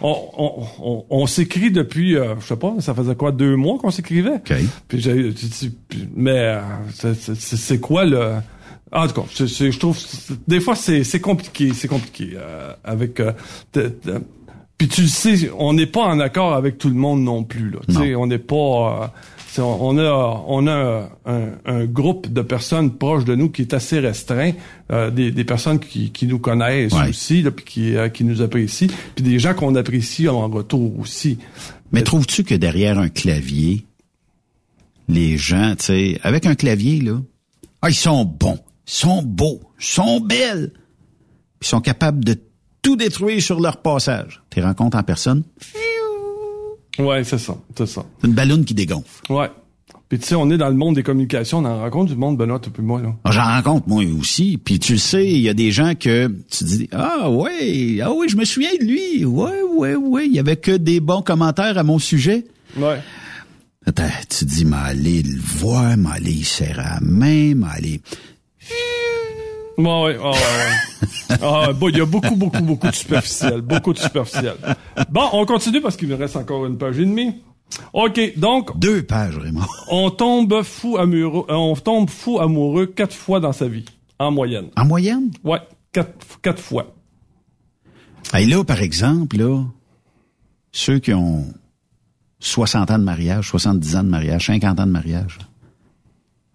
on, 0.00 0.16
on, 0.38 0.66
on, 0.80 1.04
on 1.10 1.26
s'écrit 1.26 1.70
depuis, 1.70 2.16
euh, 2.16 2.34
je 2.40 2.46
sais 2.46 2.56
pas, 2.56 2.74
ça 2.80 2.94
faisait 2.94 3.14
quoi, 3.16 3.32
deux 3.32 3.56
mois 3.56 3.78
qu'on 3.78 3.90
s'écrivait? 3.90 4.36
OK. 4.36 4.52
Puis 4.88 5.00
j'ai 5.00 5.30
dit, 5.30 5.76
mais 6.14 6.58
euh, 6.58 7.12
c'est 7.34 7.80
quoi 7.80 8.04
le... 8.04 8.34
En 8.92 9.06
tout 9.06 9.20
cas, 9.20 9.26
c'est- 9.46 9.70
je 9.72 9.78
trouve, 9.78 9.98
des 10.46 10.60
fois, 10.60 10.74
c'est 10.76 11.20
compliqué, 11.20 11.72
c'est 11.74 11.88
compliqué. 11.88 12.30
euh, 12.36 12.72
avec... 12.84 13.20
euh, 13.20 13.32
t- 13.72 13.90
t- 13.90 14.10
puis 14.78 14.86
tu 14.88 15.02
le 15.02 15.08
sais, 15.08 15.50
on 15.58 15.72
n'est 15.72 15.86
pas 15.86 16.04
en 16.04 16.20
accord 16.20 16.54
avec 16.54 16.78
tout 16.78 16.88
le 16.88 16.94
monde 16.94 17.22
non 17.22 17.42
plus. 17.44 17.70
Là, 17.70 17.78
sais, 17.88 18.14
on 18.14 18.26
n'est 18.26 18.38
pas... 18.38 19.10
euh, 19.56 19.60
on 19.60 19.98
a, 19.98 20.44
on 20.46 20.68
a 20.68 21.08
un, 21.26 21.48
un 21.66 21.84
groupe 21.86 22.32
de 22.32 22.42
personnes 22.42 22.92
proches 22.96 23.24
de 23.24 23.34
nous 23.34 23.48
qui 23.50 23.62
est 23.62 23.74
assez 23.74 23.98
restreint, 23.98 24.52
euh, 24.92 25.10
des, 25.10 25.32
des 25.32 25.42
personnes 25.42 25.80
qui, 25.80 26.12
qui 26.12 26.28
nous 26.28 26.38
connaissent 26.38 26.92
Ouais. 26.92 27.08
aussi, 27.08 27.42
là, 27.42 27.50
puis 27.50 27.64
qui, 27.64 27.96
euh, 27.96 28.08
qui 28.08 28.22
nous 28.22 28.40
apprécient, 28.40 28.86
puis 29.16 29.24
des 29.24 29.40
gens 29.40 29.54
qu'on 29.54 29.74
apprécie 29.74 30.28
en 30.28 30.46
retour 30.48 30.96
aussi. 31.00 31.38
Mais 31.90 32.02
trouves-tu 32.02 32.44
que 32.44 32.54
derrière 32.54 33.00
un 33.00 33.08
clavier, 33.08 33.84
les 35.08 35.36
gens, 35.38 35.74
tu 35.76 35.86
sais, 35.86 36.20
avec 36.22 36.46
un 36.46 36.54
clavier, 36.54 37.00
là, 37.00 37.20
ah, 37.82 37.90
ils 37.90 37.94
sont 37.94 38.24
bons, 38.24 38.60
sont 38.92 39.22
beaux, 39.22 39.60
ils 39.80 39.84
sont 39.86 40.20
belles. 40.20 40.72
Ils 41.60 41.66
sont 41.66 41.80
capables 41.80 42.24
de 42.24 42.36
tout 42.82 42.96
détruire 42.96 43.42
sur 43.42 43.60
leur 43.60 43.82
passage. 43.82 44.42
Tes 44.50 44.62
rencontres 44.62 44.96
en 44.96 45.02
personne, 45.02 45.42
Ouais, 46.98 47.22
c'est 47.22 47.38
ça, 47.38 47.56
c'est 47.76 47.86
ça. 47.86 48.04
Une 48.24 48.32
ballonne 48.32 48.64
qui 48.64 48.74
dégonfle. 48.74 49.22
Ouais. 49.32 49.48
Puis 50.08 50.18
tu 50.18 50.26
sais, 50.26 50.34
on 50.34 50.50
est 50.50 50.56
dans 50.56 50.68
le 50.68 50.74
monde 50.74 50.94
des 50.94 51.02
communications, 51.02 51.58
on 51.58 51.64
en 51.64 51.80
rencontre 51.80 52.12
du 52.12 52.18
monde, 52.18 52.36
Benoît, 52.36 52.58
tu 52.58 52.70
moi, 52.80 53.00
là. 53.02 53.14
Ah, 53.24 53.30
J'en 53.30 53.44
rencontre, 53.44 53.88
moi 53.88 54.02
aussi. 54.18 54.58
Puis 54.58 54.78
tu 54.78 54.92
le 54.94 54.98
sais, 54.98 55.26
il 55.26 55.40
y 55.40 55.48
a 55.48 55.54
des 55.54 55.70
gens 55.70 55.94
que 55.94 56.28
tu 56.50 56.64
dis, 56.64 56.88
ah 56.92 57.30
ouais, 57.30 58.00
ah 58.02 58.10
oui, 58.12 58.28
je 58.28 58.36
me 58.36 58.44
souviens 58.44 58.72
de 58.80 58.84
lui. 58.84 59.24
Ouais, 59.24 59.62
ouais, 59.76 59.94
ouais, 59.94 60.26
il 60.26 60.32
y 60.32 60.38
avait 60.38 60.56
que 60.56 60.76
des 60.76 60.98
bons 61.00 61.22
commentaires 61.22 61.76
à 61.78 61.84
mon 61.84 61.98
sujet. 61.98 62.46
Ouais. 62.76 63.00
Attends, 63.86 64.08
tu 64.28 64.44
dis, 64.46 64.64
m'aller 64.64 65.22
le 65.22 65.38
voir, 65.40 65.96
m'aller 65.96 66.42
serrer 66.42 66.76
la 66.82 66.98
main, 67.00 67.54
m'aller... 67.54 68.00
Ouais, 69.78 69.84
ouais, 69.84 70.18
ouais, 70.18 70.30
ouais. 70.30 71.36
ah, 71.40 71.72
bon, 71.72 71.88
il 71.88 71.98
y 71.98 72.00
a 72.00 72.04
beaucoup, 72.04 72.34
beaucoup, 72.34 72.62
beaucoup 72.62 72.88
de 72.88 72.94
superficiel. 72.94 73.60
Beaucoup 73.60 73.92
de 73.92 73.98
superficiel. 73.98 74.54
Bon, 75.08 75.28
on 75.32 75.46
continue 75.46 75.80
parce 75.80 75.96
qu'il 75.96 76.08
me 76.08 76.16
reste 76.16 76.36
encore 76.36 76.66
une 76.66 76.76
page 76.76 76.98
et 76.98 77.04
demie. 77.04 77.42
OK, 77.92 78.20
donc... 78.36 78.76
Deux 78.78 79.02
pages, 79.02 79.34
vraiment. 79.34 79.64
On 79.90 80.10
tombe 80.10 80.62
fou 80.62 80.96
amoureux, 80.96 81.46
euh, 81.48 81.54
on 81.54 81.76
tombe 81.76 82.10
fou 82.10 82.40
amoureux 82.40 82.86
quatre 82.86 83.14
fois 83.14 83.40
dans 83.40 83.52
sa 83.52 83.68
vie, 83.68 83.84
en 84.18 84.30
moyenne. 84.32 84.68
En 84.76 84.84
moyenne? 84.84 85.30
Ouais, 85.44 85.60
quatre, 85.92 86.40
quatre 86.42 86.62
fois. 86.62 86.94
Et 88.36 88.46
là, 88.46 88.64
par 88.64 88.82
exemple, 88.82 89.36
là, 89.36 89.64
ceux 90.72 90.98
qui 90.98 91.12
ont 91.14 91.44
60 92.40 92.90
ans 92.90 92.98
de 92.98 93.04
mariage, 93.04 93.48
70 93.48 93.96
ans 93.96 94.04
de 94.04 94.08
mariage, 94.08 94.46
50 94.46 94.80
ans 94.80 94.86
de 94.86 94.90
mariage, 94.90 95.38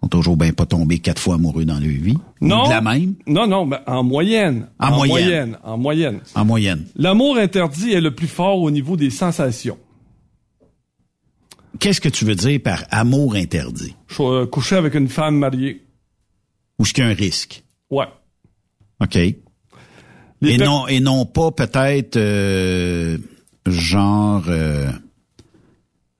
ont 0.03 0.07
toujours 0.07 0.35
bien 0.35 0.51
pas 0.51 0.65
tombé 0.65 0.99
quatre 0.99 1.21
fois 1.21 1.35
amoureux 1.35 1.65
dans 1.65 1.79
leur 1.79 1.89
vie. 1.89 2.17
Non. 2.41 2.65
De 2.65 2.69
la 2.69 2.81
même? 2.81 3.15
Non, 3.25 3.47
non, 3.47 3.65
mais 3.65 3.77
en 3.87 4.03
moyenne. 4.03 4.67
En 4.77 4.91
moyenne. 4.91 5.57
En 5.63 5.77
moyenne. 5.77 6.19
En 6.35 6.45
moyenne. 6.45 6.85
L'amour 6.95 7.37
interdit 7.37 7.93
est 7.93 8.01
le 8.01 8.13
plus 8.13 8.27
fort 8.27 8.59
au 8.59 8.69
niveau 8.69 8.97
des 8.97 9.09
sensations. 9.09 9.77
Qu'est-ce 11.79 12.01
que 12.01 12.09
tu 12.09 12.25
veux 12.25 12.35
dire 12.35 12.61
par 12.61 12.83
amour 12.91 13.35
interdit? 13.35 13.95
Euh, 14.19 14.45
coucher 14.45 14.75
avec 14.75 14.93
une 14.93 15.07
femme 15.07 15.37
mariée. 15.37 15.85
Ou 16.79 16.85
ce 16.85 16.93
qu'il 16.93 17.03
y 17.03 17.07
a 17.07 17.09
un 17.09 17.13
risque? 17.13 17.63
Ouais. 17.89 18.07
OK. 18.99 19.15
et 19.15 19.37
non, 20.57 20.87
et 20.87 20.99
non 20.99 21.25
pas 21.25 21.51
peut-être 21.51 22.17
euh, 22.17 23.17
genre 23.65 24.43
euh, 24.49 24.91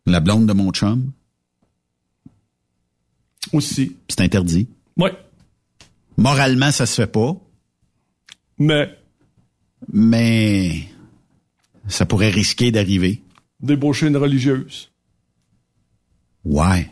la 0.06 0.20
blonde 0.22 0.48
de 0.48 0.54
mon 0.54 0.72
chum? 0.72 1.12
Aussi. 3.54 3.96
C'est 4.10 4.22
interdit? 4.22 4.68
Oui. 4.98 5.10
Moralement, 6.18 6.72
ça 6.72 6.86
se 6.86 7.02
fait 7.02 7.08
pas. 7.08 7.36
Mais. 8.58 8.90
Mais 9.92 10.84
ça 11.88 12.06
pourrait 12.06 12.30
risquer 12.30 12.72
d'arriver. 12.72 13.22
Débaucher 13.62 14.08
une 14.08 14.18
religieuse. 14.18 14.92
Ouais. 16.44 16.90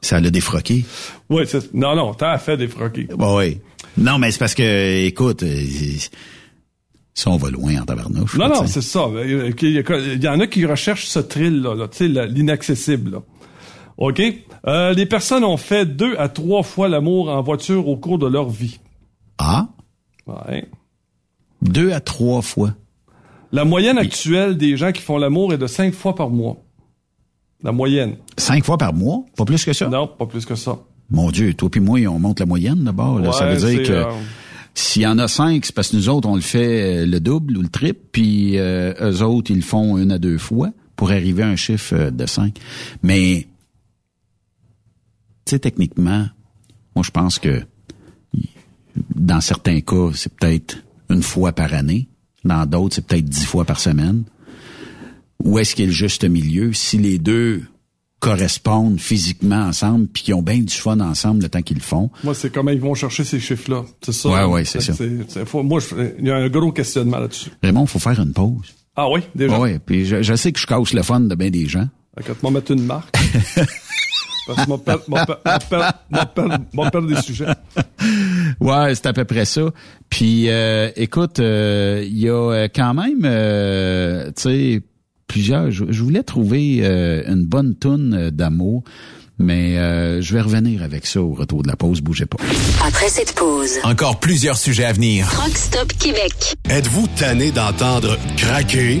Ça 0.00 0.20
l'a 0.20 0.30
défroqué. 0.30 0.84
Oui, 1.28 1.44
non, 1.74 1.94
non, 1.94 2.14
t'as 2.14 2.38
fait 2.38 2.56
défroquer. 2.56 3.08
Oui. 3.18 3.60
Non, 3.96 4.18
mais 4.18 4.30
c'est 4.30 4.38
parce 4.38 4.54
que, 4.54 5.06
écoute, 5.06 5.42
euh, 5.42 5.62
ça, 7.14 7.30
on 7.30 7.36
va 7.36 7.50
loin 7.50 7.80
en 7.80 7.84
tabarnouche. 7.84 8.36
Non, 8.36 8.48
non, 8.48 8.66
c'est 8.66 8.80
ça. 8.80 9.08
Il 9.26 10.22
y 10.22 10.28
en 10.28 10.40
a 10.40 10.46
qui 10.46 10.64
recherchent 10.66 11.06
ce 11.06 11.18
thrill-là, 11.18 11.88
tu 11.88 11.96
sais, 11.96 12.08
l'inaccessible. 12.08 13.20
OK? 13.98 14.22
Euh, 14.66 14.92
les 14.94 15.06
personnes 15.06 15.44
ont 15.44 15.56
fait 15.56 15.84
deux 15.84 16.16
à 16.18 16.28
trois 16.28 16.62
fois 16.62 16.88
l'amour 16.88 17.28
en 17.28 17.42
voiture 17.42 17.88
au 17.88 17.96
cours 17.96 18.18
de 18.18 18.26
leur 18.26 18.48
vie. 18.48 18.78
Ah? 19.38 19.68
Ouais. 20.26 20.66
Deux 21.62 21.92
à 21.92 22.00
trois 22.00 22.42
fois. 22.42 22.74
La 23.52 23.64
moyenne 23.64 23.98
actuelle 23.98 24.56
des 24.56 24.76
gens 24.76 24.92
qui 24.92 25.02
font 25.02 25.18
l'amour 25.18 25.52
est 25.52 25.58
de 25.58 25.66
cinq 25.66 25.94
fois 25.94 26.14
par 26.14 26.30
mois. 26.30 26.56
La 27.62 27.72
moyenne. 27.72 28.16
Cinq 28.36 28.64
fois 28.64 28.78
par 28.78 28.92
mois? 28.94 29.24
Pas 29.36 29.44
plus 29.44 29.64
que 29.64 29.72
ça? 29.72 29.88
Non, 29.88 30.06
pas 30.06 30.26
plus 30.26 30.44
que 30.46 30.54
ça. 30.54 30.78
Mon 31.10 31.30
Dieu, 31.30 31.54
toi 31.54 31.70
puis 31.70 31.80
moi, 31.80 31.98
on 32.06 32.18
monte 32.18 32.40
la 32.40 32.46
moyenne 32.46 32.84
d'abord. 32.84 33.34
ça 33.34 33.46
veut 33.46 33.56
dire 33.56 33.82
que 33.82 33.92
euh, 33.92 34.04
s'il 34.74 35.02
y 35.02 35.06
en 35.06 35.18
a 35.18 35.26
cinq, 35.26 35.64
c'est 35.64 35.74
parce 35.74 35.88
que 35.88 35.96
nous 35.96 36.08
autres, 36.08 36.28
on 36.28 36.36
le 36.36 36.42
fait 36.42 37.02
euh, 37.02 37.06
le 37.06 37.18
double 37.18 37.56
ou 37.56 37.62
le 37.62 37.68
triple, 37.68 38.00
puis 38.12 38.58
euh, 38.58 38.92
eux 39.00 39.22
autres, 39.22 39.50
ils 39.50 39.56
le 39.56 39.62
font 39.62 39.96
une 39.96 40.12
à 40.12 40.18
deux 40.18 40.38
fois 40.38 40.70
pour 40.94 41.10
arriver 41.10 41.42
à 41.42 41.48
un 41.48 41.56
chiffre 41.56 42.10
de 42.10 42.26
cinq. 42.26 42.58
Mais, 43.02 43.46
tu 45.48 45.54
sais, 45.54 45.58
techniquement, 45.58 46.26
moi, 46.94 47.02
je 47.04 47.10
pense 47.10 47.38
que 47.38 47.62
dans 49.14 49.40
certains 49.40 49.80
cas, 49.80 50.10
c'est 50.14 50.34
peut-être 50.34 50.78
une 51.10 51.22
fois 51.22 51.52
par 51.52 51.72
année. 51.74 52.08
Dans 52.44 52.66
d'autres, 52.66 52.96
c'est 52.96 53.06
peut-être 53.06 53.24
dix 53.24 53.44
fois 53.44 53.64
par 53.64 53.80
semaine 53.80 54.24
où 55.44 55.58
est-ce 55.58 55.74
qu'il 55.74 55.84
y 55.84 55.88
a 55.88 55.90
le 55.90 55.94
juste 55.94 56.24
milieu? 56.24 56.72
Si 56.72 56.98
les 56.98 57.18
deux 57.18 57.62
correspondent 58.20 58.98
physiquement 58.98 59.62
ensemble 59.62 60.08
puis 60.08 60.24
qu'ils 60.24 60.34
ont 60.34 60.42
bien 60.42 60.58
du 60.58 60.74
fun 60.74 60.98
ensemble 60.98 61.42
le 61.42 61.48
temps 61.48 61.62
qu'ils 61.62 61.76
le 61.76 61.82
font. 61.82 62.10
Moi, 62.24 62.34
c'est 62.34 62.52
comment 62.52 62.72
ils 62.72 62.80
vont 62.80 62.94
chercher 62.94 63.22
ces 63.22 63.38
chiffres-là. 63.38 63.84
C'est 64.02 64.12
ça. 64.12 64.28
Ouais, 64.28 64.44
ouais, 64.44 64.64
c'est 64.64 64.80
ça. 64.80 64.92
moi, 65.62 65.80
il 66.18 66.26
y 66.26 66.30
a 66.30 66.36
un 66.36 66.48
gros 66.48 66.72
questionnement 66.72 67.18
là-dessus. 67.18 67.50
Raymond, 67.62 67.86
faut 67.86 68.00
faire 68.00 68.18
une 68.20 68.32
pause. 68.32 68.74
Ah 68.96 69.08
oui, 69.08 69.20
déjà? 69.36 69.60
Oui, 69.60 69.78
puis 69.78 70.04
je, 70.04 70.34
sais 70.34 70.50
que 70.50 70.58
je 70.58 70.66
casse 70.66 70.92
le 70.92 71.02
fun 71.02 71.20
de 71.20 71.34
bien 71.36 71.50
des 71.50 71.66
gens. 71.66 71.88
Quand 72.26 72.34
tu 72.44 72.52
mettre 72.52 72.72
une 72.72 72.82
marque. 72.82 73.16
Parce 74.48 74.64
que 74.64 74.70
perdre 76.90 77.06
des 77.06 77.22
sujets. 77.22 77.46
Ouais, 78.60 78.94
c'est 78.94 79.06
à 79.06 79.12
peu 79.12 79.24
près 79.24 79.44
ça. 79.44 79.62
Puis, 80.08 80.48
euh, 80.48 80.90
écoute, 80.96 81.38
euh, 81.38 82.02
il 82.04 82.18
y 82.18 82.28
a 82.28 82.68
quand 82.68 82.94
même, 82.94 83.22
euh, 83.24 84.26
tu 84.28 84.42
sais, 84.42 84.82
plusieurs. 85.28 85.70
Je, 85.70 86.02
voulais 86.02 86.24
trouver 86.24 86.80
euh, 86.82 87.22
une 87.28 87.44
bonne 87.44 87.76
toune 87.76 88.14
euh, 88.14 88.30
d'amour. 88.30 88.82
Mais 89.40 89.78
euh, 89.78 90.20
je 90.20 90.34
vais 90.34 90.40
revenir 90.40 90.82
avec 90.82 91.06
ça 91.06 91.22
au 91.22 91.32
retour 91.32 91.62
de 91.62 91.68
la 91.68 91.76
pause. 91.76 92.00
Bougez 92.00 92.26
pas. 92.26 92.38
Après 92.84 93.08
cette 93.08 93.34
pause, 93.34 93.78
encore 93.84 94.18
plusieurs 94.18 94.56
sujets 94.56 94.84
à 94.84 94.92
venir. 94.92 95.28
Rockstop 95.28 95.92
Québec. 95.92 96.56
Êtes-vous 96.68 97.06
tanné 97.16 97.52
d'entendre 97.52 98.18
craquer, 98.36 99.00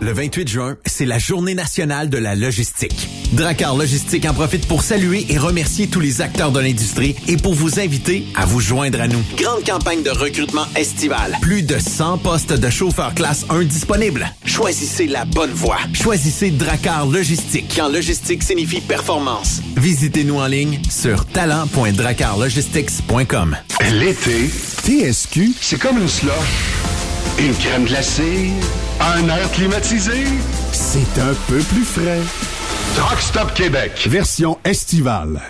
Le 0.00 0.12
28 0.12 0.48
juin, 0.48 0.76
c'est 0.86 1.04
la 1.04 1.18
journée 1.18 1.54
nationale 1.54 2.08
de 2.08 2.16
la 2.16 2.34
logistique. 2.34 3.06
Dracar 3.32 3.76
Logistique 3.76 4.24
en 4.24 4.32
profite 4.32 4.66
pour 4.66 4.82
saluer 4.82 5.26
et 5.28 5.36
remercier 5.36 5.88
tous 5.88 6.00
les 6.00 6.22
acteurs 6.22 6.52
de 6.52 6.60
l'industrie 6.60 7.16
et 7.28 7.36
pour 7.36 7.52
vous 7.52 7.78
inviter 7.78 8.24
à 8.34 8.46
vous 8.46 8.60
joindre 8.60 9.02
à 9.02 9.08
nous. 9.08 9.22
Grande 9.36 9.62
campagne 9.62 10.02
de 10.02 10.08
recrutement 10.08 10.64
estival. 10.74 11.36
Plus 11.42 11.62
de 11.62 11.78
100 11.78 12.16
postes 12.18 12.54
de 12.54 12.70
chauffeurs 12.70 13.12
classe 13.14 13.44
1 13.50 13.64
disponibles. 13.64 14.26
Choisissez 14.46 15.06
la 15.06 15.26
bonne 15.26 15.52
voie. 15.52 15.80
Choisissez 15.92 16.50
Dracar 16.50 17.04
Logistique. 17.06 17.70
Quand 17.76 17.90
logistique 17.90 18.42
signifie 18.42 18.80
performance. 18.80 19.60
Visitez-nous 19.76 20.38
en 20.38 20.46
ligne 20.46 20.80
sur 20.88 21.26
talent.dracarlogistics.com. 21.26 23.54
L'été, 23.92 24.48
TSQ, 24.82 25.50
c'est 25.60 25.78
comme 25.78 25.98
une 25.98 26.08
slush. 26.08 26.32
Une 27.38 27.54
crème 27.54 27.84
glacée, 27.84 28.50
un 29.00 29.28
air 29.28 29.50
climatisé. 29.52 30.24
c'est 30.72 31.20
un 31.20 31.34
peu 31.48 31.58
plus 31.58 31.84
frais. 31.84 32.20
Truck 32.96 33.20
Stop 33.20 33.54
Québec. 33.54 33.92
Version 34.06 34.58
estivale. 34.64 35.40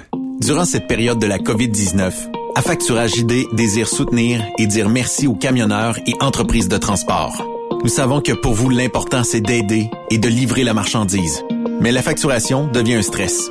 Durant 0.40 0.64
cette 0.64 0.86
période 0.86 1.18
de 1.18 1.26
la 1.26 1.38
COVID-19, 1.38 2.12
Affacturage 2.56 3.16
ID 3.16 3.46
désire 3.52 3.88
soutenir 3.88 4.44
et 4.58 4.66
dire 4.66 4.88
merci 4.88 5.26
aux 5.26 5.34
camionneurs 5.34 5.98
et 6.06 6.14
entreprises 6.20 6.68
de 6.68 6.76
transport. 6.76 7.46
Nous 7.82 7.88
savons 7.88 8.20
que 8.20 8.32
pour 8.32 8.54
vous, 8.54 8.68
l'important, 8.68 9.24
c'est 9.24 9.40
d'aider 9.40 9.88
et 10.10 10.18
de 10.18 10.28
livrer 10.28 10.64
la 10.64 10.74
marchandise. 10.74 11.42
Mais 11.80 11.92
la 11.92 12.02
facturation 12.02 12.66
devient 12.66 12.94
un 12.94 13.02
stress. 13.02 13.50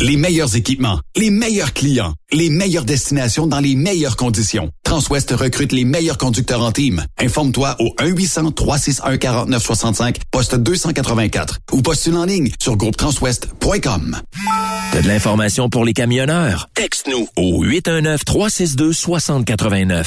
Les 0.00 0.16
meilleurs 0.16 0.56
équipements, 0.56 0.98
les 1.16 1.30
meilleurs 1.30 1.72
clients, 1.72 2.14
les 2.32 2.50
meilleures 2.50 2.84
destinations 2.84 3.46
dans 3.46 3.60
les 3.60 3.76
meilleures 3.76 4.16
conditions. 4.16 4.70
Transwest 4.82 5.30
recrute 5.30 5.70
les 5.72 5.84
meilleurs 5.84 6.18
conducteurs 6.18 6.62
en 6.62 6.72
team. 6.72 7.04
Informe-toi 7.18 7.76
au 7.78 7.94
1-800-361-4965, 8.00 10.16
poste 10.30 10.56
284 10.56 11.60
ou 11.72 11.80
postule 11.80 12.16
en 12.16 12.24
ligne 12.24 12.50
sur 12.60 12.76
groupetranswest.com. 12.76 14.20
T'as 14.92 15.02
de 15.02 15.08
l'information 15.08 15.70
pour 15.70 15.84
les 15.84 15.92
camionneurs? 15.92 16.68
Texte-nous 16.74 17.28
au 17.36 17.64
819-362-6089. 17.64 20.06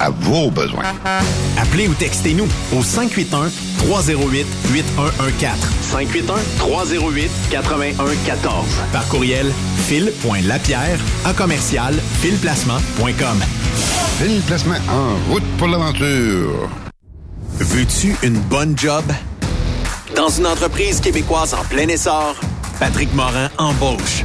à 0.00 0.10
vos 0.10 0.50
besoins. 0.50 0.82
Appelez 1.60 1.88
ou 1.88 1.94
textez-nous 1.94 2.48
au 2.76 2.82
581 2.82 3.50
308 3.78 4.46
8114. 4.72 5.56
581-308-8114. 5.92 7.28
Par 8.92 9.06
courriel, 9.08 9.50
fil.lapierre 9.86 10.98
à 11.24 11.32
commercial 11.32 11.94
filplacement.com. 12.20 13.40
Fil 14.18 14.40
Placement 14.42 14.74
en 14.88 15.32
route 15.32 15.44
pour 15.58 15.68
l'aventure. 15.68 16.68
Veux-tu 17.58 18.16
une 18.22 18.38
bonne 18.38 18.76
job? 18.76 19.04
Dans 20.16 20.28
une 20.28 20.46
entreprise 20.46 21.00
québécoise 21.00 21.54
en 21.54 21.64
plein 21.64 21.88
essor, 21.88 22.34
Patrick 22.78 23.12
Morin 23.14 23.48
embauche. 23.58 24.24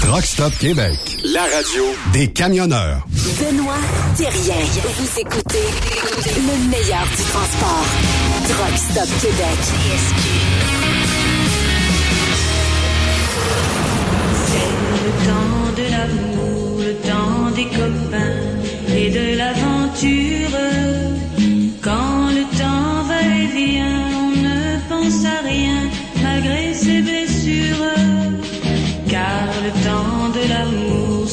Truck 0.00 0.24
Stop 0.24 0.52
Québec. 0.58 0.98
La 1.24 1.42
radio 1.42 1.84
des 2.12 2.28
camionneurs. 2.28 3.06
Benoît 3.38 3.74
Thérien. 4.16 4.54
Vous 4.82 5.20
écoutez 5.20 5.66
le 6.36 6.70
meilleur 6.70 7.04
du 7.04 7.22
transport. 7.30 7.86
Truck 8.48 8.76
Stop 8.76 9.08
Québec. 9.20 9.58
Le 15.04 15.12
temps 15.26 15.70
de 15.76 15.84
l'amour, 15.90 16.78
le 16.80 16.94
temps 17.08 17.50
des 17.54 17.66
copains 17.66 18.96
et 18.96 19.10
de 19.10 19.36
l'aventure. 19.36 20.58
Quand 21.82 22.30
le 22.30 22.44
temps 22.58 23.04
va 23.06 23.20
et 23.22 23.46
vient, 23.46 24.08
on 24.16 24.30
ne 24.30 24.78
pense 24.88 25.24
à 25.24 25.46
rien 25.46 25.88
malgré 26.22 26.74
ses 26.74 27.02
blessures. 27.02 28.09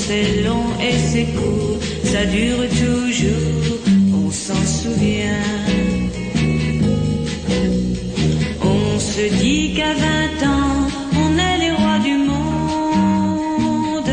C'est 0.07 0.41
long 0.43 0.63
et 0.81 0.97
c'est 1.09 1.25
court, 1.37 1.77
ça 2.05 2.25
dure 2.25 2.63
toujours, 2.69 3.77
on 4.13 4.31
s'en 4.31 4.63
souvient. 4.65 5.43
On 8.63 8.99
se 8.99 9.25
dit 9.41 9.73
qu'à 9.75 9.93
20 9.93 10.47
ans, 10.47 10.87
on 11.23 11.37
est 11.37 11.57
les 11.63 11.71
rois 11.71 11.99
du 11.99 12.17
monde. 12.29 14.11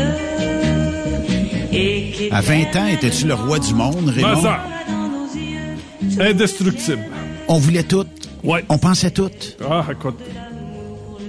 Et 1.71 2.29
À 2.31 2.41
20 2.41 2.75
ans, 2.75 2.87
étais-tu 2.87 3.27
le 3.27 3.33
roi 3.35 3.59
du 3.59 3.73
monde, 3.73 4.09
Raymond? 4.09 4.27
Ma 4.27 4.41
sœur. 4.41 4.59
Indestructible. 6.19 7.05
On 7.47 7.57
voulait 7.57 7.83
tout. 7.83 8.05
Ouais. 8.43 8.65
On 8.67 8.77
pensait 8.77 9.11
tout. 9.11 9.29
Ah, 9.69 9.85
écoute. 9.89 10.19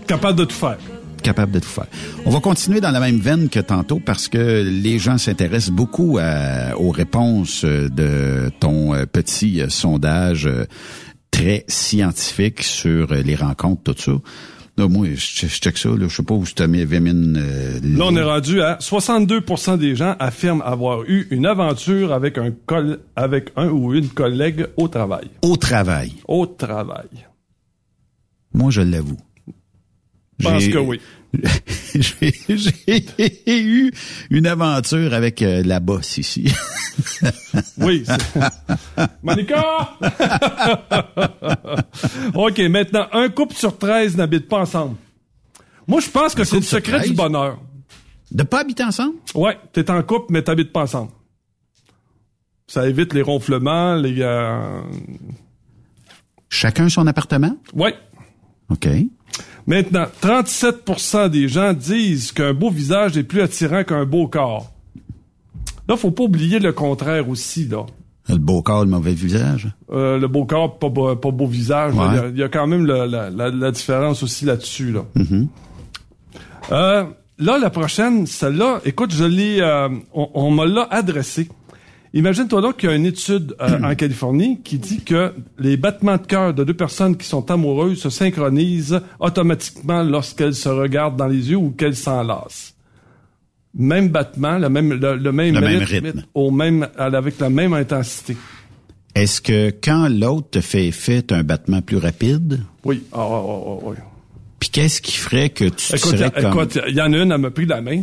Capable 0.08 0.38
de 0.40 0.44
tout 0.44 0.54
faire. 0.56 0.78
Capable 1.26 1.52
de 1.52 1.58
tout 1.58 1.68
faire. 1.68 1.86
On 2.24 2.30
va 2.30 2.40
continuer 2.40 2.80
dans 2.80 2.92
la 2.92 3.00
même 3.00 3.18
veine 3.18 3.48
que 3.48 3.60
tantôt 3.60 4.00
parce 4.04 4.28
que 4.28 4.62
les 4.62 4.98
gens 4.98 5.18
s'intéressent 5.18 5.74
beaucoup 5.74 6.18
à- 6.20 6.76
aux 6.78 6.90
réponses 6.90 7.64
euh, 7.64 7.88
de 7.88 8.50
ton 8.60 8.94
euh, 8.94 9.06
petit 9.06 9.60
euh, 9.60 9.68
sondage 9.68 10.46
euh, 10.46 10.64
très 11.30 11.64
scientifique 11.68 12.62
sur 12.62 13.10
euh, 13.12 13.22
les 13.22 13.34
rencontres, 13.34 13.92
tout 13.92 14.00
ça. 14.00 14.12
Là, 14.78 14.88
moi, 14.88 15.06
je, 15.14 15.46
je 15.46 15.46
check 15.46 15.78
ça, 15.78 15.88
là, 15.88 16.06
je 16.06 16.14
sais 16.14 16.22
pas 16.22 16.34
où 16.34 16.44
je 16.44 16.52
te 16.52 16.62
mets 16.62 16.84
Vémine. 16.84 17.36
euh, 17.38 17.80
Là, 17.82 18.04
on 18.08 18.14
est 18.16 18.22
rendu 18.22 18.60
à 18.60 18.76
62% 18.78 19.78
des 19.78 19.96
gens 19.96 20.14
affirment 20.18 20.62
avoir 20.62 21.02
eu 21.04 21.26
une 21.30 21.46
aventure 21.46 22.12
avec 22.12 22.36
un 22.38 22.50
coll- 22.66 22.98
avec 23.16 23.52
un 23.56 23.68
ou 23.68 23.94
une 23.94 24.08
collègue 24.10 24.66
au 24.76 24.86
travail. 24.88 25.28
Au 25.42 25.56
travail. 25.56 26.12
Au 26.28 26.44
travail. 26.46 27.08
Moi, 28.52 28.70
je 28.70 28.82
l'avoue. 28.82 29.16
Je 30.38 30.46
pense 30.48 30.68
que 30.68 30.76
oui. 30.78 31.00
J'ai 31.94 33.62
eu 33.62 33.92
une 34.30 34.46
aventure 34.46 35.14
avec 35.14 35.42
euh, 35.42 35.62
la 35.64 35.80
bosse 35.80 36.18
ici. 36.18 36.52
Oui. 37.78 38.04
Monica! 39.22 39.90
OK, 42.34 42.58
maintenant, 42.70 43.06
un 43.12 43.28
couple 43.28 43.54
sur 43.54 43.76
13 43.76 44.16
n'habite 44.16 44.48
pas 44.48 44.60
ensemble. 44.60 44.96
Moi, 45.86 46.00
je 46.00 46.08
pense 46.08 46.34
que 46.34 46.42
c'est 46.44 46.56
le 46.56 46.62
secret 46.62 46.98
13? 47.00 47.10
du 47.10 47.14
bonheur. 47.14 47.60
De 48.30 48.42
pas 48.42 48.60
habiter 48.60 48.82
ensemble? 48.82 49.16
Ouais, 49.34 49.58
t'es 49.74 49.90
en 49.90 50.02
couple, 50.02 50.26
mais 50.30 50.42
t'habites 50.42 50.72
pas 50.72 50.82
ensemble. 50.82 51.10
Ça 52.66 52.88
évite 52.88 53.12
les 53.12 53.22
ronflements, 53.22 53.94
les... 53.94 54.16
euh, 54.22 54.80
Chacun 56.48 56.88
son 56.88 57.06
appartement? 57.06 57.56
Ouais. 57.74 57.94
OK. 58.70 58.88
Maintenant, 59.66 60.06
37% 60.22 61.28
des 61.28 61.48
gens 61.48 61.72
disent 61.72 62.32
qu'un 62.32 62.54
beau 62.54 62.70
visage 62.70 63.16
est 63.16 63.24
plus 63.24 63.40
attirant 63.42 63.82
qu'un 63.84 64.04
beau 64.04 64.28
corps. 64.28 64.72
Là, 65.88 65.96
faut 65.96 66.10
pas 66.10 66.24
oublier 66.24 66.58
le 66.58 66.72
contraire 66.72 67.28
aussi, 67.28 67.66
là. 67.66 67.84
Le 68.28 68.36
beau 68.38 68.60
corps, 68.62 68.84
le 68.84 68.90
mauvais 68.90 69.12
visage? 69.12 69.68
Euh, 69.92 70.18
le 70.18 70.26
beau 70.26 70.44
corps, 70.46 70.78
pas, 70.78 70.88
beau- 70.88 71.14
pas 71.14 71.30
beau 71.30 71.46
visage. 71.46 71.94
Ouais. 71.94 72.06
Il 72.10 72.14
y 72.16 72.18
a- 72.18 72.28
il 72.28 72.38
y, 72.38 72.42
a 72.42 72.48
quand 72.48 72.66
même 72.66 72.84
la, 72.86 73.06
la- 73.06 73.30
la 73.30 73.70
différence 73.70 74.22
aussi 74.24 74.44
là-dessus. 74.44 74.90
Là. 74.92 75.02
Mhm. 75.14 75.48
Euh, 76.72 77.04
là, 77.38 77.58
la 77.58 77.70
prochaine, 77.70 78.26
celle-là, 78.26 78.80
écoute, 78.84 79.12
je 79.14 79.24
l'ai, 79.24 79.60
euh, 79.60 79.88
on, 80.12 80.28
on 80.34 80.50
me 80.50 80.64
l'a 80.66 80.88
adressée. 80.90 81.48
Imagine-toi 82.16 82.62
donc 82.62 82.78
qu'il 82.78 82.88
y 82.88 82.92
a 82.92 82.96
une 82.96 83.04
étude 83.04 83.54
euh, 83.60 83.78
en 83.82 83.94
Californie 83.96 84.60
qui 84.64 84.78
dit 84.78 85.02
que 85.02 85.34
les 85.58 85.76
battements 85.76 86.16
de 86.16 86.26
cœur 86.26 86.54
de 86.54 86.64
deux 86.64 86.72
personnes 86.74 87.14
qui 87.14 87.26
sont 87.26 87.50
amoureuses 87.50 88.00
se 88.00 88.08
synchronisent 88.08 89.02
automatiquement 89.20 90.02
lorsqu'elles 90.02 90.54
se 90.54 90.70
regardent 90.70 91.16
dans 91.16 91.26
les 91.26 91.50
yeux 91.50 91.58
ou 91.58 91.70
qu'elles 91.72 91.94
s'enlacent. 91.94 92.74
Même 93.74 94.08
battement, 94.08 94.56
le 94.56 94.70
même, 94.70 94.94
le, 94.94 95.16
le 95.16 95.30
même, 95.32 95.54
Le 95.56 95.60
même 95.60 95.82
rythme. 95.82 96.22
au 96.32 96.50
même, 96.50 96.88
avec 96.96 97.38
la 97.38 97.50
même 97.50 97.74
intensité. 97.74 98.34
Est-ce 99.14 99.42
que 99.42 99.68
quand 99.82 100.08
l'autre 100.08 100.48
te 100.52 100.60
fait 100.62 100.86
effet, 100.86 101.22
un 101.34 101.42
battement 101.42 101.82
plus 101.82 101.98
rapide? 101.98 102.60
Oui. 102.86 103.02
Ah, 103.12 103.18
ah, 103.20 103.42
ah, 103.44 103.78
oui. 103.82 103.96
Puis 104.58 104.70
qu'est-ce 104.70 105.02
qui 105.02 105.12
ferait 105.18 105.50
que 105.50 105.66
tu 105.66 105.94
Écoute, 105.94 106.16
serais 106.16 106.30
comme... 106.30 106.46
écoute, 106.52 106.78
il 106.88 106.94
y 106.94 107.02
en 107.02 107.12
a 107.12 107.16
une, 107.18 107.30
elle 107.30 107.38
m'a 107.38 107.50
pris 107.50 107.66
la 107.66 107.82
main, 107.82 108.02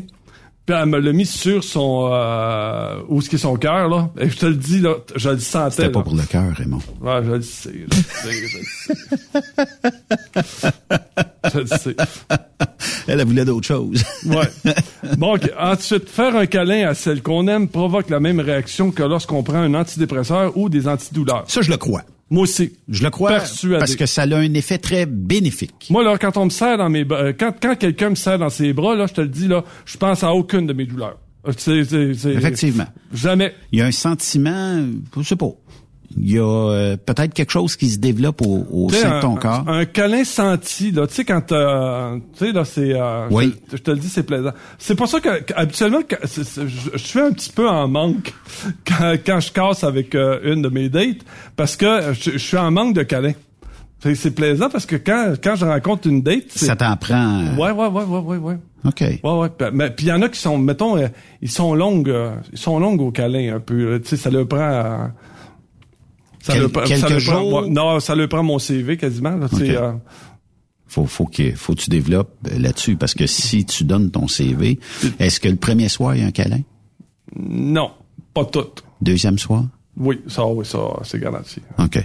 puis 0.65 0.75
elle 0.75 0.85
me 0.85 0.99
l'a 0.99 1.11
mis 1.11 1.25
sur 1.25 1.63
son 1.63 2.09
euh, 2.11 3.01
où 3.09 3.19
est-ce 3.19 3.29
qu'est 3.29 3.37
son 3.37 3.57
cœur 3.57 3.89
là. 3.89 4.09
Et 4.19 4.29
je 4.29 4.37
te 4.37 4.45
le 4.45 4.55
dis 4.55 4.79
là, 4.79 4.95
je 5.15 5.29
le 5.29 5.39
sentais. 5.39 5.75
C'était 5.75 5.89
pas 5.89 5.99
là. 5.99 6.03
pour 6.05 6.15
le 6.15 6.23
cœur, 6.23 6.53
Raymond. 6.55 6.79
Ouais, 7.01 7.21
je 7.25 7.31
le 7.31 7.41
sais, 7.41 7.73
je 7.73 7.97
le 7.97 8.03
sais, 8.03 8.47
je 8.47 8.57
le 8.57 8.63
sais. 8.73 10.71
je 11.53 11.59
le 11.59 11.67
sais. 11.67 11.95
Elle, 13.07 13.19
elle 13.19 13.27
voulait 13.27 13.45
d'autres 13.45 13.67
choses. 13.67 14.03
Ouais. 14.25 14.47
Bon, 15.17 15.35
ok. 15.35 15.51
ensuite, 15.59 16.09
faire 16.09 16.35
un 16.35 16.45
câlin 16.45 16.87
à 16.87 16.93
celle 16.93 17.21
qu'on 17.21 17.47
aime 17.47 17.67
provoque 17.67 18.09
la 18.09 18.21
même 18.21 18.39
réaction 18.39 18.91
que 18.91 19.03
lorsqu'on 19.03 19.43
prend 19.43 19.57
un 19.57 19.73
antidépresseur 19.73 20.55
ou 20.57 20.69
des 20.69 20.87
antidouleurs. 20.87 21.43
Ça, 21.47 21.61
je 21.61 21.71
le 21.71 21.77
crois. 21.77 22.03
Moi 22.29 22.43
aussi. 22.43 22.73
Je 22.89 23.03
le 23.03 23.09
crois 23.09 23.29
Persuadé. 23.31 23.77
parce 23.79 23.95
que 23.95 24.05
ça 24.05 24.23
a 24.23 24.35
un 24.35 24.53
effet 24.53 24.77
très 24.77 25.05
bénéfique. 25.05 25.87
Moi, 25.89 26.03
là, 26.03 26.17
quand 26.17 26.35
on 26.37 26.45
me 26.45 26.49
serre 26.49 26.77
dans 26.77 26.89
mes 26.89 27.03
bras, 27.03 27.19
euh, 27.25 27.33
quand, 27.37 27.53
quand 27.61 27.75
quelqu'un 27.77 28.09
me 28.11 28.15
serre 28.15 28.39
dans 28.39 28.49
ses 28.49 28.73
bras, 28.73 28.95
là, 28.95 29.05
je 29.07 29.13
te 29.13 29.21
le 29.21 29.27
dis, 29.27 29.47
là, 29.47 29.63
je 29.85 29.97
pense 29.97 30.23
à 30.23 30.33
aucune 30.33 30.65
de 30.65 30.73
mes 30.73 30.85
douleurs. 30.85 31.19
Euh, 31.47 31.51
c'est- 31.57 31.83
c'est- 31.83 32.13
c'est- 32.13 32.31
Effectivement. 32.33 32.85
Jamais. 33.13 33.53
Il 33.71 33.79
y 33.79 33.81
a 33.81 33.85
un 33.85 33.91
sentiment, 33.91 34.81
je 35.17 35.23
sais 35.23 35.35
pas. 35.35 35.49
Il 36.15 36.31
y 36.31 36.37
a 36.37 36.43
euh, 36.43 36.95
peut-être 36.97 37.33
quelque 37.33 37.51
chose 37.51 37.75
qui 37.75 37.89
se 37.89 37.97
développe 37.97 38.41
au, 38.45 38.65
au 38.71 38.89
sein 38.91 39.15
de 39.17 39.21
ton 39.21 39.35
corps. 39.35 39.63
un 39.67 39.85
câlin 39.85 40.23
senti, 40.23 40.91
là, 40.91 41.07
tu 41.07 41.15
sais, 41.15 41.25
quand, 41.25 41.51
euh, 41.51 42.17
tu 42.37 42.45
sais, 42.45 42.51
là, 42.51 42.63
c'est, 42.65 42.93
euh, 42.93 43.27
Oui. 43.31 43.55
je, 43.65 43.71
te- 43.71 43.77
je 43.77 43.81
te 43.83 43.91
le 43.91 43.97
dis, 43.97 44.09
c'est 44.09 44.23
plaisant. 44.23 44.51
C'est 44.77 44.95
pour 44.95 45.07
ça 45.07 45.19
que, 45.19 45.29
habituellement, 45.55 46.01
je, 46.23 46.61
je 46.93 46.97
suis 46.97 47.19
un 47.19 47.31
petit 47.31 47.49
peu 47.51 47.67
en 47.67 47.87
manque 47.87 48.33
quand, 48.87 49.15
quand 49.25 49.39
je 49.39 49.51
casse 49.51 49.83
avec 49.83 50.13
euh, 50.13 50.39
une 50.43 50.61
de 50.61 50.69
mes 50.69 50.89
dates, 50.89 51.17
parce 51.55 51.75
que 51.75 52.13
je, 52.13 52.31
je 52.31 52.37
suis 52.37 52.57
en 52.57 52.69
manque 52.69 52.93
de 52.95 53.03
câlin. 53.03 53.33
C'est 54.15 54.35
plaisant 54.35 54.69
parce 54.69 54.85
que 54.85 54.97
quand, 54.97 55.33
quand 55.41 55.55
je 55.55 55.63
rencontre 55.65 56.07
une 56.09 56.21
date, 56.21 56.51
Ça 56.51 56.75
t'en 56.75 56.97
prend. 56.97 57.39
euh, 57.41 57.55
Ouais, 57.55 57.71
ouais, 57.71 57.87
ouais, 57.87 58.03
ouais, 58.03 58.19
ouais, 58.19 58.37
ouais. 58.37 58.57
OK. 58.85 58.99
Ouais, 59.01 59.19
ouais. 59.23 59.49
Mais 59.71 59.89
puis 59.91 60.07
il 60.07 60.09
y 60.09 60.11
en 60.11 60.21
a 60.21 60.27
qui 60.27 60.39
sont, 60.41 60.57
mettons, 60.57 60.97
euh, 60.97 61.07
ils 61.41 61.49
sont 61.49 61.73
longues, 61.73 62.13
ils 62.51 62.57
sont 62.59 62.79
longues 62.79 62.99
au 63.01 63.11
câlin 63.11 63.55
un 63.55 63.59
peu. 63.61 64.01
Tu 64.03 64.09
sais, 64.09 64.17
ça 64.17 64.29
le 64.29 64.45
prend. 64.45 65.09
Ça 66.43 66.53
Quel- 66.53 66.61
le 66.63 66.69
prend- 66.69 66.83
quelques 66.83 66.99
ça 67.01 67.09
le 67.09 67.21
prend- 67.23 67.39
jours? 67.41 67.53
ouais, 67.63 67.69
non, 67.69 67.99
ça 67.99 68.15
le 68.15 68.27
prend 68.27 68.43
mon 68.43 68.59
CV 68.59 68.97
quasiment. 68.97 69.35
Là, 69.35 69.47
tu 69.49 69.55
sais, 69.57 69.77
Ok. 69.77 69.83
euh, 69.83 69.93
Faut, 70.87 71.05
faut 71.07 71.25
que, 71.25 71.55
faut 71.55 71.73
que 71.73 71.79
tu 71.81 71.89
développes 71.89 72.35
euh, 72.51 72.59
là-dessus 72.59 72.95
parce 72.97 73.15
que 73.15 73.25
si 73.25 73.65
tu 73.65 73.83
donnes 73.83 74.11
ton 74.11 74.27
CV, 74.27 74.79
est-ce 75.17 75.39
que 75.39 75.47
le 75.49 75.55
premier 75.55 75.89
soir, 75.89 76.15
il 76.15 76.21
y 76.21 76.23
a 76.23 76.27
un 76.27 76.31
câlin? 76.31 76.61
non, 77.35 77.91
pas 78.33 78.45
toutes. 78.45 78.83
Deuxième 79.01 79.37
soir? 79.39 79.63
Oui, 79.97 80.21
ça, 80.27 80.45
oui, 80.45 80.65
ça, 80.65 80.79
c'est 81.03 81.19
garanti. 81.19 81.61
OK. 81.79 81.99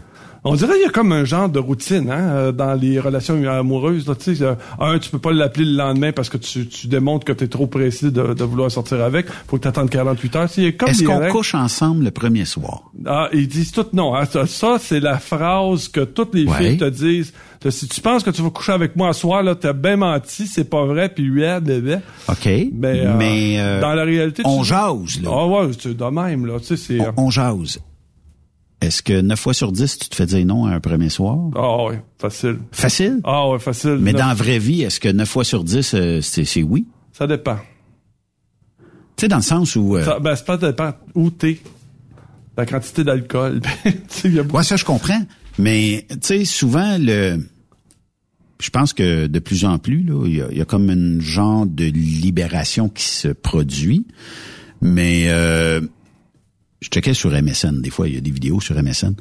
On 0.45 0.55
dirait 0.55 0.75
qu'il 0.75 0.83
y 0.83 0.87
a 0.87 0.91
comme 0.91 1.13
un 1.13 1.25
genre 1.25 1.49
de 1.49 1.59
routine 1.59 2.11
hein, 2.11 2.31
euh, 2.31 2.53
dans 2.53 2.75
les 2.75 3.01
relations 3.01 3.43
amoureuses. 3.49 4.07
Là, 4.07 4.15
tu 4.15 4.37
euh, 4.43 4.55
un, 4.79 4.99
tu 4.99 5.11
peux 5.11 5.19
pas 5.19 5.33
l'appeler 5.33 5.65
le 5.65 5.77
lendemain 5.77 6.13
parce 6.13 6.29
que 6.29 6.37
tu, 6.37 6.67
tu 6.69 6.87
démontres 6.87 7.25
que 7.25 7.33
tu 7.33 7.45
es 7.45 7.49
trop 7.49 7.67
précis 7.67 8.13
de, 8.13 8.35
de, 8.35 8.45
vouloir 8.45 8.71
sortir 8.71 9.03
avec. 9.03 9.27
faut 9.49 9.57
que 9.57 9.63
tu 9.63 9.69
attendes 9.69 9.91
48 9.91 10.37
heures. 10.37 10.45
Est-ce 10.45 11.05
qu'on 11.05 11.29
couche 11.31 11.55
ensemble 11.55 12.05
le 12.05 12.11
premier 12.11 12.45
soir? 12.45 12.83
Ah, 13.07 13.29
ils 13.33 13.49
disent 13.49 13.73
tout 13.73 13.87
non. 13.93 14.15
Hein. 14.15 14.25
Ça, 14.47 14.79
c'est 14.81 15.01
la 15.01 15.19
phrase 15.19 15.89
que 15.89 16.01
toutes 16.01 16.35
les 16.35 16.47
filles 16.47 16.79
te 16.79 16.89
disent. 16.89 17.33
Si 17.69 17.89
tu 17.89 18.01
penses 18.01 18.23
que 18.23 18.31
tu 18.31 18.41
vas 18.41 18.51
coucher 18.51 18.71
avec 18.71 18.95
moi 18.95 19.13
ce 19.13 19.23
soir, 19.23 19.43
là, 19.43 19.57
t'as 19.57 19.73
bien 19.73 19.97
menti, 19.97 20.47
c'est 20.47 20.71
pas 20.71 20.85
vrai, 20.85 21.09
puis 21.09 21.29
ouais, 21.29 21.61
bébé. 21.61 21.97
OK. 22.29 22.47
Mais, 22.47 23.05
euh, 23.05 23.17
Mais 23.19 23.81
dans 23.81 23.95
la 23.95 24.05
réalité, 24.05 24.43
on 24.45 24.63
jase, 24.63 25.21
là. 25.21 25.31
Ah 25.33 25.47
ouais, 25.47 25.71
c'est 25.77 25.97
de 25.97 26.05
même, 26.05 26.47
là. 26.47 26.61
Tu 26.61 26.77
sais. 26.77 26.99
On, 27.17 27.25
on 27.25 27.31
jase. 27.31 27.81
Est-ce 28.81 29.03
que 29.03 29.21
9 29.21 29.39
fois 29.39 29.55
sur 29.55 29.73
10, 29.73 29.99
tu 29.99 30.09
te 30.09 30.15
fais 30.15 30.27
dire 30.27 30.47
non 30.47 30.67
à 30.67 30.75
un 30.75 30.81
premier 30.81 31.09
soir? 31.09 31.37
Ah 31.57 31.85
oui, 31.87 31.97
facile. 32.19 32.59
Facile? 32.71 33.21
Ah 33.25 33.49
oui, 33.49 33.59
facile. 33.59 33.99
Mais 34.01 34.13
dans 34.13 34.29
la 34.29 34.35
vraie 34.35 34.61
vie, 34.61 34.83
est-ce 34.83 35.01
que 35.01 35.09
9 35.09 35.29
fois 35.29 35.45
sur 35.45 35.65
10, 35.65 35.95
euh, 35.95 36.21
c'est 36.23 36.63
oui? 36.63 36.87
Ça 37.13 37.27
dépend. 37.27 37.59
Tu 39.17 39.23
sais, 39.23 39.29
dans 39.29 39.37
le 39.37 39.43
sens 39.43 39.75
où... 39.75 39.97
Euh... 39.97 40.05
Ça, 40.05 40.21
ben, 40.21 40.37
ça 40.37 40.57
dépend 40.57 40.93
où 41.17 41.31
t'es. 41.31 41.59
La 42.57 42.67
quantité 42.67 43.03
d'alcool. 43.03 43.61
ouais, 44.53 44.63
ça, 44.63 44.77
je 44.77 44.85
comprends. 44.85 45.23
Mais, 45.59 46.07
tu 46.09 46.17
sais, 46.23 46.45
souvent, 46.45 46.97
le... 46.99 47.39
Je 48.61 48.71
pense 48.71 48.93
que 48.93 49.27
de 49.27 49.39
plus 49.39 49.65
en 49.65 49.79
plus, 49.79 50.03
là, 50.03 50.25
il 50.27 50.37
y 50.37 50.43
a, 50.43 50.53
y 50.53 50.61
a, 50.61 50.65
comme 50.65 50.91
un 50.91 51.21
genre 51.21 51.67
de 51.67 51.85
libération 51.85 52.89
qui 52.89 53.05
se 53.05 53.29
produit. 53.29 54.07
Mais... 54.81 55.25
Euh, 55.29 55.81
je 56.81 56.89
checkais 56.89 57.15
sur 57.15 57.31
MSN, 57.31 57.81
des 57.81 57.91
fois, 57.91 58.09
il 58.09 58.15
y 58.15 58.19
a 58.19 58.21
des 58.21 58.31
vidéos 58.31 58.61
sur 58.61 58.81
MSN, 58.81 59.15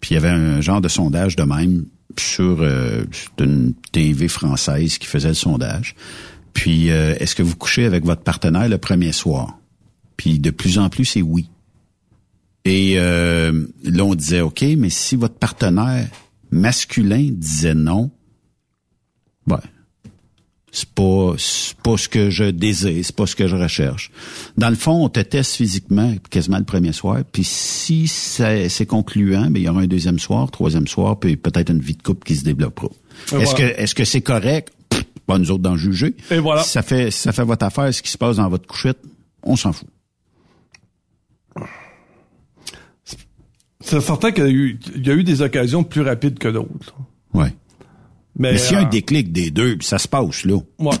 puis 0.00 0.10
il 0.10 0.14
y 0.14 0.16
avait 0.16 0.28
un 0.28 0.60
genre 0.60 0.80
de 0.80 0.88
sondage 0.88 1.36
de 1.36 1.42
même 1.42 1.86
sur 2.18 2.58
euh, 2.60 3.04
une 3.38 3.74
TV 3.92 4.28
française 4.28 4.98
qui 4.98 5.06
faisait 5.06 5.28
le 5.28 5.34
sondage. 5.34 5.94
Puis, 6.52 6.90
euh, 6.90 7.14
est-ce 7.18 7.34
que 7.34 7.42
vous 7.42 7.56
couchez 7.56 7.84
avec 7.84 8.04
votre 8.04 8.22
partenaire 8.22 8.68
le 8.68 8.78
premier 8.78 9.12
soir? 9.12 9.58
Puis, 10.16 10.38
de 10.38 10.50
plus 10.50 10.78
en 10.78 10.88
plus, 10.88 11.04
c'est 11.04 11.22
oui. 11.22 11.48
Et 12.64 12.94
euh, 12.96 13.66
là, 13.84 14.04
on 14.04 14.14
disait, 14.14 14.40
OK, 14.40 14.64
mais 14.76 14.90
si 14.90 15.16
votre 15.16 15.36
partenaire 15.36 16.08
masculin 16.50 17.28
disait 17.30 17.74
non, 17.74 18.10
c'est 20.70 20.88
pas 20.90 21.34
pas 21.82 21.96
ce 21.96 22.08
que 22.08 22.30
je 22.30 22.44
désire, 22.44 23.04
c'est 23.04 23.16
pas 23.16 23.26
ce 23.26 23.34
que 23.34 23.46
je 23.46 23.56
recherche. 23.56 24.10
Dans 24.56 24.70
le 24.70 24.76
fond, 24.76 25.04
on 25.04 25.08
te 25.08 25.20
teste 25.20 25.56
physiquement 25.56 26.14
quasiment 26.30 26.58
le 26.58 26.64
premier 26.64 26.92
soir, 26.92 27.18
puis 27.30 27.44
si 27.44 28.06
c'est 28.08 28.86
concluant, 28.86 29.50
ben 29.50 29.56
il 29.56 29.62
y 29.62 29.68
aura 29.68 29.80
un 29.80 29.86
deuxième 29.86 30.18
soir, 30.18 30.50
troisième 30.50 30.86
soir, 30.86 31.18
puis 31.18 31.36
peut-être 31.36 31.70
une 31.70 31.80
vie 31.80 31.96
de 31.96 32.02
couple 32.02 32.26
qui 32.26 32.36
se 32.36 32.44
développera. 32.44 32.88
Est-ce 33.32 33.54
que 33.54 33.62
est-ce 33.62 33.94
que 33.94 34.04
c'est 34.04 34.20
correct? 34.20 34.72
Pas 35.26 35.38
nous 35.38 35.50
autres 35.50 35.62
d'en 35.62 35.76
juger. 35.76 36.14
Et 36.30 36.38
voilà. 36.38 36.62
Si 36.62 36.70
ça 36.70 36.82
fait 36.82 37.10
ça 37.10 37.32
fait 37.32 37.44
votre 37.44 37.64
affaire, 37.64 37.92
ce 37.92 38.02
qui 38.02 38.10
se 38.10 38.18
passe 38.18 38.36
dans 38.36 38.48
votre 38.48 38.66
couchette, 38.66 38.98
on 39.42 39.56
s'en 39.56 39.72
fout. 39.72 39.88
C'est 43.80 44.00
certain 44.00 44.32
qu'il 44.32 44.44
y, 44.44 44.46
a 44.46 44.50
eu, 44.50 44.78
il 44.96 45.06
y 45.06 45.10
a 45.10 45.14
eu 45.14 45.24
des 45.24 45.40
occasions 45.40 45.84
plus 45.84 46.02
rapides 46.02 46.38
que 46.38 46.48
d'autres. 46.48 46.94
Ouais. 47.32 47.54
Mais, 48.38 48.56
s'il 48.56 48.74
y 48.74 48.76
a 48.76 48.80
un 48.80 48.86
euh, 48.86 48.88
déclic 48.88 49.32
des 49.32 49.50
deux, 49.50 49.76
puis 49.76 49.86
ça 49.86 49.98
se 49.98 50.08
passe, 50.08 50.44
là. 50.44 50.56
Ouais. 50.78 50.96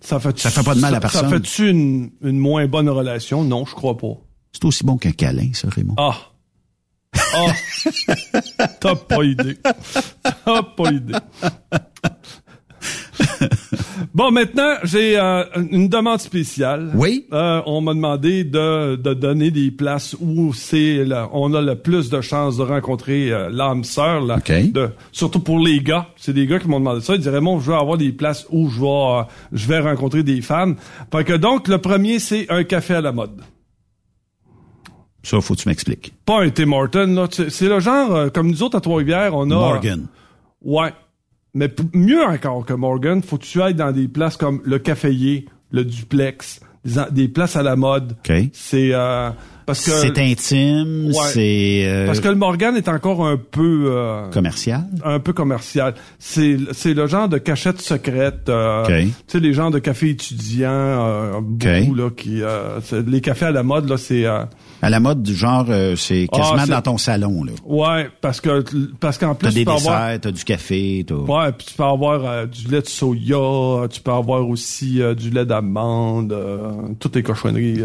Ça 0.00 0.20
fait, 0.20 0.38
ça 0.38 0.50
fait 0.50 0.62
pas 0.62 0.74
de 0.74 0.80
mal 0.80 0.94
à 0.94 1.00
personne. 1.00 1.22
Ça 1.22 1.30
fait-tu 1.30 1.70
une, 1.70 2.10
une 2.22 2.38
moins 2.38 2.66
bonne 2.66 2.90
relation? 2.90 3.42
Non, 3.42 3.64
je 3.64 3.74
crois 3.74 3.96
pas. 3.96 4.18
C'est 4.52 4.64
aussi 4.66 4.84
bon 4.84 4.98
qu'un 4.98 5.12
câlin, 5.12 5.48
ça, 5.54 5.68
Raymond. 5.70 5.94
Ah! 5.96 6.16
Ah! 7.16 7.52
T'as 8.80 8.94
pas 8.94 9.24
idée. 9.24 9.56
T'as 10.22 10.62
pas 10.62 10.92
idée. 10.92 11.14
Bon, 14.14 14.30
maintenant, 14.30 14.74
j'ai 14.84 15.18
euh, 15.18 15.44
une 15.70 15.88
demande 15.88 16.20
spéciale. 16.20 16.92
Oui. 16.94 17.26
Euh, 17.32 17.60
on 17.66 17.80
m'a 17.80 17.92
demandé 17.92 18.44
de, 18.44 18.96
de, 18.96 19.12
donner 19.14 19.50
des 19.50 19.70
places 19.70 20.16
où 20.20 20.54
c'est 20.54 21.04
on 21.32 21.52
a 21.52 21.60
le 21.60 21.74
plus 21.76 22.08
de 22.08 22.20
chances 22.20 22.56
de 22.56 22.62
rencontrer 22.62 23.30
euh, 23.30 23.50
l'âme 23.50 23.84
sœur. 23.84 24.22
Là, 24.22 24.38
de, 24.38 24.90
surtout 25.12 25.40
pour 25.40 25.58
les 25.58 25.80
gars. 25.80 26.08
C'est 26.16 26.32
des 26.32 26.46
gars 26.46 26.58
qui 26.58 26.68
m'ont 26.68 26.80
demandé 26.80 27.00
ça. 27.00 27.14
Ils 27.14 27.20
diraient, 27.20 27.40
bon, 27.40 27.60
je 27.60 27.70
veux 27.70 27.76
avoir 27.76 27.98
des 27.98 28.12
places 28.12 28.46
où 28.50 28.70
je 28.70 28.80
vais, 28.80 29.26
je 29.52 29.68
vais 29.68 29.80
rencontrer 29.80 30.22
des 30.22 30.40
femmes. 30.40 30.76
Fait 31.12 31.24
que 31.24 31.34
donc, 31.34 31.68
le 31.68 31.78
premier, 31.78 32.18
c'est 32.18 32.50
un 32.50 32.64
café 32.64 32.94
à 32.94 33.00
la 33.00 33.12
mode. 33.12 33.42
Ça, 35.22 35.40
faut 35.40 35.54
que 35.54 35.60
tu 35.60 35.68
m'expliques. 35.68 36.12
Pas 36.26 36.42
un 36.42 36.50
Tim 36.50 36.72
Horton, 36.72 37.06
là. 37.14 37.28
C'est 37.30 37.68
le 37.68 37.80
genre, 37.80 38.30
comme 38.32 38.50
nous 38.50 38.62
autres 38.62 38.76
à 38.76 38.80
Trois-Rivières, 38.80 39.34
on 39.34 39.50
a... 39.50 39.54
Morgan. 39.54 40.06
Ouais. 40.62 40.92
Mais 41.54 41.70
mieux 41.92 42.24
encore 42.24 42.66
que 42.66 42.72
Morgan, 42.72 43.22
faut 43.22 43.38
que 43.38 43.44
tu 43.44 43.62
ailles 43.62 43.74
dans 43.74 43.92
des 43.92 44.08
places 44.08 44.36
comme 44.36 44.60
le 44.64 44.78
Caféier, 44.78 45.46
le 45.70 45.84
Duplex, 45.84 46.60
des, 47.12 47.28
places 47.28 47.56
à 47.56 47.62
la 47.62 47.76
mode. 47.76 48.16
C'est 48.52 48.90
euh, 48.92 49.30
parce 49.66 49.84
que 49.84 49.92
c'est 49.92 50.18
intime, 50.18 51.12
c'est 51.12 51.84
euh, 51.86 52.06
parce 52.06 52.20
que 52.20 52.28
le 52.28 52.34
Morgan 52.34 52.76
est 52.76 52.88
encore 52.88 53.26
un 53.26 53.36
peu 53.36 53.86
euh, 53.86 54.28
commercial, 54.30 54.84
un 55.04 55.20
peu 55.20 55.32
commercial. 55.32 55.94
C'est 56.18 56.56
c'est 56.72 56.92
le 56.92 57.06
genre 57.06 57.28
de 57.28 57.38
cachette 57.38 57.80
secrète. 57.80 58.50
Tu 58.86 59.12
sais 59.28 59.40
les 59.40 59.52
gens 59.52 59.70
de 59.70 59.78
café 59.78 60.10
étudiants, 60.10 61.40
beaucoup 61.40 61.94
là 61.94 62.10
qui 62.10 62.42
les 63.06 63.20
cafés 63.20 63.46
à 63.46 63.52
la 63.52 63.62
mode 63.62 63.88
là 63.88 63.96
c'est 63.96 64.24
à 64.84 64.90
la 64.90 65.00
mode 65.00 65.22
du 65.22 65.34
genre, 65.34 65.64
euh, 65.70 65.96
c'est 65.96 66.28
ah, 66.30 66.36
quasiment 66.36 66.76
dans 66.76 66.82
ton 66.82 66.98
salon, 66.98 67.42
là. 67.42 67.52
Ouais, 67.64 68.10
parce 68.20 68.42
que 68.42 68.62
parce 69.00 69.16
qu'en 69.16 69.34
plus 69.34 69.48
t'as 69.48 69.54
des 69.54 69.60
tu 69.60 69.64
peux 69.64 69.72
desserts, 69.72 69.92
avoir... 69.92 70.20
t'as 70.20 70.30
du 70.30 70.44
café, 70.44 71.06
t'as... 71.08 71.14
Ouais, 71.14 71.52
puis 71.52 71.68
tu 71.68 71.74
peux 71.74 71.84
avoir 71.84 72.22
euh, 72.26 72.44
du 72.44 72.68
lait 72.68 72.82
de 72.82 72.86
soya, 72.86 73.88
tu 73.88 74.02
peux 74.02 74.12
avoir 74.12 74.46
aussi 74.46 75.00
euh, 75.00 75.14
du 75.14 75.30
lait 75.30 75.46
d'amande, 75.46 76.36
toutes 77.00 77.16
les 77.16 77.22
cochonneries 77.22 77.80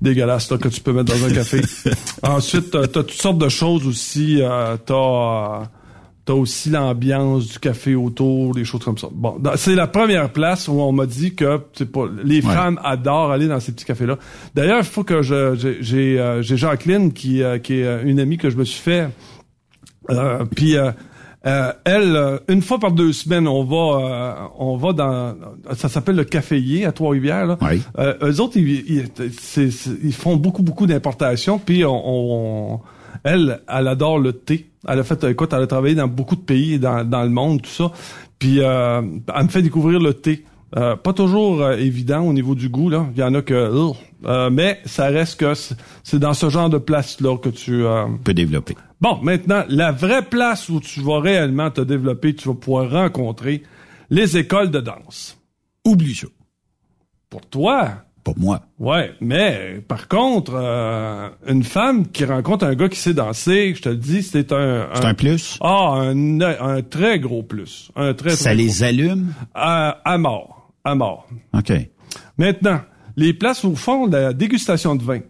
dégueulasses 0.00 0.48
là, 0.52 0.58
que 0.58 0.68
tu 0.68 0.80
peux 0.80 0.92
mettre 0.92 1.12
dans 1.12 1.24
un 1.26 1.32
café. 1.32 1.60
Ensuite, 2.22 2.70
t'as, 2.70 2.86
toutes 2.86 3.10
sortes 3.10 3.38
de 3.38 3.48
choses 3.48 3.84
aussi. 3.84 4.40
t'as 4.86 5.62
T'as 6.24 6.34
aussi 6.34 6.70
l'ambiance 6.70 7.48
du 7.48 7.58
café 7.58 7.96
autour, 7.96 8.54
des 8.54 8.64
choses 8.64 8.84
comme 8.84 8.96
ça. 8.96 9.08
Bon, 9.10 9.40
c'est 9.56 9.74
la 9.74 9.88
première 9.88 10.30
place 10.30 10.68
où 10.68 10.74
on 10.80 10.92
m'a 10.92 11.06
dit 11.06 11.34
que 11.34 11.56
pas 11.56 12.04
les 12.22 12.40
femmes 12.40 12.78
adorent 12.84 13.32
aller 13.32 13.48
dans 13.48 13.58
ces 13.58 13.72
petits 13.72 13.84
cafés-là. 13.84 14.18
D'ailleurs, 14.54 14.78
il 14.78 14.84
faut 14.84 15.02
que 15.02 15.22
je 15.22 15.76
j'ai 15.80 16.20
euh, 16.20 16.40
j'ai 16.40 16.56
Jacqueline 16.56 17.12
qui 17.12 17.42
euh, 17.42 17.58
qui 17.58 17.80
est 17.80 17.84
euh, 17.84 18.04
une 18.04 18.20
amie 18.20 18.38
que 18.38 18.50
je 18.50 18.56
me 18.56 18.64
suis 18.64 18.80
fait. 18.80 19.08
Euh, 20.10 20.44
puis 20.44 20.76
elle, 21.42 22.40
une 22.46 22.62
fois 22.62 22.78
par 22.78 22.92
deux 22.92 23.12
semaines, 23.12 23.48
on 23.48 23.64
va 23.64 24.52
on 24.58 24.76
va 24.76 24.92
dans 24.92 25.34
ça 25.74 25.88
s'appelle 25.88 26.14
le 26.14 26.24
caféier 26.24 26.86
à 26.86 26.92
Trois-Rivières. 26.92 27.46
Là. 27.46 27.58
Oui. 27.62 27.82
eux 27.98 28.40
autres, 28.40 28.58
ils, 28.58 29.08
ils, 30.04 30.14
font 30.14 30.36
beaucoup 30.36 30.62
beaucoup 30.62 30.86
d'importations. 30.86 31.58
Puis 31.58 31.84
on, 31.84 32.00
on, 32.04 32.80
elle, 33.24 33.60
elle 33.68 33.88
adore 33.88 34.18
le 34.18 34.32
thé. 34.32 34.70
Elle 34.86 34.98
a 34.98 35.04
fait, 35.04 35.22
écoute, 35.24 35.52
elle 35.52 35.62
a 35.62 35.66
travaillé 35.66 35.94
dans 35.94 36.08
beaucoup 36.08 36.36
de 36.36 36.40
pays 36.40 36.78
dans, 36.78 37.08
dans 37.08 37.22
le 37.22 37.30
monde, 37.30 37.62
tout 37.62 37.70
ça. 37.70 37.92
Puis 38.38 38.60
euh, 38.60 39.00
elle 39.34 39.44
me 39.44 39.48
fait 39.48 39.62
découvrir 39.62 40.00
le 40.00 40.14
thé. 40.14 40.44
Euh, 40.76 40.96
pas 40.96 41.12
toujours 41.12 41.62
euh, 41.62 41.76
évident 41.76 42.22
au 42.22 42.32
niveau 42.32 42.54
du 42.54 42.68
goût, 42.68 42.88
là. 42.88 43.06
Il 43.14 43.20
y 43.20 43.22
en 43.22 43.34
a 43.34 43.42
que... 43.42 43.92
mais 44.50 44.80
ça 44.84 45.06
reste 45.06 45.38
que 45.38 45.52
c'est 46.02 46.18
dans 46.18 46.34
ce 46.34 46.48
genre 46.48 46.70
de 46.70 46.78
place-là 46.78 47.36
que 47.36 47.50
tu... 47.50 47.84
peux 48.24 48.34
développer. 48.34 48.76
Bon, 49.00 49.18
maintenant, 49.22 49.64
la 49.68 49.92
vraie 49.92 50.22
place 50.22 50.68
où 50.68 50.80
tu 50.80 51.00
vas 51.00 51.20
réellement 51.20 51.70
te 51.70 51.80
développer, 51.80 52.34
tu 52.34 52.48
vas 52.48 52.54
pouvoir 52.54 52.90
rencontrer 52.90 53.62
les 54.10 54.36
écoles 54.36 54.70
de 54.70 54.80
danse. 54.80 55.38
Oublie 55.84 56.14
ça. 56.14 56.28
Pour 57.28 57.42
toi, 57.42 58.04
pour 58.24 58.38
moi. 58.38 58.60
Ouais, 58.78 59.12
mais 59.20 59.82
par 59.86 60.08
contre, 60.08 60.52
euh, 60.54 61.28
une 61.46 61.64
femme 61.64 62.06
qui 62.08 62.24
rencontre 62.24 62.64
un 62.64 62.74
gars 62.74 62.88
qui 62.88 62.98
sait 62.98 63.14
danser, 63.14 63.74
je 63.76 63.82
te 63.82 63.88
le 63.88 63.96
dis, 63.96 64.22
c'est 64.22 64.52
un, 64.52 64.86
c'est 64.94 65.04
un 65.04 65.14
plus? 65.14 65.58
Ah, 65.60 65.94
un, 65.96 66.40
un 66.40 66.82
très 66.82 67.18
gros 67.18 67.42
plus, 67.42 67.90
un 67.96 68.14
très. 68.14 68.30
Ça 68.30 68.54
les 68.54 68.82
allume? 68.82 69.32
À, 69.54 69.98
à 70.04 70.18
mort, 70.18 70.70
à 70.84 70.94
mort. 70.94 71.26
Ok. 71.52 71.72
Maintenant, 72.38 72.80
les 73.16 73.32
places 73.34 73.64
au 73.64 73.74
fond 73.74 74.06
de 74.06 74.16
la 74.16 74.32
dégustation 74.32 74.94
de 74.94 75.02
vin. 75.02 75.20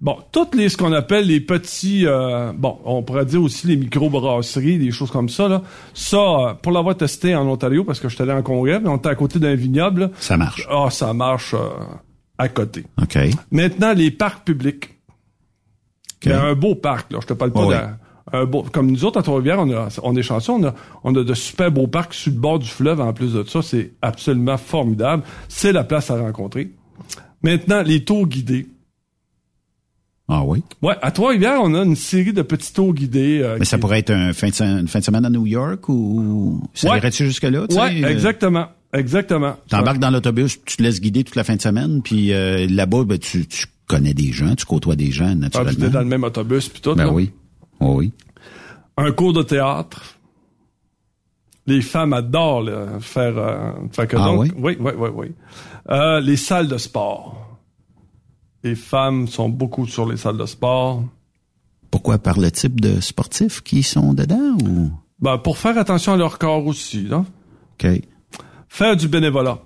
Bon, 0.00 0.18
toutes 0.30 0.54
les 0.54 0.68
ce 0.68 0.76
qu'on 0.76 0.92
appelle 0.92 1.26
les 1.26 1.40
petits, 1.40 2.06
euh, 2.06 2.52
bon, 2.54 2.78
on 2.84 3.02
pourrait 3.02 3.24
dire 3.24 3.42
aussi 3.42 3.66
les 3.66 3.76
micro-brasseries, 3.76 4.78
des 4.78 4.90
choses 4.90 5.10
comme 5.10 5.30
ça. 5.30 5.48
Là. 5.48 5.62
Ça, 5.94 6.18
euh, 6.18 6.54
pour 6.54 6.72
l'avoir 6.72 6.98
testé 6.98 7.34
en 7.34 7.46
Ontario, 7.48 7.82
parce 7.82 7.98
que 7.98 8.10
je 8.10 8.14
suis 8.14 8.22
allé 8.22 8.32
en 8.32 8.42
congrès, 8.42 8.78
on 8.84 8.98
était 8.98 9.08
à 9.08 9.14
côté 9.14 9.38
d'un 9.38 9.54
vignoble. 9.54 10.10
ça 10.18 10.36
marche. 10.36 10.66
Ah, 10.70 10.90
ça 10.90 11.14
marche 11.14 11.54
à 12.38 12.48
côté. 12.48 12.84
OK. 13.00 13.18
Maintenant, 13.50 13.92
les 13.92 14.10
parcs 14.10 14.44
publics. 14.44 14.90
Il 16.24 16.30
y 16.30 16.32
a 16.32 16.42
un 16.42 16.54
beau 16.54 16.74
parc, 16.74 17.12
là. 17.12 17.18
Je 17.22 17.26
te 17.26 17.32
parle 17.34 17.52
pas 17.52 17.96
d'un... 18.32 18.44
beau, 18.46 18.62
comme 18.64 18.90
nous 18.90 19.04
autres 19.04 19.20
à 19.20 19.22
Trois-Rivières, 19.22 19.60
on, 19.60 19.70
a, 19.72 19.88
on 20.02 20.16
est 20.16 20.22
chanceux, 20.22 20.52
on 20.52 20.64
a, 20.64 20.74
on 21.04 21.14
a 21.14 21.22
de 21.22 21.34
super 21.34 21.70
beaux 21.70 21.86
parcs 21.86 22.14
sur 22.14 22.32
le 22.32 22.38
bord 22.38 22.58
du 22.58 22.68
fleuve 22.68 23.00
en 23.00 23.12
plus 23.12 23.32
de 23.34 23.44
ça. 23.44 23.62
C'est 23.62 23.92
absolument 24.02 24.56
formidable. 24.58 25.22
C'est 25.48 25.72
la 25.72 25.84
place 25.84 26.10
à 26.10 26.18
rencontrer. 26.18 26.72
Maintenant, 27.42 27.82
les 27.82 28.02
tours 28.04 28.26
guidés. 28.26 28.66
Ah 30.28 30.42
oui? 30.44 30.64
Ouais, 30.82 30.96
à 31.02 31.12
Trois-Rivières, 31.12 31.60
on 31.62 31.72
a 31.74 31.84
une 31.84 31.94
série 31.94 32.32
de 32.32 32.42
petits 32.42 32.72
tours 32.72 32.92
guidés. 32.92 33.40
euh, 33.42 33.56
Mais 33.60 33.64
ça 33.64 33.76
qui- 33.76 33.80
pourrait 33.82 34.00
être 34.00 34.10
un 34.10 34.32
fin 34.32 34.48
de, 34.48 34.80
une 34.80 34.88
fin 34.88 34.98
de 34.98 35.04
semaine 35.04 35.24
à 35.24 35.30
New 35.30 35.46
York 35.46 35.88
ou 35.88 36.60
ça 36.74 36.90
Ouais. 36.90 36.96
irait-tu 36.98 37.24
jusque-là? 37.26 37.66
euh, 37.70 38.08
exactement. 38.08 38.66
Exactement. 38.92 39.56
T'embarques 39.68 39.98
dans 39.98 40.10
l'autobus, 40.10 40.58
tu 40.64 40.76
te 40.76 40.82
laisses 40.82 41.00
guider 41.00 41.24
toute 41.24 41.36
la 41.36 41.44
fin 41.44 41.56
de 41.56 41.60
semaine, 41.62 42.02
puis 42.02 42.32
euh, 42.32 42.66
là-bas, 42.70 43.04
ben, 43.04 43.18
tu, 43.18 43.46
tu 43.46 43.66
connais 43.86 44.14
des 44.14 44.32
gens, 44.32 44.54
tu 44.54 44.64
côtoies 44.64 44.96
des 44.96 45.10
gens, 45.10 45.26
Ah, 45.26 45.30
puis 45.34 45.40
naturellement. 45.64 45.88
dans 45.90 46.00
le 46.00 46.06
même 46.06 46.24
autobus 46.24 46.68
puis 46.68 46.80
tout. 46.80 46.94
ben 46.94 47.04
là. 47.06 47.12
oui. 47.12 47.32
Oh 47.80 47.96
oui. 47.98 48.12
Un 48.96 49.12
cours 49.12 49.32
de 49.34 49.42
théâtre. 49.42 50.02
Les 51.66 51.82
femmes 51.82 52.12
adorent 52.12 52.62
là, 52.62 53.00
faire. 53.00 53.36
euh, 53.36 53.72
fait 53.92 54.06
que 54.06 54.16
Ah 54.16 54.24
donc, 54.26 54.40
oui? 54.40 54.52
oui, 54.56 54.76
oui, 54.80 54.92
oui, 54.96 55.08
oui. 55.14 55.26
Euh, 55.90 56.20
les 56.20 56.36
salles 56.36 56.68
de 56.68 56.78
sport. 56.78 57.58
Les 58.62 58.74
femmes 58.76 59.26
sont 59.28 59.48
beaucoup 59.48 59.86
sur 59.86 60.08
les 60.08 60.16
salles 60.16 60.38
de 60.38 60.46
sport. 60.46 61.04
Pourquoi? 61.90 62.18
Par 62.18 62.38
le 62.38 62.50
type 62.50 62.80
de 62.80 63.00
sportifs 63.00 63.60
qui 63.62 63.82
sont 63.82 64.14
dedans 64.14 64.56
ou? 64.64 64.90
Ben, 65.20 65.38
pour 65.38 65.58
faire 65.58 65.76
attention 65.76 66.12
à 66.12 66.16
leur 66.16 66.38
corps 66.38 66.66
aussi. 66.66 67.02
Là. 67.02 67.24
OK. 67.84 68.00
Faire 68.76 68.94
du 68.94 69.08
bénévolat. 69.08 69.58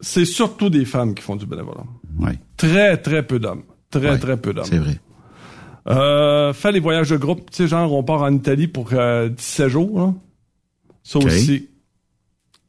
C'est 0.00 0.26
surtout 0.26 0.68
des 0.68 0.84
femmes 0.84 1.14
qui 1.14 1.22
font 1.22 1.36
du 1.36 1.46
bénévolat. 1.46 1.84
Oui. 2.20 2.32
Très, 2.58 2.98
très 2.98 3.26
peu 3.26 3.38
d'hommes. 3.38 3.62
Très, 3.90 4.18
très 4.18 4.36
peu 4.36 4.52
d'hommes. 4.52 4.66
C'est 4.68 4.76
vrai. 4.76 5.00
Euh, 5.88 6.52
faire 6.52 6.72
les 6.72 6.80
voyages 6.80 7.08
de 7.08 7.16
groupe. 7.16 7.50
Tu 7.50 7.56
sais, 7.62 7.66
genre, 7.68 7.90
on 7.94 8.02
part 8.02 8.20
en 8.22 8.30
Italie 8.34 8.68
pour 8.68 8.90
euh, 8.92 9.30
17 9.30 9.68
jours. 9.68 9.98
Là. 9.98 10.14
Ça 11.02 11.18
aussi, 11.18 11.68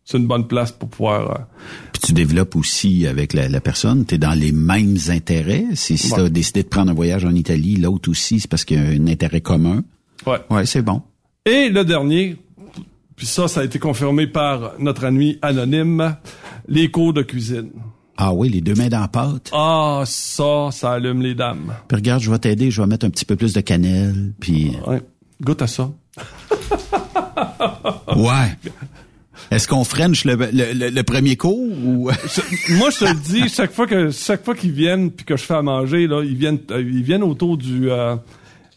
c'est 0.06 0.18
une 0.18 0.26
bonne 0.28 0.48
place 0.48 0.72
pour 0.72 0.88
pouvoir... 0.88 1.32
euh, 1.32 1.44
Puis 1.92 2.02
tu 2.02 2.14
développes 2.14 2.56
aussi 2.56 3.06
avec 3.06 3.34
la, 3.34 3.50
la 3.50 3.60
personne, 3.60 4.06
tu 4.06 4.16
es 4.16 4.18
dans 4.18 4.32
les 4.40 4.54
mêmes 4.54 4.96
intérêts. 5.10 5.66
Si, 5.74 5.98
si 5.98 6.12
Ouais. 6.14 6.18
tu 6.20 6.24
as 6.28 6.30
décidé 6.30 6.64
de 6.64 6.70
prendre 6.70 6.92
un 6.92 6.96
voyage 6.96 7.26
en 7.26 7.36
Italie, 7.36 7.76
l'autre 7.76 8.10
aussi, 8.10 8.40
c'est 8.40 8.50
parce 8.50 8.64
qu'il 8.64 8.78
y 8.78 8.80
a 8.80 8.90
un 8.90 9.08
intérêt 9.08 9.42
commun. 9.42 9.84
Ouais. 10.26 10.40
Ouais, 10.50 10.66
c'est 10.66 10.82
bon. 10.82 11.02
Et 11.46 11.68
le 11.68 11.84
dernier, 11.84 12.38
puis 13.20 13.28
ça, 13.28 13.50
ça 13.50 13.60
a 13.60 13.64
été 13.66 13.80
confirmé 13.80 14.28
par 14.28 14.76
notre 14.80 15.04
ami 15.04 15.38
anonyme, 15.42 16.16
les 16.70 16.90
cours 16.90 17.12
de 17.12 17.22
cuisine. 17.22 17.70
Ah 18.16 18.34
oui, 18.34 18.48
les 18.48 18.62
deux 18.62 18.76
mains 18.76 18.88
dans 18.88 19.02
la 19.02 19.10
pâte. 19.10 19.50
Ah, 19.54 20.04
ça, 20.06 20.70
ça 20.72 20.94
allume 20.94 21.22
les 21.22 21.36
dames. 21.36 21.74
Puis 21.90 21.98
regarde, 21.98 22.22
je 22.22 22.32
vais 22.32 22.40
t'aider, 22.40 22.72
je 22.72 22.82
vais 22.82 22.88
mettre 22.88 23.06
un 23.06 23.10
petit 23.10 23.26
peu 23.26 23.36
plus 23.36 23.52
de 23.54 23.60
cannelle, 23.60 24.32
puis... 24.40 24.72
Ouais. 24.88 25.02
Goûte 25.42 25.62
à 25.62 25.68
ça. 25.68 25.92
Ouais. 28.16 28.58
Est-ce 29.52 29.68
qu'on 29.68 29.84
french 29.84 30.26
le, 30.26 30.36
le, 30.36 30.74
le- 30.74 30.90
le 30.90 31.04
premier 31.04 31.36
cours 31.36 31.58
ou... 31.58 32.10
Moi, 32.70 32.90
je 32.92 33.00
te 33.00 33.06
le 33.06 33.16
dis, 33.20 33.50
chaque 33.50 33.72
fois 33.72 33.88
que 33.88 34.12
chaque 34.12 34.44
fois 34.46 34.54
qu'ils 34.56 34.72
viennent 34.72 35.12
puis 35.12 35.26
que 35.26 35.38
je 35.38 35.44
fais 35.44 35.54
à 35.56 35.62
manger, 35.62 36.08
là, 36.08 36.24
ils 36.24 36.36
viennent 36.36 36.60
euh, 36.72 36.82
ils 36.82 37.04
viennent 37.04 37.24
autour 37.24 37.58
du 37.58 37.90
euh, 37.90 38.16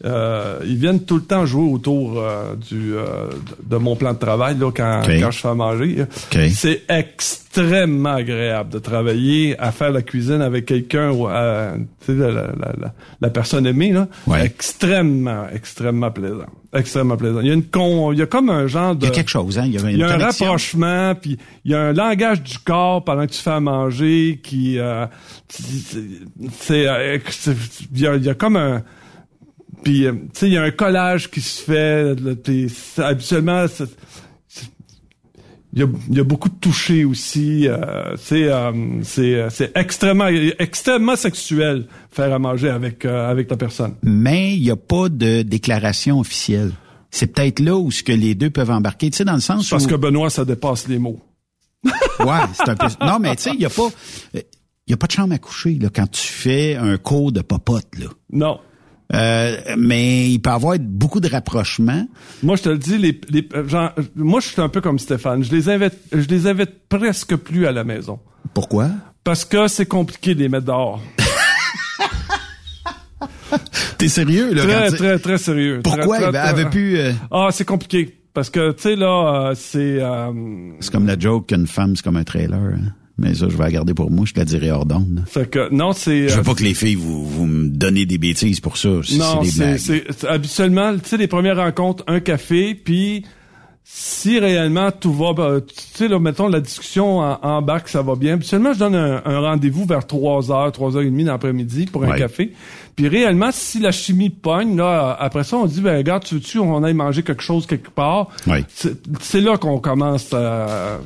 euh, 0.05 0.59
ils 0.65 0.75
viennent 0.75 1.03
tout 1.05 1.15
le 1.15 1.23
temps 1.23 1.45
jouer 1.45 1.71
autour 1.71 2.19
euh, 2.19 2.55
du 2.55 2.93
euh, 2.95 3.27
de 3.63 3.77
mon 3.77 3.95
plan 3.95 4.13
de 4.13 4.17
travail 4.19 4.57
là 4.59 4.69
quand, 4.75 5.01
quand 5.21 5.31
je 5.31 5.39
fais 5.39 5.47
à 5.47 5.53
manger. 5.53 6.03
C'est 6.49 6.81
extrêmement 6.89 8.13
agréable 8.15 8.69
de 8.71 8.79
travailler 8.79 9.55
à 9.59 9.71
faire 9.71 9.91
la 9.91 10.01
cuisine 10.01 10.41
avec 10.41 10.65
quelqu'un 10.65 11.11
ou 11.11 11.27
sais 11.27 12.13
la, 12.13 12.31
la, 12.31 12.47
la, 12.79 12.93
la- 13.21 13.29
personne 13.29 13.65
aimée 13.65 13.91
là. 13.93 14.07
Extrêmement 14.43 15.45
extrêmement 15.53 16.11
plaisant. 16.11 16.45
Extrêmement 16.73 17.15
plaisant. 17.17 17.39
Il 17.41 17.47
y 17.47 17.51
a 17.51 17.53
une 17.53 17.63
con, 17.65 18.11
il 18.11 18.17
y 18.19 18.21
a 18.23 18.25
comme 18.25 18.49
un 18.49 18.65
genre 18.67 18.95
de 18.95 19.05
Il 19.05 19.09
y 19.09 19.11
a 19.11 19.13
quelque 19.13 19.29
chose, 19.29 19.59
hein? 19.59 19.63
Il 19.67 19.73
y 19.73 19.77
a 19.77 19.81
une 19.81 19.89
il 19.91 19.97
y 19.99 20.03
a 20.03 20.07
un 20.07 20.17
rapprochement, 20.47 21.13
puis 21.15 21.37
il 21.65 21.71
y 21.71 21.75
a 21.75 21.81
un 21.81 21.93
langage 21.93 22.41
du 22.41 22.57
corps 22.57 23.03
pendant 23.03 23.25
que 23.27 23.31
tu 23.31 23.41
fais 23.41 23.51
à 23.51 23.59
manger 23.59 24.39
qui 24.43 24.79
euh, 24.79 25.05
euh, 25.05 25.07
c'est- 27.29 27.55
il 27.93 28.01
y 28.01 28.07
a, 28.07 28.15
il 28.15 28.23
y 28.23 28.29
a 28.29 28.33
comme 28.33 28.55
un 28.57 28.81
puis 29.83 30.05
euh, 30.05 30.13
tu 30.13 30.19
sais 30.33 30.47
il 30.47 30.53
y 30.53 30.57
a 30.57 30.63
un 30.63 30.71
collage 30.71 31.29
qui 31.29 31.41
se 31.41 31.61
fait 31.63 32.15
là, 32.15 32.35
puis 32.41 32.69
c'est- 32.69 33.01
habituellement 33.03 33.65
c'est- 33.67 33.85
c'est- 34.47 34.65
il 35.73 35.79
y 35.79 35.83
a, 35.83 35.87
il 36.09 36.17
y 36.17 36.19
a 36.19 36.23
beaucoup 36.23 36.49
de 36.49 36.55
toucher 36.55 37.03
aussi 37.05 37.67
euh, 37.67 38.15
c'est 38.17 38.47
euh, 38.51 38.71
c'est 39.03 39.35
euh, 39.35 39.49
c'est 39.49 39.71
extrêmement 39.77 40.27
extrêmement 40.59 41.15
sexuel 41.15 41.87
faire 42.11 42.31
à 42.33 42.39
manger 42.39 42.69
avec 42.69 43.05
euh, 43.05 43.29
avec 43.29 43.49
la 43.49 43.57
personne 43.57 43.95
Mais 44.03 44.55
il 44.55 44.61
n'y 44.63 44.71
a 44.71 44.75
pas 44.75 45.09
de 45.09 45.41
déclaration 45.41 46.19
officielle. 46.19 46.71
C'est 47.09 47.27
peut-être 47.27 47.59
là 47.59 47.77
où 47.77 47.91
ce 47.91 48.01
que 48.01 48.11
les 48.11 48.33
deux 48.33 48.49
peuvent 48.49 48.71
embarquer, 48.71 49.11
tu 49.11 49.17
sais, 49.17 49.23
dans 49.25 49.35
le 49.35 49.39
sens 49.39 49.69
parce 49.69 49.85
où... 49.85 49.87
que 49.87 49.93
Benoît 49.95 50.31
ça 50.31 50.45
dépasse 50.45 50.87
les 50.87 50.97
mots 50.97 51.19
Ouais, 52.19 52.39
c'est 52.55 52.69
un 52.69 52.75
peu... 52.75 52.87
Non, 53.05 53.19
mais 53.19 53.35
tu 53.35 53.43
sais, 53.43 53.51
il 53.53 53.59
n'y 53.59 53.65
a 53.65 53.69
pas... 53.69 53.89
Il 54.33 54.91
y 54.91 54.93
a 54.93 54.97
pas 54.97 55.05
de 55.07 55.11
chambre 55.11 55.33
à 55.33 55.37
coucher 55.37 55.77
là, 55.79 55.89
quand 55.93 56.09
tu 56.09 56.21
fais 56.27 56.75
un 56.75 56.97
cours 56.97 57.31
de 57.31 57.41
popote. 57.41 57.87
Là. 57.99 58.07
non 58.31 58.59
Euh, 59.13 59.57
mais 59.77 60.29
il 60.29 60.39
peut 60.39 60.49
y 60.49 60.53
avoir 60.53 60.77
beaucoup 60.79 61.19
de 61.19 61.29
rapprochements. 61.29 62.07
Moi, 62.41 62.55
je 62.55 62.63
te 62.63 62.69
le 62.69 62.77
dis, 62.77 62.97
les, 62.97 63.19
les, 63.29 63.47
euh, 63.53 63.67
genre, 63.67 63.91
moi, 64.15 64.39
je 64.39 64.47
suis 64.47 64.61
un 64.61 64.69
peu 64.69 64.81
comme 64.81 64.97
Stéphane. 64.97 65.43
Je 65.43 65.51
les 65.51 65.69
invite, 65.69 65.93
je 66.11 66.27
les 66.27 66.47
invite 66.47 66.87
presque 66.89 67.35
plus 67.35 67.67
à 67.67 67.71
la 67.71 67.83
maison. 67.83 68.19
Pourquoi? 68.53 68.89
Parce 69.23 69.45
que 69.45 69.67
c'est 69.67 69.85
compliqué 69.85 70.33
de 70.35 70.39
les 70.39 70.49
mettre 70.49 70.65
dehors. 70.65 71.01
T'es 73.97 74.07
sérieux, 74.07 74.53
là? 74.53 74.63
Très, 74.63 74.91
très, 74.91 75.19
très 75.19 75.37
sérieux. 75.37 75.81
Pourquoi? 75.83 76.17
Très, 76.31 76.37
avait 76.37 76.69
pu... 76.69 76.97
euh, 76.97 77.11
Ah, 77.31 77.49
c'est 77.51 77.65
compliqué. 77.65 78.19
Parce 78.33 78.49
que, 78.49 78.71
tu 78.71 78.81
sais, 78.81 78.95
là, 78.95 79.49
euh, 79.51 79.55
c'est... 79.55 80.01
euh, 80.01 80.31
C'est 80.79 80.91
comme 80.91 81.05
la 81.05 81.17
joke 81.19 81.47
qu'une 81.49 81.67
femme, 81.67 81.95
c'est 81.95 82.03
comme 82.03 82.17
un 82.17 82.23
trailer. 82.23 82.57
hein. 82.59 82.93
Mais 83.17 83.35
ça, 83.35 83.47
je 83.47 83.55
vais 83.55 83.63
la 83.63 83.71
garder 83.71 83.93
pour 83.93 84.09
moi. 84.09 84.25
Je 84.27 84.33
te 84.33 84.39
la 84.39 84.45
dirai 84.45 84.71
hors 84.71 84.85
d'onde. 84.87 85.23
fait 85.27 85.49
que, 85.49 85.71
non, 85.71 85.93
c'est... 85.93 86.27
Je 86.29 86.33
euh, 86.33 86.37
veux 86.37 86.43
pas 86.43 86.55
que 86.55 86.63
les 86.63 86.73
filles, 86.73 86.95
vous, 86.95 87.23
vous 87.25 87.45
me 87.45 87.67
donnez 87.69 88.05
des 88.07 88.17
bêtises 88.17 88.59
pour 88.59 88.75
ça. 88.77 88.89
Non, 88.89 89.43
c'est, 89.43 90.25
habituellement, 90.27 90.93
tu 90.93 91.09
sais, 91.09 91.17
les 91.17 91.27
premières 91.27 91.57
rencontres, 91.57 92.03
un 92.07 92.19
café, 92.19 92.73
puis 92.73 93.23
si 93.85 94.39
réellement 94.39 94.91
tout 94.91 95.13
va, 95.13 95.33
ben, 95.33 95.61
tu 95.61 95.75
sais, 95.93 96.07
là, 96.07 96.17
mettons, 96.17 96.47
la 96.47 96.61
discussion 96.61 97.19
en, 97.19 97.37
en 97.41 97.61
bac, 97.61 97.87
ça 97.89 98.01
va 98.01 98.15
bien. 98.15 98.33
Habituellement, 98.33 98.73
je 98.73 98.79
donne 98.79 98.95
un, 98.95 99.21
un 99.25 99.39
rendez-vous 99.41 99.85
vers 99.85 100.07
3 100.07 100.51
heures, 100.51 100.71
3 100.71 100.95
heures 100.95 101.03
et 101.03 101.05
demie 101.11 101.25
dans 101.25 101.33
l'après-midi 101.33 101.85
pour 101.85 102.03
un 102.05 102.11
Ouais. 102.11 102.17
café. 102.17 102.53
Puis 102.95 103.07
réellement, 103.09 103.49
si 103.51 103.79
la 103.79 103.91
chimie 103.91 104.29
pogne, 104.31 104.75
là, 104.77 105.15
après 105.19 105.43
ça, 105.43 105.57
on 105.57 105.65
dit, 105.65 105.81
ben, 105.81 105.97
regarde, 105.97 106.23
tu 106.23 106.35
veux-tu, 106.35 106.57
on 106.59 106.81
aille 106.83 106.93
manger 106.93 107.21
quelque 107.23 107.43
chose 107.43 107.67
quelque 107.67 107.89
part? 107.91 108.29
Ouais. 108.47 108.63
C'est 108.69 109.41
là 109.41 109.57
qu'on 109.57 109.79
commence 109.79 110.33
à... 110.33 110.99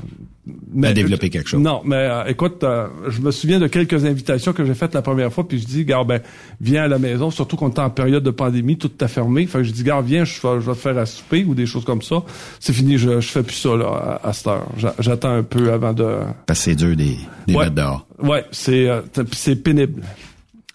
À 0.83 0.93
développer 0.93 1.29
quelque 1.29 1.49
chose. 1.49 1.61
Non, 1.61 1.81
mais 1.85 1.95
euh, 1.95 2.23
écoute, 2.27 2.63
euh, 2.63 2.87
je 3.09 3.21
me 3.21 3.31
souviens 3.31 3.59
de 3.59 3.67
quelques 3.67 4.05
invitations 4.05 4.53
que 4.53 4.63
j'ai 4.65 4.73
faites 4.73 4.93
la 4.93 5.01
première 5.01 5.31
fois, 5.33 5.47
puis 5.47 5.59
je 5.59 5.65
dis, 5.65 5.85
gars, 5.85 6.03
ben, 6.03 6.21
viens 6.61 6.83
à 6.83 6.87
la 6.87 6.99
maison, 6.99 7.31
surtout 7.31 7.55
qu'on 7.57 7.69
est 7.71 7.79
en 7.79 7.89
période 7.89 8.23
de 8.23 8.31
pandémie, 8.31 8.77
tout 8.77 8.91
est 9.03 9.07
fermé. 9.07 9.45
Fait 9.47 9.59
que 9.59 9.63
je 9.65 9.71
dis, 9.71 9.83
gars, 9.83 10.01
viens, 10.01 10.23
je, 10.25 10.33
vais- 10.41 10.61
je 10.61 10.65
vais 10.65 10.73
te 10.73 10.77
faire 10.79 10.97
à 10.97 11.05
souper 11.05 11.43
ou 11.45 11.53
des 11.55 11.65
choses 11.65 11.85
comme 11.85 12.01
ça. 12.01 12.23
C'est 12.59 12.73
fini, 12.73 12.97
je, 12.97 13.19
je 13.19 13.27
fais 13.27 13.43
plus 13.43 13.55
ça 13.55 13.75
là 13.75 14.19
à, 14.23 14.29
à 14.29 14.33
cette 14.33 14.47
heure. 14.47 14.67
J'a- 14.77 14.95
J'attends 14.99 15.31
un 15.33 15.43
peu 15.43 15.71
avant 15.71 15.93
de. 15.93 16.17
Parce 16.45 16.59
que 16.59 16.63
c'est 16.71 16.75
dur 16.75 16.95
des, 16.95 17.17
des 17.47 17.53
Ouais. 17.55 17.63
mettre 17.65 17.75
dehors. 17.75 18.07
Ouais, 18.21 18.45
c'est 18.51 18.89
euh, 18.89 19.01
c'est 19.33 19.55
pénible. 19.57 20.03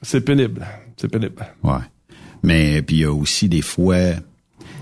C'est 0.03 0.21
pénible. 0.21 0.67
C'est 0.97 1.09
pénible. 1.09 1.35
Ouais. 1.63 1.75
Mais 2.43 2.83
puis 2.83 2.97
il 2.97 3.01
y 3.01 3.05
a 3.05 3.13
aussi 3.13 3.49
des 3.49 3.63
fois 3.63 3.97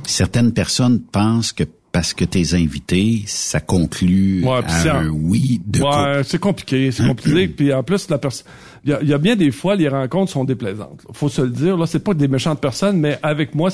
certaines 0.05 0.53
personnes 0.53 1.01
pensent 1.01 1.53
que 1.53 1.65
parce 1.93 2.15
que 2.15 2.25
t'es 2.25 2.55
invité, 2.55 3.23
ça 3.27 3.59
conclut 3.61 4.45
Ouais, 4.45 4.61
à 4.65 4.99
un 4.99 5.09
oui 5.09 5.61
de. 5.67 5.81
Ouais, 5.83 6.23
c'est 6.25 6.39
compliqué, 6.39 6.93
c'est 6.93 7.07
compliqué. 7.07 7.49
puis 7.57 7.73
en 7.75 7.83
plus, 7.83 8.09
la 8.09 8.19
personne, 8.19 8.47
il 8.85 8.91
y 8.91 8.93
a, 8.93 9.03
il 9.03 9.09
y 9.09 9.13
a 9.13 9.19
bien 9.19 9.35
des 9.37 9.51
fois, 9.51 9.75
les 9.75 9.89
rencontres 9.89 10.31
sont 10.33 10.45
déplaisantes. 10.45 11.03
Faut 11.13 11.29
se 11.29 11.43
le 11.43 11.51
dire. 11.51 11.77
Là, 11.77 11.87
c'est 11.87 11.99
pas 12.05 12.15
des 12.15 12.29
méchantes 12.29 12.61
personnes, 12.61 12.99
mais 12.99 13.19
avec 13.23 13.55
moi, 13.55 13.71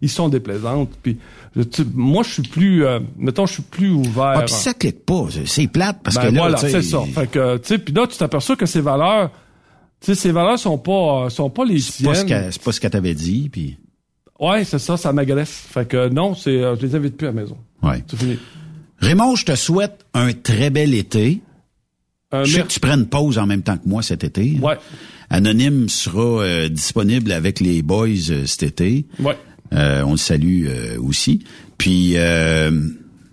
ils 0.00 0.08
sont 0.10 0.28
déplaisantes. 0.28 0.90
Puis 1.02 1.18
tu- 1.70 1.84
moi, 1.94 2.22
je 2.24 2.30
suis 2.32 2.42
plus, 2.42 2.84
euh, 2.84 2.98
mettons, 3.16 3.46
je 3.46 3.54
suis 3.54 3.62
plus 3.62 3.90
ouvert. 3.92 4.34
Ah, 4.36 4.42
puis 4.42 4.54
ça 4.54 4.74
clique 4.74 5.06
pas, 5.06 5.26
c'est- 5.44 5.68
plate 5.68 6.00
parce 6.02 6.16
Ben 6.16 6.22
que 6.30 6.34
là, 6.34 6.40
voilà, 6.40 6.56
c'est 6.56 6.82
ça. 6.82 7.00
Fait 7.14 7.30
que, 7.30 7.56
tu 7.58 7.68
sais, 7.68 7.78
puis 7.78 7.94
là, 7.94 8.06
tu 8.08 8.16
t'aperçois 8.18 8.56
que 8.56 8.66
ces 8.66 8.80
valeurs, 8.80 9.30
tu 10.00 10.06
sais, 10.06 10.14
ces 10.16 10.32
valeurs 10.32 10.58
sont 10.58 10.78
pas, 10.78 11.28
sont 11.30 11.48
pas 11.48 11.64
les 11.64 11.78
c'est 11.78 12.02
pas 12.04 12.14
ce 12.14 12.24
tiennes. 12.24 12.42
qu'elle 12.42 12.52
c'est 12.52 12.62
pas 12.62 12.72
ce 12.72 12.80
qu'elle 12.80 12.90
t'avait 12.90 13.14
dit, 13.14 13.48
puis 13.52 13.78
Ouais, 14.42 14.64
c'est 14.64 14.78
ça, 14.78 14.96
ça 14.96 15.12
m'agresse. 15.12 15.50
Fait 15.70 15.86
que 15.88 16.08
non, 16.08 16.34
c'est, 16.34 16.50
euh, 16.62 16.76
je 16.76 16.84
les 16.86 16.94
invite 16.96 17.16
plus 17.16 17.28
à 17.28 17.30
la 17.32 17.40
maison. 17.40 17.56
ouais. 17.82 18.02
C'est 18.10 18.16
fini. 18.18 18.38
Raymond, 18.98 19.34
je 19.36 19.44
te 19.46 19.54
souhaite 19.56 20.04
un 20.14 20.32
très 20.32 20.70
bel 20.70 20.94
été. 20.94 21.40
Euh, 22.34 22.44
je 22.44 22.52
sais 22.56 22.62
que 22.62 22.68
tu 22.68 22.80
prennes 22.80 23.06
pause 23.06 23.38
en 23.38 23.46
même 23.46 23.62
temps 23.62 23.76
que 23.76 23.88
moi 23.88 24.02
cet 24.02 24.24
été. 24.24 24.58
Ouais. 24.62 24.78
Anonyme 25.30 25.88
sera 25.88 26.42
euh, 26.42 26.68
disponible 26.68 27.32
avec 27.32 27.60
les 27.60 27.82
boys 27.82 28.08
euh, 28.30 28.46
cet 28.46 28.62
été. 28.62 29.06
Ouais. 29.18 29.36
Euh, 29.72 30.02
on 30.04 30.12
le 30.12 30.16
salue 30.18 30.66
aussi. 30.98 31.44
Puis 31.78 32.12
euh, 32.16 32.70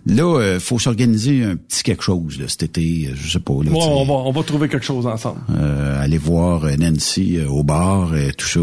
là, 0.06 0.58
faut 0.58 0.78
s'organiser 0.78 1.44
un 1.44 1.56
petit 1.56 1.82
quelque 1.82 2.02
chose 2.02 2.38
là, 2.40 2.46
cet 2.48 2.62
été. 2.64 3.10
Je 3.14 3.30
sais 3.30 3.38
pas. 3.40 3.52
Là, 3.62 3.70
Ouais, 3.70 3.78
on 3.80 4.04
va, 4.04 4.12
on 4.14 4.32
va 4.32 4.42
trouver 4.42 4.68
quelque 4.68 4.86
chose 4.86 5.06
ensemble. 5.06 5.40
euh, 5.56 6.02
aller 6.02 6.18
voir 6.18 6.64
Nancy 6.78 7.38
au 7.48 7.62
bar, 7.62 8.16
et 8.16 8.32
tout 8.32 8.46
ça. 8.46 8.60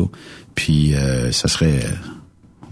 Puis 0.55 0.93
euh, 0.95 1.31
ça 1.31 1.47
serait 1.47 1.79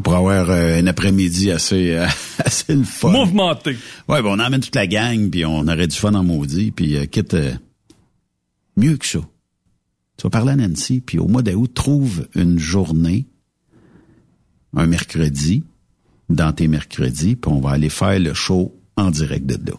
pour 0.03 0.15
avoir 0.15 0.49
euh, 0.49 0.80
un 0.80 0.88
après-midi 0.88 1.51
assez 1.51 1.95
euh, 1.95 2.05
assez 2.43 2.76
le 2.76 2.84
fun. 2.84 3.11
Mouvementé. 3.11 3.77
Ouais, 4.07 4.22
ben 4.22 4.30
on 4.30 4.39
emmène 4.39 4.61
toute 4.61 4.76
la 4.76 4.88
gang, 4.88 5.30
puis 5.30 5.45
on 5.45 5.67
aurait 5.67 5.88
du 5.88 5.95
fun 5.95 6.13
en 6.13 6.23
maudit, 6.23 6.72
puis 6.72 6.97
euh, 6.97 7.05
quitte 7.05 7.34
euh, 7.34 7.53
mieux 8.77 8.97
que 8.97 9.05
ça. 9.05 9.19
Tu 10.17 10.23
vas 10.23 10.30
parler 10.30 10.53
à 10.53 10.55
Nancy, 10.55 11.01
puis 11.01 11.19
au 11.19 11.27
mois 11.27 11.41
d'août, 11.41 11.72
trouve 11.73 12.27
une 12.35 12.57
journée, 12.57 13.26
un 14.76 14.88
mercredi, 14.88 15.63
dans 16.30 16.51
tes 16.53 16.67
mercredis, 16.67 17.35
puis 17.35 17.51
on 17.51 17.59
va 17.59 17.72
aller 17.72 17.89
faire 17.89 18.19
le 18.19 18.34
show 18.34 18.73
en 18.97 19.11
direct 19.11 19.45
de 19.45 19.72
là. 19.72 19.77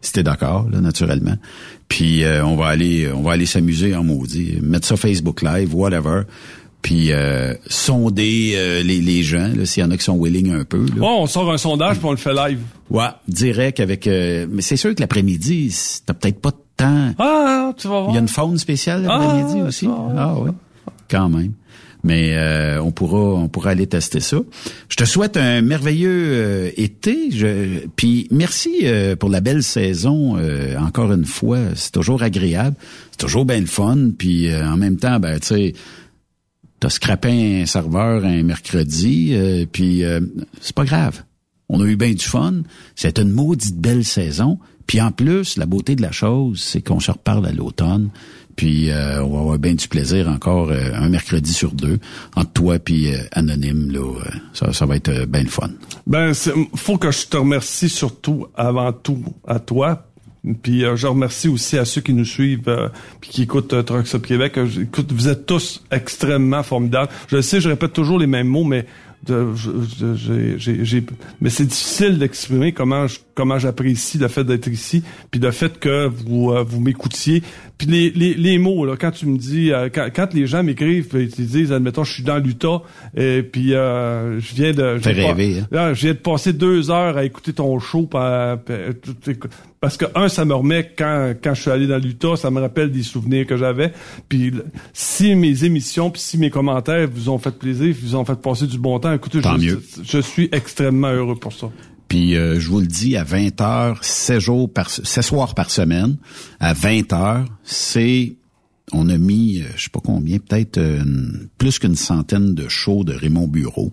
Si 0.00 0.12
t'es 0.12 0.22
d'accord, 0.22 0.68
là, 0.68 0.80
naturellement. 0.82 1.36
Puis 1.88 2.24
euh, 2.24 2.44
on 2.44 2.56
va 2.56 2.66
aller 2.66 3.10
on 3.10 3.22
va 3.22 3.32
aller 3.32 3.46
s'amuser 3.46 3.96
en 3.96 4.04
maudit. 4.04 4.58
Mettre 4.60 4.86
ça 4.86 4.96
Facebook 4.96 5.40
Live, 5.40 5.74
whatever. 5.74 6.24
Puis 6.84 7.12
euh, 7.12 7.54
sonder 7.66 8.52
euh, 8.56 8.82
les, 8.82 9.00
les 9.00 9.22
gens, 9.22 9.50
s'il 9.64 9.82
y 9.82 9.86
en 9.86 9.90
a 9.90 9.96
qui 9.96 10.04
sont 10.04 10.18
willing 10.20 10.52
un 10.52 10.64
peu. 10.64 10.84
Là. 10.94 11.02
on 11.02 11.26
sort 11.26 11.50
un 11.50 11.56
sondage 11.56 11.96
puis 11.96 12.04
on 12.04 12.10
le 12.10 12.18
fait 12.18 12.34
live. 12.34 12.58
Ouais, 12.90 13.08
direct 13.26 13.80
avec... 13.80 14.06
mais 14.06 14.60
c'est 14.60 14.76
sûr 14.76 14.94
que 14.94 15.00
l'après-midi, 15.00 15.74
t'as 16.04 16.12
peut-être 16.12 16.42
pas 16.42 16.50
de 16.50 16.56
temps. 16.76 17.14
Ah, 17.18 17.72
tu 17.78 17.88
vas 17.88 18.00
voir. 18.00 18.10
Il 18.10 18.14
y 18.14 18.18
a 18.18 18.20
une 18.20 18.28
faune 18.28 18.58
spéciale 18.58 19.02
l'après-midi 19.02 19.60
ah, 19.62 19.66
aussi. 19.66 19.88
Ah 19.88 20.34
oui, 20.38 20.50
quand 21.08 21.30
même 21.30 21.54
mais 22.04 22.34
euh, 22.36 22.80
on 22.80 22.92
pourra 22.92 23.18
on 23.18 23.48
pourra 23.48 23.70
aller 23.70 23.86
tester 23.86 24.20
ça. 24.20 24.36
Je 24.88 24.96
te 24.96 25.04
souhaite 25.04 25.36
un 25.36 25.62
merveilleux 25.62 26.10
euh, 26.12 26.70
été. 26.76 27.30
Je, 27.30 27.86
puis 27.96 28.28
merci 28.30 28.80
euh, 28.84 29.16
pour 29.16 29.30
la 29.30 29.40
belle 29.40 29.62
saison. 29.62 30.36
encore 30.78 31.12
une 31.12 31.24
fois, 31.24 31.58
c'est 31.74 31.92
toujours 31.92 32.22
agréable, 32.22 32.76
c'est 33.10 33.18
toujours 33.18 33.46
bien 33.46 33.58
le 33.58 33.66
fun. 33.66 34.10
Puis 34.16 34.54
en 34.54 34.76
même 34.76 34.98
temps, 34.98 35.18
ben 35.18 35.40
tu 35.40 35.46
sais, 35.46 35.74
t'as 36.84 36.90
scrappé 36.90 37.62
un 37.62 37.66
serveur 37.66 38.26
un 38.26 38.42
mercredi, 38.42 39.34
puis 39.72 40.02
c'est 40.60 40.74
pas 40.74 40.84
grave. 40.84 41.22
On 41.70 41.80
a 41.80 41.86
eu 41.86 41.96
bien 41.96 42.12
du 42.12 42.24
fun. 42.24 42.56
C'est 42.94 43.18
une 43.18 43.30
maudite 43.30 43.78
belle 43.78 44.04
saison. 44.04 44.58
Puis 44.86 45.00
en 45.00 45.10
plus, 45.10 45.56
la 45.56 45.64
beauté 45.64 45.96
de 45.96 46.02
la 46.02 46.12
chose, 46.12 46.60
c'est 46.60 46.82
qu'on 46.82 47.00
se 47.00 47.10
reparle 47.10 47.46
à 47.46 47.52
l'automne. 47.52 48.10
Puis 48.54 48.90
euh, 48.90 49.24
on 49.24 49.32
va 49.32 49.40
avoir 49.40 49.58
bien 49.58 49.74
du 49.74 49.88
plaisir 49.88 50.28
encore 50.28 50.70
euh, 50.70 50.92
un 50.94 51.08
mercredi 51.08 51.52
sur 51.52 51.72
deux 51.72 51.98
entre 52.36 52.52
toi 52.52 52.78
puis 52.78 53.12
euh, 53.12 53.18
anonyme 53.32 53.90
là, 53.90 54.12
ça, 54.52 54.72
ça 54.72 54.86
va 54.86 54.94
être 54.94 55.24
bien 55.26 55.42
le 55.42 55.48
fun. 55.48 55.70
Ben 56.06 56.32
faut 56.76 56.96
que 56.96 57.10
je 57.10 57.26
te 57.26 57.36
remercie 57.36 57.88
surtout 57.88 58.46
avant 58.54 58.92
tout 58.92 59.24
à 59.46 59.58
toi. 59.58 60.06
Puis 60.62 60.84
je 60.94 61.06
remercie 61.06 61.48
aussi 61.48 61.78
à 61.78 61.84
ceux 61.84 62.00
qui 62.00 62.12
nous 62.12 62.24
suivent 62.24 62.90
puis 63.20 63.30
qui 63.30 63.42
écoutent 63.42 63.84
Trucks 63.84 64.14
Up 64.14 64.26
Québec. 64.26 64.58
Écoute, 64.80 65.12
vous 65.12 65.28
êtes 65.28 65.46
tous 65.46 65.82
extrêmement 65.90 66.62
formidables. 66.62 67.10
Je 67.28 67.40
sais, 67.40 67.60
je 67.60 67.68
répète 67.68 67.92
toujours 67.92 68.18
les 68.18 68.26
mêmes 68.26 68.48
mots, 68.48 68.64
mais 68.64 68.86
j'ai, 69.26 71.04
mais 71.40 71.50
c'est 71.50 71.64
difficile 71.64 72.18
d'exprimer 72.18 72.72
comment 72.72 73.06
comment 73.34 73.58
j'apprécie 73.58 74.18
le 74.18 74.28
fait 74.28 74.44
d'être 74.44 74.68
ici, 74.68 75.02
puis 75.30 75.40
le 75.40 75.50
fait 75.50 75.78
que 75.78 76.06
vous 76.06 76.54
vous 76.66 76.80
m'écoutiez, 76.80 77.42
puis 77.76 77.88
les, 77.88 78.10
les, 78.10 78.34
les, 78.34 78.58
mots, 78.58 78.86
là, 78.86 78.96
quand 78.96 79.10
tu 79.10 79.26
me 79.26 79.36
dis, 79.36 79.72
euh, 79.72 79.88
quand, 79.92 80.08
quand, 80.14 80.32
les 80.32 80.46
gens 80.46 80.62
m'écrivent, 80.62 81.08
ils 81.14 81.28
disent, 81.28 81.72
admettons, 81.72 82.04
je 82.04 82.12
suis 82.12 82.22
dans 82.22 82.38
l'Utah, 82.38 82.82
et 83.16 83.42
puis 83.42 83.74
euh, 83.74 84.38
je 84.38 84.54
viens 84.54 84.72
de... 84.72 84.98
Je 84.98 85.08
rêver, 85.08 85.62
hein. 85.72 85.92
je 85.94 86.00
viens 86.00 86.12
de 86.12 86.18
passer 86.18 86.52
deux 86.52 86.90
heures 86.90 87.16
à 87.16 87.24
écouter 87.24 87.52
ton 87.52 87.78
show, 87.80 88.08
parce 89.84 89.98
que, 89.98 90.06
un, 90.14 90.30
ça 90.30 90.46
me 90.46 90.54
remet, 90.54 90.94
quand, 90.96 91.34
quand 91.44 91.52
je 91.52 91.60
suis 91.60 91.70
allé 91.70 91.86
dans 91.86 91.98
l'Utah, 91.98 92.36
ça 92.36 92.50
me 92.50 92.58
rappelle 92.58 92.90
des 92.90 93.02
souvenirs 93.02 93.46
que 93.46 93.58
j'avais, 93.58 93.92
puis 94.30 94.50
si 94.94 95.34
mes 95.34 95.62
émissions, 95.64 96.10
puis 96.10 96.22
si 96.22 96.38
mes 96.38 96.48
commentaires 96.48 97.06
vous 97.06 97.28
ont 97.28 97.36
fait 97.36 97.50
plaisir, 97.50 97.94
vous 98.02 98.16
ont 98.16 98.24
fait 98.24 98.40
passer 98.40 98.66
du 98.66 98.78
bon 98.78 98.98
temps, 98.98 99.12
écoutez, 99.12 99.40
je, 99.42 99.76
je 100.02 100.18
suis 100.20 100.48
extrêmement 100.52 101.10
heureux 101.10 101.36
pour 101.36 101.52
ça. 101.52 101.66
Puis 102.08 102.34
euh, 102.34 102.58
je 102.58 102.70
vous 102.70 102.80
le 102.80 102.86
dis, 102.86 103.18
à 103.18 103.24
20 103.24 103.60
heures, 103.60 104.02
7 104.02 104.40
jours 104.40 104.72
par 104.72 104.88
7 104.88 105.22
soirs 105.22 105.54
par 105.54 105.70
semaine, 105.70 106.16
à 106.60 106.72
20 106.72 107.12
heures, 107.12 107.44
c'est 107.62 108.36
on 108.90 109.10
a 109.10 109.18
mis, 109.18 109.60
euh, 109.60 109.64
je 109.76 109.82
sais 109.82 109.90
pas 109.90 110.00
combien, 110.02 110.38
peut-être 110.38 110.78
euh, 110.78 111.04
plus 111.58 111.78
qu'une 111.78 111.94
centaine 111.94 112.54
de 112.54 112.68
shows 112.68 113.04
de 113.04 113.12
Raymond 113.12 113.48
Bureau 113.48 113.92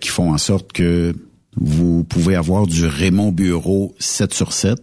qui 0.00 0.10
font 0.10 0.32
en 0.32 0.38
sorte 0.38 0.72
que 0.72 1.12
vous 1.58 2.04
pouvez 2.04 2.34
avoir 2.34 2.66
du 2.66 2.84
Raymond 2.86 3.32
Bureau 3.32 3.94
7 3.98 4.34
sur 4.34 4.52
7 4.52 4.78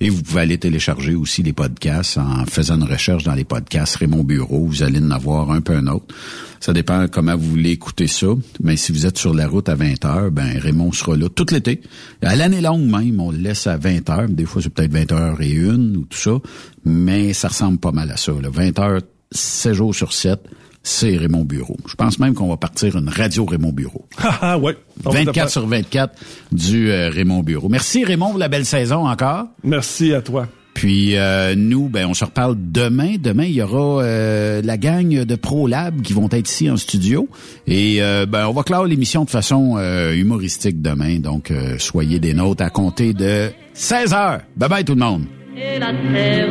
et 0.00 0.08
vous 0.08 0.22
pouvez 0.22 0.40
aller 0.40 0.58
télécharger 0.58 1.14
aussi 1.14 1.42
les 1.42 1.52
podcasts 1.52 2.16
en 2.16 2.46
faisant 2.46 2.76
une 2.76 2.84
recherche 2.84 3.24
dans 3.24 3.34
les 3.34 3.44
podcasts 3.44 3.96
Raymond 3.96 4.24
Bureau. 4.24 4.64
Vous 4.66 4.82
allez 4.82 5.00
en 5.00 5.10
avoir 5.10 5.50
un 5.50 5.60
peu 5.60 5.74
un 5.74 5.86
autre. 5.86 6.14
Ça 6.60 6.72
dépend 6.72 7.08
comment 7.08 7.36
vous 7.36 7.50
voulez 7.50 7.70
écouter 7.70 8.06
ça. 8.06 8.28
Mais 8.62 8.76
si 8.76 8.90
vous 8.90 9.04
êtes 9.04 9.18
sur 9.18 9.34
la 9.34 9.46
route 9.46 9.68
à 9.68 9.74
20 9.74 10.04
heures, 10.06 10.30
ben 10.30 10.58
Raymond 10.58 10.92
sera 10.92 11.14
là 11.14 11.28
tout 11.28 11.46
l'été. 11.50 11.82
À 12.22 12.36
l'année 12.36 12.62
longue 12.62 12.86
même, 12.86 13.20
on 13.20 13.30
le 13.30 13.38
laisse 13.38 13.66
à 13.66 13.76
20 13.76 14.08
heures. 14.08 14.28
Des 14.28 14.46
fois, 14.46 14.62
c'est 14.62 14.70
peut-être 14.70 14.92
20 14.92 15.12
heures 15.12 15.42
et 15.42 15.50
une 15.50 15.96
ou 15.98 16.04
tout 16.06 16.18
ça. 16.18 16.38
Mais 16.86 17.34
ça 17.34 17.48
ressemble 17.48 17.78
pas 17.78 17.92
mal 17.92 18.10
à 18.10 18.16
ça. 18.16 18.32
Là. 18.32 18.48
20 18.50 18.78
heures, 18.78 19.02
7 19.30 19.74
jours 19.74 19.94
sur 19.94 20.14
7 20.14 20.40
c'est 20.84 21.16
Raymond 21.16 21.44
Bureau. 21.44 21.76
Je 21.88 21.96
pense 21.96 22.20
même 22.20 22.34
qu'on 22.34 22.48
va 22.48 22.56
partir 22.56 22.96
une 22.96 23.08
radio 23.08 23.44
Raymond 23.44 23.72
Bureau. 23.72 24.06
Ah 24.46 24.58
ouais. 24.58 24.76
24 25.02 25.50
sur 25.50 25.66
24 25.66 26.14
du 26.52 26.90
euh, 26.90 27.08
Raymond 27.08 27.42
Bureau. 27.42 27.68
Merci 27.68 28.04
Raymond 28.04 28.30
pour 28.30 28.38
la 28.38 28.48
belle 28.48 28.66
saison 28.66 29.08
encore. 29.08 29.46
Merci 29.64 30.12
à 30.14 30.20
toi. 30.20 30.46
Puis 30.74 31.16
euh, 31.16 31.54
nous, 31.56 31.88
ben, 31.88 32.06
on 32.06 32.14
se 32.14 32.24
reparle 32.24 32.56
demain. 32.58 33.14
Demain, 33.18 33.44
il 33.44 33.54
y 33.54 33.62
aura 33.62 34.02
euh, 34.02 34.60
la 34.62 34.76
gang 34.76 35.08
de 35.08 35.34
ProLab 35.36 36.02
qui 36.02 36.12
vont 36.12 36.28
être 36.30 36.50
ici 36.50 36.68
en 36.68 36.76
studio. 36.76 37.28
Et 37.66 38.02
euh, 38.02 38.26
ben, 38.26 38.46
on 38.48 38.52
va 38.52 38.64
clore 38.64 38.84
l'émission 38.84 39.24
de 39.24 39.30
façon 39.30 39.78
humoristique 40.12 40.82
demain. 40.82 41.20
Donc, 41.20 41.52
soyez 41.78 42.18
des 42.18 42.34
nôtres 42.34 42.62
à 42.62 42.70
compter 42.70 43.14
de 43.14 43.50
16 43.72 44.12
heures. 44.12 44.40
Bye 44.56 44.68
bye 44.68 44.84
tout 44.84 44.94
le 44.94 45.00
monde. 45.00 45.22
Et 45.56 45.78
la 45.78 45.92
terre 46.12 46.50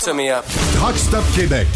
Truck 0.00 0.96
Stop 0.96 1.24
Québec, 1.34 1.66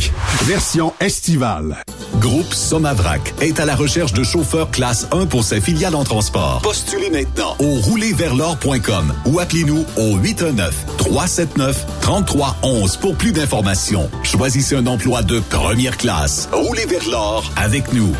version 0.44 0.92
estivale. 1.00 1.82
Groupe 2.20 2.54
Somavrac 2.54 3.34
est 3.40 3.58
à 3.58 3.64
la 3.64 3.74
recherche 3.74 4.12
de 4.12 4.22
chauffeurs 4.22 4.70
classe 4.70 5.08
1 5.10 5.26
pour 5.26 5.42
ses 5.42 5.60
filiales 5.60 5.96
en 5.96 6.04
transport. 6.04 6.60
Postulez 6.62 7.10
maintenant 7.10 7.56
au 7.58 7.80
roulerversl'or.com 7.80 9.12
ou 9.26 9.40
appelez-nous 9.40 9.84
au 9.96 10.18
819-379-3311 10.18 13.00
pour 13.00 13.16
plus 13.16 13.32
d'informations. 13.32 14.08
Choisissez 14.22 14.76
un 14.76 14.86
emploi 14.86 15.22
de 15.22 15.40
première 15.40 15.96
classe. 15.96 16.48
Roulez 16.52 16.86
vers 16.86 17.08
l'or 17.10 17.50
avec 17.56 17.92
nous. 17.92 18.14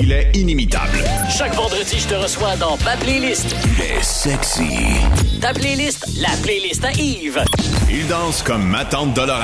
Il 0.00 0.10
est 0.12 0.32
inimitable. 0.34 0.98
Chaque 1.30 1.54
vendredi, 1.54 1.98
je 1.98 2.08
te 2.08 2.14
reçois 2.14 2.56
dans 2.56 2.76
ma 2.84 2.96
playlist. 2.96 3.54
Il 3.64 3.80
est 3.84 4.02
sexy. 4.02 4.62
Ta 5.42 5.52
playlist, 5.52 6.06
la 6.20 6.28
playlist 6.40 6.84
à 6.84 6.92
Yves. 6.92 7.42
Il 7.90 8.06
danse 8.06 8.44
comme 8.44 8.62
ma 8.62 8.84
tante 8.84 9.12
Dolores. 9.12 9.40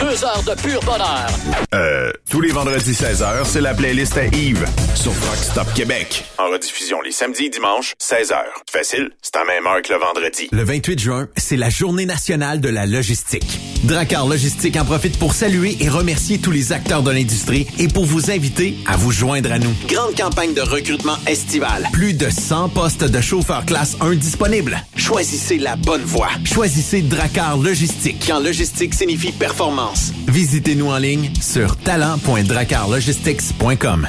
Deux 0.00 0.24
heures 0.24 0.44
de 0.44 0.54
pur 0.62 0.80
bonheur. 0.84 1.26
Euh, 1.74 2.12
tous 2.30 2.40
les 2.40 2.52
vendredis 2.52 2.92
16h, 2.92 3.44
c'est 3.44 3.60
la 3.60 3.74
playlist 3.74 4.16
à 4.16 4.26
Yves 4.26 4.64
sur 4.94 5.10
Rock 5.10 5.36
Stop 5.36 5.74
Québec. 5.74 6.24
En 6.38 6.48
rediffusion 6.48 7.00
les 7.02 7.10
samedis 7.10 7.46
et 7.46 7.50
dimanches, 7.50 7.94
16h. 8.00 8.36
Facile, 8.70 9.10
c'est 9.20 9.34
à 9.34 9.44
même 9.44 9.66
heure 9.66 9.82
que 9.82 9.92
le 9.92 9.98
vendredi. 9.98 10.48
Le 10.52 10.62
28 10.62 10.98
juin, 11.00 11.28
c'est 11.36 11.56
la 11.56 11.70
journée 11.70 12.06
nationale 12.06 12.60
de 12.60 12.68
la 12.68 12.86
logistique. 12.86 13.58
Dracar 13.84 14.26
Logistique 14.26 14.76
en 14.76 14.84
profite 14.84 15.18
pour 15.18 15.34
saluer 15.34 15.76
et 15.80 15.88
remercier 15.88 16.38
tous 16.38 16.50
les 16.50 16.72
acteurs 16.72 17.02
de 17.02 17.10
l'industrie 17.10 17.66
et 17.78 17.88
pour 17.88 18.04
vous 18.04 18.30
inviter 18.30 18.76
à 18.86 18.96
vous 18.96 19.10
joindre 19.10 19.52
à 19.52 19.58
nous. 19.58 19.74
Grande 19.88 20.16
campagne 20.16 20.54
de 20.54 20.62
recrutement 20.62 21.16
estival. 21.26 21.86
Plus 21.92 22.14
de 22.14 22.30
100 22.30 22.70
postes 22.70 23.04
de 23.04 23.20
chauffeurs 23.20 23.66
classe 23.66 23.96
1 24.00 24.14
disponibles. 24.14 24.80
Choisissez 25.16 25.56
la 25.56 25.76
bonne 25.76 26.02
voie. 26.02 26.28
Choisissez 26.44 27.00
Dracar 27.00 27.56
Logistique. 27.56 28.22
Quand 28.26 28.38
logistique 28.38 28.92
signifie 28.92 29.32
performance. 29.32 30.12
Visitez-nous 30.28 30.88
en 30.88 30.98
ligne 30.98 31.30
sur 31.40 31.74
talent.dracarlogistics.com. 31.78 34.08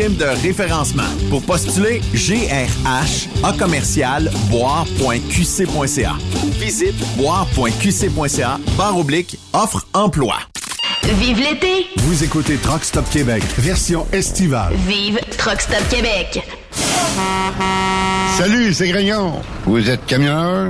de 0.09 0.25
référencement. 0.41 1.03
Pour 1.29 1.41
postuler, 1.43 2.01
GRH 2.13 3.27
A 3.43 3.53
commercial 3.53 4.31
boire.qc.ca. 4.49 6.13
Visite 6.59 6.95
boire.qc.ca 7.17 8.59
barre 8.77 8.97
oblique 8.97 9.37
offre 9.53 9.85
emploi. 9.93 10.35
Vive 11.03 11.39
l'été! 11.39 11.87
Vous 11.97 12.23
écoutez 12.23 12.57
Truck 12.57 12.83
Stop 12.83 13.09
Québec, 13.09 13.43
version 13.57 14.07
estivale. 14.13 14.73
Vive 14.87 15.19
Truck 15.37 15.59
Stop 15.59 15.87
Québec! 15.89 16.41
Salut, 18.37 18.73
c'est 18.73 18.87
Grignon. 18.87 19.41
Vous 19.65 19.89
êtes 19.89 20.05
camionneur? 20.05 20.69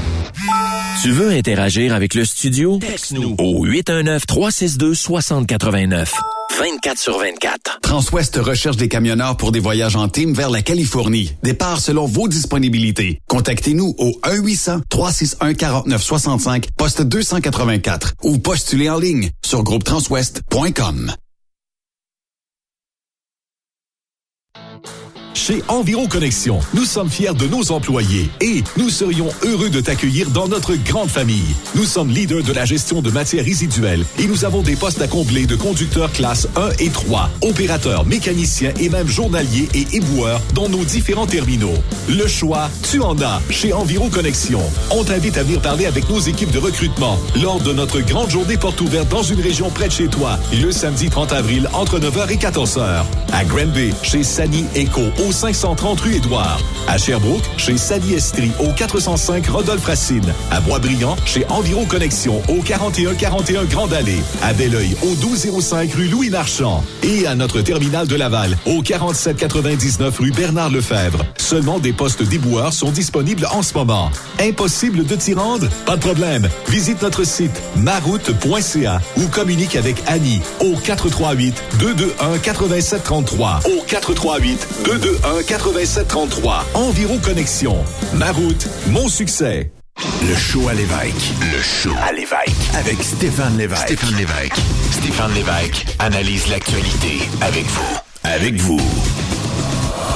Tu 1.01 1.09
veux 1.09 1.31
interagir 1.31 1.95
avec 1.95 2.13
le 2.13 2.25
studio? 2.25 2.77
Texte-nous 2.77 3.35
au 3.39 3.65
819-362-6089. 3.65 6.09
24 6.59 6.99
sur 6.99 7.17
24. 7.17 7.79
Transwest 7.81 8.35
recherche 8.35 8.77
des 8.77 8.87
camionneurs 8.87 9.35
pour 9.35 9.51
des 9.51 9.59
voyages 9.59 9.95
en 9.95 10.07
team 10.09 10.35
vers 10.35 10.51
la 10.51 10.61
Californie. 10.61 11.33
Départ 11.41 11.79
selon 11.79 12.05
vos 12.05 12.27
disponibilités. 12.27 13.19
Contactez-nous 13.27 13.95
au 13.97 14.11
1-800-361-4965, 14.91 16.65
poste 16.77 17.01
284 17.01 18.13
ou 18.21 18.37
postulez 18.37 18.91
en 18.91 18.99
ligne 18.99 19.31
sur 19.43 19.63
groupetranswest.com. 19.63 21.13
Chez 25.41 25.63
Environ 25.69 26.05
Connexion, 26.05 26.59
nous 26.75 26.85
sommes 26.85 27.09
fiers 27.09 27.33
de 27.33 27.47
nos 27.47 27.71
employés 27.71 28.29
et 28.41 28.63
nous 28.77 28.91
serions 28.91 29.27
heureux 29.41 29.71
de 29.71 29.81
t'accueillir 29.81 30.29
dans 30.29 30.47
notre 30.47 30.75
grande 30.75 31.09
famille. 31.09 31.55
Nous 31.73 31.85
sommes 31.85 32.11
leaders 32.11 32.43
de 32.43 32.53
la 32.53 32.63
gestion 32.63 33.01
de 33.01 33.09
matières 33.09 33.43
résiduelles 33.43 34.05
et 34.19 34.27
nous 34.27 34.45
avons 34.45 34.61
des 34.61 34.75
postes 34.75 35.01
à 35.01 35.07
combler 35.07 35.47
de 35.47 35.55
conducteurs 35.55 36.11
classe 36.11 36.47
1 36.55 36.69
et 36.77 36.89
3, 36.89 37.31
opérateurs, 37.41 38.05
mécaniciens 38.05 38.71
et 38.79 38.89
même 38.89 39.07
journaliers 39.07 39.67
et 39.73 39.87
éboueurs 39.95 40.41
dans 40.53 40.69
nos 40.69 40.83
différents 40.83 41.25
terminaux. 41.25 41.73
Le 42.07 42.27
choix, 42.27 42.69
tu 42.91 43.01
en 43.01 43.19
as 43.19 43.41
chez 43.49 43.73
Environ 43.73 44.11
Connexion. 44.11 44.61
On 44.91 45.03
t'invite 45.03 45.39
à 45.39 45.43
venir 45.43 45.59
parler 45.59 45.87
avec 45.87 46.07
nos 46.07 46.19
équipes 46.19 46.51
de 46.51 46.59
recrutement 46.59 47.17
lors 47.41 47.59
de 47.61 47.73
notre 47.73 47.99
grande 48.01 48.29
journée 48.29 48.57
porte 48.57 48.79
ouverte 48.79 49.09
dans 49.09 49.23
une 49.23 49.41
région 49.41 49.71
près 49.71 49.87
de 49.87 49.93
chez 49.93 50.07
toi, 50.07 50.37
le 50.61 50.71
samedi 50.71 51.09
30 51.09 51.33
avril 51.33 51.67
entre 51.73 51.97
9h 51.97 52.29
et 52.29 52.37
14h. 52.37 53.05
À 53.33 53.43
Granby, 53.45 53.91
chez 54.03 54.23
Sani 54.23 54.65
Eco 54.75 55.01
au 55.25 55.30
530 55.31 56.01
rue 56.01 56.15
Édouard. 56.15 56.59
À 56.87 56.97
Sherbrooke, 56.97 57.43
chez 57.57 57.77
Sally 57.77 58.13
Estrie, 58.15 58.51
au 58.59 58.71
405 58.73 59.47
Rodolphe 59.47 59.85
Racine. 59.85 60.33
À 60.51 60.59
Boisbriand, 60.61 61.15
chez 61.25 61.45
Environ 61.49 61.85
Connexion, 61.85 62.41
au 62.47 62.61
4141 62.61 63.65
Grande 63.65 63.93
Allée. 63.93 64.21
À 64.41 64.53
Belleuil, 64.53 64.95
au 65.03 65.09
1205 65.09 65.93
rue 65.93 66.07
Louis 66.07 66.29
Marchand. 66.29 66.83
Et 67.03 67.25
à 67.27 67.35
notre 67.35 67.61
terminal 67.61 68.07
de 68.07 68.15
Laval, 68.15 68.57
au 68.65 68.81
4799 68.81 70.19
rue 70.19 70.31
Bernard 70.31 70.69
Lefebvre. 70.69 71.23
Seulement 71.37 71.79
des 71.79 71.93
postes 71.93 72.23
déboueurs 72.23 72.73
sont 72.73 72.91
disponibles 72.91 73.47
en 73.51 73.61
ce 73.61 73.73
moment. 73.73 74.11
Impossible 74.39 75.05
de 75.05 75.15
t'y 75.15 75.33
rendre? 75.33 75.67
Pas 75.85 75.95
de 75.95 76.01
problème. 76.01 76.49
Visite 76.69 77.01
notre 77.01 77.23
site 77.23 77.61
maroute.ca 77.77 79.01
ou 79.17 79.27
communique 79.27 79.75
avec 79.75 79.97
Annie 80.07 80.41
au 80.59 80.75
438 80.75 81.61
221 81.79 82.37
8733. 82.37 83.59
Au 83.65 83.81
438 83.87 84.67
221 84.85 85.20
8733. 85.23 86.65
Environ 86.73 87.19
Connexion. 87.19 87.77
Ma 88.15 88.31
route, 88.31 88.67
mon 88.87 89.07
succès. 89.07 89.71
Le 90.27 90.35
show 90.35 90.67
à 90.67 90.73
l'évêque. 90.73 91.13
Le 91.41 91.61
show 91.61 91.93
à 92.01 92.11
l'évêque. 92.11 92.55
Avec 92.75 93.03
Stéphane 93.03 93.57
Lévesque. 93.57 93.83
Stéphane 93.83 94.15
Lévesque. 94.15 94.55
Stéphane 94.91 95.33
Lévesque 95.33 95.85
analyse 95.99 96.47
l'actualité 96.47 97.19
avec 97.41 97.65
vous. 97.65 97.97
Avec 98.23 98.55
vous. 98.55 98.81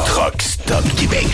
Truck 0.05 0.41
Stop 0.41 0.83
Québec. 0.95 1.27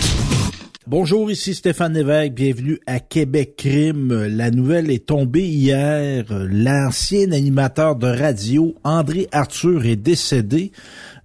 Bonjour, 0.92 1.30
ici 1.30 1.54
Stéphane 1.54 1.94
Lévesque, 1.94 2.34
bienvenue 2.34 2.78
à 2.86 3.00
Québec 3.00 3.54
Crime. 3.56 4.12
La 4.26 4.50
nouvelle 4.50 4.90
est 4.90 5.06
tombée 5.06 5.48
hier. 5.48 6.26
L'ancien 6.28 7.32
animateur 7.32 7.96
de 7.96 8.08
radio, 8.08 8.74
André 8.84 9.26
Arthur, 9.32 9.86
est 9.86 9.96
décédé. 9.96 10.70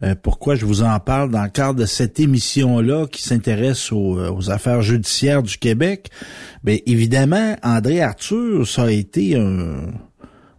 Euh, 0.04 0.16
pourquoi 0.16 0.56
je 0.56 0.66
vous 0.66 0.84
en 0.84 0.98
parle 1.02 1.32
dans 1.32 1.44
le 1.44 1.50
cadre 1.50 1.82
de 1.82 1.86
cette 1.86 2.18
émission-là 2.18 3.08
qui 3.08 3.22
s'intéresse 3.22 3.92
aux, 3.92 4.18
euh, 4.18 4.50
affaires 4.50 4.82
judiciaires 4.82 5.44
du 5.44 5.58
Québec? 5.58 6.12
Bien, 6.64 6.78
évidemment, 6.86 7.58
André 7.62 8.02
Arthur, 8.02 8.66
ça 8.66 8.84
a 8.84 8.92
été 8.92 9.36
un, 9.36 9.92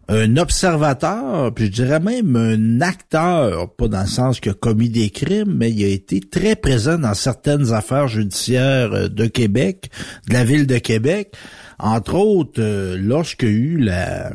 un 0.08 0.36
observateur, 0.38 1.52
puis 1.54 1.66
je 1.66 1.70
dirais 1.70 2.00
même 2.00 2.34
un 2.34 2.80
acteur, 2.80 3.74
pas 3.74 3.88
dans 3.88 4.00
le 4.00 4.06
sens 4.06 4.40
qu'il 4.40 4.52
a 4.52 4.54
commis 4.54 4.88
des 4.88 5.10
crimes, 5.10 5.54
mais 5.54 5.70
il 5.70 5.84
a 5.84 5.88
été 5.88 6.20
très 6.20 6.56
présent 6.56 6.98
dans 6.98 7.14
certaines 7.14 7.72
affaires 7.72 8.08
judiciaires 8.08 8.92
euh, 8.92 9.08
de 9.08 9.26
Québec, 9.26 9.90
de 10.28 10.34
la 10.34 10.44
ville 10.44 10.66
de 10.66 10.78
Québec. 10.78 11.34
Entre 11.78 12.14
autres, 12.14 12.62
lorsqu'il 12.96 13.48
y 13.48 13.52
a 13.52 13.54
eu 13.54 13.78
la, 13.78 14.32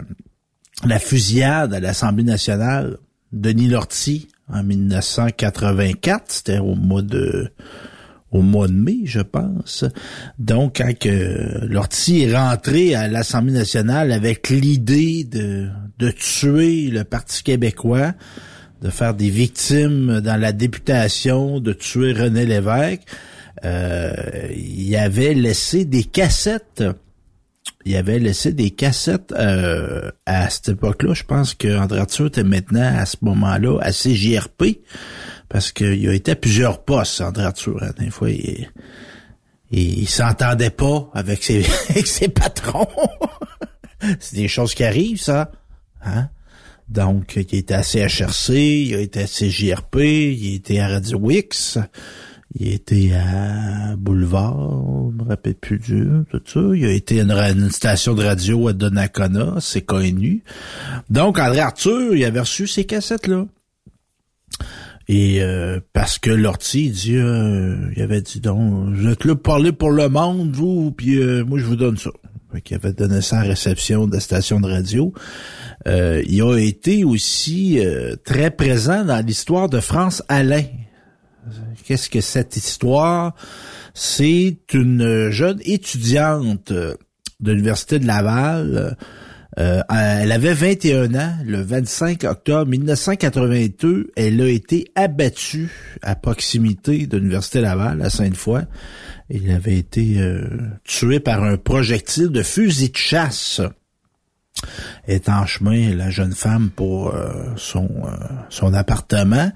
la 0.85 0.99
fusillade 0.99 1.73
à 1.73 1.79
l'Assemblée 1.79 2.23
nationale, 2.23 2.97
Denis 3.31 3.67
Lortie, 3.67 4.29
en 4.51 4.63
1984. 4.63 6.25
C'était 6.27 6.59
au 6.59 6.75
mois 6.75 7.01
de 7.01 7.51
au 8.33 8.41
mois 8.41 8.67
de 8.67 8.73
mai, 8.73 9.01
je 9.05 9.21
pense. 9.21 9.85
Donc, 10.39 10.77
quand 10.77 10.97
que 10.97 11.67
est 12.23 12.35
rentré 12.35 12.95
à 12.95 13.07
l'Assemblée 13.07 13.53
nationale 13.53 14.11
avec 14.11 14.49
l'idée 14.49 15.23
de, 15.23 15.69
de 15.99 16.11
tuer 16.11 16.89
le 16.89 17.03
Parti 17.03 17.43
québécois, 17.43 18.13
de 18.81 18.89
faire 18.89 19.13
des 19.13 19.29
victimes 19.29 20.19
dans 20.19 20.39
la 20.39 20.51
députation, 20.51 21.59
de 21.59 21.71
tuer 21.73 22.11
René 22.11 22.45
Lévesque, 22.45 23.03
euh, 23.63 24.11
il 24.55 24.93
avait 24.97 25.33
laissé 25.33 25.85
des 25.85 26.03
cassettes 26.03 26.83
il 27.85 27.95
avait 27.95 28.19
laissé 28.19 28.53
des 28.53 28.71
cassettes 28.71 29.33
euh, 29.37 30.09
à 30.25 30.49
cette 30.49 30.69
époque-là. 30.69 31.13
Je 31.13 31.23
pense 31.23 31.53
que 31.53 31.77
André 31.77 31.99
Arthur 31.99 32.27
était 32.27 32.43
maintenant 32.43 32.97
à 32.97 33.05
ce 33.05 33.17
moment-là 33.21 33.79
à 33.81 33.91
CJRP 33.91 34.79
parce 35.53 35.71
qu'il 35.71 36.09
a 36.09 36.13
été 36.15 36.31
à 36.31 36.35
plusieurs 36.35 36.83
postes, 36.83 37.21
André 37.21 37.43
Arthur. 37.43 37.83
Hein. 37.83 37.91
Des 37.99 38.09
fois, 38.09 38.31
il, 38.31 38.71
il, 39.69 40.09
s'entendait 40.09 40.71
pas 40.71 41.11
avec 41.13 41.43
ses, 41.43 41.63
avec 41.89 42.07
ses 42.07 42.27
patrons. 42.27 42.87
C'est 44.19 44.35
des 44.35 44.47
choses 44.47 44.73
qui 44.73 44.83
arrivent, 44.83 45.21
ça. 45.21 45.51
Hein? 46.03 46.29
Donc, 46.89 47.35
il 47.35 47.59
était 47.59 47.75
à 47.75 47.83
CHRC, 47.83 48.49
il 48.55 48.95
a 48.95 48.99
été 48.99 49.21
à 49.21 49.27
CJRP, 49.27 49.97
il 49.97 50.55
était 50.55 50.79
à 50.79 50.87
Radio 50.87 51.19
Wix. 51.19 51.77
Il 52.55 52.69
était 52.69 53.13
à 53.13 53.95
Boulevard, 53.95 54.57
je 55.11 55.23
me 55.23 55.29
rappelle 55.29 55.53
plus 55.53 55.77
du 55.77 56.07
tout 56.31 56.41
ça. 56.47 56.61
Il 56.73 56.83
a 56.83 56.91
été 56.91 57.21
à 57.21 57.51
une, 57.51 57.69
station 57.69 58.15
de 58.15 58.23
radio 58.23 58.69
à 58.69 58.73
Donnacona, 58.73 59.57
c'est 59.59 59.81
connu. 59.81 60.43
Donc, 61.11 61.37
André 61.37 61.59
Arthur, 61.59 62.15
il 62.15 62.25
avait 62.25 62.39
reçu 62.39 62.65
ces 62.65 62.85
cassettes-là. 62.85 63.45
Et 65.07 65.41
euh, 65.41 65.79
parce 65.91 66.17
que 66.17 66.29
Lortie 66.29 66.89
dit, 66.89 67.17
euh, 67.17 67.91
il 67.95 68.01
avait 68.01 68.21
dit 68.21 68.39
donc, 68.39 68.95
vous 68.95 69.07
êtes 69.07 69.25
là 69.25 69.35
pour 69.35 69.43
parler 69.43 69.71
pour 69.71 69.91
le 69.91 70.07
monde, 70.07 70.51
vous, 70.53 70.91
puis 70.91 71.17
euh, 71.17 71.43
moi 71.43 71.59
je 71.59 71.65
vous 71.65 71.75
donne 71.75 71.97
ça. 71.97 72.11
Fait 72.53 72.75
avait 72.75 72.93
donné 72.93 73.21
ça 73.21 73.39
en 73.39 73.41
réception 73.41 74.05
de 74.07 74.13
la 74.13 74.19
station 74.19 74.59
de 74.59 74.67
radio. 74.67 75.11
il 75.87 76.41
a 76.43 76.57
été 76.57 77.03
aussi 77.03 77.79
très 78.23 78.51
présent 78.51 79.03
dans 79.03 79.25
l'histoire 79.25 79.69
de 79.69 79.79
France 79.79 80.21
Alain. 80.27 80.63
Qu'est-ce 81.83 82.11
que 82.11 82.21
cette 82.21 82.55
histoire? 82.55 83.33
C'est 83.95 84.59
une 84.73 85.31
jeune 85.31 85.61
étudiante 85.65 86.71
de 86.71 86.95
l'Université 87.39 87.97
de 87.97 88.05
Laval. 88.05 88.97
Euh, 89.59 89.81
elle 89.89 90.31
avait 90.31 90.53
21 90.53 91.13
ans. 91.15 91.33
Le 91.45 91.61
25 91.61 92.23
octobre 92.23 92.69
1982, 92.69 94.11
elle 94.15 94.41
a 94.41 94.47
été 94.47 94.91
abattue 94.95 95.69
à 96.01 96.15
proximité 96.15 97.07
de 97.07 97.17
l'Université 97.17 97.61
Laval, 97.61 98.01
à 98.01 98.09
Sainte-Foy. 98.09 98.61
Elle 99.29 99.51
avait 99.51 99.77
été 99.77 100.19
euh, 100.19 100.47
tuée 100.83 101.19
par 101.19 101.43
un 101.43 101.57
projectile 101.57 102.29
de 102.29 102.43
fusil 102.43 102.89
de 102.89 102.97
chasse. 102.97 103.61
Est 105.07 105.27
en 105.27 105.45
chemin, 105.45 105.93
la 105.93 106.09
jeune 106.09 106.33
femme, 106.33 106.69
pour 106.69 107.13
euh, 107.13 107.43
son, 107.57 107.89
son 108.49 108.73
appartement 108.73 109.51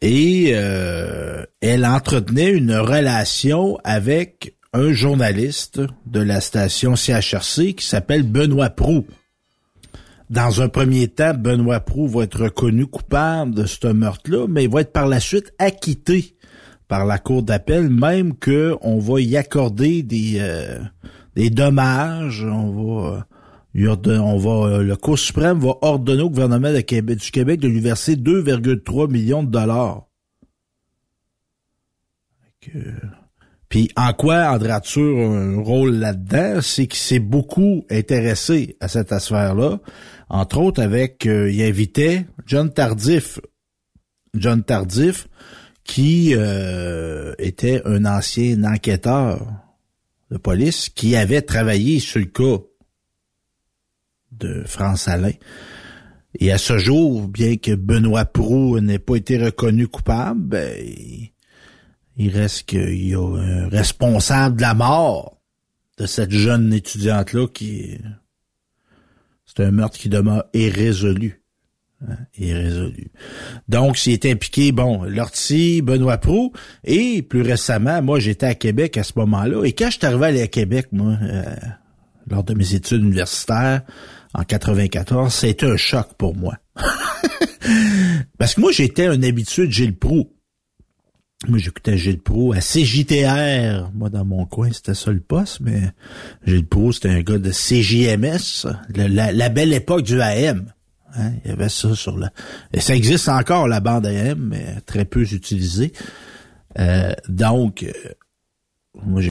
et 0.00 0.52
euh, 0.52 1.44
elle 1.60 1.86
entretenait 1.86 2.50
une 2.50 2.74
relation 2.74 3.78
avec 3.84 4.55
un 4.76 4.92
journaliste 4.92 5.80
de 6.06 6.20
la 6.20 6.40
station 6.40 6.96
CHRC 6.96 7.74
qui 7.74 7.86
s'appelle 7.86 8.22
Benoît 8.22 8.70
Prou. 8.70 9.06
Dans 10.28 10.60
un 10.60 10.68
premier 10.68 11.08
temps, 11.08 11.34
Benoît 11.34 11.80
Prou 11.80 12.08
va 12.08 12.24
être 12.24 12.42
reconnu 12.42 12.86
coupable 12.86 13.54
de 13.54 13.64
ce 13.64 13.86
meurtre-là, 13.86 14.46
mais 14.48 14.64
il 14.64 14.70
va 14.70 14.82
être 14.82 14.92
par 14.92 15.06
la 15.06 15.20
suite 15.20 15.52
acquitté 15.58 16.36
par 16.88 17.06
la 17.06 17.18
Cour 17.18 17.42
d'appel, 17.42 17.88
même 17.88 18.36
que 18.36 18.76
on 18.80 18.98
va 18.98 19.20
y 19.20 19.36
accorder 19.36 20.02
des, 20.02 20.36
euh, 20.40 20.78
des 21.34 21.50
dommages. 21.50 22.44
On 22.44 22.70
va, 22.70 23.26
euh, 23.76 24.18
on 24.20 24.66
euh, 24.68 24.82
le 24.82 24.96
Cour 24.96 25.18
suprême 25.18 25.58
va 25.58 25.74
ordonner 25.82 26.22
au 26.22 26.30
gouvernement 26.30 26.72
du 26.72 26.84
Québec 26.84 27.60
de 27.60 27.68
lui 27.68 27.80
verser 27.80 28.16
2,3 28.16 29.10
millions 29.10 29.42
de 29.42 29.50
dollars. 29.50 30.06
Puis 33.76 33.90
en 33.94 34.14
quoi 34.14 34.52
André 34.52 34.70
Arthur 34.70 35.18
a 35.18 35.36
un 35.36 35.60
rôle 35.60 35.96
là-dedans, 35.96 36.62
c'est 36.62 36.86
qu'il 36.86 36.98
s'est 36.98 37.18
beaucoup 37.18 37.84
intéressé 37.90 38.74
à 38.80 38.88
cette 38.88 39.12
affaire-là, 39.12 39.80
entre 40.30 40.60
autres 40.62 40.82
avec, 40.82 41.26
il 41.26 41.62
invitait 41.62 42.24
John 42.46 42.72
Tardif. 42.72 43.38
John 44.32 44.64
Tardif, 44.64 45.28
qui 45.84 46.30
euh, 46.34 47.34
était 47.38 47.82
un 47.84 48.06
ancien 48.06 48.64
enquêteur 48.64 49.46
de 50.30 50.38
police 50.38 50.88
qui 50.88 51.14
avait 51.14 51.42
travaillé 51.42 52.00
sur 52.00 52.20
le 52.20 52.24
cas 52.24 52.64
de 54.32 54.62
France 54.64 55.06
Alain. 55.06 55.34
Et 56.40 56.50
à 56.50 56.56
ce 56.56 56.78
jour, 56.78 57.28
bien 57.28 57.58
que 57.58 57.74
Benoît 57.74 58.24
Proux 58.24 58.80
n'ait 58.80 58.98
pas 58.98 59.16
été 59.16 59.36
reconnu 59.36 59.86
coupable, 59.86 60.40
ben, 60.40 60.78
il 62.16 62.36
reste 62.36 62.64
qu'il 62.64 63.08
y 63.08 63.14
a 63.14 63.20
un 63.20 63.68
responsable 63.68 64.56
de 64.56 64.62
la 64.62 64.74
mort 64.74 65.40
de 65.98 66.06
cette 66.06 66.32
jeune 66.32 66.72
étudiante-là 66.72 67.46
qui... 67.48 67.98
C'est 69.46 69.64
un 69.64 69.70
meurtre 69.70 69.96
qui 69.98 70.08
demeure 70.08 70.44
irrésolu. 70.52 71.42
Hein, 72.06 72.16
irrésolu. 72.36 73.10
Donc, 73.68 73.96
s'il 73.96 74.12
est 74.12 74.26
impliqué, 74.26 74.72
bon, 74.72 75.04
Lortie, 75.04 75.80
Benoît 75.80 76.18
Prou, 76.18 76.52
et 76.84 77.22
plus 77.22 77.42
récemment, 77.42 78.02
moi, 78.02 78.18
j'étais 78.18 78.46
à 78.46 78.54
Québec 78.54 78.98
à 78.98 79.02
ce 79.02 79.12
moment-là, 79.16 79.64
et 79.64 79.72
quand 79.72 79.86
je 79.90 79.98
suis 79.98 80.06
arrivé 80.06 80.42
à 80.42 80.46
Québec, 80.46 80.88
moi, 80.92 81.16
euh, 81.22 81.44
lors 82.28 82.44
de 82.44 82.52
mes 82.54 82.74
études 82.74 83.02
universitaires, 83.02 83.82
en 84.34 84.44
94, 84.44 85.32
c'était 85.32 85.66
un 85.66 85.78
choc 85.78 86.08
pour 86.18 86.36
moi. 86.36 86.58
Parce 88.38 88.54
que 88.54 88.60
moi, 88.60 88.72
j'étais 88.72 89.06
un 89.06 89.22
habitué 89.22 89.66
de 89.66 89.72
Gilles 89.72 89.96
Proux. 89.96 90.35
Moi, 91.48 91.58
j'écoutais 91.58 91.98
Gilles 91.98 92.20
Proux 92.20 92.54
à 92.54 92.60
CJTR. 92.60 93.90
Moi, 93.94 94.08
dans 94.08 94.24
mon 94.24 94.46
coin, 94.46 94.70
c'était 94.72 94.94
ça 94.94 95.12
le 95.12 95.20
poste, 95.20 95.60
mais 95.60 95.82
Gilles 96.46 96.66
Proux, 96.66 96.92
c'était 96.92 97.10
un 97.10 97.20
gars 97.20 97.38
de 97.38 97.50
CJMS, 97.50 98.66
la, 98.94 99.32
la 99.32 99.48
belle 99.50 99.74
époque 99.74 100.02
du 100.02 100.20
AM. 100.20 100.72
Hein, 101.14 101.32
il 101.44 101.50
y 101.50 101.52
avait 101.52 101.68
ça 101.68 101.94
sur 101.94 102.16
le... 102.16 102.26
Et 102.72 102.80
ça 102.80 102.94
existe 102.94 103.28
encore, 103.28 103.68
la 103.68 103.80
bande 103.80 104.06
AM, 104.06 104.48
mais 104.48 104.80
très 104.86 105.04
peu 105.04 105.22
utilisée. 105.22 105.92
Euh, 106.78 107.12
donc, 107.28 107.82
euh, 107.82 107.92
moi, 109.04 109.20